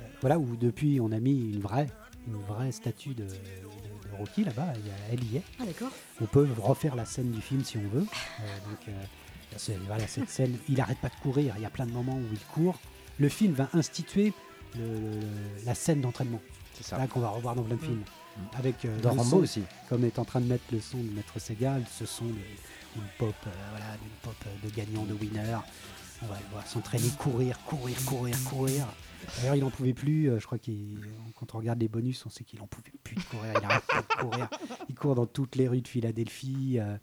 Euh, 0.00 0.02
voilà, 0.20 0.38
où 0.38 0.56
depuis 0.56 1.00
on 1.00 1.12
a 1.12 1.20
mis 1.20 1.50
une 1.50 1.60
vraie, 1.60 1.88
une 2.26 2.40
vraie 2.42 2.72
statue 2.72 3.14
de, 3.14 3.24
de- 3.24 3.28
de 3.28 4.16
Rocky 4.18 4.44
là-bas, 4.44 4.72
elle 5.10 5.22
y 5.24 5.36
est. 5.36 5.42
Ah 5.60 5.64
d'accord. 5.66 5.90
On 6.20 6.26
peut 6.26 6.48
refaire 6.58 6.94
la 6.96 7.04
scène 7.04 7.30
du 7.30 7.40
film 7.40 7.62
si 7.64 7.76
on 7.78 7.88
veut. 7.88 8.00
Euh, 8.40 8.68
donc, 8.68 8.88
euh, 8.88 9.74
voilà, 9.86 10.06
cette 10.06 10.28
scène, 10.28 10.56
il 10.68 10.80
arrête 10.80 10.98
pas 10.98 11.08
de 11.08 11.14
courir. 11.22 11.54
Il 11.56 11.62
y 11.62 11.66
a 11.66 11.70
plein 11.70 11.86
de 11.86 11.92
moments 11.92 12.16
où 12.16 12.24
il 12.32 12.38
court. 12.52 12.78
Le 13.18 13.28
film 13.28 13.52
va 13.52 13.68
instituer 13.74 14.32
le- 14.76 14.84
le- 15.00 15.64
la 15.66 15.74
scène 15.74 16.00
d'entraînement. 16.00 16.40
C'est 16.74 16.84
ça. 16.84 16.98
Là 16.98 17.06
qu'on 17.06 17.20
va 17.20 17.28
revoir 17.30 17.54
dans 17.54 17.62
plein 17.62 17.76
de 17.76 17.80
films. 17.82 18.02
Avec 18.54 18.84
euh, 18.84 19.00
Dans 19.00 19.12
le 19.14 19.18
Rambo 19.20 19.30
son, 19.30 19.36
aussi. 19.38 19.62
comme 19.88 20.04
est 20.04 20.18
en 20.18 20.24
train 20.24 20.40
de 20.40 20.46
mettre 20.46 20.64
le 20.72 20.80
son 20.80 20.98
de 20.98 21.10
Maître 21.10 21.38
Segal, 21.38 21.84
ce 21.90 22.06
son 22.06 22.24
d'une 22.26 23.02
pop, 23.18 23.34
euh, 23.46 23.50
voilà, 23.70 23.96
d'une 24.00 24.10
pop 24.22 24.34
euh, 24.46 24.66
de 24.68 24.74
gagnant, 24.74 25.04
de 25.04 25.14
winner. 25.14 25.56
On 26.22 26.26
va 26.26 26.36
le 26.36 26.52
voir 26.52 26.66
s'entraîner, 26.66 27.08
courir, 27.18 27.58
courir, 27.64 27.96
courir, 28.04 28.36
courir. 28.44 28.86
D'ailleurs, 29.38 29.54
il 29.56 29.64
en 29.64 29.70
pouvait 29.70 29.92
plus. 29.92 30.28
euh, 30.30 30.38
je 30.38 30.46
crois 30.46 30.58
qu'il, 30.58 30.98
quand 31.38 31.54
on 31.54 31.58
regarde 31.58 31.78
les 31.80 31.88
bonus, 31.88 32.24
on 32.26 32.30
sait 32.30 32.44
qu'il 32.44 32.60
en 32.60 32.66
pouvait 32.66 32.92
plus 33.04 33.16
de 33.16 33.22
courir. 33.22 33.52
Il 33.58 33.64
arrête 33.64 33.84
pas 33.86 34.02
de 34.02 34.28
courir. 34.28 34.48
Il 34.88 34.94
court 34.94 35.14
dans 35.14 35.26
toutes 35.26 35.56
les 35.56 35.68
rues 35.68 35.80
de 35.82 35.88
Philadelphie. 35.88 36.78
euh, 36.80 36.96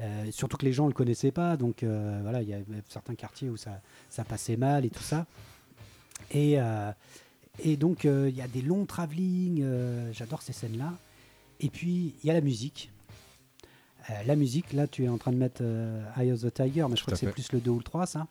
euh, 0.00 0.30
surtout 0.30 0.56
que 0.56 0.64
les 0.66 0.72
gens 0.72 0.86
le 0.86 0.92
connaissaient 0.92 1.32
pas. 1.32 1.56
Donc 1.56 1.82
euh, 1.82 2.20
voilà, 2.22 2.42
il 2.42 2.48
y 2.48 2.54
a 2.54 2.58
certains 2.88 3.14
quartiers 3.14 3.50
où 3.50 3.56
ça, 3.56 3.80
ça 4.08 4.24
passait 4.24 4.56
mal 4.56 4.84
et 4.84 4.90
tout 4.90 5.02
ça. 5.02 5.26
Et, 6.32 6.58
et 7.58 7.76
donc 7.76 8.04
euh, 8.04 8.28
il 8.30 8.36
y 8.36 8.42
a 8.42 8.48
des 8.48 8.62
longs 8.62 8.86
travelling. 8.86 9.60
euh, 9.62 10.12
J'adore 10.12 10.42
ces 10.42 10.52
scènes-là. 10.52 10.92
Et 11.60 11.68
puis 11.68 12.14
il 12.22 12.26
y 12.26 12.30
a 12.30 12.34
la 12.34 12.40
musique. 12.40 12.90
Euh, 14.08 14.14
la 14.26 14.34
musique, 14.36 14.72
là, 14.72 14.86
tu 14.86 15.04
es 15.04 15.08
en 15.08 15.18
train 15.18 15.30
de 15.32 15.36
mettre 15.36 15.62
Eye 16.16 16.32
of 16.32 16.40
the 16.40 16.52
Tiger, 16.52 16.86
mais 16.88 16.96
je 16.96 17.02
crois 17.02 17.12
que 17.12 17.18
c'est 17.18 17.26
plus 17.32 17.52
le 17.52 17.60
2 17.60 17.70
ou 17.70 17.78
le 17.78 17.84
3, 17.84 18.06
ça. 18.06 18.26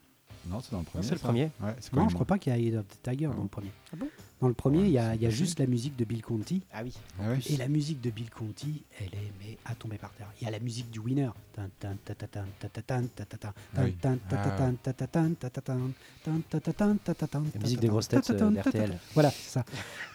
Non, 0.49 0.59
c'est 0.61 0.71
dans 0.71 0.79
le 0.79 0.85
premier. 0.85 1.03
c'est 1.05 1.13
le 1.13 1.19
premier. 1.19 1.51
Ouais, 1.61 1.75
Non, 1.93 2.09
je 2.09 2.13
crois 2.15 2.25
pas 2.25 2.39
qu'il 2.39 2.51
y 2.51 2.55
a 2.55 2.59
Eye 2.59 2.75
of 2.77 2.85
the 2.87 3.01
Tiger 3.03 3.27
dans 3.27 3.43
le 3.43 3.47
premier. 3.49 3.71
Ah 3.93 3.95
bon 3.97 4.07
Dans 4.41 4.47
le 4.47 4.53
premier, 4.53 4.83
il 4.85 4.91
y 4.91 4.97
a, 4.97 5.09
Ouais, 5.11 5.17
y 5.17 5.25
a 5.25 5.29
juste 5.29 5.59
la 5.59 5.65
musique 5.67 5.95
de 5.95 6.05
Bill 6.05 6.21
Conti. 6.21 6.61
Ah 6.73 6.81
oui. 6.83 6.93
Ah 7.19 7.29
ouais 7.31 7.39
Et 7.49 7.57
la 7.57 7.67
musique 7.67 8.01
de 8.01 8.09
Bill 8.09 8.29
Conti, 8.29 8.83
elle 8.99 9.07
est 9.07 9.31
mais 9.39 9.57
à 9.65 9.75
tomber 9.75 9.97
par 9.97 10.11
terre. 10.13 10.27
Il 10.41 10.45
y 10.45 10.47
a 10.47 10.51
la 10.51 10.59
musique 10.59 10.89
du 10.89 10.99
winner. 10.99 11.29
Tan, 11.53 11.69
tan, 11.79 11.95
ta, 12.05 12.15
ta, 12.15 12.27
tan, 12.27 12.45
ta, 12.59 12.69
ta, 12.69 12.81
tan, 12.81 13.03
ta, 13.15 13.25
ta, 13.25 13.37
tan, 13.37 13.53
Ah 13.75 13.81
oui. 13.83 13.93
tan, 14.01 14.17
ta, 14.29 14.37
ta, 14.37 14.53
Ah. 14.53 14.57
tan, 14.57 14.73
ta, 14.81 14.93
ta, 14.93 15.07
tan, 15.07 15.33
ta, 15.35 15.49
ta, 15.49 15.61
tan, 15.61 15.91
tan, 16.23 16.39
ta, 16.49 16.59
ta, 16.59 16.73
tan, 16.73 16.95
ta, 16.97 17.13
ta, 17.15 17.27
tan, 17.27 17.43
La 17.43 17.51
ta, 17.51 17.59
musique 17.59 17.77
ta, 17.77 17.81
des 17.81 17.87
grosses 17.89 18.07
ta, 18.07 18.21
têtes 18.21 18.37
ta, 18.37 18.45
euh, 18.45 18.49
tan, 18.49 18.53
ta, 18.55 18.63
ta, 18.63 18.71
d'RTL. 18.71 18.97
Voilà, 19.13 19.31
c'est 19.31 19.49
ça. 19.51 19.65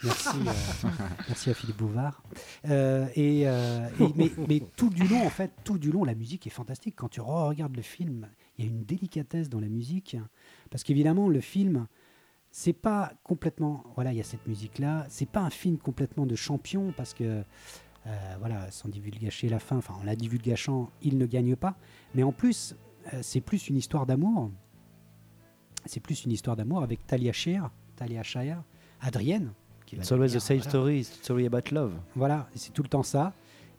Merci, 0.02 0.28
euh, 0.28 0.88
merci 1.28 1.50
à 1.50 1.54
Philippe 1.54 1.76
Bouvard. 1.76 2.22
Euh, 2.68 3.06
et, 3.14 3.42
euh, 3.46 3.88
et- 4.00 4.12
mais, 4.16 4.32
mais 4.48 4.62
tout 4.76 4.90
du 4.90 5.06
long, 5.06 5.24
en 5.26 5.30
fait, 5.30 5.50
tout 5.64 5.78
du 5.78 5.92
long, 5.92 6.04
la 6.04 6.14
musique 6.14 6.46
est 6.46 6.50
fantastique. 6.50 6.94
Quand 6.96 7.08
tu 7.08 7.20
regardes 7.20 7.76
le 7.76 7.82
film, 7.82 8.26
il 8.56 8.64
y 8.64 8.68
a 8.68 8.70
une 8.70 8.84
délicatesse 8.84 9.48
dans 9.48 9.60
la 9.60 9.68
musique, 9.68 10.16
parce 10.70 10.84
qu'évidemment, 10.84 11.28
le 11.28 11.40
film, 11.40 11.86
c'est 12.50 12.72
pas 12.72 13.12
complètement. 13.24 13.82
Voilà, 13.94 14.12
il 14.12 14.16
y 14.16 14.20
a 14.20 14.24
cette 14.24 14.46
musique-là. 14.46 15.06
C'est 15.08 15.28
pas 15.28 15.40
un 15.40 15.50
film 15.50 15.78
complètement 15.78 16.26
de 16.26 16.36
champion, 16.36 16.92
parce 16.96 17.14
que 17.14 17.42
euh, 18.06 18.36
voilà, 18.38 18.70
sans 18.70 18.88
divulgacher 18.88 19.48
la 19.48 19.58
fin, 19.58 19.78
enfin 19.78 19.94
en 19.94 20.04
la 20.04 20.14
divulgachant, 20.14 20.90
il 21.02 21.18
ne 21.18 21.26
gagne 21.26 21.56
pas. 21.56 21.76
Mais 22.14 22.22
en 22.22 22.32
plus, 22.32 22.76
euh, 23.12 23.20
c'est 23.22 23.40
plus 23.40 23.68
une 23.68 23.76
histoire 23.76 24.06
d'amour. 24.06 24.50
C'est 25.86 26.00
plus 26.00 26.24
une 26.24 26.32
histoire 26.32 26.56
d'amour 26.56 26.82
avec 26.82 27.06
Talia 27.06 27.32
Shire, 27.32 27.70
Talia 27.96 28.22
Shire, 28.22 28.62
Adrienne. 29.00 29.52
Qui 29.86 29.96
It's 29.96 30.12
always 30.12 30.32
the 30.32 30.38
same 30.38 30.58
voilà. 30.58 30.70
story. 30.70 31.00
It's 31.00 31.10
a 31.10 31.24
story 31.24 31.46
about 31.46 31.70
love. 31.72 31.92
Voilà, 32.14 32.48
c'est 32.54 32.72
tout 32.72 32.82
le 32.82 32.88
temps 32.88 33.02
ça. 33.02 33.32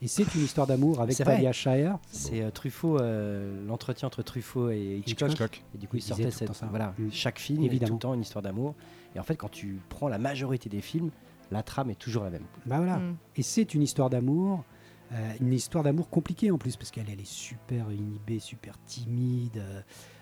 Et 0.05 0.07
c'est 0.07 0.35
une 0.35 0.41
histoire 0.43 0.67
d'amour 0.67 1.01
avec. 1.01 1.17
Talia 1.17 1.51
Shire. 1.51 1.97
C'est 2.11 2.41
euh, 2.43 2.51
Truffaut, 2.51 2.99
euh, 2.99 3.65
l'entretien 3.65 4.07
entre 4.07 4.21
Truffaut 4.21 4.69
et 4.69 5.01
Hitchcock. 5.05 5.31
Hitchcock. 5.31 5.63
Et 5.73 5.77
du 5.79 5.87
coup, 5.87 5.97
Il 5.97 6.01
sortait 6.03 6.29
cette. 6.29 6.53
ça. 6.53 6.67
Voilà, 6.69 6.93
Mm. 6.99 7.09
chaque 7.11 7.39
film 7.39 7.57
est 7.57 7.61
tout 7.61 7.65
Évidemment. 7.71 7.93
le 7.95 7.99
temps 7.99 8.13
une 8.13 8.21
histoire 8.21 8.43
d'amour. 8.43 8.75
Et 9.15 9.19
en 9.19 9.23
fait, 9.23 9.35
quand 9.35 9.49
tu 9.49 9.79
prends 9.89 10.07
la 10.07 10.19
majorité 10.19 10.69
des 10.69 10.81
films, 10.81 11.09
la 11.51 11.63
trame 11.63 11.89
est 11.89 11.97
toujours 11.99 12.23
la 12.23 12.29
même. 12.29 12.43
Bah 12.67 12.77
voilà. 12.77 12.97
Mm. 12.97 13.17
Et 13.37 13.41
c'est 13.41 13.73
une 13.73 13.81
histoire 13.81 14.11
d'amour, 14.11 14.63
euh, 15.11 15.15
une 15.41 15.53
histoire 15.53 15.83
d'amour 15.83 16.07
compliquée 16.09 16.51
en 16.51 16.59
plus, 16.59 16.75
parce 16.75 16.91
qu'elle 16.91 17.09
elle 17.11 17.19
est 17.21 17.25
super 17.27 17.91
inhibée, 17.91 18.39
super 18.39 18.77
timide. 18.85 19.57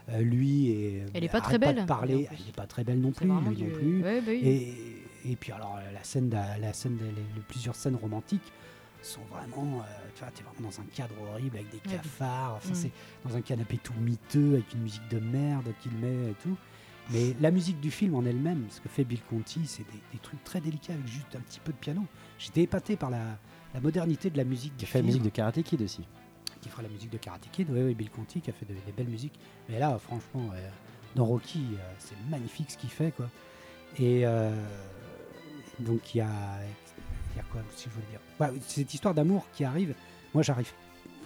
euh, 0.09 0.19
lui 0.19 0.67
et 0.69 1.03
Elle 1.13 1.23
est 1.23 1.29
pas 1.29 1.39
très 1.39 1.57
belle, 1.57 1.77
de 1.77 1.83
parler, 1.85 2.27
elle 2.29 2.45
n'est 2.45 2.51
pas 2.51 2.67
très 2.67 2.83
belle 2.83 2.99
non 2.99 3.11
plus, 3.11 3.25
vraiment 3.25 3.49
lui 3.49 3.55
du- 3.55 3.63
non 3.63 3.69
plus. 3.73 4.03
Ouais, 4.03 4.19
bah 4.19 4.27
oui. 4.31 4.41
Et, 5.25 5.31
et 5.31 5.35
puis 5.37 5.53
alors 5.53 5.77
la 5.93 6.03
scène, 6.03 6.27
d'a- 6.27 6.57
la 6.57 6.73
scène, 6.73 6.97
des- 6.97 7.05
les, 7.05 7.11
les 7.35 7.41
plusieurs 7.47 7.73
scènes 7.75 7.95
romantiques 7.95 8.51
sont 9.05 9.21
vraiment, 9.31 9.79
euh, 9.79 9.83
tu 10.15 10.21
vois, 10.23 10.31
t'es 10.31 10.43
vraiment 10.43 10.69
dans 10.69 10.79
un 10.79 10.85
cadre 10.93 11.13
horrible 11.31 11.57
avec 11.57 11.69
des 11.71 11.79
cafards. 11.79 12.55
Enfin, 12.55 12.71
Mm. 12.71 12.75
c'est 12.75 12.91
dans 13.25 13.35
un 13.35 13.41
canapé 13.41 13.77
tout 13.77 13.93
miteux 13.99 14.53
avec 14.55 14.73
une 14.73 14.81
musique 14.81 15.07
de 15.09 15.19
merde 15.19 15.67
qu'il 15.81 15.91
met 15.93 16.31
et 16.31 16.35
tout. 16.41 16.55
Mais 17.11 17.35
la 17.41 17.51
musique 17.51 17.81
du 17.81 17.91
film 17.91 18.15
en 18.15 18.23
elle-même, 18.23 18.65
ce 18.69 18.79
que 18.79 18.87
fait 18.87 19.03
Bill 19.03 19.21
Conti, 19.29 19.65
c'est 19.65 19.83
des, 19.83 19.99
des 20.13 20.19
trucs 20.19 20.41
très 20.45 20.61
délicats 20.61 20.93
avec 20.93 21.05
juste 21.05 21.35
un 21.35 21.41
petit 21.41 21.59
peu 21.59 21.73
de 21.73 21.77
piano. 21.77 22.01
J'étais 22.39 22.61
épaté 22.61 22.95
par 22.95 23.09
la, 23.09 23.37
la 23.73 23.81
modernité 23.81 24.29
de 24.29 24.37
la 24.37 24.45
musique 24.45 24.71
Qui 24.77 24.85
du 24.85 24.91
fait 24.91 24.99
la 24.99 25.05
musique 25.05 25.21
de 25.23 25.29
Karate 25.29 25.61
Kid 25.63 25.81
aussi. 25.81 26.05
qui 26.61 26.69
fera 26.69 26.81
la 26.81 26.87
musique 26.87 27.09
de 27.09 27.17
Karate 27.17 27.49
Kid. 27.51 27.67
Oui, 27.69 27.81
oui, 27.81 27.93
Bill 27.93 28.09
Conti 28.09 28.39
qui 28.39 28.49
a 28.49 28.53
fait 28.53 28.65
de- 28.65 28.73
des 28.73 28.91
belles 28.95 29.09
musiques. 29.09 29.37
Mais 29.67 29.79
là, 29.79 29.97
franchement, 29.99 30.49
euh, 30.53 30.69
dans 31.15 31.25
Rocky, 31.25 31.65
euh, 31.73 31.93
c'est 31.99 32.15
magnifique 32.29 32.71
ce 32.71 32.77
qu'il 32.77 32.89
fait, 32.89 33.11
quoi. 33.11 33.29
Et 33.99 34.25
euh, 34.25 34.55
donc 35.79 36.15
il 36.15 36.19
y 36.19 36.21
a, 36.21 36.29
il 37.33 37.37
y 37.37 37.39
a 37.39 37.43
quoi 37.51 37.61
si 37.75 37.85
je 37.85 37.89
voulais 37.93 38.05
dire 38.09 38.19
Ouais, 38.39 38.51
Cette 38.67 38.93
histoire 38.93 39.13
d'amour 39.13 39.45
qui 39.53 39.63
arrive. 39.63 39.93
Moi, 40.33 40.43
j'arrive. 40.43 40.71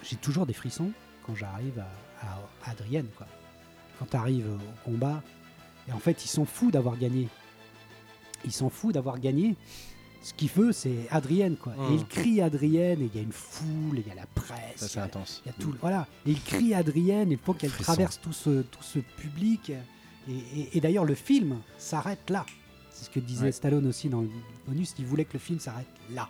J'ai 0.03 0.15
toujours 0.17 0.45
des 0.45 0.53
frissons 0.53 0.91
quand 1.25 1.35
j'arrive 1.35 1.79
à, 2.21 2.25
à 2.65 2.71
Adrienne, 2.71 3.07
quoi. 3.15 3.27
Quand 3.99 4.05
tu 4.09 4.15
arrives 4.17 4.47
au 4.47 4.89
combat, 4.89 5.21
et 5.87 5.91
en 5.91 5.99
fait, 5.99 6.23
ils 6.23 6.29
sont 6.29 6.45
fous 6.45 6.71
d'avoir 6.71 6.97
gagné. 6.97 7.27
Ils 8.45 8.51
s'en 8.51 8.69
fous 8.69 8.91
d'avoir 8.91 9.19
gagné. 9.19 9.55
Ce 10.21 10.33
qu'il 10.33 10.49
veut, 10.49 10.71
c'est 10.71 11.07
Adrienne, 11.09 11.55
quoi. 11.57 11.73
Et 11.73 11.91
Mm. 11.91 11.93
il 11.95 12.05
crie 12.07 12.41
Adrienne, 12.41 13.01
et 13.01 13.05
il 13.05 13.15
y 13.15 13.19
a 13.19 13.23
une 13.23 13.31
foule, 13.31 13.97
et 13.97 14.01
il 14.01 14.07
y 14.07 14.11
a 14.11 14.15
la 14.15 14.25
presse. 14.27 14.75
Ça, 14.77 14.87
c'est 14.87 14.99
intense. 14.99 15.41
il 15.45 15.49
y 15.49 15.51
a 15.51 15.53
tout, 15.57 15.73
voilà. 15.81 16.05
Et 16.25 16.31
il 16.31 16.41
crie 16.41 16.73
Adrienne, 16.73 17.31
il 17.31 17.37
faut 17.37 17.53
qu'elle 17.53 17.71
traverse 17.71 18.19
tout 18.19 18.33
ce, 18.33 18.61
tout 18.63 18.83
ce 18.83 18.99
public. 18.99 19.71
Et, 20.29 20.33
et- 20.33 20.77
et 20.77 20.81
d'ailleurs, 20.81 21.05
le 21.05 21.15
film 21.15 21.59
s'arrête 21.77 22.29
là. 22.29 22.45
C'est 22.97 23.05
ce 23.05 23.09
que 23.11 23.19
disait 23.19 23.45
Ouais. 23.45 23.51
Stallone 23.51 23.85
aussi 23.87 24.09
dans 24.09 24.21
le 24.21 24.29
bonus. 24.67 24.93
Il 24.97 25.05
voulait 25.05 25.25
que 25.25 25.33
le 25.33 25.39
film 25.39 25.59
s'arrête 25.59 25.85
là. 26.11 26.27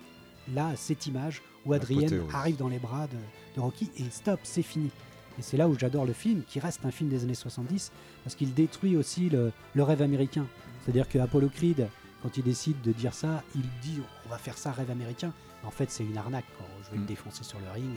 Là, 0.54 0.72
cette 0.76 1.06
image 1.06 1.42
où 1.66 1.72
Adrienne 1.72 2.22
arrive 2.32 2.56
dans 2.56 2.68
les 2.68 2.78
bras 2.78 3.06
de, 3.06 3.16
de 3.56 3.60
Rocky 3.60 3.90
et 3.98 4.04
stop, 4.10 4.40
c'est 4.42 4.62
fini. 4.62 4.90
Et 5.38 5.42
c'est 5.42 5.56
là 5.56 5.68
où 5.68 5.78
j'adore 5.78 6.04
le 6.04 6.12
film, 6.12 6.42
qui 6.46 6.58
reste 6.60 6.84
un 6.84 6.90
film 6.90 7.08
des 7.10 7.22
années 7.24 7.34
70, 7.34 7.92
parce 8.24 8.34
qu'il 8.34 8.52
détruit 8.54 8.96
aussi 8.96 9.28
le, 9.30 9.52
le 9.74 9.82
rêve 9.82 10.02
américain. 10.02 10.46
C'est-à-dire 10.82 11.08
que 11.08 11.18
Apollo 11.18 11.48
Creed, 11.48 11.88
quand 12.22 12.36
il 12.36 12.42
décide 12.44 12.80
de 12.82 12.92
dire 12.92 13.14
ça, 13.14 13.42
il 13.54 13.62
dit 13.82 14.00
on 14.26 14.28
va 14.30 14.36
faire 14.38 14.58
ça 14.58 14.72
rêve 14.72 14.90
américain. 14.90 15.32
En 15.64 15.70
fait, 15.70 15.90
c'est 15.90 16.04
une 16.04 16.16
arnaque. 16.18 16.44
quoi. 16.56 16.66
Je 16.84 16.90
vais 16.90 16.96
le 16.96 17.02
Mm. 17.02 17.06
défoncer 17.06 17.44
sur 17.44 17.58
le 17.60 17.70
ring. 17.72 17.96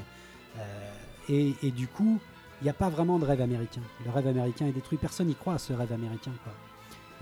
Euh, 0.58 0.94
et, 1.30 1.54
et 1.64 1.72
du 1.72 1.88
coup, 1.88 2.20
il 2.62 2.66
n'y 2.66 2.70
a 2.70 2.74
pas 2.74 2.90
vraiment 2.90 3.18
de 3.20 3.26
rêve 3.26 3.42
américain. 3.42 3.82
Le 4.06 4.12
rêve 4.12 4.28
américain 4.28 4.68
est 4.68 4.72
détruit. 4.72 4.98
Personne 4.98 5.28
n'y 5.28 5.36
croit 5.36 5.54
à 5.56 5.58
ce 5.58 5.74
rêve 5.74 5.92
américain. 5.94 6.32
Quoi. 6.44 6.54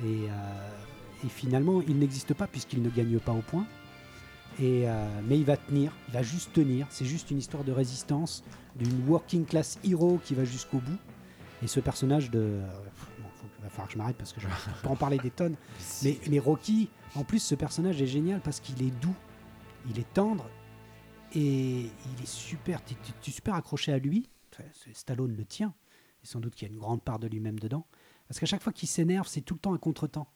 Et, 0.07 0.27
euh, 0.29 0.69
et 1.25 1.29
finalement, 1.29 1.81
il 1.81 1.97
n'existe 1.99 2.33
pas 2.33 2.47
puisqu'il 2.47 2.81
ne 2.81 2.89
gagne 2.89 3.19
pas 3.19 3.33
au 3.33 3.41
point. 3.41 3.65
Et, 4.59 4.89
euh, 4.89 5.21
mais 5.25 5.37
il 5.37 5.45
va 5.45 5.55
tenir, 5.57 5.91
il 6.09 6.13
va 6.13 6.21
juste 6.23 6.51
tenir. 6.53 6.87
C'est 6.89 7.05
juste 7.05 7.31
une 7.31 7.37
histoire 7.37 7.63
de 7.63 7.71
résistance, 7.71 8.43
d'une 8.75 9.07
working 9.07 9.45
class 9.45 9.79
hero 9.83 10.19
qui 10.23 10.33
va 10.35 10.43
jusqu'au 10.43 10.79
bout. 10.79 10.97
Et 11.61 11.67
ce 11.67 11.79
personnage 11.79 12.29
de. 12.31 12.39
euh, 12.39 12.67
bon, 13.21 13.27
faut- 13.35 13.47
il 13.57 13.63
va 13.63 13.69
falloir 13.69 13.87
que 13.87 13.93
je 13.93 13.97
m'arrête 13.97 14.17
parce 14.17 14.33
que 14.33 14.41
je 14.41 14.47
ne 14.47 14.51
peux 14.81 14.81
pas 14.83 14.89
en 14.89 14.95
parler 14.95 15.17
des 15.17 15.29
tonnes. 15.31 15.55
Mais, 16.03 16.17
mais 16.29 16.39
Rocky, 16.39 16.89
en 17.15 17.23
plus, 17.23 17.39
ce 17.39 17.55
personnage 17.55 18.01
est 18.01 18.07
génial 18.07 18.41
parce 18.41 18.59
qu'il 18.59 18.81
est 18.81 18.91
doux, 19.01 19.15
il 19.89 19.99
est 19.99 20.13
tendre 20.13 20.45
et 21.35 21.81
il 21.81 22.23
est 22.23 22.27
super. 22.27 22.81
Tu 22.85 22.95
es 22.95 23.31
super 23.31 23.55
accroché 23.55 23.91
à 23.93 23.99
lui. 23.99 24.29
Enfin, 24.53 24.67
Stallone 24.93 25.35
le 25.35 25.45
tient. 25.45 25.73
Et 26.23 26.25
sans 26.27 26.39
doute 26.39 26.55
qu'il 26.55 26.67
y 26.67 26.71
a 26.71 26.73
une 26.73 26.79
grande 26.79 27.01
part 27.01 27.19
de 27.19 27.27
lui-même 27.27 27.59
dedans. 27.59 27.85
Parce 28.27 28.39
qu'à 28.39 28.45
chaque 28.45 28.61
fois 28.63 28.73
qu'il 28.73 28.89
s'énerve, 28.89 29.27
c'est 29.27 29.41
tout 29.41 29.53
le 29.53 29.59
temps 29.59 29.73
un 29.73 29.77
contretemps. 29.77 30.27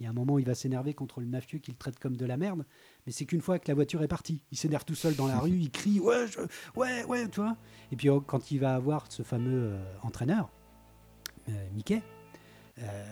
Il 0.00 0.04
y 0.04 0.06
a 0.06 0.10
un 0.10 0.14
moment 0.14 0.34
où 0.34 0.38
il 0.38 0.46
va 0.46 0.54
s'énerver 0.54 0.94
contre 0.94 1.20
le 1.20 1.26
mafieux 1.26 1.58
qu'il 1.58 1.76
traite 1.76 1.98
comme 1.98 2.16
de 2.16 2.24
la 2.24 2.38
merde, 2.38 2.64
mais 3.04 3.12
c'est 3.12 3.26
qu'une 3.26 3.42
fois 3.42 3.58
que 3.58 3.68
la 3.68 3.74
voiture 3.74 4.02
est 4.02 4.08
partie. 4.08 4.42
Il 4.50 4.56
s'énerve 4.56 4.86
tout 4.86 4.94
seul 4.94 5.14
dans 5.14 5.26
la 5.26 5.38
rue, 5.38 5.50
il 5.58 5.70
crie 5.70 6.00
Ouais, 6.00 6.26
je- 6.26 6.40
ouais, 6.80 7.04
ouais, 7.04 7.28
tu 7.28 7.40
vois. 7.40 7.58
Et 7.92 7.96
puis 7.96 8.08
oh, 8.08 8.22
quand 8.22 8.50
il 8.50 8.60
va 8.60 8.74
avoir 8.74 9.12
ce 9.12 9.22
fameux 9.22 9.74
euh, 9.74 9.94
entraîneur, 10.02 10.50
euh, 11.50 11.70
Mickey, 11.74 12.02
euh, 12.78 13.04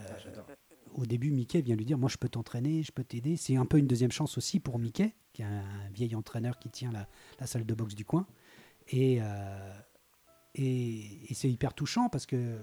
au 0.95 1.05
début, 1.05 1.30
Mickey 1.30 1.61
vient 1.61 1.76
lui 1.76 1.84
dire 1.84 1.99
Moi, 1.99 2.09
je 2.09 2.16
peux 2.16 2.30
t'entraîner, 2.30 2.82
je 2.82 2.91
peux 2.91 3.05
t'aider. 3.05 3.36
C'est 3.36 3.57
un 3.57 3.66
peu 3.66 3.76
une 3.76 3.86
deuxième 3.86 4.11
chance 4.11 4.39
aussi 4.39 4.59
pour 4.59 4.78
Mickey, 4.78 5.14
qui 5.34 5.43
est 5.43 5.45
un 5.45 5.91
vieil 5.93 6.14
entraîneur 6.14 6.59
qui 6.59 6.70
tient 6.70 6.91
la, 6.91 7.47
salle 7.47 7.66
de 7.66 7.74
boxe 7.74 7.95
du 7.95 8.07
coin. 8.07 8.26
Et, 8.89 9.20
et 10.55 11.34
c'est 11.34 11.51
hyper 11.51 11.74
touchant 11.74 12.09
parce 12.09 12.24
que 12.24 12.59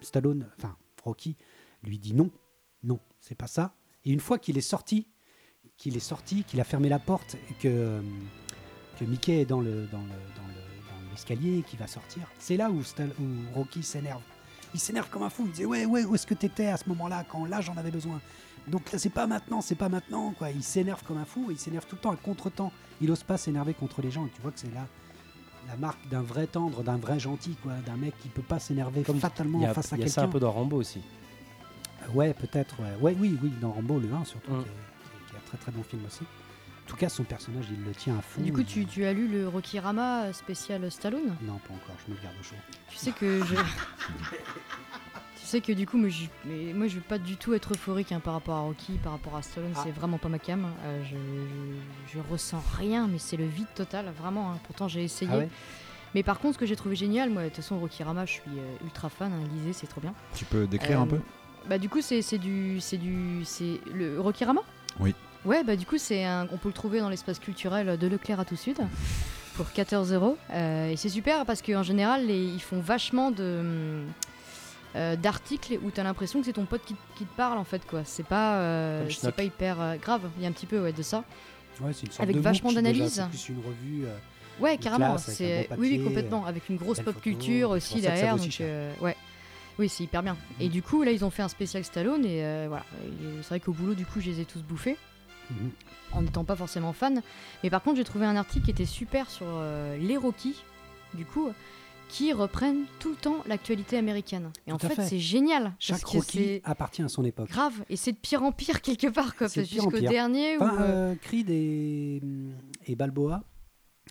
Stallone, 0.00 0.50
enfin 0.58 0.76
Rocky, 1.04 1.36
lui 1.84 2.00
dit 2.00 2.14
non, 2.14 2.32
non, 2.84 3.00
c'est 3.20 3.34
pas 3.34 3.46
ça. 3.46 3.74
Et 4.04 4.12
une 4.12 4.20
fois 4.20 4.38
qu'il 4.38 4.56
est 4.58 4.60
sorti, 4.60 5.08
qu'il 5.76 5.96
est 5.96 6.00
sorti, 6.00 6.44
qu'il 6.44 6.60
a 6.60 6.64
fermé 6.64 6.88
la 6.88 6.98
porte 6.98 7.34
et 7.50 7.54
que, 7.54 7.68
euh, 7.68 8.00
que 9.00 9.04
Mickey 9.04 9.40
est 9.40 9.44
dans 9.46 9.60
le 9.60 9.86
dans 9.86 9.98
le 10.02 10.08
dans 10.08 10.46
le 10.48 10.54
dans 11.04 11.10
l'escalier, 11.10 11.64
qui 11.66 11.76
va 11.76 11.86
sortir. 11.86 12.22
C'est 12.38 12.56
là 12.56 12.70
où, 12.70 12.82
Stal- 12.82 13.12
où 13.20 13.54
Rocky 13.54 13.82
s'énerve. 13.82 14.22
Il 14.74 14.80
s'énerve 14.80 15.08
comme 15.10 15.22
un 15.22 15.30
fou. 15.30 15.44
Il 15.46 15.52
disait 15.52 15.64
ouais 15.64 15.84
ouais 15.86 16.04
où 16.04 16.14
est-ce 16.14 16.26
que 16.26 16.34
t'étais 16.34 16.66
à 16.66 16.76
ce 16.76 16.88
moment-là 16.90 17.24
quand 17.28 17.44
là 17.46 17.60
j'en 17.60 17.76
avais 17.76 17.90
besoin? 17.90 18.20
Donc 18.68 18.92
là 18.92 18.98
c'est 18.98 19.10
pas 19.10 19.26
maintenant, 19.26 19.60
c'est 19.60 19.74
pas 19.74 19.88
maintenant 19.88 20.32
quoi. 20.36 20.50
Il 20.50 20.62
s'énerve 20.62 21.02
comme 21.04 21.18
un 21.18 21.24
fou. 21.24 21.48
Il 21.50 21.58
s'énerve 21.58 21.86
tout 21.86 21.96
le 21.96 22.00
temps 22.02 22.10
à 22.12 22.16
contre-temps. 22.16 22.72
Il 23.00 23.10
ose 23.10 23.22
pas 23.22 23.36
s'énerver 23.38 23.74
contre 23.74 24.02
les 24.02 24.10
gens. 24.10 24.26
Et 24.26 24.30
tu 24.30 24.40
vois 24.42 24.52
que 24.52 24.60
c'est 24.60 24.72
là 24.74 24.86
la 25.66 25.76
marque 25.76 26.06
d'un 26.10 26.20
vrai 26.20 26.46
tendre, 26.46 26.82
d'un 26.82 26.98
vrai 26.98 27.18
gentil 27.18 27.56
quoi, 27.62 27.72
d'un 27.86 27.96
mec 27.96 28.12
qui 28.20 28.28
peut 28.28 28.42
pas 28.42 28.58
s'énerver 28.58 29.02
fatalement 29.02 29.64
a, 29.64 29.72
face 29.72 29.94
à 29.94 29.96
il 29.96 30.00
y 30.02 30.04
a 30.04 30.08
ça 30.08 30.20
un 30.20 30.24
quelqu'un. 30.24 30.32
peu 30.32 30.40
dans 30.40 30.52
Rambo 30.52 30.76
aussi. 30.76 31.00
Ouais, 32.12 32.34
peut-être. 32.34 32.74
Ouais. 32.80 32.94
ouais, 33.00 33.16
oui, 33.18 33.38
oui, 33.42 33.52
dans 33.60 33.70
Rambo 33.72 33.98
le 33.98 34.12
1 34.12 34.24
surtout, 34.24 34.52
Mm. 34.52 34.62
qui, 34.62 34.68
est, 34.68 35.28
qui 35.30 35.34
est 35.34 35.38
un 35.38 35.42
très 35.48 35.58
très 35.58 35.72
bon 35.72 35.82
film 35.82 36.02
aussi. 36.06 36.24
En 36.24 36.86
tout 36.90 36.96
cas, 36.96 37.08
son 37.08 37.24
personnage, 37.24 37.64
il 37.70 37.82
le 37.82 37.92
tient 37.92 38.18
à 38.18 38.20
fond. 38.20 38.42
Du 38.42 38.52
coup, 38.52 38.62
tu, 38.62 38.84
tu 38.84 39.06
as 39.06 39.12
lu 39.14 39.26
le 39.26 39.48
Rocky 39.48 39.78
Rama 39.80 40.32
spécial 40.34 40.90
Stallone? 40.90 41.34
Non, 41.42 41.54
pas 41.66 41.72
encore. 41.72 41.96
Je 42.06 42.12
me 42.12 42.16
le 42.18 42.22
garde 42.22 42.36
au 42.38 42.42
chaud. 42.42 42.56
Tu 42.90 42.96
sais 42.98 43.12
que 43.12 43.42
je. 43.46 43.54
tu 45.40 45.46
sais 45.46 45.60
que 45.62 45.72
du 45.72 45.86
coup, 45.86 45.96
moi 45.96 46.08
je, 46.10 46.24
mais 46.44 46.72
moi, 46.74 46.86
je 46.88 46.96
veux 46.96 47.00
pas 47.00 47.18
du 47.18 47.36
tout 47.36 47.54
être 47.54 47.72
euphorique 47.72 48.12
hein, 48.12 48.20
par 48.20 48.34
rapport 48.34 48.56
à 48.56 48.60
Rocky, 48.60 48.98
par 49.02 49.12
rapport 49.12 49.34
à 49.36 49.42
Stallone. 49.42 49.72
Ah. 49.76 49.80
C'est 49.84 49.92
vraiment 49.92 50.18
pas 50.18 50.28
ma 50.28 50.38
cam. 50.38 50.66
Euh, 50.84 51.02
je, 51.04 51.16
je, 52.12 52.18
je 52.18 52.30
ressens 52.30 52.62
rien, 52.78 53.06
mais 53.08 53.18
c'est 53.18 53.36
le 53.38 53.46
vide 53.46 53.66
total, 53.74 54.12
vraiment. 54.18 54.52
hein. 54.52 54.58
Pourtant, 54.64 54.86
j'ai 54.88 55.04
essayé. 55.04 55.30
Ah 55.32 55.38
ouais? 55.38 55.48
Mais 56.14 56.22
par 56.22 56.38
contre, 56.38 56.54
ce 56.54 56.58
que 56.58 56.66
j'ai 56.66 56.76
trouvé 56.76 56.94
génial, 56.96 57.30
moi, 57.30 57.42
de 57.42 57.48
toute 57.48 57.56
façon, 57.56 57.78
Rocky 57.80 58.02
Rama, 58.04 58.24
je 58.26 58.32
suis 58.32 58.42
euh, 58.58 58.76
ultra 58.84 59.08
fan. 59.08 59.32
Hein, 59.32 59.42
lisez, 59.54 59.72
c'est 59.72 59.86
trop 59.88 60.00
bien. 60.00 60.14
Tu 60.34 60.44
peux 60.44 60.66
décrire 60.66 61.00
un 61.00 61.04
Euh, 61.06 61.10
peu? 61.10 61.20
Bah 61.68 61.78
du 61.78 61.88
coup 61.88 62.00
c'est 62.02 62.20
c'est 62.22 62.38
du 62.38 62.78
c'est 62.80 62.98
du 62.98 63.40
c'est 63.44 63.80
le 63.92 64.20
Rocky 64.20 64.44
Rama. 64.44 64.60
Oui. 65.00 65.14
Ouais 65.44 65.62
bah 65.64 65.76
du 65.76 65.86
coup 65.86 65.98
c'est 65.98 66.24
un 66.24 66.46
on 66.52 66.56
peut 66.56 66.68
le 66.68 66.74
trouver 66.74 67.00
dans 67.00 67.08
l'espace 67.08 67.38
culturel 67.38 67.98
de 67.98 68.06
Leclerc 68.06 68.40
à 68.40 68.44
tout 68.44 68.56
sud 68.56 68.76
pour 69.56 69.70
14 69.72 70.12
euros 70.12 70.36
Euh, 70.52 70.90
et 70.90 70.96
c'est 70.96 71.08
super 71.08 71.44
parce 71.46 71.62
qu'en 71.62 71.82
général 71.82 72.26
les- 72.26 72.44
ils 72.46 72.60
font 72.62 72.80
vachement 72.80 73.30
de 73.30 74.02
euh, 74.96 75.16
d'articles 75.16 75.78
où 75.82 75.90
t'as 75.90 76.02
l'impression 76.04 76.40
que 76.40 76.46
c'est 76.46 76.52
ton 76.52 76.66
pote 76.66 76.82
qui, 76.84 76.94
qui 77.16 77.24
te 77.24 77.34
parle 77.36 77.58
en 77.58 77.64
fait 77.64 77.84
quoi. 77.86 78.02
C'est 78.04 78.26
pas 78.26 78.56
euh, 78.58 79.08
c'est 79.10 79.32
pas 79.34 79.42
hyper 79.42 79.80
euh, 79.80 79.96
grave. 79.96 80.22
Il 80.38 80.42
y 80.42 80.46
a 80.46 80.48
un 80.48 80.52
petit 80.52 80.66
peu 80.66 80.80
ouais 80.80 80.92
de 80.92 81.02
ça. 81.02 81.24
Ouais, 81.80 81.92
c'est 81.92 82.02
une 82.06 82.12
sorte 82.12 82.22
Avec 82.22 82.36
de 82.36 82.40
vachement 82.40 82.72
d'analyse. 82.72 83.24
C'est 83.32 83.48
une 83.48 83.58
revue. 83.58 84.04
euh, 84.06 84.16
Ouais, 84.60 84.78
carrément. 84.78 85.18
C'est 85.18 85.68
oui, 85.76 85.88
oui, 85.98 86.04
complètement, 86.04 86.46
avec 86.46 86.68
une 86.68 86.76
grosse 86.76 86.98
pop 86.98 87.06
photo, 87.06 87.18
culture 87.20 87.70
aussi 87.70 88.00
derrière. 88.00 88.36
Donc, 88.36 88.56
euh, 88.60 88.92
ouais, 89.00 89.16
oui, 89.78 89.88
c'est 89.88 90.04
hyper 90.04 90.22
bien. 90.22 90.36
Et 90.60 90.66
Mhm. 90.66 90.70
du 90.70 90.82
coup, 90.82 91.02
là, 91.02 91.10
ils 91.12 91.24
ont 91.24 91.30
fait 91.30 91.42
un 91.42 91.48
spécial 91.48 91.84
Stallone 91.84 92.24
et 92.24 92.44
euh, 92.44 92.66
voilà. 92.68 92.84
C'est 93.42 93.48
vrai 93.48 93.60
qu'au 93.60 93.72
boulot, 93.72 93.94
du 93.94 94.06
coup, 94.06 94.20
je 94.20 94.30
les 94.30 94.40
ai 94.40 94.44
tous 94.44 94.62
bouffés 94.62 94.96
mhm. 95.50 95.70
en 96.12 96.22
n'étant 96.22 96.44
pas 96.44 96.56
forcément 96.56 96.92
fan. 96.92 97.22
Mais 97.62 97.70
par 97.70 97.82
contre, 97.82 97.96
j'ai 97.96 98.04
trouvé 98.04 98.26
un 98.26 98.36
article 98.36 98.64
qui 98.66 98.70
était 98.70 98.86
super 98.86 99.30
sur 99.30 99.46
euh, 99.48 99.96
les 99.98 100.16
Rocky, 100.16 100.54
du 101.14 101.24
coup, 101.24 101.48
qui 102.08 102.32
reprennent 102.32 102.84
tout 103.00 103.08
le 103.10 103.16
temps 103.16 103.38
l'actualité 103.46 103.96
américaine. 103.96 104.52
Et 104.66 104.72
en 104.72 104.78
Tout 104.78 104.86
fait, 104.88 104.94
fait. 104.96 105.02
c'est 105.06 105.18
génial. 105.18 105.72
Chaque 105.80 106.02
parce 106.02 106.12
Rocky 106.14 106.60
appartient 106.62 107.02
à 107.02 107.08
son 107.08 107.24
époque. 107.24 107.48
grave. 107.48 107.72
Et 107.88 107.96
c'est 107.96 108.12
de 108.12 108.16
pire 108.18 108.42
en 108.44 108.52
pire 108.52 108.80
quelque 108.82 109.08
part, 109.08 109.34
Jusqu'au 109.40 109.98
dernier. 109.98 110.56
où, 110.58 110.62
Enfin, 110.62 110.82
euh, 110.82 111.12
euh, 111.12 111.14
Creed 111.16 111.50
et, 111.50 112.20
et 112.86 112.94
Balboa, 112.94 113.42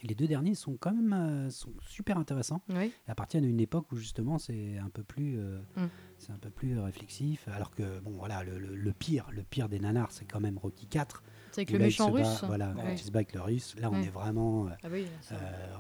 les 0.03 0.15
deux 0.15 0.27
derniers 0.27 0.53
sont 0.55 0.75
quand 0.79 0.93
même 0.93 1.13
euh, 1.13 1.49
sont 1.49 1.71
super 1.81 2.17
intéressants. 2.17 2.61
oui. 2.69 2.91
Ils 3.07 3.11
appartiennent 3.11 3.45
à 3.45 3.47
une 3.47 3.59
époque 3.61 3.91
où 3.91 3.95
justement 3.95 4.37
c'est 4.37 4.77
un 4.77 4.89
peu 4.89 5.03
plus 5.03 5.39
euh, 5.39 5.59
Mm. 5.77 5.87
c'est 6.17 6.31
un 6.31 6.37
peu 6.37 6.49
plus 6.49 6.77
réflexif 6.79 7.47
alors 7.47 7.71
que 7.71 7.99
bon 8.01 8.11
voilà 8.11 8.43
le, 8.43 8.59
le- 8.59 8.75
le 8.75 8.93
pire 8.93 9.27
le 9.31 9.43
pire 9.43 9.69
des 9.69 9.79
nanars 9.79 10.11
c'est 10.11 10.25
quand 10.25 10.39
même 10.39 10.57
Rocky 10.57 10.85
4 10.87 11.23
C'est 11.51 11.61
avec 11.61 11.71
le 11.71 11.77
là, 11.79 11.85
il 11.85 11.87
méchant 11.87 12.07
se 12.07 12.11
bat- 12.13 12.29
russe. 12.29 12.43
voilà 12.45 12.71
Ouais. 12.73 12.93
il 12.93 12.97
se 12.97 13.11
bat 13.11 13.19
avec 13.19 13.33
le 13.33 13.41
russe 13.41 13.75
là 13.79 13.89
on 13.89 13.95
Ouais. 13.95 14.05
est 14.05 14.09
vraiment 14.09 14.67
euh, 14.67 14.69
Ah 14.83 14.87
oui, 14.91 15.05
euh, 15.31 15.35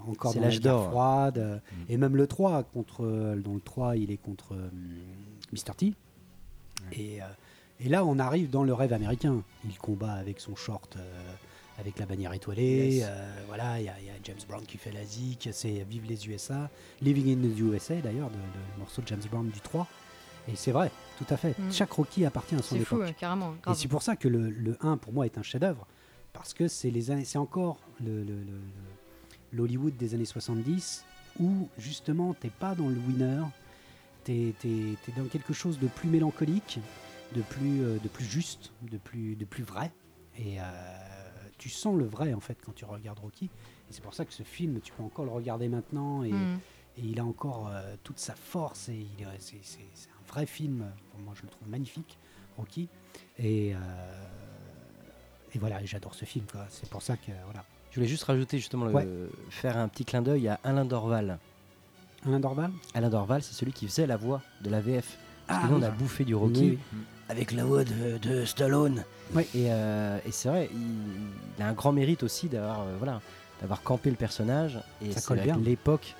encore 0.07 0.31
C'est 0.31 0.39
dans 0.39 0.45
la 0.45 0.47
l'âge 0.51 0.61
d'or. 0.61 0.89
froide 0.89 1.37
euh, 1.37 1.55
Mm. 1.57 1.59
et 1.89 1.97
même 1.97 2.15
le 2.15 2.27
3 2.27 2.63
contre 2.63 3.05
euh, 3.05 3.35
dans 3.41 3.53
le 3.53 3.61
3 3.61 3.97
il 3.97 4.09
est 4.11 4.17
contre 4.17 4.53
euh, 4.53 4.69
Mr 5.51 5.75
T 5.77 5.93
et, 6.91 7.21
euh, 7.21 7.25
et 7.79 7.89
là 7.89 8.05
on 8.05 8.19
arrive 8.19 8.49
dans 8.49 8.63
le 8.63 8.73
rêve 8.73 8.93
américain 8.93 9.43
il 9.65 9.77
combat 9.77 10.13
avec 10.13 10.39
son 10.39 10.55
short 10.55 10.95
euh, 10.97 11.33
avec 11.83 11.99
la 11.99 12.05
bannière 12.05 12.33
étoilée, 12.33 12.95
Yes. 12.95 13.05
euh, 13.07 13.33
voilà, 13.47 13.79
il 13.79 13.85
y, 13.85 13.89
a 13.89 13.99
il 13.99 14.05
y 14.05 14.09
a 14.09 14.13
James 14.23 14.37
Brown 14.47 14.65
qui 14.65 14.77
fait 14.77 14.91
la 14.91 15.03
zik, 15.03 15.49
c'est 15.51 15.85
Vive 15.89 16.05
les 16.07 16.27
USA, 16.29 16.69
Living 17.01 17.37
in 17.37 17.41
the 17.53 17.59
USA 17.59 17.95
d'ailleurs, 18.01 18.29
le 18.29 18.79
morceau 18.79 19.01
de 19.01 19.07
James 19.07 19.21
Brown 19.29 19.47
du 19.49 19.59
3. 19.59 19.87
Et 20.47 20.55
c'est 20.55 20.71
vrai, 20.71 20.91
tout 21.17 21.25
à 21.29 21.37
fait. 21.37 21.57
Mm. 21.59 21.71
Chaque 21.71 21.91
Rocky 21.91 22.25
appartient 22.25 22.55
à 22.55 22.61
son 22.61 22.75
c'est 22.75 22.83
fou, 22.83 22.95
époque. 22.95 23.07
ouais, 23.09 23.15
carrément. 23.19 23.53
Et 23.69 23.73
c'est 23.75 23.87
pour 23.87 24.01
ça 24.01 24.15
que 24.15 24.27
le, 24.27 24.49
le 24.49 24.77
1 24.81 24.97
pour 24.97 25.13
moi 25.13 25.25
est 25.25 25.37
un 25.37 25.43
chef-d'œuvre. 25.43 25.87
Parce 26.33 26.53
que 26.53 26.67
c'est 26.67 26.89
les 26.89 27.11
années- 27.11 27.25
c'est 27.25 27.37
encore 27.37 27.77
le, 28.03 28.23
le- 28.23 28.33
le- 28.35 28.41
le- 28.43 28.61
l'Hollywood 29.51 29.95
des 29.97 30.15
années 30.15 30.25
70 30.25 31.05
où 31.39 31.69
justement 31.77 32.33
t'es 32.33 32.49
pas 32.49 32.75
dans 32.75 32.89
le 32.89 32.95
winner, 33.07 33.43
t'es 34.23 34.53
es, 34.65 35.11
dans 35.17 35.25
quelque 35.25 35.53
chose 35.53 35.79
de 35.79 35.87
plus 35.87 36.09
mélancolique, 36.09 36.79
de 37.35 37.41
plus, 37.41 37.83
euh, 37.83 37.97
de 38.03 38.07
plus 38.09 38.25
juste, 38.25 38.71
de 38.89 38.97
plus, 38.97 39.35
de 39.35 39.45
plus 39.45 39.63
vrai. 39.63 39.91
Et 40.37 40.59
euh, 40.59 40.63
tu 41.57 41.69
sens 41.69 41.95
le 41.97 42.05
vrai 42.05 42.33
en 42.33 42.39
fait 42.39 42.57
quand 42.65 42.73
tu 42.73 42.85
regardes 42.85 43.19
Rocky. 43.19 43.45
Et 43.45 43.93
c'est 43.93 44.01
pour 44.03 44.13
ça 44.13 44.25
que 44.25 44.33
ce 44.33 44.43
film, 44.43 44.79
tu 44.81 44.91
peux 44.93 45.03
encore 45.03 45.25
le 45.25 45.31
regarder 45.31 45.67
maintenant 45.67 46.23
et, 46.23 46.31
Mm. 46.31 46.59
et 46.97 47.01
il 47.01 47.19
a 47.19 47.25
encore 47.25 47.69
euh, 47.71 47.95
toute 48.03 48.19
sa 48.19 48.35
force 48.35 48.89
et 48.89 49.05
c'est, 49.39 49.57
c'est- 49.63 49.79
c'est 49.93 50.09
un 50.09 50.31
vrai 50.31 50.45
film. 50.45 50.85
Pour 51.11 51.19
moi, 51.21 51.33
je 51.35 51.43
le 51.43 51.49
trouve 51.49 51.67
magnifique, 51.69 52.17
Rocky. 52.57 52.87
Et, 53.39 53.73
euh, 53.73 53.77
et 55.53 55.59
voilà, 55.59 55.83
j'adore 55.85 56.15
ce 56.15 56.25
film. 56.25 56.45
Quoi. 56.51 56.65
C'est 56.69 56.89
pour 56.89 57.01
ça 57.01 57.15
que 57.17 57.31
voilà. 57.45 57.63
Je 57.91 57.95
voulais 57.99 58.07
juste 58.07 58.23
rajouter 58.23 58.57
justement, 58.57 58.85
le- 58.85 58.91
Ouais. 58.93 59.07
faire 59.49 59.77
un 59.77 59.87
petit 59.87 60.03
clin 60.05 60.21
d'œil 60.21 60.47
à 60.47 60.59
Alain 60.63 60.85
Dorval. 60.85 61.37
Alain 62.25 62.39
Dorval? 62.39 62.71
Alain 62.93 63.09
Dorval, 63.09 63.43
c'est 63.43 63.53
celui 63.53 63.73
qui 63.73 63.85
faisait 63.87 64.07
la 64.07 64.17
voix 64.17 64.41
de 64.61 64.69
la 64.69 64.81
VF. 64.81 65.17
Parce 65.45 65.59
que 65.59 65.65
Ah 65.67 65.69
nous, 65.71 65.77
on 65.79 65.81
a 65.83 65.89
bouffé 65.91 66.23
du 66.23 66.33
Rocky 66.35 66.61
Oui. 66.71 66.79
Avec 67.29 67.51
la 67.51 67.63
voix 67.65 67.83
de, 67.83 68.17
de 68.21 68.45
Stallone. 68.45 69.03
Oui. 69.33 69.43
Et, 69.55 69.67
euh, 69.71 70.17
et 70.25 70.31
c'est 70.31 70.49
vrai, 70.49 70.69
il, 70.73 70.79
il 71.57 71.63
a 71.63 71.67
un 71.67 71.73
grand 71.73 71.91
mérite 71.91 72.23
aussi 72.23 72.49
d'avoir 72.49 72.81
euh, 72.81 72.95
voilà, 72.97 73.21
d'avoir 73.61 73.81
campé 73.81 74.09
le 74.09 74.15
personnage. 74.15 74.79
Et 75.01 75.11
Ça 75.11 75.21
colle 75.21 75.39
bien. 75.41 75.57
l'époque 75.57 76.15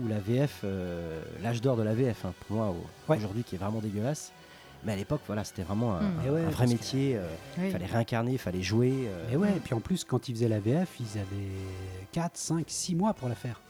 où 0.00 0.06
la 0.08 0.18
VF, 0.18 0.60
euh, 0.64 1.22
l'âge 1.42 1.60
d'or 1.60 1.76
de 1.76 1.82
la 1.82 1.94
VF, 1.94 2.24
hein, 2.24 2.32
pour 2.46 2.56
moi, 2.56 2.68
au- 2.68 3.10
Ouais. 3.10 3.16
aujourd'hui, 3.18 3.42
qui 3.44 3.54
est 3.56 3.58
vraiment 3.58 3.80
dégueulasse. 3.80 4.32
Mais 4.84 4.92
à 4.92 4.96
l'époque, 4.96 5.22
voilà, 5.26 5.42
c'était 5.42 5.64
vraiment 5.64 5.96
un, 5.96 6.02
Mm. 6.02 6.18
un- 6.20 6.24
Et 6.24 6.30
ouais, 6.30 6.44
un 6.44 6.50
vrai 6.50 6.66
que- 6.66 6.70
métier. 6.70 7.16
euh, 7.16 7.26
Il 7.56 7.64
Oui. 7.64 7.70
fallait 7.72 7.86
réincarner, 7.86 8.32
il 8.32 8.38
fallait 8.38 8.62
jouer. 8.62 8.92
euh, 9.08 9.32
Et 9.32 9.36
ouais, 9.36 9.50
et 9.56 9.60
puis 9.60 9.74
en 9.74 9.80
plus, 9.80 10.04
quand 10.04 10.28
ils 10.28 10.34
faisaient 10.36 10.48
la 10.48 10.60
VF, 10.60 10.88
ils 11.00 11.18
avaient 11.18 12.06
4, 12.12 12.36
5, 12.36 12.64
6 12.68 12.94
mois 12.94 13.12
pour 13.14 13.28
la 13.28 13.34
faire. 13.34 13.60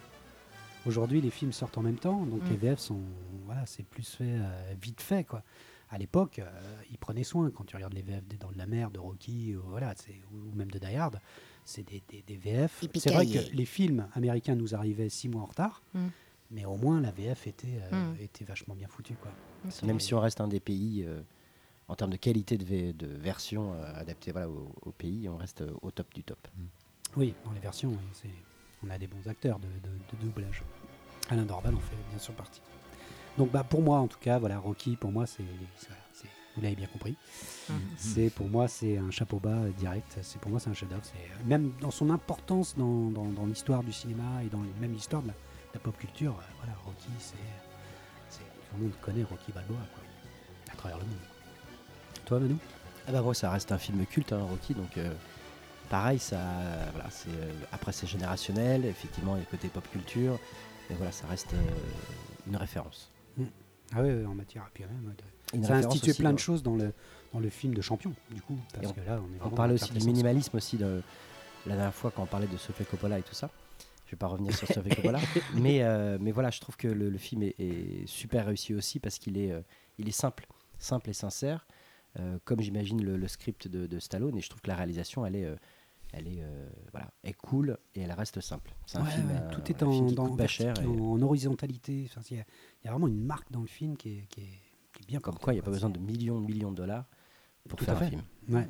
Aujourd'hui, 0.87 1.21
les 1.23 1.31
films 1.31 1.53
sortent 1.53 1.79
en 1.79 1.83
même 1.83 1.97
temps, 1.97 2.25
donc 2.27 2.43
Mm. 2.45 2.51
les 2.51 2.57
VF 2.57 2.79
sont. 2.79 3.01
Voilà, 3.47 3.63
c'est 3.67 3.85
plus 3.85 4.09
fait 4.17 4.25
euh, 4.25 4.75
vite 4.83 5.01
fait, 5.01 5.25
quoi. 5.25 5.43
À 5.91 5.97
l'époque, 5.99 6.39
euh, 6.39 6.83
ils 6.91 6.99
prenaient 6.99 7.25
soin. 7.25 7.51
Quand 7.51 7.65
tu 7.65 7.75
regardes 7.77 7.95
les 7.95 8.03
VF 8.03 8.27
des 8.27 8.37
Dents 8.37 8.51
de 8.53 8.59
la 8.59 8.67
Mer, 8.67 8.91
de 8.91 8.99
Rocky, 8.99 9.57
ou, 9.57 9.63
voilà, 9.69 9.95
c'est- 9.97 10.21
ou 10.33 10.55
même 10.55 10.71
de 10.71 10.79
Die 10.79 10.95
Hard, 10.97 11.19
c'est 11.65 11.83
des, 11.89 12.03
des- 12.09 12.23
des 12.23 12.37
VF. 12.37 12.85
C'est 12.97 13.11
vrai 13.13 13.27
que 13.27 13.39
les 13.55 13.65
films 13.65 14.07
américains 14.15 14.55
nous 14.55 14.75
arrivaient 14.75 15.09
6 15.09 15.29
mois 15.29 15.43
en 15.43 15.47
retard, 15.47 15.83
Mm. 15.95 16.07
mais 16.51 16.65
au 16.67 16.77
moins 16.77 17.01
la 17.01 17.11
VF 17.11 17.47
était, 17.47 17.81
euh, 17.93 18.13
Mm. 18.13 18.17
était 18.21 18.45
vachement 18.45 18.75
bien 18.75 18.89
foutue, 18.89 19.15
quoi. 19.15 19.31
Même 19.83 19.99
si 20.01 20.13
on 20.15 20.21
reste 20.21 20.41
un 20.43 20.49
des 20.49 20.61
pays, 20.61 21.05
euh, 21.07 21.23
en 21.89 21.95
termes 21.95 22.11
de 22.11 22.17
qualité 22.19 22.59
de, 22.59 22.65
v- 22.65 22.93
de 22.93 23.07
version 23.07 23.73
euh, 23.73 23.95
adaptée 24.01 24.31
voilà, 24.33 24.51
au, 24.51 24.71
au 24.83 24.91
pays, 24.93 25.27
on 25.29 25.39
reste 25.39 25.63
euh, 25.63 25.73
au 25.81 25.91
top 25.91 26.13
du 26.15 26.23
top. 26.23 26.47
Oui, 27.17 27.35
dans 27.47 27.53
les 27.53 27.61
versions, 27.61 27.97
on 28.85 28.91
a 28.91 28.99
des 28.99 29.07
bons 29.07 29.27
acteurs 29.27 29.59
de, 29.59 29.67
de- 29.67 30.17
de 30.19 30.23
doublage. 30.23 30.63
Alain 31.31 31.45
Dorval 31.45 31.75
en 31.75 31.81
fait 31.81 31.97
bien 32.11 32.19
sûr 32.19 32.35
partie. 32.35 32.61
Donc 33.39 33.51
bah, 33.53 33.65
pour 33.65 33.81
moi, 33.83 33.99
en 34.01 34.09
tout 34.09 34.19
cas, 34.19 34.39
voilà, 34.39 34.59
Rocky, 34.59 34.97
pour 34.97 35.11
moi, 35.13 35.27
c'est, 35.27 35.43
vous 36.57 36.63
l'avez 36.63 36.75
bien 36.75 36.89
compris. 36.89 37.17
Mhm. 37.69 37.81
C'est 37.97 38.31
pour 38.31 38.49
moi, 38.49 38.67
c'est 38.69 38.99
un 38.99 39.11
chapeau 39.13 39.39
bas 39.39 39.61
direct. 39.79 40.19
C'est 40.23 40.41
pour 40.41 40.51
moi, 40.51 40.59
c'est 40.61 40.71
un 40.71 40.75
chef-d'œuvre. 40.75 41.03
Même 41.45 41.71
dans 41.81 41.93
son 41.93 42.11
importance 42.11 42.75
dans, 42.77 43.11
dans- 43.11 43.27
dans 43.31 43.47
l'histoire 43.47 43.83
du 43.85 43.93
cinéma 43.93 44.43
et 44.45 44.49
dans 44.49 44.59
même 44.81 44.93
l'histoire 44.93 45.23
de 45.23 45.29
la, 45.29 45.35
de 45.35 45.39
la 45.75 45.81
pop 45.81 45.97
culture. 45.97 46.33
euh, 46.33 46.53
voilà, 46.59 46.75
Rocky, 46.85 47.09
c'est, 47.21 47.37
c'est 48.29 48.41
tout 48.41 48.77
le 48.77 48.83
monde 48.85 48.93
connaît 49.01 49.23
Rocky 49.23 49.53
Balboa 49.53 49.77
quoi, 49.95 50.03
à 50.73 50.77
travers 50.77 50.99
le 50.99 51.05
monde. 51.05 51.19
Toi, 52.25 52.41
Manu 52.41 52.57
Ah 53.07 53.13
bah 53.13 53.23
moi, 53.23 53.35
ça 53.35 53.51
reste 53.51 53.71
un 53.71 53.79
film 53.79 54.05
culte, 54.07 54.33
hein, 54.33 54.43
Rocky, 54.43 54.75
donc 54.75 54.99
euh, 54.99 55.13
pareil, 55.89 56.19
ça, 56.19 56.41
voilà, 56.93 57.09
c'est, 57.11 57.29
euh, 57.31 57.53
après 57.71 57.93
c'est 57.93 58.07
générationnel, 58.09 58.85
effectivement, 58.85 59.37
il 59.37 59.39
y 59.39 59.43
a 59.43 59.45
le 59.45 59.51
côté 59.51 59.69
pop 59.69 59.89
culture, 59.93 60.39
mais 60.91 60.97
voilà, 60.97 61.13
ça 61.13 61.27
reste 61.29 61.55
euh, 61.55 61.71
une 62.49 62.57
référence. 62.57 63.11
Ah 63.95 64.03
oui, 64.03 64.25
en 64.27 64.35
matière, 64.35 64.69
puis 64.75 64.85
de- 64.85 65.57
Une 65.57 65.65
ça 65.65 65.75
a 65.75 65.79
institué 65.79 66.11
aussi 66.11 66.21
plein 66.21 66.33
de 66.33 66.39
choses 66.39 66.63
dans 66.63 66.77
le, 66.77 66.93
dans 67.33 67.41
le 67.41 67.49
film 67.49 67.75
de 67.75 67.81
champion, 67.81 68.13
du 68.31 68.43
coup, 68.43 68.59
parce 68.75 68.91
Et 68.91 68.95
que 68.95 69.01
là, 69.01 69.21
on 69.21 69.33
est 69.33 69.37
On 69.37 69.39
vraiment 69.45 69.57
parlait 69.57 69.75
aussi 69.75 69.93
du 69.93 70.05
minimalisme 70.07 70.57
aussi 70.57 70.77
de, 70.77 71.03
la 71.67 71.75
dernière 71.75 71.95
fois 71.95 72.11
quand 72.11 72.23
on 72.23 72.27
parlait 72.27 72.47
de 72.47 72.57
Sofia 72.57 72.85
Coppola 72.85 73.19
et 73.19 73.23
tout 73.23 73.35
ça. 73.35 73.51
Je 74.07 74.13
vais 74.13 74.17
pas 74.19 74.27
revenir 74.27 74.55
sur 74.57 74.67
Sofia 74.69 74.95
Coppola, 74.95 75.21
mais, 75.55 75.83
euh, 75.83 76.17
mais 76.21 76.33
voilà, 76.33 76.51
je 76.51 76.61
trouve 76.61 76.77
que 76.77 76.89
le, 76.89 77.09
le 77.11 77.19
film 77.19 77.43
est, 77.43 77.55
est 77.59 78.07
super 78.07 78.47
réussi 78.47 78.75
aussi 78.75 79.01
parce 79.01 79.19
qu'il 79.19 79.37
est, 79.39 79.53
euh, 79.53 79.61
il 79.99 80.09
est 80.09 80.13
simple, 80.13 80.47
simple 80.79 81.11
et 81.11 81.15
sincère, 81.15 81.67
euh, 82.19 82.39
comme 82.45 82.61
j'imagine 82.61 83.03
le, 83.05 83.17
le 83.17 83.29
script 83.29 83.69
de, 83.69 83.87
de 83.87 83.99
Stallone. 83.99 84.37
Et 84.37 84.41
je 84.41 84.49
trouve 84.49 84.63
que 84.63 84.69
la 84.69 84.77
réalisation, 84.77 85.25
elle 85.27 85.37
est, 85.37 85.45
euh, 85.45 85.57
Elle 86.13 86.27
est, 86.29 86.41
euh, 86.41 86.69
voilà, 86.93 87.11
est 87.23 87.35
cool 87.35 87.77
et 87.95 88.01
elle 88.01 88.13
reste 88.13 88.41
simple. 88.41 88.75
C'est 88.87 88.97
un 88.99 89.05
Ouais, 89.05 89.11
film, 89.11 89.29
ouais, 89.29 89.35
euh, 89.37 89.51
tout 89.53 89.71
est 89.71 89.83
en, 89.83 89.93
film 89.93 90.13
dans- 90.13 90.37
pas 90.37 90.47
cher. 90.47 90.75
et 90.83 90.87
en 90.87 91.21
horizontalité. 91.21 92.07
Enfin, 92.09 92.23
Il 92.31 92.37
y, 92.39 92.41
a- 92.41 92.45
il 92.83 92.87
y 92.87 92.89
a 92.89 92.93
vraiment 92.93 93.09
une 93.09 93.21
marque 93.23 93.51
dans 93.53 93.61
le 93.61 93.67
film 93.67 93.97
qui 93.97 94.11
est, 94.19 94.25
qui 94.31 94.41
est- 94.41 94.45
qui 94.95 95.03
est 95.03 95.07
bien 95.07 95.21
comme 95.21 95.35
portée, 95.35 95.45
quoi, 95.45 95.53
il 95.53 95.57
n'y 95.57 95.61
a 95.61 95.65
pas 95.65 95.71
besoin 95.71 95.91
de 95.91 95.99
millions, 95.99 96.41
millions 96.41 96.71
de 96.71 96.77
dollars 96.77 97.05
pour 97.69 97.79
Tout 97.79 97.85
à 97.91 97.95
faire 97.95 98.07
un 98.07 98.11
film. 98.11 98.23
Ouais. 98.49 98.67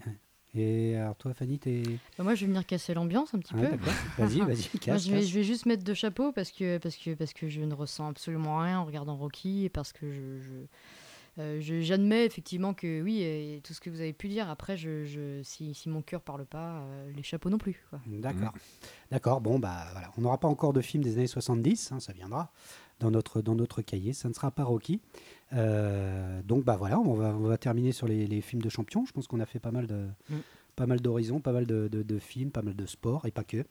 Et 0.55 0.97
alors 0.97 1.15
toi, 1.15 1.32
Fanny, 1.35 1.59
t'es. 1.59 1.82
Bah, 2.16 2.24
moi, 2.24 2.35
je 2.35 2.40
vais 2.40 2.47
venir 2.48 2.66
casser 2.66 2.93
l'ambiance 2.94 3.32
un 3.35 3.39
petit 3.39 3.55
Ouais, 3.55 3.69
peu. 3.77 3.90
Vas-y, 4.19 4.40
vas-y, 4.40 4.78
casse. 4.81 5.05
je, 5.05 5.10
vais, 5.12 5.19
casse. 5.19 5.27
je 5.28 5.35
vais 5.35 5.44
juste 5.44 5.66
mettre 5.66 5.85
de 5.85 5.94
chapeau 5.94 6.32
parce 6.32 6.51
que, 6.51 6.78
parce, 6.78 6.97
que, 6.97 7.15
parce 7.15 7.32
que 7.35 7.48
je 7.48 7.60
ne 7.60 7.73
ressens 7.74 8.09
absolument 8.09 8.59
rien 8.59 8.81
en 8.81 8.85
regardant 8.85 9.16
Rocky 9.16 9.65
et 9.65 9.69
parce 9.69 9.93
que 9.93 10.10
je. 10.10 10.40
je- 10.40 10.66
euh, 11.39 11.60
je- 11.60 11.81
J'admets 11.81 12.24
effectivement 12.27 12.74
que 12.74 13.01
oui, 13.02 13.23
et 13.23 13.60
tout 13.65 13.73
ce 13.74 13.81
que 13.81 13.90
vous 13.90 14.01
avez 14.01 14.12
pu 14.12 14.28
dire. 14.28 14.48
Après, 14.51 14.77
je, 14.77 15.05
je- 15.05 15.43
si, 15.43 15.73
si 15.74 15.89
mon 15.89 16.02
cœur 16.02 16.20
parle 16.23 16.44
pas, 16.47 16.81
euh, 16.81 17.10
les 17.15 17.23
chapeaux 17.23 17.51
non 17.51 17.59
plus. 17.59 17.85
D'accord. 18.06 18.52
D'accord. 19.10 19.40
Bon, 19.40 19.59
bah 19.59 19.86
voilà. 19.93 20.10
On 20.19 20.23
n'aura 20.23 20.39
pas 20.39 20.48
encore 20.48 20.73
de 20.73 20.81
film 20.81 21.02
des 21.02 21.16
années 21.19 21.27
70, 21.27 21.93
hein, 21.93 22.01
ça 22.01 22.12
viendra 22.12 22.52
dans 23.01 23.10
notre, 23.10 23.40
dans 23.43 23.55
notre 23.55 23.82
cahier. 23.82 24.12
Ça 24.12 24.28
ne 24.28 24.35
sera 24.35 24.51
pas 24.51 24.65
Rocky. 24.65 25.01
Euh, 25.52 26.43
donc, 26.43 26.65
bah 26.65 26.77
voilà, 26.77 26.98
on 26.98 27.15
va, 27.15 27.28
on 27.35 27.47
va 27.47 27.56
terminer 27.59 27.93
sur 27.93 28.06
les, 28.09 28.27
les 28.27 28.40
films 28.40 28.62
de 28.62 28.69
champions. 28.69 29.05
Je 29.06 29.12
pense 29.12 29.27
qu'on 29.27 29.40
a 29.40 29.47
fait 29.47 29.60
pas 29.60 29.70
mal 29.70 29.86
de. 29.86 30.09
Mm. 30.31 30.36
Pas 30.77 30.86
mal 30.86 31.01
d'horizons, 31.01 31.40
pas 31.40 31.52
mal 31.52 31.66
de, 31.66 31.89
de- 31.89 32.02
de 32.05 32.19
films, 32.20 32.51
pas 32.52 32.62
mal 32.62 32.77
de 32.77 32.86
sports 32.86 33.27
et 33.27 33.32
pas 33.32 33.43
que. 33.44 33.65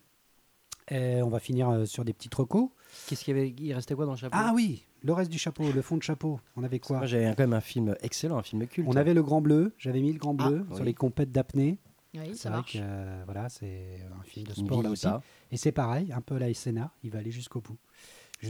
Et 0.90 1.22
on 1.22 1.30
va 1.30 1.40
finir 1.40 1.70
euh, 1.70 1.86
sur 1.86 2.04
des 2.06 2.14
petits 2.14 2.30
recos. 2.34 2.70
Qu'est-ce 3.08 3.24
qu'il 3.24 3.36
y 3.36 3.40
avait 3.40 3.50
Il 3.58 3.74
restait 3.74 3.94
quoi 3.96 4.06
dans 4.06 4.12
le 4.12 4.18
chapeau? 4.18 4.38
Ah 4.40 4.52
oui, 4.56 4.86
le 5.04 5.14
reste 5.14 5.32
du 5.32 5.38
chapeau, 5.38 5.72
le 5.72 5.82
fond 5.82 5.98
de 5.98 6.04
chapeau. 6.04 6.40
On 6.56 6.64
avait 6.64 6.80
quoi 6.80 7.06
j'avais 7.06 7.26
quand 7.36 7.40
même 7.44 7.54
un 7.54 7.62
film 7.62 7.96
excellent, 8.02 8.38
un 8.38 8.44
film 8.44 8.66
culte. 8.68 8.88
On 8.90 8.96
avait 8.96 9.14
le 9.14 9.24
grand 9.24 9.42
bleu. 9.42 9.74
J'avais 9.78 10.02
mis 10.02 10.12
le 10.14 10.20
grand 10.20 10.36
Ah, 10.40 10.48
bleu 10.50 10.66
sur 10.72 10.80
oui. 10.82 10.86
les 10.86 10.94
compètes 10.94 11.32
d'apnée. 11.32 11.78
Oui, 12.14 12.22
C'est 12.32 12.36
ça 12.36 12.50
vrai 12.50 12.58
marche. 12.60 12.74
que 12.74 12.80
euh, 12.82 13.22
voilà, 13.26 13.50
c'est 13.50 14.02
un 14.20 14.24
film 14.24 14.48
de 14.48 14.54
sport 14.54 14.82
là 14.82 14.90
aussi. 14.90 15.06
pas. 15.06 15.22
Et 15.52 15.58
c'est 15.58 15.72
pareil, 15.72 16.12
un 16.12 16.22
peu 16.22 16.38
la 16.38 16.52
SNA, 16.54 16.92
il 17.04 17.12
va 17.12 17.20
aller 17.20 17.32
jusqu'au 17.32 17.62
bout. 17.62 17.78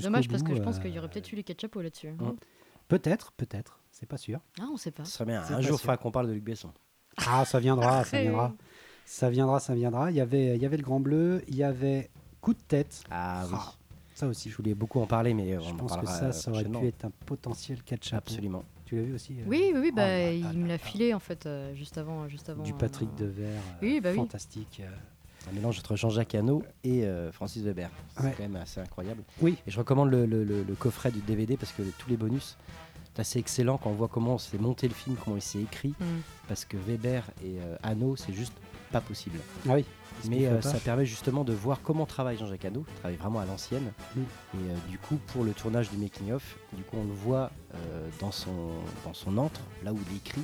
Dommage 0.02 0.28
parce 0.30 0.44
que 0.44 0.56
je 0.56 0.62
pense 0.62 0.78
euh, 0.78 0.82
qu'il 0.82 0.92
y 0.92 1.00
aurait 1.00 1.10
peut-être 1.10 1.32
eu 1.32 1.36
les 1.36 1.44
quatre 1.44 1.62
chapeaux 1.62 1.82
là-dessus. 1.82 2.12
Mm. 2.12 2.36
Peut-être, 2.88 3.32
peut-être, 3.34 3.80
c'est 3.92 4.06
pas 4.06 4.18
sûr. 4.18 4.40
Ah, 4.60 4.66
on 4.72 4.78
sait 4.78 4.92
pas. 4.92 5.04
Ce 5.06 5.12
serait 5.12 5.26
bien. 5.26 5.42
Un 5.42 5.62
jour, 5.62 5.78
il 5.78 5.82
faudra 5.82 5.98
qu'on 5.98 6.12
parle 6.12 6.28
de 6.28 6.34
Luc 6.34 6.44
Besson. 6.44 6.72
Ah, 7.28 7.44
ça 7.46 7.60
viendra, 7.60 8.04
ça 8.06 8.16
Arrête. 8.18 8.22
viendra. 8.30 8.54
Ça 9.06 9.30
viendra, 9.30 9.60
ça 9.60 9.74
viendra. 9.76 10.12
Il 10.12 10.18
y 10.18 10.22
avait, 10.22 10.56
il 10.56 10.62
y 10.62 10.66
avait 10.66 10.78
le 10.78 10.84
grand 10.84 11.00
bleu, 11.00 11.42
il 11.48 11.56
y 11.56 11.64
avait 11.64 12.10
coup 12.42 12.54
de 12.54 12.60
tête. 12.60 13.04
Ah 13.10 13.46
oui. 13.52 13.58
Ça 14.18 14.28
aussi. 14.28 14.50
Je 14.50 14.58
voulais 14.58 14.74
beaucoup 14.74 15.00
en 15.00 15.06
parler, 15.06 15.36
mais 15.36 15.54
euh, 15.54 15.60
Je 15.60 15.70
on 15.70 15.74
en 15.74 15.76
pense 15.78 15.92
que 15.92 15.96
parlera 16.06 16.14
ça, 16.20 16.32
ça 16.32 16.50
aurait 16.52 16.64
pu 16.64 16.88
être 16.88 17.06
un 17.06 17.12
potentiel 17.28 17.84
catch 17.84 18.10
chapeau. 18.10 18.32
Absolument. 18.32 18.64
Tu 18.86 18.96
l'as 18.96 19.04
vu 19.04 19.14
aussi 19.14 19.34
euh 19.40 19.44
Oui, 19.46 19.70
oui, 19.74 19.80
oui, 19.80 19.90
Oh 19.92 19.96
bah, 19.96 20.08
là 20.08 20.18
là 20.26 20.32
il 20.34 20.58
me 20.58 20.68
l'a 20.68 20.80
filé 20.80 21.14
en 21.14 21.20
fait 21.20 21.46
euh, 21.46 21.76
juste 21.76 22.00
avant, 22.00 22.28
juste 22.28 22.50
avant. 22.50 22.64
Du 22.64 22.72
euh, 22.72 22.76
Patrick 22.76 23.14
Devers. 23.16 23.48
euh, 23.50 23.78
Oui, 23.84 24.02
bah 24.02 24.10
oui. 24.12 24.16
Fantastique. 24.16 24.82
euh. 24.84 24.90
Un 25.52 25.54
mélange 25.54 25.78
entre 25.80 25.96
Jean-Jacques 25.96 26.34
Hano 26.34 26.64
et 26.84 27.04
euh, 27.06 27.32
Francis 27.32 27.62
Weber. 27.64 27.90
C'est 28.18 28.24
Ouais. 28.24 28.34
quand 28.36 28.44
même 28.44 28.56
assez 28.56 28.80
incroyable. 28.82 29.22
Oui. 29.42 29.56
Et 29.68 29.72
je 29.72 29.78
recommande 29.78 30.10
le, 30.10 30.26
le- 30.26 30.44
le- 30.44 30.64
le 30.64 30.74
coffret 30.76 31.12
du 31.12 31.20
DVD 31.22 31.56
parce 31.56 31.72
que 31.72 31.84
tous 32.00 32.10
les 32.10 32.18
bonus, 32.18 32.58
c'est 33.14 33.20
assez 33.22 33.40
excellent 33.40 33.78
quand 33.78 33.92
on 33.92 33.94
voit 33.94 34.08
comment 34.08 34.38
s'est 34.40 34.58
monté 34.58 34.88
le 34.88 34.94
film, 34.96 35.16
comment 35.24 35.36
il 35.38 35.42
s'est 35.44 35.62
écrit. 35.62 35.94
Mm. 36.00 36.04
Parce 36.48 36.66
que 36.66 36.76
Weber 36.78 37.24
et 37.44 37.60
euh, 37.60 37.76
Hano, 37.84 38.16
c'est 38.16 38.34
juste 38.34 38.54
pas 38.92 39.00
possible. 39.02 39.38
Ah 39.70 39.74
oui. 39.76 39.86
Mais 40.26 40.48
euh, 40.48 40.62
ça 40.62 40.80
permet 40.80 41.06
justement 41.06 41.44
de 41.44 41.54
voir 41.54 41.80
comment 41.84 42.06
travaille 42.06 42.38
Jean-Jacques 42.38 42.66
Hano. 42.66 42.86
Il 42.88 42.94
travaille 43.00 43.18
vraiment 43.18 43.40
à 43.40 43.46
l'ancienne. 43.46 43.92
Mm. 44.16 44.20
Et 44.20 44.24
euh, 44.56 44.76
du 44.90 44.98
coup, 44.98 45.18
pour 45.28 45.44
le 45.44 45.52
tournage 45.54 45.90
du 45.90 45.98
making-of, 45.98 46.58
du 46.74 46.84
coup, 46.84 46.98
on 46.98 47.04
le 47.06 47.14
voit 47.14 47.52
euh, 47.76 48.10
dans, 48.20 48.32
son, 48.32 48.72
dans 49.06 49.14
son 49.14 49.38
antre, 49.38 49.62
là 49.84 49.94
où 49.94 50.00
il 50.12 50.18
écrit. 50.18 50.42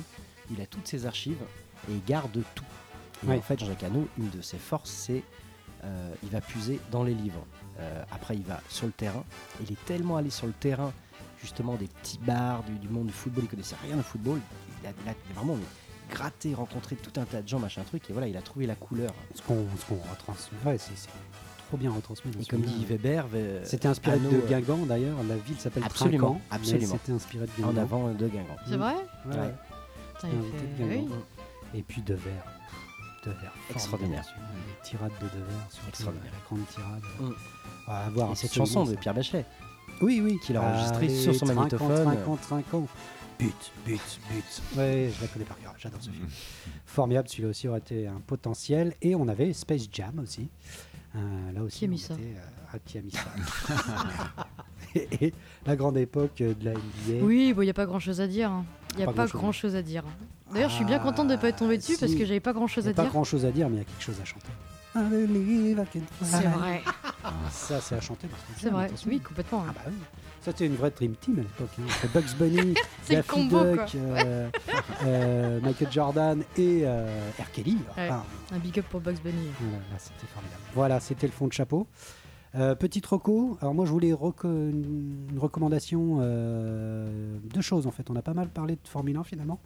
Il 0.52 0.60
a 0.60 0.66
toutes 0.66 0.86
ses 0.86 1.06
archives 1.06 1.42
et 1.88 1.92
il 1.92 2.04
garde 2.04 2.42
tout. 2.54 2.64
Et 3.26 3.32
en 3.32 3.40
fait, 3.40 3.58
Jean-Jacques 3.58 3.84
Hano, 3.84 4.06
une 4.18 4.30
de 4.30 4.42
ses 4.42 4.58
forces, 4.58 4.90
c'est 4.90 5.22
il 6.22 6.28
va 6.30 6.40
puiser 6.40 6.80
dans 6.90 7.02
les 7.02 7.12
livres. 7.14 7.44
Après, 8.10 8.34
il 8.36 8.42
va 8.42 8.60
sur 8.70 8.86
le 8.86 8.92
terrain. 8.92 9.22
Il 9.62 9.70
est 9.72 9.84
tellement 9.84 10.16
allé 10.16 10.30
sur 10.30 10.46
le 10.46 10.52
terrain, 10.54 10.92
justement, 11.42 11.74
des 11.74 11.88
petits 11.88 12.18
bars, 12.18 12.62
du, 12.62 12.72
du 12.78 12.88
monde 12.88 13.06
du 13.08 13.12
football. 13.12 13.44
Il 13.44 13.50
connaissait 13.50 13.76
rien 13.86 13.98
au 13.98 14.02
football. 14.02 14.38
Il 14.82 14.86
a, 14.88 14.90
il 15.04 15.08
a- 15.10 15.14
il 15.30 15.32
a 15.32 15.40
vraiment 15.40 15.58
gratté, 16.10 16.54
rencontré 16.54 16.96
tout 16.96 17.18
un 17.20 17.24
tas 17.24 17.42
de 17.42 17.48
gens, 17.48 17.58
machin 17.58 17.82
truc. 17.82 18.08
Et 18.08 18.12
voilà, 18.12 18.28
il 18.28 18.36
a 18.36 18.42
trouvé 18.42 18.66
la 18.66 18.74
couleur. 18.74 19.12
Ce 19.34 19.42
qu'on 19.42 19.64
ce 19.78 19.84
qu'on 19.86 19.96
retransmet. 20.10 20.58
Ouais, 20.64 20.78
c'est 20.78 20.96
c'est 20.96 21.08
trop 21.68 21.76
bien 21.76 21.90
retransmis. 21.92 22.30
Et 22.40 22.44
comme 22.44 22.60
dit 22.62 22.84
Weber, 22.84 23.26
Ve- 23.28 23.64
C'était 23.64 23.88
inspiré 23.88 24.18
de 24.18 24.26
euh, 24.26 24.46
Guingamp 24.48 24.86
d'ailleurs. 24.86 25.16
La 25.28 25.36
ville 25.36 25.58
s'appelle 25.58 25.82
Absolument, 25.84 26.32
Trinquant. 26.32 26.40
absolument. 26.50 26.92
C'était 27.00 27.12
inspiré 27.12 27.46
de 27.46 27.50
Guingamp. 27.58 27.72
en 27.78 27.82
avant 27.82 28.08
de 28.12 28.28
Guingamp. 28.28 28.56
C'est 28.68 28.76
vrai 28.76 28.94
Ouais. 29.26 29.54
Putain, 30.14 30.28
Il 30.32 30.38
invité 30.38 30.58
fait- 30.76 30.98
de. 31.00 31.78
Et 31.78 31.82
puis 31.82 32.02
Devers. 32.02 32.44
Devers. 33.24 33.52
Extraordinaire. 33.70 34.24
Les 34.36 34.88
tirades 34.88 35.10
de 35.20 35.26
Devers, 35.26 35.66
surtout 35.70 35.88
Extraordinaire. 35.88 36.32
la 36.32 36.46
grande 36.46 36.68
tirade. 36.68 37.02
Mm. 37.20 37.32
On 37.86 37.90
va 37.90 38.10
voir 38.10 38.32
Et 38.32 38.34
cette 38.36 38.52
chanson 38.52 38.84
de. 38.84 38.94
Pierre 38.96 39.14
Bachelet. 39.14 39.44
Oui, 40.02 40.20
oui. 40.22 40.38
qu'il 40.44 40.56
a 40.56 40.62
enregistré 40.62 41.06
Allez, 41.06 41.16
sur 41.18 41.34
son 41.34 41.46
trinquant, 41.46 41.60
magnétophone. 41.62 42.04
Trinquant, 42.04 42.36
trinquant. 42.36 42.86
But, 43.38 43.72
but, 43.84 44.00
but. 44.30 44.78
Ouais, 44.78 45.10
je 45.16 45.20
la 45.22 45.28
connais 45.28 45.44
par 45.44 45.58
cœur. 45.58 45.74
J'adore 45.78 46.00
ce 46.02 46.10
film. 46.10 46.26
Formidable. 46.86 47.28
Celui-là 47.28 47.48
aussi 47.48 47.68
aurait 47.68 47.78
été 47.80 48.06
un 48.06 48.20
potentiel. 48.26 48.94
Et 49.02 49.14
on 49.14 49.26
avait 49.28 49.52
Space 49.52 49.88
Jam 49.92 50.18
aussi. 50.20 50.48
Euh, 51.16 51.52
là 51.52 51.62
aussi. 51.62 51.80
Qui 51.80 51.84
a 51.84 51.88
mis 51.88 51.98
ça 51.98 52.14
était, 52.14 52.22
euh, 52.36 52.40
ah, 52.72 52.78
qui 52.84 52.98
a 52.98 53.02
mis 53.02 53.10
ça 53.10 53.24
et, 54.94 55.26
et 55.26 55.34
la 55.66 55.76
grande 55.76 55.96
époque 55.96 56.40
euh, 56.40 56.54
de 56.54 56.64
la 56.64 56.72
NBA. 56.72 57.24
Oui, 57.24 57.52
bon, 57.52 57.62
il 57.62 57.66
n'y 57.66 57.70
a 57.70 57.74
pas 57.74 57.86
grand 57.86 57.98
chose 58.00 58.20
à 58.20 58.26
dire. 58.28 58.50
hein. 58.50 58.64
Il 58.92 58.98
n'y 58.98 59.02
a 59.02 59.06
Pas 59.06 59.12
pas, 59.12 59.16
grand-chose. 59.26 59.40
grand 59.40 59.52
chose 59.52 59.74
à 59.76 59.82
dire. 59.82 60.04
D'ailleurs, 60.52 60.70
je 60.70 60.76
suis 60.76 60.84
bien 60.84 61.00
contente 61.00 61.26
de 61.28 61.32
ne 61.34 61.38
pas 61.40 61.48
être 61.48 61.56
tombée 61.58 61.74
Ah, 61.74 61.78
dessus 61.78 61.96
parce 61.98 62.14
que 62.14 62.24
j'avais 62.24 62.38
pas 62.40 62.52
grand 62.52 62.68
chose 62.68 62.84
Il 62.84 62.88
n'y 62.88 62.92
à 62.92 62.92
a 62.92 62.96
pas 62.96 63.02
dire. 63.02 63.10
grand 63.12 63.24
chose 63.24 63.44
à 63.44 63.50
dire, 63.50 63.68
mais 63.68 63.76
il 63.76 63.78
y 63.78 63.82
a 63.82 63.84
quelque 63.84 64.02
chose 64.02 64.20
à 64.20 64.24
chanter. 64.24 64.46
C'est 66.22 66.46
vrai, 66.46 66.82
Ça, 67.50 67.80
c'est 67.80 67.96
à 67.96 68.00
chanter 68.00 68.28
c'est 68.58 68.70
vrai. 68.70 68.88
Oui, 69.08 69.18
complètement. 69.18 69.64
Ah 69.66 69.70
hein. 69.70 69.74
bah 69.74 69.80
oui. 69.88 69.94
Ça, 70.44 70.50
c'était 70.52 70.66
une 70.66 70.74
vraie 70.76 70.90
Dream 70.90 71.14
Team 71.16 71.38
à 71.38 71.42
l'époque. 71.42 71.70
Hein. 71.80 72.08
Bugs 72.12 72.34
Bunny, 72.38 72.74
Daffy 73.08 73.48
Duck, 73.48 73.94
euh, 73.94 74.50
euh, 75.06 75.60
Michael 75.62 75.90
Jordan 75.90 76.42
et 76.58 76.82
euh, 76.84 77.30
R. 77.40 77.50
Kelly. 77.50 77.78
Ouais. 77.96 78.08
Enfin, 78.10 78.24
Un 78.52 78.58
big 78.58 78.78
up 78.78 78.84
pour 78.90 79.00
Bugs 79.00 79.14
Bunny. 79.24 79.48
voilà, 79.58 79.78
là, 79.90 79.98
c'était 79.98 80.26
formidable. 80.26 80.60
Voilà, 80.74 81.00
c'était 81.00 81.26
le 81.26 81.32
fond 81.32 81.46
de 81.46 81.52
chapeau. 81.54 81.86
Euh, 82.56 82.74
petite 82.74 83.06
reco. 83.06 83.56
Alors 83.62 83.72
moi, 83.74 83.86
je 83.86 83.90
voulais 83.90 84.12
reco- 84.12 84.46
une 84.48 85.38
recommandation. 85.38 86.18
deux 86.18 87.60
choses 87.62 87.86
en 87.86 87.90
fait. 87.90 88.10
On 88.10 88.16
a 88.16 88.22
pas 88.22 88.34
mal 88.34 88.48
parlé 88.48 88.74
de 88.74 88.86
Formule 88.88 89.16
1 89.16 89.24
finalement. 89.24 89.58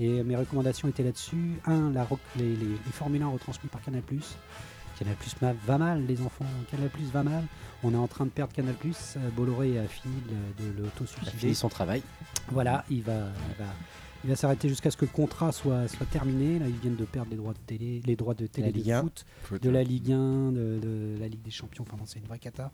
Et 0.00 0.22
mes 0.24 0.34
recommandations 0.36 0.88
étaient 0.88 1.04
là-dessus. 1.04 1.52
Un, 1.66 1.90
la 1.92 2.06
les, 2.36 2.56
les 2.56 2.76
Formule 2.92 3.22
1 3.22 3.28
retransmis 3.28 3.68
par 3.70 3.80
Canal+. 3.80 4.02
Canal 4.98 5.14
Plus 5.16 5.34
va 5.40 5.78
mal, 5.78 6.06
les 6.06 6.20
enfants. 6.22 6.44
Canal 6.70 6.88
Plus 6.88 7.04
va 7.04 7.22
mal. 7.22 7.44
On 7.82 7.92
est 7.92 7.96
en 7.96 8.08
train 8.08 8.24
de 8.24 8.30
perdre 8.30 8.52
Canal 8.52 8.74
Plus. 8.74 9.16
Bolloré 9.36 9.78
a 9.78 9.86
fini 9.86 10.14
de, 10.58 10.64
de 10.64 10.88
Il 11.22 11.28
a 11.28 11.30
fini 11.30 11.54
son 11.54 11.68
travail. 11.68 12.02
Voilà, 12.50 12.84
il 12.90 13.02
va, 13.02 13.12
il 13.50 13.64
va, 13.64 13.70
il 14.24 14.30
va 14.30 14.36
s'arrêter 14.36 14.68
jusqu'à 14.68 14.90
ce 14.90 14.96
que 14.96 15.04
le 15.04 15.10
contrat 15.10 15.52
soit, 15.52 15.86
soit 15.88 16.06
terminé. 16.06 16.58
Là, 16.58 16.66
ils 16.68 16.76
viennent 16.76 16.96
de 16.96 17.04
perdre 17.04 17.30
les 17.30 17.36
droits 17.36 17.52
de 17.52 17.58
télé, 17.58 18.02
les 18.06 18.16
droits 18.16 18.34
de 18.34 18.46
télé 18.46 18.68
La 18.68 18.72
de 18.72 18.78
Ligue 18.78 18.90
1. 18.92 19.02
foot, 19.42 19.62
de 19.62 19.70
la 19.70 19.82
Ligue 19.82 20.12
1, 20.12 20.52
de, 20.52 20.78
de 20.82 21.16
la 21.20 21.28
Ligue 21.28 21.42
des 21.42 21.50
Champions. 21.50 21.84
Enfin, 21.92 22.02
c'est 22.06 22.18
une 22.18 22.26
vraie 22.26 22.38
cata. 22.38 22.72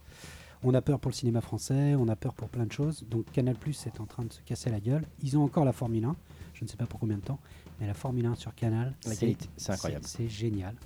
On 0.64 0.74
a 0.74 0.80
peur 0.80 1.00
pour 1.00 1.10
le 1.10 1.16
cinéma 1.16 1.40
français, 1.40 1.94
on 1.96 2.06
a 2.08 2.14
peur 2.14 2.34
pour 2.34 2.48
plein 2.48 2.66
de 2.66 2.72
choses. 2.72 3.04
Donc 3.10 3.26
Canal 3.32 3.56
Plus 3.56 3.86
est 3.86 4.00
en 4.00 4.06
train 4.06 4.24
de 4.24 4.32
se 4.32 4.40
casser 4.42 4.70
la 4.70 4.78
gueule. 4.78 5.04
Ils 5.22 5.36
ont 5.36 5.42
encore 5.42 5.64
la 5.64 5.72
Formule 5.72 6.04
1. 6.04 6.16
Je 6.54 6.64
ne 6.64 6.68
sais 6.68 6.76
pas 6.76 6.86
pour 6.86 7.00
combien 7.00 7.16
de 7.16 7.22
temps, 7.22 7.40
mais 7.80 7.88
la 7.88 7.94
Formule 7.94 8.26
1 8.26 8.36
sur 8.36 8.54
Canal, 8.54 8.94
c'est 9.00 9.36
incroyable. 9.68 10.04
C'est 10.06 10.28
génial. 10.28 10.76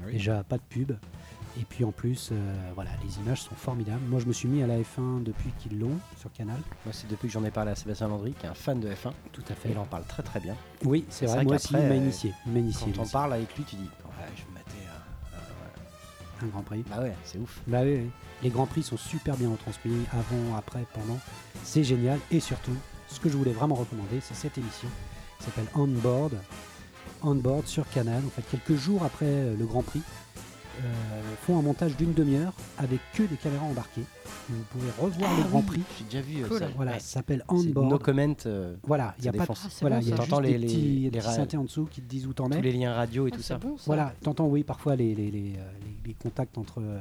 Ah 0.00 0.06
oui. 0.06 0.12
Déjà, 0.12 0.42
pas 0.44 0.56
de 0.56 0.62
pub. 0.68 0.92
Et 1.58 1.64
puis 1.64 1.84
en 1.84 1.90
plus, 1.90 2.30
euh, 2.32 2.70
voilà, 2.74 2.90
les 3.04 3.18
images 3.18 3.42
sont 3.42 3.54
formidables. 3.54 4.00
Moi, 4.08 4.20
je 4.20 4.26
me 4.26 4.32
suis 4.32 4.48
mis 4.48 4.62
à 4.62 4.66
la 4.66 4.78
F1 4.78 5.22
depuis 5.22 5.50
qu'ils 5.58 5.78
l'ont 5.78 5.98
sur 6.16 6.32
Canal. 6.32 6.58
Moi, 6.84 6.92
c'est 6.92 7.08
depuis 7.08 7.26
que 7.26 7.32
j'en 7.34 7.44
ai 7.44 7.50
parlé 7.50 7.72
à 7.72 7.74
Sébastien 7.74 8.08
Landry, 8.08 8.32
qui 8.32 8.46
est 8.46 8.48
un 8.48 8.54
fan 8.54 8.78
de 8.78 8.88
F1. 8.88 9.12
Tout 9.32 9.42
à 9.48 9.54
fait. 9.54 9.70
il 9.70 9.78
en 9.78 9.84
parle 9.84 10.04
très 10.04 10.22
très 10.22 10.38
bien. 10.40 10.54
Oui, 10.84 11.04
c'est 11.08 11.26
vrai. 11.26 11.36
vrai 11.36 11.44
Moi 11.44 11.54
aussi, 11.56 11.68
il 11.72 11.78
m'a 11.78 11.84
euh, 11.84 11.96
initié. 11.96 12.32
Il 12.46 12.56
initié. 12.56 12.92
Quand 12.92 13.02
on 13.02 13.08
parle 13.08 13.32
avec 13.34 13.54
lui, 13.56 13.64
tu 13.64 13.76
dis 13.76 13.82
Ouais, 13.82 14.26
je 14.36 14.42
vais 14.42 14.52
mater 14.52 14.86
un. 16.42 16.46
Un 16.46 16.48
Grand 16.48 16.62
Prix. 16.62 16.84
Bah 16.88 17.02
ouais, 17.02 17.14
c'est 17.24 17.38
ouf. 17.38 17.60
Bah 17.66 17.80
oui, 17.82 17.96
oui. 17.96 18.10
Les 18.42 18.48
Grands 18.48 18.66
Prix 18.66 18.82
sont 18.82 18.96
super 18.96 19.36
bien 19.36 19.50
retransmis, 19.50 20.06
avant, 20.12 20.56
après, 20.56 20.86
pendant. 20.94 21.18
C'est 21.64 21.84
génial. 21.84 22.18
Et 22.30 22.40
surtout, 22.40 22.76
ce 23.08 23.20
que 23.20 23.28
je 23.28 23.36
voulais 23.36 23.52
vraiment 23.52 23.74
recommander, 23.74 24.20
c'est 24.22 24.34
cette 24.34 24.56
émission 24.56 24.88
qui 25.38 25.44
s'appelle 25.44 25.66
On 25.74 25.86
Board. 25.88 26.32
On 27.22 27.34
Board 27.34 27.66
sur 27.66 27.88
Canal, 27.90 28.22
en 28.26 28.30
fait, 28.30 28.42
quelques 28.50 28.80
jours 28.80 29.02
après 29.04 29.26
euh, 29.26 29.56
le 29.56 29.66
Grand 29.66 29.82
Prix, 29.82 30.00
euh, 30.82 30.82
font 31.42 31.58
un 31.58 31.62
montage 31.62 31.94
d'une 31.96 32.14
demi-heure 32.14 32.54
avec 32.78 33.00
que 33.12 33.22
des 33.24 33.36
caméras 33.36 33.64
embarquées. 33.66 34.04
Vous 34.48 34.62
pouvez 34.70 34.90
revoir 34.98 35.30
le 35.36 35.42
Ah 35.44 35.48
Grand 35.48 35.58
oui, 35.60 35.64
Prix. 35.66 35.82
J'ai 35.98 36.04
déjà 36.04 36.20
vu 36.22 36.42
euh, 36.42 36.48
Cool. 36.48 36.58
ça. 36.60 36.68
Voilà, 36.74 36.92
Ouais. 36.92 37.00
ça 37.00 37.06
s'appelle 37.06 37.44
On 37.48 37.60
C'est 37.60 37.68
Board. 37.68 37.90
No 37.90 37.98
comment, 37.98 38.34
euh, 38.46 38.74
Voilà, 38.84 39.14
il 39.18 39.22
y 39.22 39.24
ça 39.24 39.30
a 39.30 39.32
pas 39.32 39.46
de. 39.46 39.52
Ah, 39.62 39.68
voilà, 39.82 40.00
bon, 40.00 40.06
y 40.06 40.12
a 40.12 40.16
ça. 40.16 40.22
juste 40.22 40.30
T'entends 40.30 40.42
des 40.42 40.52
les- 40.52 40.58
les- 40.58 40.66
petits, 40.66 40.76
les 40.80 41.10
des 41.10 41.18
petits 41.18 41.26
ra- 41.28 41.34
synthés 41.34 41.56
en 41.58 41.64
dessous 41.64 41.84
qui 41.84 42.00
te 42.00 42.08
disent 42.08 42.26
où 42.26 42.32
t'en 42.32 42.50
es. 42.50 42.56
tous 42.56 42.62
les 42.62 42.72
liens 42.72 42.94
radio 42.94 43.26
et 43.26 43.30
Ah, 43.32 43.36
tout 43.36 43.42
ça. 43.42 43.58
bon, 43.58 43.76
ça. 43.76 43.82
Voilà, 43.86 44.14
t'entends, 44.22 44.46
oui, 44.46 44.64
parfois 44.64 44.96
les, 44.96 45.14
les, 45.14 45.30
les, 45.30 45.40
les- 45.40 45.56
les 46.06 46.14
contacts 46.14 46.56
entre 46.56 46.80
euh, 46.80 46.98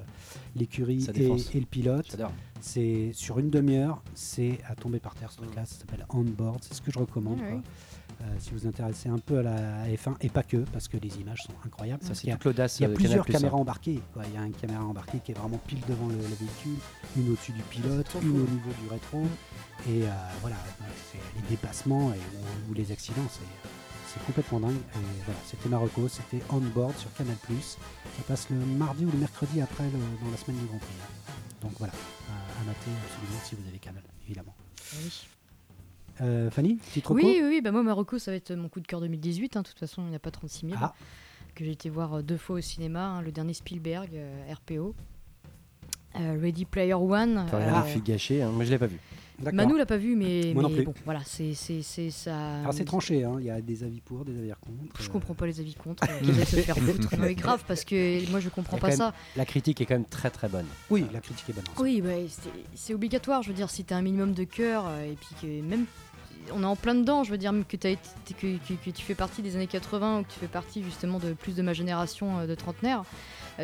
l'écurie 0.55 1.07
et, 1.15 1.59
le 1.59 1.65
pilote. 1.65 2.17
C'est 2.61 3.11
sur 3.13 3.39
une 3.39 3.49
demi-heure, 3.49 4.01
c'est 4.13 4.59
à 4.67 4.75
tomber 4.75 4.99
par 4.99 5.15
terre 5.15 5.31
ce 5.31 5.37
truc-là. 5.37 5.65
Ça 5.65 5.79
s'appelle 5.79 6.05
On 6.09 6.21
Board, 6.23 6.59
c'est 6.61 6.73
ce 6.73 6.81
que 6.81 6.91
je 6.91 6.99
recommande. 6.99 7.37
Quoi. 7.39 7.61
Euh, 8.21 8.25
si 8.39 8.51
vous 8.51 8.59
vous 8.59 8.67
intéressez 8.67 9.09
un 9.09 9.17
peu 9.17 9.39
à 9.39 9.43
la 9.43 9.87
F1 9.87 10.15
et 10.21 10.29
pas 10.29 10.43
que, 10.43 10.57
parce 10.57 10.87
que 10.87 10.97
les 10.97 11.17
images 11.19 11.41
sont 11.43 11.53
incroyables. 11.65 12.03
Ça, 12.03 12.13
c'est 12.15 12.31
toute 12.31 12.43
l'audace 12.45 12.79
il 12.79 12.83
y 12.83 12.85
a 12.85 12.89
de 12.89 12.93
plusieurs 12.93 13.25
hein. 13.27 13.31
caméras 13.31 13.57
embarquées. 13.57 14.01
quoi. 14.13 14.23
Il 14.27 14.33
y 14.33 14.37
a 14.37 14.45
une 14.45 14.53
caméra 14.53 14.83
embarquée 14.83 15.19
qui 15.23 15.31
est 15.31 15.35
vraiment 15.35 15.59
pile 15.67 15.79
devant 15.87 16.07
le, 16.07 16.15
le 16.15 16.21
véhicule, 16.21 16.75
une 17.17 17.29
au-dessus 17.31 17.51
du 17.53 17.61
pilote, 17.63 18.07
une 18.21 18.31
cool. 18.31 18.41
au 18.41 18.47
niveau 18.47 18.71
du 18.81 18.89
rétro. 18.89 19.23
Et 19.87 20.03
euh, 20.03 20.09
voilà, 20.41 20.57
donc 20.79 20.89
les 21.35 21.41
dépassements 21.49 22.11
et, 22.13 22.17
ou, 22.17 22.71
ou 22.71 22.73
les 22.73 22.91
accidents, 22.91 23.27
c'est, 23.31 23.39
c'est 24.13 24.25
complètement 24.25 24.59
dingue. 24.59 24.75
Et 24.75 25.23
voilà, 25.25 25.39
c'était 25.45 25.69
Marocco, 25.69 26.07
c'était 26.09 26.41
On 26.49 26.57
Board 26.59 26.97
sur 26.97 27.13
Canal+. 27.13 27.35
Ça 27.61 28.23
passe 28.27 28.49
le 28.49 28.57
mardi 28.57 29.05
ou 29.05 29.11
le 29.11 29.17
mercredi 29.17 29.61
après 29.61 29.85
le- 29.85 29.91
dans 30.25 30.31
la 30.31 30.37
semaine 30.37 30.59
du 30.59 30.65
Grand 30.65 30.77
Prix. 30.79 30.89
Donc 31.61 31.71
voilà, 31.77 31.93
à, 31.93 32.61
à 32.61 32.63
mater 32.65 32.91
absolument 33.05 33.39
si 33.45 33.55
vous 33.55 33.67
avez 33.67 33.79
Canal, 33.79 34.03
évidemment. 34.25 34.55
Ah 34.93 34.95
oui. 35.03 35.27
Euh, 36.21 36.49
Fanny, 36.51 36.75
petit 36.75 37.03
Oui, 37.09 37.23
oui, 37.25 37.41
oui, 37.43 37.61
bah 37.61 37.71
moi 37.71 37.81
Marocco 37.83 38.19
ça 38.19 38.31
va 38.31 38.37
être 38.37 38.51
mon 38.53 38.67
coup 38.69 38.79
de 38.81 38.87
cœur 38.87 38.99
2018, 39.01 39.55
hein, 39.57 39.61
de 39.61 39.67
toute 39.67 39.79
façon 39.79 40.01
il 40.03 40.05
n'y 40.07 40.11
en 40.11 40.15
a 40.15 40.19
pas 40.19 40.31
36 40.31 40.67
000, 40.67 40.77
Ah. 40.81 40.93
que 41.55 41.63
j'ai 41.63 41.71
été 41.71 41.89
voir 41.89 42.15
euh, 42.15 42.21
deux 42.21 42.37
fois 42.37 42.57
au 42.57 42.61
cinéma, 42.61 43.05
hein, 43.05 43.21
le 43.21 43.31
dernier 43.31 43.53
Spielberg, 43.53 44.09
euh, 44.13 44.53
RPO, 44.53 44.95
Euh, 46.15 46.37
Ready 46.41 46.65
Player 46.65 46.93
One. 46.95 47.45
Rien 47.51 47.75
euh, 47.81 47.83
les 47.85 47.91
filles 47.91 48.01
gâchées, 48.01 48.41
hein. 48.41 48.49
moi 48.51 48.65
je 48.65 48.71
l'ai 48.71 48.79
pas 48.79 48.87
vu. 48.87 48.97
Manu 49.53 49.77
l'a 49.77 49.85
pas 49.85 49.95
vu, 49.95 50.17
mais, 50.17 50.51
Moi 50.53 50.63
non 50.63 50.69
mais 50.69 50.75
plus. 50.77 50.85
bon, 50.85 50.93
voilà, 51.05 51.21
c'est 51.23 51.53
ça. 51.53 52.59
Alors 52.59 52.73
c'est 52.73 52.83
tranché, 52.83 53.23
hein. 53.23 53.37
il 53.39 53.45
y 53.45 53.49
a 53.49 53.61
des 53.61 53.83
avis 53.85 54.01
pour, 54.01 54.25
des 54.25 54.37
avis 54.37 54.51
contre. 54.59 55.01
Je 55.01 55.09
comprends 55.09 55.33
pas 55.35 55.45
les 55.45 55.59
avis 55.61 55.75
contre, 55.75 56.03
aillent 56.09 56.45
se 56.45 56.57
faire 56.57 56.75
foutre. 56.77 57.07
Mais 57.17 57.35
grave, 57.35 57.63
parce 57.67 57.85
que 57.85 58.29
moi 58.31 58.39
je 58.41 58.49
comprends 58.49 58.77
pas 58.77 58.91
ça. 58.91 59.13
La 59.37 59.45
critique 59.45 59.79
est 59.79 59.85
quand 59.85 59.93
même 59.95 60.03
très 60.09 60.29
très 60.29 60.49
bonne. 60.49 60.65
Oui, 60.89 61.05
la 61.13 61.21
critique 61.21 61.47
est 61.49 61.53
bonne. 61.53 61.63
Oui, 61.79 62.01
bah, 62.01 62.09
c'est- 62.75 62.93
obligatoire. 62.93 63.41
Je 63.43 63.49
veux 63.49 63.53
dire, 63.55 63.69
si 63.69 63.85
tu 63.85 63.93
as 63.93 63.97
un 63.97 64.01
minimum 64.01 64.33
de 64.33 64.43
cœur, 64.43 64.85
et 65.05 65.15
puis 65.15 65.35
que 65.41 65.61
même. 65.61 65.85
On 66.53 66.63
est 66.63 66.65
en 66.65 66.75
plein 66.75 66.95
dedans, 66.95 67.23
je 67.23 67.31
veux 67.31 67.37
dire, 67.37 67.53
que, 67.67 67.77
tu 67.77 69.03
fais 69.03 69.15
partie 69.15 69.41
des 69.41 69.55
années 69.55 69.67
80 69.67 70.19
ou 70.19 70.23
que 70.23 70.31
tu 70.31 70.39
fais 70.39 70.47
partie 70.47 70.83
justement 70.83 71.19
de 71.19 71.33
plus 71.33 71.55
de 71.55 71.61
ma 71.61 71.73
génération 71.73 72.39
euh, 72.39 72.47
de 72.47 72.55
trentenaires, 72.55 73.03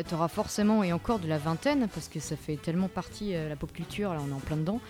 tu 0.06 0.14
auras 0.14 0.28
forcément, 0.28 0.84
et 0.84 0.92
encore 0.92 1.18
de 1.18 1.26
la 1.28 1.38
vingtaine, 1.38 1.88
parce 1.92 2.08
que 2.08 2.20
ça 2.20 2.36
fait 2.36 2.56
tellement 2.56 2.88
partie 2.88 3.34
euh, 3.34 3.48
la 3.48 3.56
pop 3.56 3.72
culture, 3.72 4.12
là 4.12 4.20
on 4.26 4.30
est 4.30 4.34
en 4.34 4.40
plein 4.40 4.56
dedans. 4.56 4.80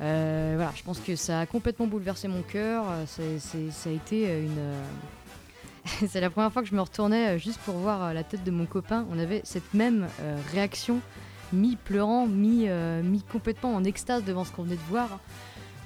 Euh, 0.00 0.54
voilà, 0.56 0.72
je 0.74 0.82
pense 0.82 0.98
que 0.98 1.16
ça 1.16 1.40
a 1.40 1.46
complètement 1.46 1.86
bouleversé 1.86 2.28
mon 2.28 2.42
cœur. 2.42 2.84
euh, 2.88 3.04
ça 3.06 3.88
a 3.88 3.92
été 3.92 4.28
euh, 4.28 4.44
une. 4.44 4.58
euh, 4.58 4.84
c'est 6.08 6.20
la 6.20 6.30
première 6.30 6.52
fois 6.52 6.62
que 6.62 6.68
je 6.68 6.74
me 6.74 6.80
retournais 6.80 7.30
euh, 7.30 7.38
juste 7.38 7.58
pour 7.60 7.74
voir 7.76 8.02
euh, 8.04 8.12
la 8.12 8.24
tête 8.24 8.44
de 8.44 8.50
mon 8.50 8.66
copain. 8.66 9.06
On 9.10 9.18
avait 9.18 9.40
cette 9.44 9.74
même 9.74 10.08
euh, 10.20 10.36
réaction 10.52 11.00
mi-pleurant, 11.52 12.26
mi, 12.26 12.64
euh, 12.68 13.02
mi 13.02 13.22
complètement 13.22 13.74
en 13.74 13.84
extase 13.84 14.24
devant 14.24 14.44
ce 14.44 14.52
qu'on 14.52 14.62
venait 14.62 14.76
de 14.76 14.88
voir. 14.88 15.08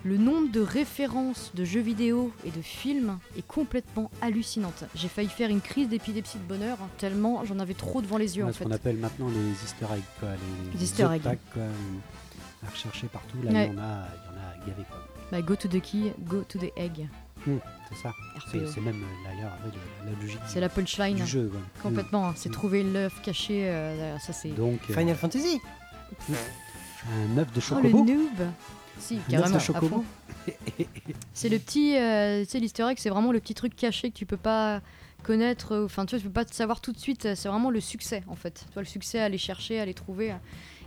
Le 0.06 0.18
nombre 0.18 0.52
de 0.52 0.60
références 0.60 1.50
de 1.54 1.64
jeux 1.64 1.80
vidéo 1.80 2.30
et 2.44 2.50
de 2.52 2.62
films 2.62 3.18
est 3.36 3.44
complètement 3.44 4.08
hallucinante. 4.22 4.84
J'ai 4.94 5.08
failli 5.08 5.28
faire 5.28 5.50
une 5.50 5.60
crise 5.60 5.88
d'épilepsie 5.88 6.38
de 6.38 6.44
bonheur, 6.44 6.78
hein, 6.80 6.88
tellement 6.96 7.44
j'en 7.44 7.58
avais 7.58 7.74
trop 7.74 8.00
devant 8.02 8.16
les 8.16 8.36
yeux 8.36 8.44
Ouais, 8.44 8.50
en 8.50 8.52
ce 8.52 8.58
fait. 8.58 8.64
qu'on 8.66 8.70
appelle 8.70 8.98
maintenant 8.98 9.26
les 9.28 9.50
easter 9.64 9.86
eggs, 9.92 10.02
quoi, 10.20 10.28
les, 10.30 10.78
Les 10.78 10.84
easter 10.84 11.08
eggs. 11.12 11.22
tags, 11.22 11.34
quoi, 11.52 11.62
à 12.64 12.70
rechercher 12.70 13.08
partout. 13.08 13.36
Là, 13.42 13.50
Ouais. 13.50 13.66
il 13.66 13.74
y 13.74 13.76
en 13.76 13.82
a, 13.82 14.06
il 14.14 14.26
y 14.26 14.30
en 14.30 14.62
a 14.62 14.66
gavé, 14.68 14.84
quoi. 14.88 15.08
Bah, 15.32 15.42
go 15.42 15.56
to 15.56 15.66
the 15.66 15.80
key, 15.80 16.12
go 16.20 16.42
to 16.48 16.58
the 16.60 16.70
egg. 16.76 17.08
C'est 17.44 17.96
ça. 18.02 18.12
C'est, 18.52 18.58
RPO. 18.58 18.70
c'est 18.74 18.80
même 18.80 19.02
d'ailleurs 19.24 19.52
la 20.04 20.10
logique 20.22 20.38
C'est 20.46 20.54
du, 20.54 20.60
la 20.60 20.68
punchline. 20.68 21.16
du 21.16 21.26
jeu. 21.26 21.48
quoi. 21.50 21.60
Complètement, 21.82 22.28
hein, 22.28 22.32
c'est 22.36 22.48
Mm. 22.48 22.52
trouver 22.52 22.82
l'œuf 22.84 23.20
caché. 23.22 23.62
euh, 23.68 23.96
derrière 23.96 24.20
ça 24.20 24.32
c'est. 24.32 24.50
Donc, 24.50 24.78
euh, 24.88 24.94
Final 24.94 25.16
Fantasy 25.16 25.60
un 26.30 27.38
œuf 27.38 27.46
de 27.52 27.60
Oh 27.72 27.80
le 27.82 27.90
chocobo. 27.90 28.04
noob 28.04 28.48
Si, 28.98 29.18
carrément. 29.30 30.04
C'est 31.34 31.48
le 31.48 31.58
petit, 31.58 31.96
euh, 31.96 32.44
sais, 32.44 32.58
l'easter 32.60 32.84
egg, 32.88 32.96
c'est 32.98 33.10
vraiment 33.10 33.32
le 33.32 33.40
petit 33.40 33.54
truc 33.54 33.74
caché 33.76 34.10
que 34.10 34.16
tu 34.16 34.26
peux 34.26 34.36
pas 34.36 34.80
connaître, 35.22 35.72
euh, 35.72 35.84
enfin 35.84 36.06
tu 36.06 36.14
vois, 36.14 36.20
tu 36.20 36.26
peux 36.26 36.32
pas 36.32 36.44
te 36.44 36.54
savoir 36.54 36.80
tout 36.80 36.92
de 36.92 36.98
suite, 36.98 37.26
euh, 37.26 37.34
c'est 37.34 37.48
vraiment 37.48 37.70
le 37.70 37.80
succès 37.80 38.22
en 38.28 38.36
fait. 38.36 38.64
Tu 38.68 38.72
vois, 38.74 38.82
le 38.82 38.88
succès 38.88 39.18
à 39.18 39.24
aller 39.24 39.38
chercher, 39.38 39.78
à 39.80 39.82
aller 39.82 39.92
trouver. 39.94 40.32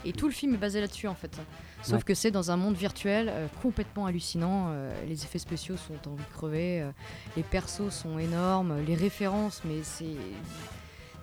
Et 0.06 0.14
tout 0.14 0.28
le 0.28 0.34
film 0.34 0.54
est 0.54 0.58
basé 0.58 0.80
là-dessus 0.80 1.08
en 1.08 1.14
fait. 1.16 1.38
Sauf 1.84 1.98
Ouais. 1.98 2.02
que 2.04 2.14
c'est 2.14 2.32
dans 2.32 2.52
un 2.52 2.58
monde 2.58 2.76
virtuel 2.76 3.30
euh, 3.30 3.48
complètement 3.62 4.06
hallucinant. 4.06 4.68
euh, 4.70 4.92
les 5.08 5.24
effets 5.24 5.40
spéciaux 5.40 5.76
sont 5.78 6.10
envie 6.10 6.24
de 6.24 6.34
crever, 6.34 6.82
euh, 6.82 6.92
les 7.36 7.44
persos 7.44 7.90
sont 7.90 8.18
énormes, 8.18 8.80
les 8.88 8.96
références, 8.96 9.62
mais 9.66 9.82
c'est. 9.84 10.06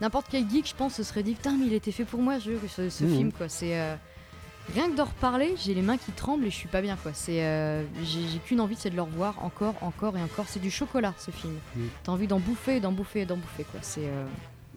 N'importe 0.03 0.27
quel 0.31 0.49
geek, 0.49 0.69
je 0.69 0.75
pense, 0.75 0.93
se 0.95 1.03
serait 1.03 1.23
dit 1.23 1.33
Putain, 1.35 1.57
mais 1.59 1.67
il 1.67 1.73
était 1.73 1.91
fait 1.93 2.05
pour 2.05 2.21
moi 2.21 2.39
ce, 2.39 2.51
ce, 2.69 2.91
ce 2.91 3.05
Mhm. 3.05 3.17
film 3.17 3.33
quoi. 3.33 3.49
C'est. 3.49 3.97
Rien 4.75 4.91
que 4.91 4.97
d'en 4.97 5.05
reparler, 5.05 5.55
j'ai 5.57 5.75
les 5.75 5.83
mains 5.83 5.97
qui 5.97 6.11
tremblent 6.13 6.45
et 6.45 6.51
je 6.51 6.57
suis 6.57 6.69
pas 6.69 6.83
bien 6.83 6.97
quoi. 6.97 7.13
C'est, 7.15 7.45
euh, 7.45 7.85
j'ai 8.03 8.27
j'ai 8.29 8.39
qu'une 8.39 8.61
envie, 8.61 8.75
c'est 8.77 8.91
de 8.91 8.97
le 8.97 9.03
revoir 9.03 9.43
encore, 9.45 9.75
encore 9.81 10.17
et 10.17 10.23
encore. 10.23 10.47
C'est 10.49 10.61
du 10.61 10.71
chocolat 10.71 11.15
ce 11.19 11.31
film. 11.31 11.55
Mm. 11.77 11.81
T'as 12.03 12.13
envie 12.13 12.27
d'en 12.27 12.41
bouffer, 12.41 12.81
d'en 12.81 12.93
bouffer, 12.93 13.21
et 13.21 13.27
d'en 13.27 13.37
bouffer 13.37 13.65
quoi. 13.65 13.81
C'est, 13.83 14.05
euh, 14.07 14.27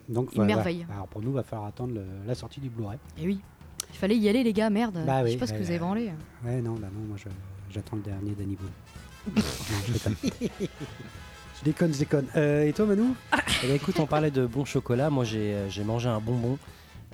Donc, 0.07 0.30
Une 0.32 0.38
voilà. 0.38 0.56
merveille. 0.56 0.86
Alors 0.94 1.07
pour 1.07 1.22
nous, 1.22 1.30
il 1.32 1.36
va 1.36 1.44
falloir 1.44 1.68
attendre 1.68 1.94
le- 1.95 2.06
la 2.26 2.36
sortie 2.36 2.60
du 2.60 2.70
Blu-ray. 2.70 2.98
Et 3.20 3.26
oui, 3.26 3.40
il 3.91 3.98
fallait 3.98 4.16
y 4.18 4.30
aller 4.30 4.44
les 4.44 4.53
gars, 4.53 4.70
merde. 4.70 4.99
Bah 5.06 5.20
je 5.20 5.26
oui, 5.26 5.32
sais 5.32 5.38
pas 5.38 5.48
ce 5.48 5.53
que 5.53 5.57
ouais, 5.57 5.64
vous 5.64 5.70
avez 5.70 5.80
branlé. 5.80 6.11
Ouais, 6.45 6.61
non, 6.61 6.74
bah 6.76 6.88
non, 6.94 7.06
moi 7.07 7.18
je- 7.18 7.30
j'attends 7.74 7.95
le 7.98 8.02
dernier 8.03 8.32
Danny 8.32 8.56
Boone. 8.56 9.36
je 9.88 9.94
déconne. 9.94 10.16
je 10.22 11.64
déconne, 11.66 11.94
je 11.94 11.99
déconne. 11.99 12.26
Euh, 12.36 12.66
et 12.66 12.74
toi, 12.74 12.86
Manu 12.86 13.03
Eh 13.64 13.68
ben, 13.68 13.76
écoute, 13.76 13.99
on 13.99 14.06
parlait 14.07 14.32
de 14.32 14.45
bon 14.45 14.66
chocolat. 14.66 15.10
Moi, 15.10 15.26
j'ai 15.26 15.56
j'ai 15.70 15.84
mangé 15.84 16.07
un 16.10 16.20
bonbon. 16.20 16.57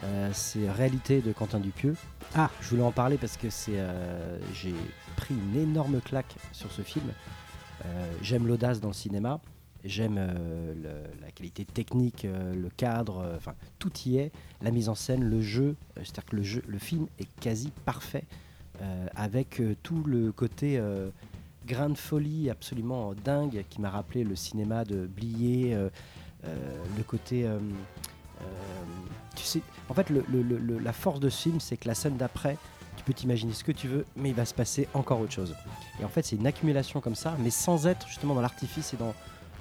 Euh, 0.04 0.30
c'est 0.34 0.70
Réalité 0.70 1.22
de 1.22 1.32
Quentin 1.32 1.60
Dupieux. 1.60 1.96
Ah. 2.36 2.50
Je 2.62 2.70
voulais 2.70 2.82
en 2.84 2.92
parler 2.92 3.18
parce 3.18 3.38
que 3.38 3.50
c'est, 3.50 3.78
euh, 3.80 4.38
j'ai 4.54 4.74
pris 5.16 5.34
une 5.34 5.60
énorme 5.60 6.02
claque 6.02 6.36
sur 6.52 6.72
ce 6.72 6.82
film. 6.82 7.06
Euh, 7.86 8.06
j'aime 8.22 8.46
l'audace 8.48 8.80
dans 8.82 8.90
le 8.90 8.94
cinéma. 8.94 9.40
J'aime 9.84 10.16
le- 10.16 11.04
la 11.22 11.30
qualité 11.32 11.64
technique, 11.64 12.24
le 12.26 12.70
cadre, 12.76 13.34
enfin 13.38 13.54
tout 13.78 13.92
y 14.08 14.18
est. 14.18 14.32
La 14.64 14.72
mise 14.72 14.90
en 14.90 14.96
scène, 14.96 15.24
le 15.24 15.42
jeu, 15.42 15.76
c'est-à-dire 15.98 16.26
que 16.26 16.36
le, 16.38 16.42
jeu, 16.44 16.64
le 16.68 16.80
film 16.80 17.06
est 17.20 17.28
quasi 17.40 17.72
parfait 17.86 18.24
avec 19.16 19.62
tout 19.84 20.04
le 20.08 20.32
côté 20.32 20.82
grain 21.68 21.90
de 21.90 21.98
folie 22.00 22.50
absolument 22.50 23.14
dingue 23.14 23.64
qui 23.70 23.80
m'a 23.80 23.92
rappelé 23.92 24.24
le 24.24 24.36
cinéma 24.36 24.86
de 24.86 25.06
Blier, 25.06 25.78
le 26.44 27.04
côté. 27.04 27.48
Euh, 28.42 28.46
tu 29.36 29.44
sais, 29.44 29.62
en 29.90 29.94
fait, 29.94 30.10
le- 30.10 30.26
le- 30.30 30.42
le- 30.44 30.58
le- 30.58 30.80
la 30.80 30.94
force 30.94 31.20
de 31.20 31.30
ce 31.30 31.44
film, 31.44 31.60
c'est 31.60 31.78
que 31.78 31.88
la 31.88 31.96
scène 31.96 32.18
d'après, 32.18 32.58
tu 32.98 33.04
peux 33.04 33.14
t'imaginer 33.14 33.54
ce 33.54 33.64
que 33.64 33.72
tu 33.72 33.88
veux, 33.88 34.06
mais 34.16 34.30
il 34.30 34.36
va 34.36 34.46
se 34.46 34.54
passer 34.54 34.88
encore 34.94 35.20
autre 35.20 35.34
chose. 35.34 35.56
Et 36.00 36.06
en 36.06 36.10
fait, 36.10 36.24
c'est 36.24 36.36
une 36.38 36.48
accumulation 36.48 37.02
comme 37.02 37.16
ça, 37.16 37.36
mais 37.40 37.50
sans 37.50 37.88
être 37.88 38.08
justement 38.08 38.34
dans 38.36 38.42
l'artifice 38.42 38.94
et 38.94 38.98
dans, 38.98 39.14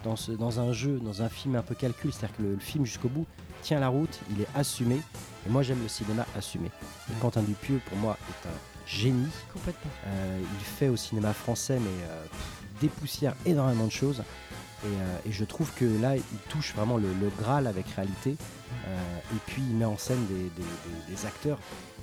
dans, 0.05 0.17
ce- 0.17 0.33
dans 0.33 0.61
un 0.61 0.73
jeu, 0.73 1.01
dans 1.03 1.23
un 1.23 1.29
film 1.29 1.57
un 1.57 1.63
peu 1.63 1.75
calcul. 1.75 2.13
C'est-à-dire 2.13 2.37
que 2.37 2.43
le, 2.43 2.53
le 2.55 2.61
film 2.61 2.85
jusqu'au 2.87 3.09
bout 3.09 3.27
tient 3.63 3.81
la 3.81 3.89
route, 3.89 4.21
il 4.31 4.41
est 4.43 4.49
assumé. 4.55 5.01
Et 5.47 5.51
moi, 5.51 5.63
j'aime 5.63 5.83
le 5.83 5.89
cinéma 5.89 6.25
assumé. 6.37 6.71
Et 7.11 7.15
Quentin 7.21 7.43
Dupieux, 7.43 7.81
pour 7.87 7.99
moi, 7.99 8.17
est 8.31 8.49
un 8.49 8.53
génie. 8.87 9.29
Complètement. 9.53 9.91
Euh, 10.07 10.41
il 10.43 10.65
fait 10.65 10.89
au 10.89 10.97
cinéma 10.97 11.33
français, 11.33 11.79
mais 11.81 12.05
euh, 12.09 12.25
dépoussière 12.81 13.35
énormément 13.47 13.87
de 13.87 13.91
choses. 13.93 14.23
Et, 14.85 14.87
euh, 14.87 15.29
et 15.29 15.33
je 15.33 15.45
trouve 15.45 15.73
que 15.75 15.85
là, 16.01 16.17
il 16.17 16.23
touche 16.51 16.75
vraiment 16.75 16.97
le, 16.99 17.09
le 17.09 17.31
Graal 17.39 17.67
avec 17.67 17.87
réalité. 17.89 18.37
Euh, 18.87 18.99
et 19.33 19.39
puis, 19.47 19.63
il 19.69 19.77
met 19.77 19.85
en 19.87 19.97
scène 19.97 20.25
des, 20.27 20.35
des- 20.35 20.41
des- 20.49 21.15
des 21.17 21.27
acteurs. 21.27 21.59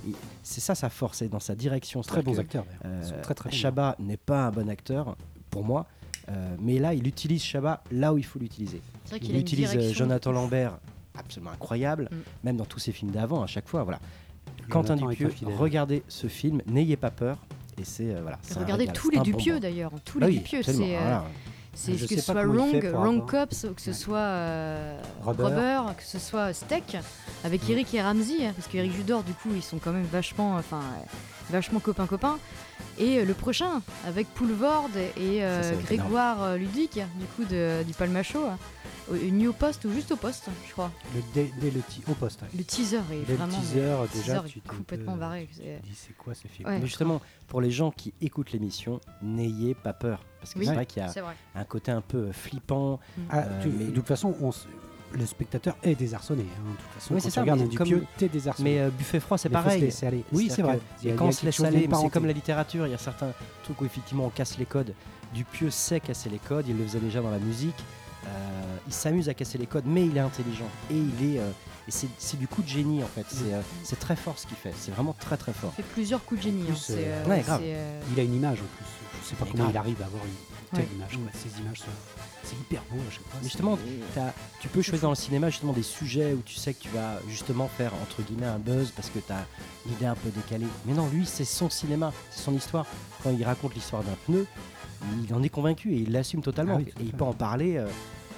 Et 0.08 0.14
C'est 0.42 0.62
ça 0.62 0.74
sa 0.74 0.90
force, 0.90 1.20
c'est 1.20 1.28
dans 1.28 1.40
sa 1.40 1.54
direction. 1.56 2.02
Très 2.02 2.24
bons 2.24 2.34
que, 2.34 2.40
acteurs, 2.40 2.66
euh, 2.86 3.22
très 3.22 3.36
très 3.36 3.50
bons. 3.50 3.56
Chabat 3.56 3.96
n'est 4.00 4.18
pas 4.18 4.48
un 4.48 4.52
bon 4.52 4.68
acteur, 4.70 5.16
pour 5.52 5.64
moi. 5.64 5.86
euh, 6.30 6.56
mais 6.60 6.80
là, 6.80 6.94
il 6.94 7.06
utilise 7.08 7.44
Chabat 7.44 7.84
là 7.92 8.14
où 8.14 8.18
il 8.18 8.26
faut 8.26 8.40
l'utiliser. 8.40 8.82
C'est 9.06 9.12
vrai 9.12 9.20
qu'il 9.20 9.36
Il 9.36 9.40
utilise 9.42 9.92
Jonathan. 9.94 10.32
Lambert, 10.32 10.78
absolument 11.18 11.52
incroyable, 11.52 12.10
Mm. 12.12 12.16
même 12.46 12.58
dans 12.58 12.66
tous 12.66 12.80
ses 12.80 12.92
films 12.94 13.12
d'avant, 13.12 13.44
à 13.44 13.48
chaque 13.48 13.68
fois. 13.68 13.84
Voilà. 13.84 14.00
Jonathan 14.70 14.96
Quentin 14.96 15.08
Dupieux, 15.10 15.34
regardez 15.58 16.04
ce 16.08 16.28
film, 16.28 16.62
n'ayez 16.68 16.96
pas 16.96 17.12
peur. 17.12 17.38
Et 17.80 17.84
c'est 17.84 18.14
euh, 18.16 18.22
voilà. 18.22 18.40
Regardez 18.58 18.88
tous 18.88 19.10
les 19.10 19.20
Dupieux 19.20 19.60
d'ailleurs, 19.60 19.92
tous 20.06 20.20
Bah 20.20 20.28
les 20.28 20.34
oui, 20.34 20.38
Dupieux. 20.40 20.62
C'est 20.64 20.74
euh, 20.96 21.00
voilà. 21.02 21.26
C'est 21.74 21.94
que 21.94 21.98
ce 22.16 22.20
soit 22.22 22.44
Wrong, 22.46 22.84
Wrong 22.94 23.26
Cops, 23.26 23.66
ou 23.70 23.74
que 23.74 23.82
ce 23.82 23.90
Ouais. 23.90 23.96
soit 23.96 24.18
euh, 24.18 25.02
Rubber. 25.24 25.44
Rubber, 25.44 25.82
que 25.98 26.04
ce 26.04 26.20
soit 26.20 26.54
Steak, 26.54 26.98
avec 27.44 27.70
Eric 27.70 27.94
et 27.94 28.02
Ramsey, 28.02 28.46
hein, 28.46 28.54
parce 28.56 28.68
qu'Eric 28.68 28.92
Judor, 28.94 29.24
du 29.24 29.34
coup, 29.34 29.50
ils 29.56 29.64
sont 29.64 29.78
quand 29.78 29.92
même 29.92 30.06
vachement, 30.12 30.56
enfin, 30.56 30.80
euh, 30.80 31.04
vachement 31.52 31.80
copains-copains. 31.80 32.40
Et 32.98 33.20
euh, 33.20 33.26
le 33.26 33.34
prochain, 33.34 33.82
avec 34.08 34.28
Poulvord 34.34 34.90
et 35.18 35.44
euh, 35.44 35.62
Ça, 35.62 35.70
ça 35.70 35.82
Grégoire 35.84 36.44
euh, 36.44 36.58
Ludic, 36.58 36.94
du 36.96 37.26
coup, 37.36 37.46
de, 37.46 37.84
du 37.84 37.94
Palmacho, 37.94 38.40
hein, 38.46 38.58
au- 39.10 39.16
nu 39.16 39.48
au 39.48 39.54
poste 39.54 39.86
ou 39.86 39.92
juste 39.92 40.12
au 40.12 40.16
poste, 40.16 40.48
je 40.68 40.72
crois. 40.74 40.92
Le, 41.16 41.22
dès, 41.34 41.52
dès 41.60 41.72
le 41.72 41.82
ti- 41.82 42.02
au 42.10 42.14
poste. 42.14 42.42
Le 42.56 42.64
teaser 42.64 42.98
est 43.12 43.26
Dès 43.26 43.34
le 43.34 43.38
vraiment. 43.38 43.60
teaser, 43.60 43.82
le 43.82 44.08
déjà, 44.20 44.40
teaser 44.40 44.50
tu 44.54 44.60
est 44.60 44.68
complètement 44.68 45.14
peu- 45.14 45.20
barré. 45.20 45.48
tu 45.52 45.56
c'est- 45.58 45.80
te 45.80 45.84
dis, 45.88 45.96
c'est 45.96 46.18
quoi 46.18 46.34
ce 46.34 46.48
film 46.48 46.68
Ouais. 46.68 46.80
Mais 46.80 46.86
justement, 46.88 47.22
pour 47.48 47.62
les 47.62 47.72
gens 47.72 47.92
qui 47.92 48.14
écoutent 48.22 48.52
l'émission, 48.52 49.00
n'ayez 49.22 49.74
pas 49.74 49.94
peur. 49.94 50.24
Parce 50.40 50.54
que 50.54 50.60
Oui. 50.60 50.66
c'est 50.66 50.74
vrai 50.74 50.86
qu'il 50.86 51.02
y 51.04 51.06
a 51.06 51.14
un 51.56 51.64
côté 51.66 51.92
un 51.92 52.02
peu 52.02 52.32
flippant. 52.32 53.00
Ah, 53.30 53.40
Euh, 53.40 53.62
tu- 53.64 53.70
mais- 53.70 53.86
De 53.86 53.92
toute 53.92 54.08
façon, 54.08 54.36
on, 54.42 54.50
le 55.14 55.26
spectateur 55.26 55.76
est 55.84 55.96
désarçonné. 55.96 56.44
hein. 56.44 56.72
De 56.72 56.78
toute 56.78 56.92
façon, 56.94 57.14
Oui, 57.14 57.20
quand 57.20 57.24
c'est 57.24 57.30
tu 57.30 57.36
ça, 57.36 57.42
regardes 57.42 57.62
un 57.62 57.68
comme- 57.76 57.88
Dupieux, 57.88 58.06
t'es 58.18 58.28
désarçonné. 58.30 58.70
Mais 58.76 58.80
euh, 58.80 58.90
buffet 58.90 59.20
froid, 59.20 59.38
c'est 59.38 59.50
se 59.50 59.54
pareil. 59.54 59.82
laisser 59.82 60.06
aller. 60.08 60.24
Oui, 60.32 60.50
c'est 60.54 60.62
vrai. 60.62 60.80
Y 61.04 61.16
quand 61.16 61.26
on 61.28 61.32
se 61.32 61.46
laisse 61.46 61.56
chose 61.56 61.66
aller, 61.66 61.88
c'est 62.02 62.10
comme 62.10 62.26
la 62.26 62.34
littérature, 62.34 62.88
il 62.88 62.92
y 62.92 62.96
a 62.96 62.98
certains 62.98 63.32
trucs 63.64 63.80
où 63.82 63.86
effectivement 63.86 64.26
on 64.26 64.30
casse 64.30 64.58
les 64.58 64.66
codes. 64.66 64.94
Dupieux 65.34 65.70
sait 65.70 66.00
casser 66.00 66.30
les 66.30 66.40
codes, 66.40 66.68
il 66.68 66.78
le 66.78 66.86
faisait 66.86 67.00
déjà 67.00 67.22
dans 67.22 67.32
la 67.32 67.40
musique. 67.40 67.76
Euh, 68.28 68.78
il 68.88 68.94
s'amuse 68.94 69.30
à 69.30 69.34
casser 69.34 69.58
les 69.58 69.66
codes, 69.66 69.86
mais 69.88 70.06
il 70.06 70.16
est 70.16 70.20
intelligent. 70.22 70.68
Et 70.92 70.96
il 70.98 71.36
est. 71.36 71.40
euh, 71.40 71.50
et 71.88 71.92
c'est 71.92 72.38
du 72.40 72.48
coup 72.48 72.62
de 72.62 72.68
génie 72.68 73.04
en 73.04 73.08
fait. 73.08 73.26
C'est 73.28 73.54
euh, 73.54 73.62
c'est 73.84 73.98
très 74.00 74.16
fort 74.16 74.38
ce 74.38 74.46
qu'il 74.46 74.58
fait. 74.58 74.74
C'est 74.78 74.92
vraiment 74.92 75.14
très 75.20 75.38
très 75.38 75.54
fort. 75.54 75.74
Il 75.78 75.84
fait 75.84 75.90
plusieurs 75.94 76.24
coups 76.24 76.40
de 76.42 76.44
génie. 76.46 76.64
plus, 76.64 76.74
hein. 76.74 76.78
C'est, 77.26 77.30
ouais, 77.30 77.40
grave. 77.42 77.62
euh, 77.64 78.02
Il 78.14 78.20
a 78.20 78.24
une 78.24 78.36
image 78.36 78.60
en 78.60 78.78
plus. 78.78 78.86
Je 79.24 79.30
sais 79.30 79.36
pas 79.36 79.46
Mais 79.46 79.52
comment 79.52 79.64
grave. 79.64 79.74
il 79.74 79.78
arrive 79.78 80.02
à 80.02 80.06
avoir 80.06 80.24
une 80.24 80.78
telle 80.78 80.86
Ouais. 80.86 80.96
image. 80.96 81.18
Ces 81.34 81.60
images 81.62 81.80
sont. 81.80 81.86
C'est 82.44 82.56
hyper 82.56 82.82
beau 82.92 82.98
à 83.08 83.12
chaque 83.12 83.22
fois. 83.24 83.40
Mais 83.42 83.44
justement, 83.48 83.78
t'as- 84.16 84.34
tu 84.60 84.68
peux 84.68 84.82
choisir 84.82 85.04
dans 85.04 85.12
le 85.12 85.16
cinéma 85.16 85.50
justement 85.50 85.74
des 85.74 85.84
sujets 85.84 86.34
où 86.34 86.42
tu 86.44 86.56
sais 86.56 86.74
que 86.74 86.82
tu 86.82 86.90
vas 86.90 87.20
justement 87.30 87.68
faire 87.68 87.94
entre 88.02 88.22
guillemets 88.24 88.48
un 88.48 88.58
buzz 88.60 88.92
parce 88.92 89.10
que 89.10 89.20
tu 89.20 89.32
as 89.32 89.46
une 89.86 89.94
idée 89.94 90.06
un 90.06 90.16
peu 90.16 90.30
décalée. 90.30 90.66
Mais 90.86 90.94
non, 90.94 91.08
lui, 91.10 91.26
c'est 91.26 91.46
son 91.46 91.70
cinéma, 91.70 92.12
c'est 92.32 92.42
son 92.44 92.54
histoire. 92.56 92.86
Quand 93.24 93.30
il 93.32 93.44
raconte 93.44 93.76
l'histoire 93.76 94.04
d'un 94.04 94.16
pneu, 94.26 94.48
il 95.24 95.34
en 95.34 95.44
est 95.44 95.50
convaincu 95.50 95.94
et 95.94 95.98
il 95.98 96.12
l'assume 96.12 96.42
totalement. 96.42 96.76
Ah 96.78 96.84
oui, 96.86 96.92
et 97.00 97.04
il 97.04 97.14
peut 97.14 97.24
en 97.26 97.34
parler. 97.34 97.78
euh, 97.78 97.88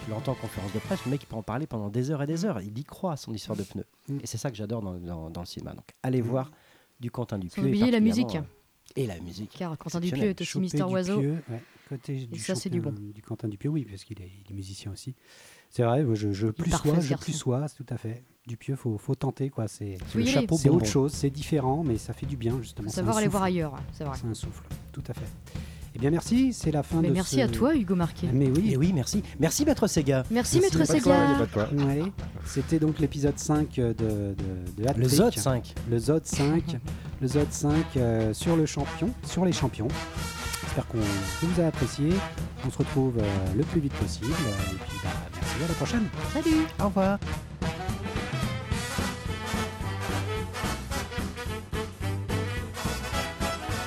tu 0.06 0.12
l'entends 0.12 0.34
en 0.34 0.36
conférence 0.36 0.74
de 0.74 0.80
presse, 0.80 1.00
le 1.06 1.12
mec 1.12 1.24
il 1.24 1.28
peut 1.28 1.38
en 1.38 1.44
parler 1.44 1.66
pendant 1.66 1.88
des 1.88 2.12
heures 2.12 2.22
et 2.22 2.28
des 2.28 2.44
heures. 2.44 2.60
Il 2.60 2.78
y 2.78 2.84
croit 2.84 3.14
à 3.14 3.16
son 3.18 3.34
histoire 3.34 3.58
de 3.58 3.64
pneu. 3.64 3.86
Mm. 4.10 4.18
Et 4.22 4.28
c'est 4.28 4.38
ça 4.38 4.50
que 4.52 4.58
j'adore 4.58 4.82
dans, 4.82 4.96
dans- 4.96 5.30
dans 5.30 5.40
le 5.42 5.46
cinéma. 5.48 5.72
Donc 5.72 5.86
allez 6.04 6.22
Mm. 6.22 6.26
voir 6.26 6.52
du 7.00 7.10
Quentin 7.10 7.38
Dupieux. 7.40 7.62
Sans 7.62 7.66
et 7.68 7.70
oublier 7.70 7.90
la 7.90 8.02
musique. 8.02 8.36
euh, 8.36 8.42
et 8.98 9.08
la 9.08 9.18
musique. 9.22 9.52
Car 9.58 9.78
Quentin. 9.78 10.02
Dupieux 10.02 10.26
est 10.26 10.42
aussi 10.42 10.60
Mister 10.60 10.84
Oiseau. 10.84 11.16
Dupieux, 11.22 11.42
ouais, 11.50 11.64
côté 11.98 12.26
du 12.26 12.40
ça, 12.40 12.56
c'est 12.56 12.70
du 12.70 12.82
bon. 12.82 12.94
Du 13.14 13.22
Quentin 13.22 13.48
Dupieux, 13.48 13.70
oui, 13.70 13.86
parce 13.90 14.04
qu'il 14.04 14.22
est, 14.22 14.32
musicien 14.54 14.92
aussi. 14.92 15.16
C'est 15.70 15.84
vrai, 15.84 16.04
moi, 16.04 16.16
je, 16.16 16.32
je 16.32 16.48
plus 16.48 16.72
sois, 16.72 17.00
je 17.00 17.16
plus 17.16 17.34
sois, 17.34 17.68
c'est 17.68 17.84
tout 17.84 17.94
à 17.94 17.98
fait. 17.98 18.24
Dupieux, 18.46 18.76
faut, 18.76 18.98
faut 18.98 19.16
tenter 19.16 19.50
quoi. 19.50 19.68
C'est 19.68 19.98
le 20.16 20.26
chapeau 20.26 20.58
c'est 20.58 20.70
autre 20.70 20.86
chose, 20.86 21.14
c'est 21.14 21.30
différent, 21.30 21.84
mais 21.84 21.98
ça 21.98 22.14
fait 22.14 22.26
du 22.26 22.36
bien 22.38 22.58
justement. 22.62 22.90
Faut 22.90 22.96
savoir 22.96 23.18
aller 23.18 23.26
souffle. 23.26 23.32
voir 23.32 23.44
ailleurs, 23.44 23.76
c'est 23.94 24.04
vrai. 24.04 24.18
C'est 24.20 24.28
un 24.28 24.34
souffle, 24.34 24.64
tout 24.92 25.04
à 25.08 25.14
fait. 25.14 25.26
Eh 25.96 26.00
bien, 26.00 26.10
merci, 26.10 26.54
c'est 26.54 26.72
la 26.72 26.82
fin 26.82 27.02
Mais 27.02 27.10
de 27.10 27.14
merci 27.14 27.36
ce- 27.36 27.42
à 27.42 27.48
toi, 27.48 27.76
Hugo 27.76 27.94
Marquet. 27.96 28.28
Mais 28.34 28.50
oui, 28.50 28.72
Et 28.74 28.78
oui, 28.78 28.92
merci. 28.94 29.22
Merci 29.40 29.64
Maître 29.64 29.86
Sega. 29.88 30.24
Merci, 30.32 30.60
Merci, 30.60 30.60
Maître 30.60 30.80
de 30.80 31.00
Sega. 31.00 31.46
de. 31.72 31.84
Ouais. 31.86 32.02
C'était 32.46 32.80
donc 32.80 32.98
l'épisode 33.00 33.38
5 33.38 33.76
de, 33.76 33.94
de, 33.94 34.36
de 34.78 34.88
Hat 34.88 34.94
Le. 34.94 35.08
Zod 35.08 35.34
5. 35.38 35.76
Le 35.92 36.00
Zod 36.00 36.26
5, 36.26 36.78
le 37.22 37.28
Zod 37.28 37.52
5 37.52 37.86
euh, 37.98 38.34
sur 38.34 38.56
le 38.56 38.66
champion, 38.66 39.10
sur 39.24 39.46
les 39.46 39.54
champions. 39.54 39.88
J'espère 40.76 40.88
qu'on 40.88 41.46
vous 41.46 41.60
avez 41.60 41.68
apprécié. 41.68 42.10
On 42.66 42.72
se 42.72 42.80
retrouve 42.80 43.20
euh, 43.20 43.54
le 43.56 43.64
plus 43.64 43.80
vite 43.80 43.94
possible. 43.94 44.32
Et 44.32 44.76
puis, 44.88 44.98
bah, 45.04 45.10
merci, 45.36 45.64
à 45.64 45.68
la 45.68 45.74
prochaine. 45.76 46.08
Salut 46.34 46.66
Au 46.82 46.86
revoir. 46.86 47.20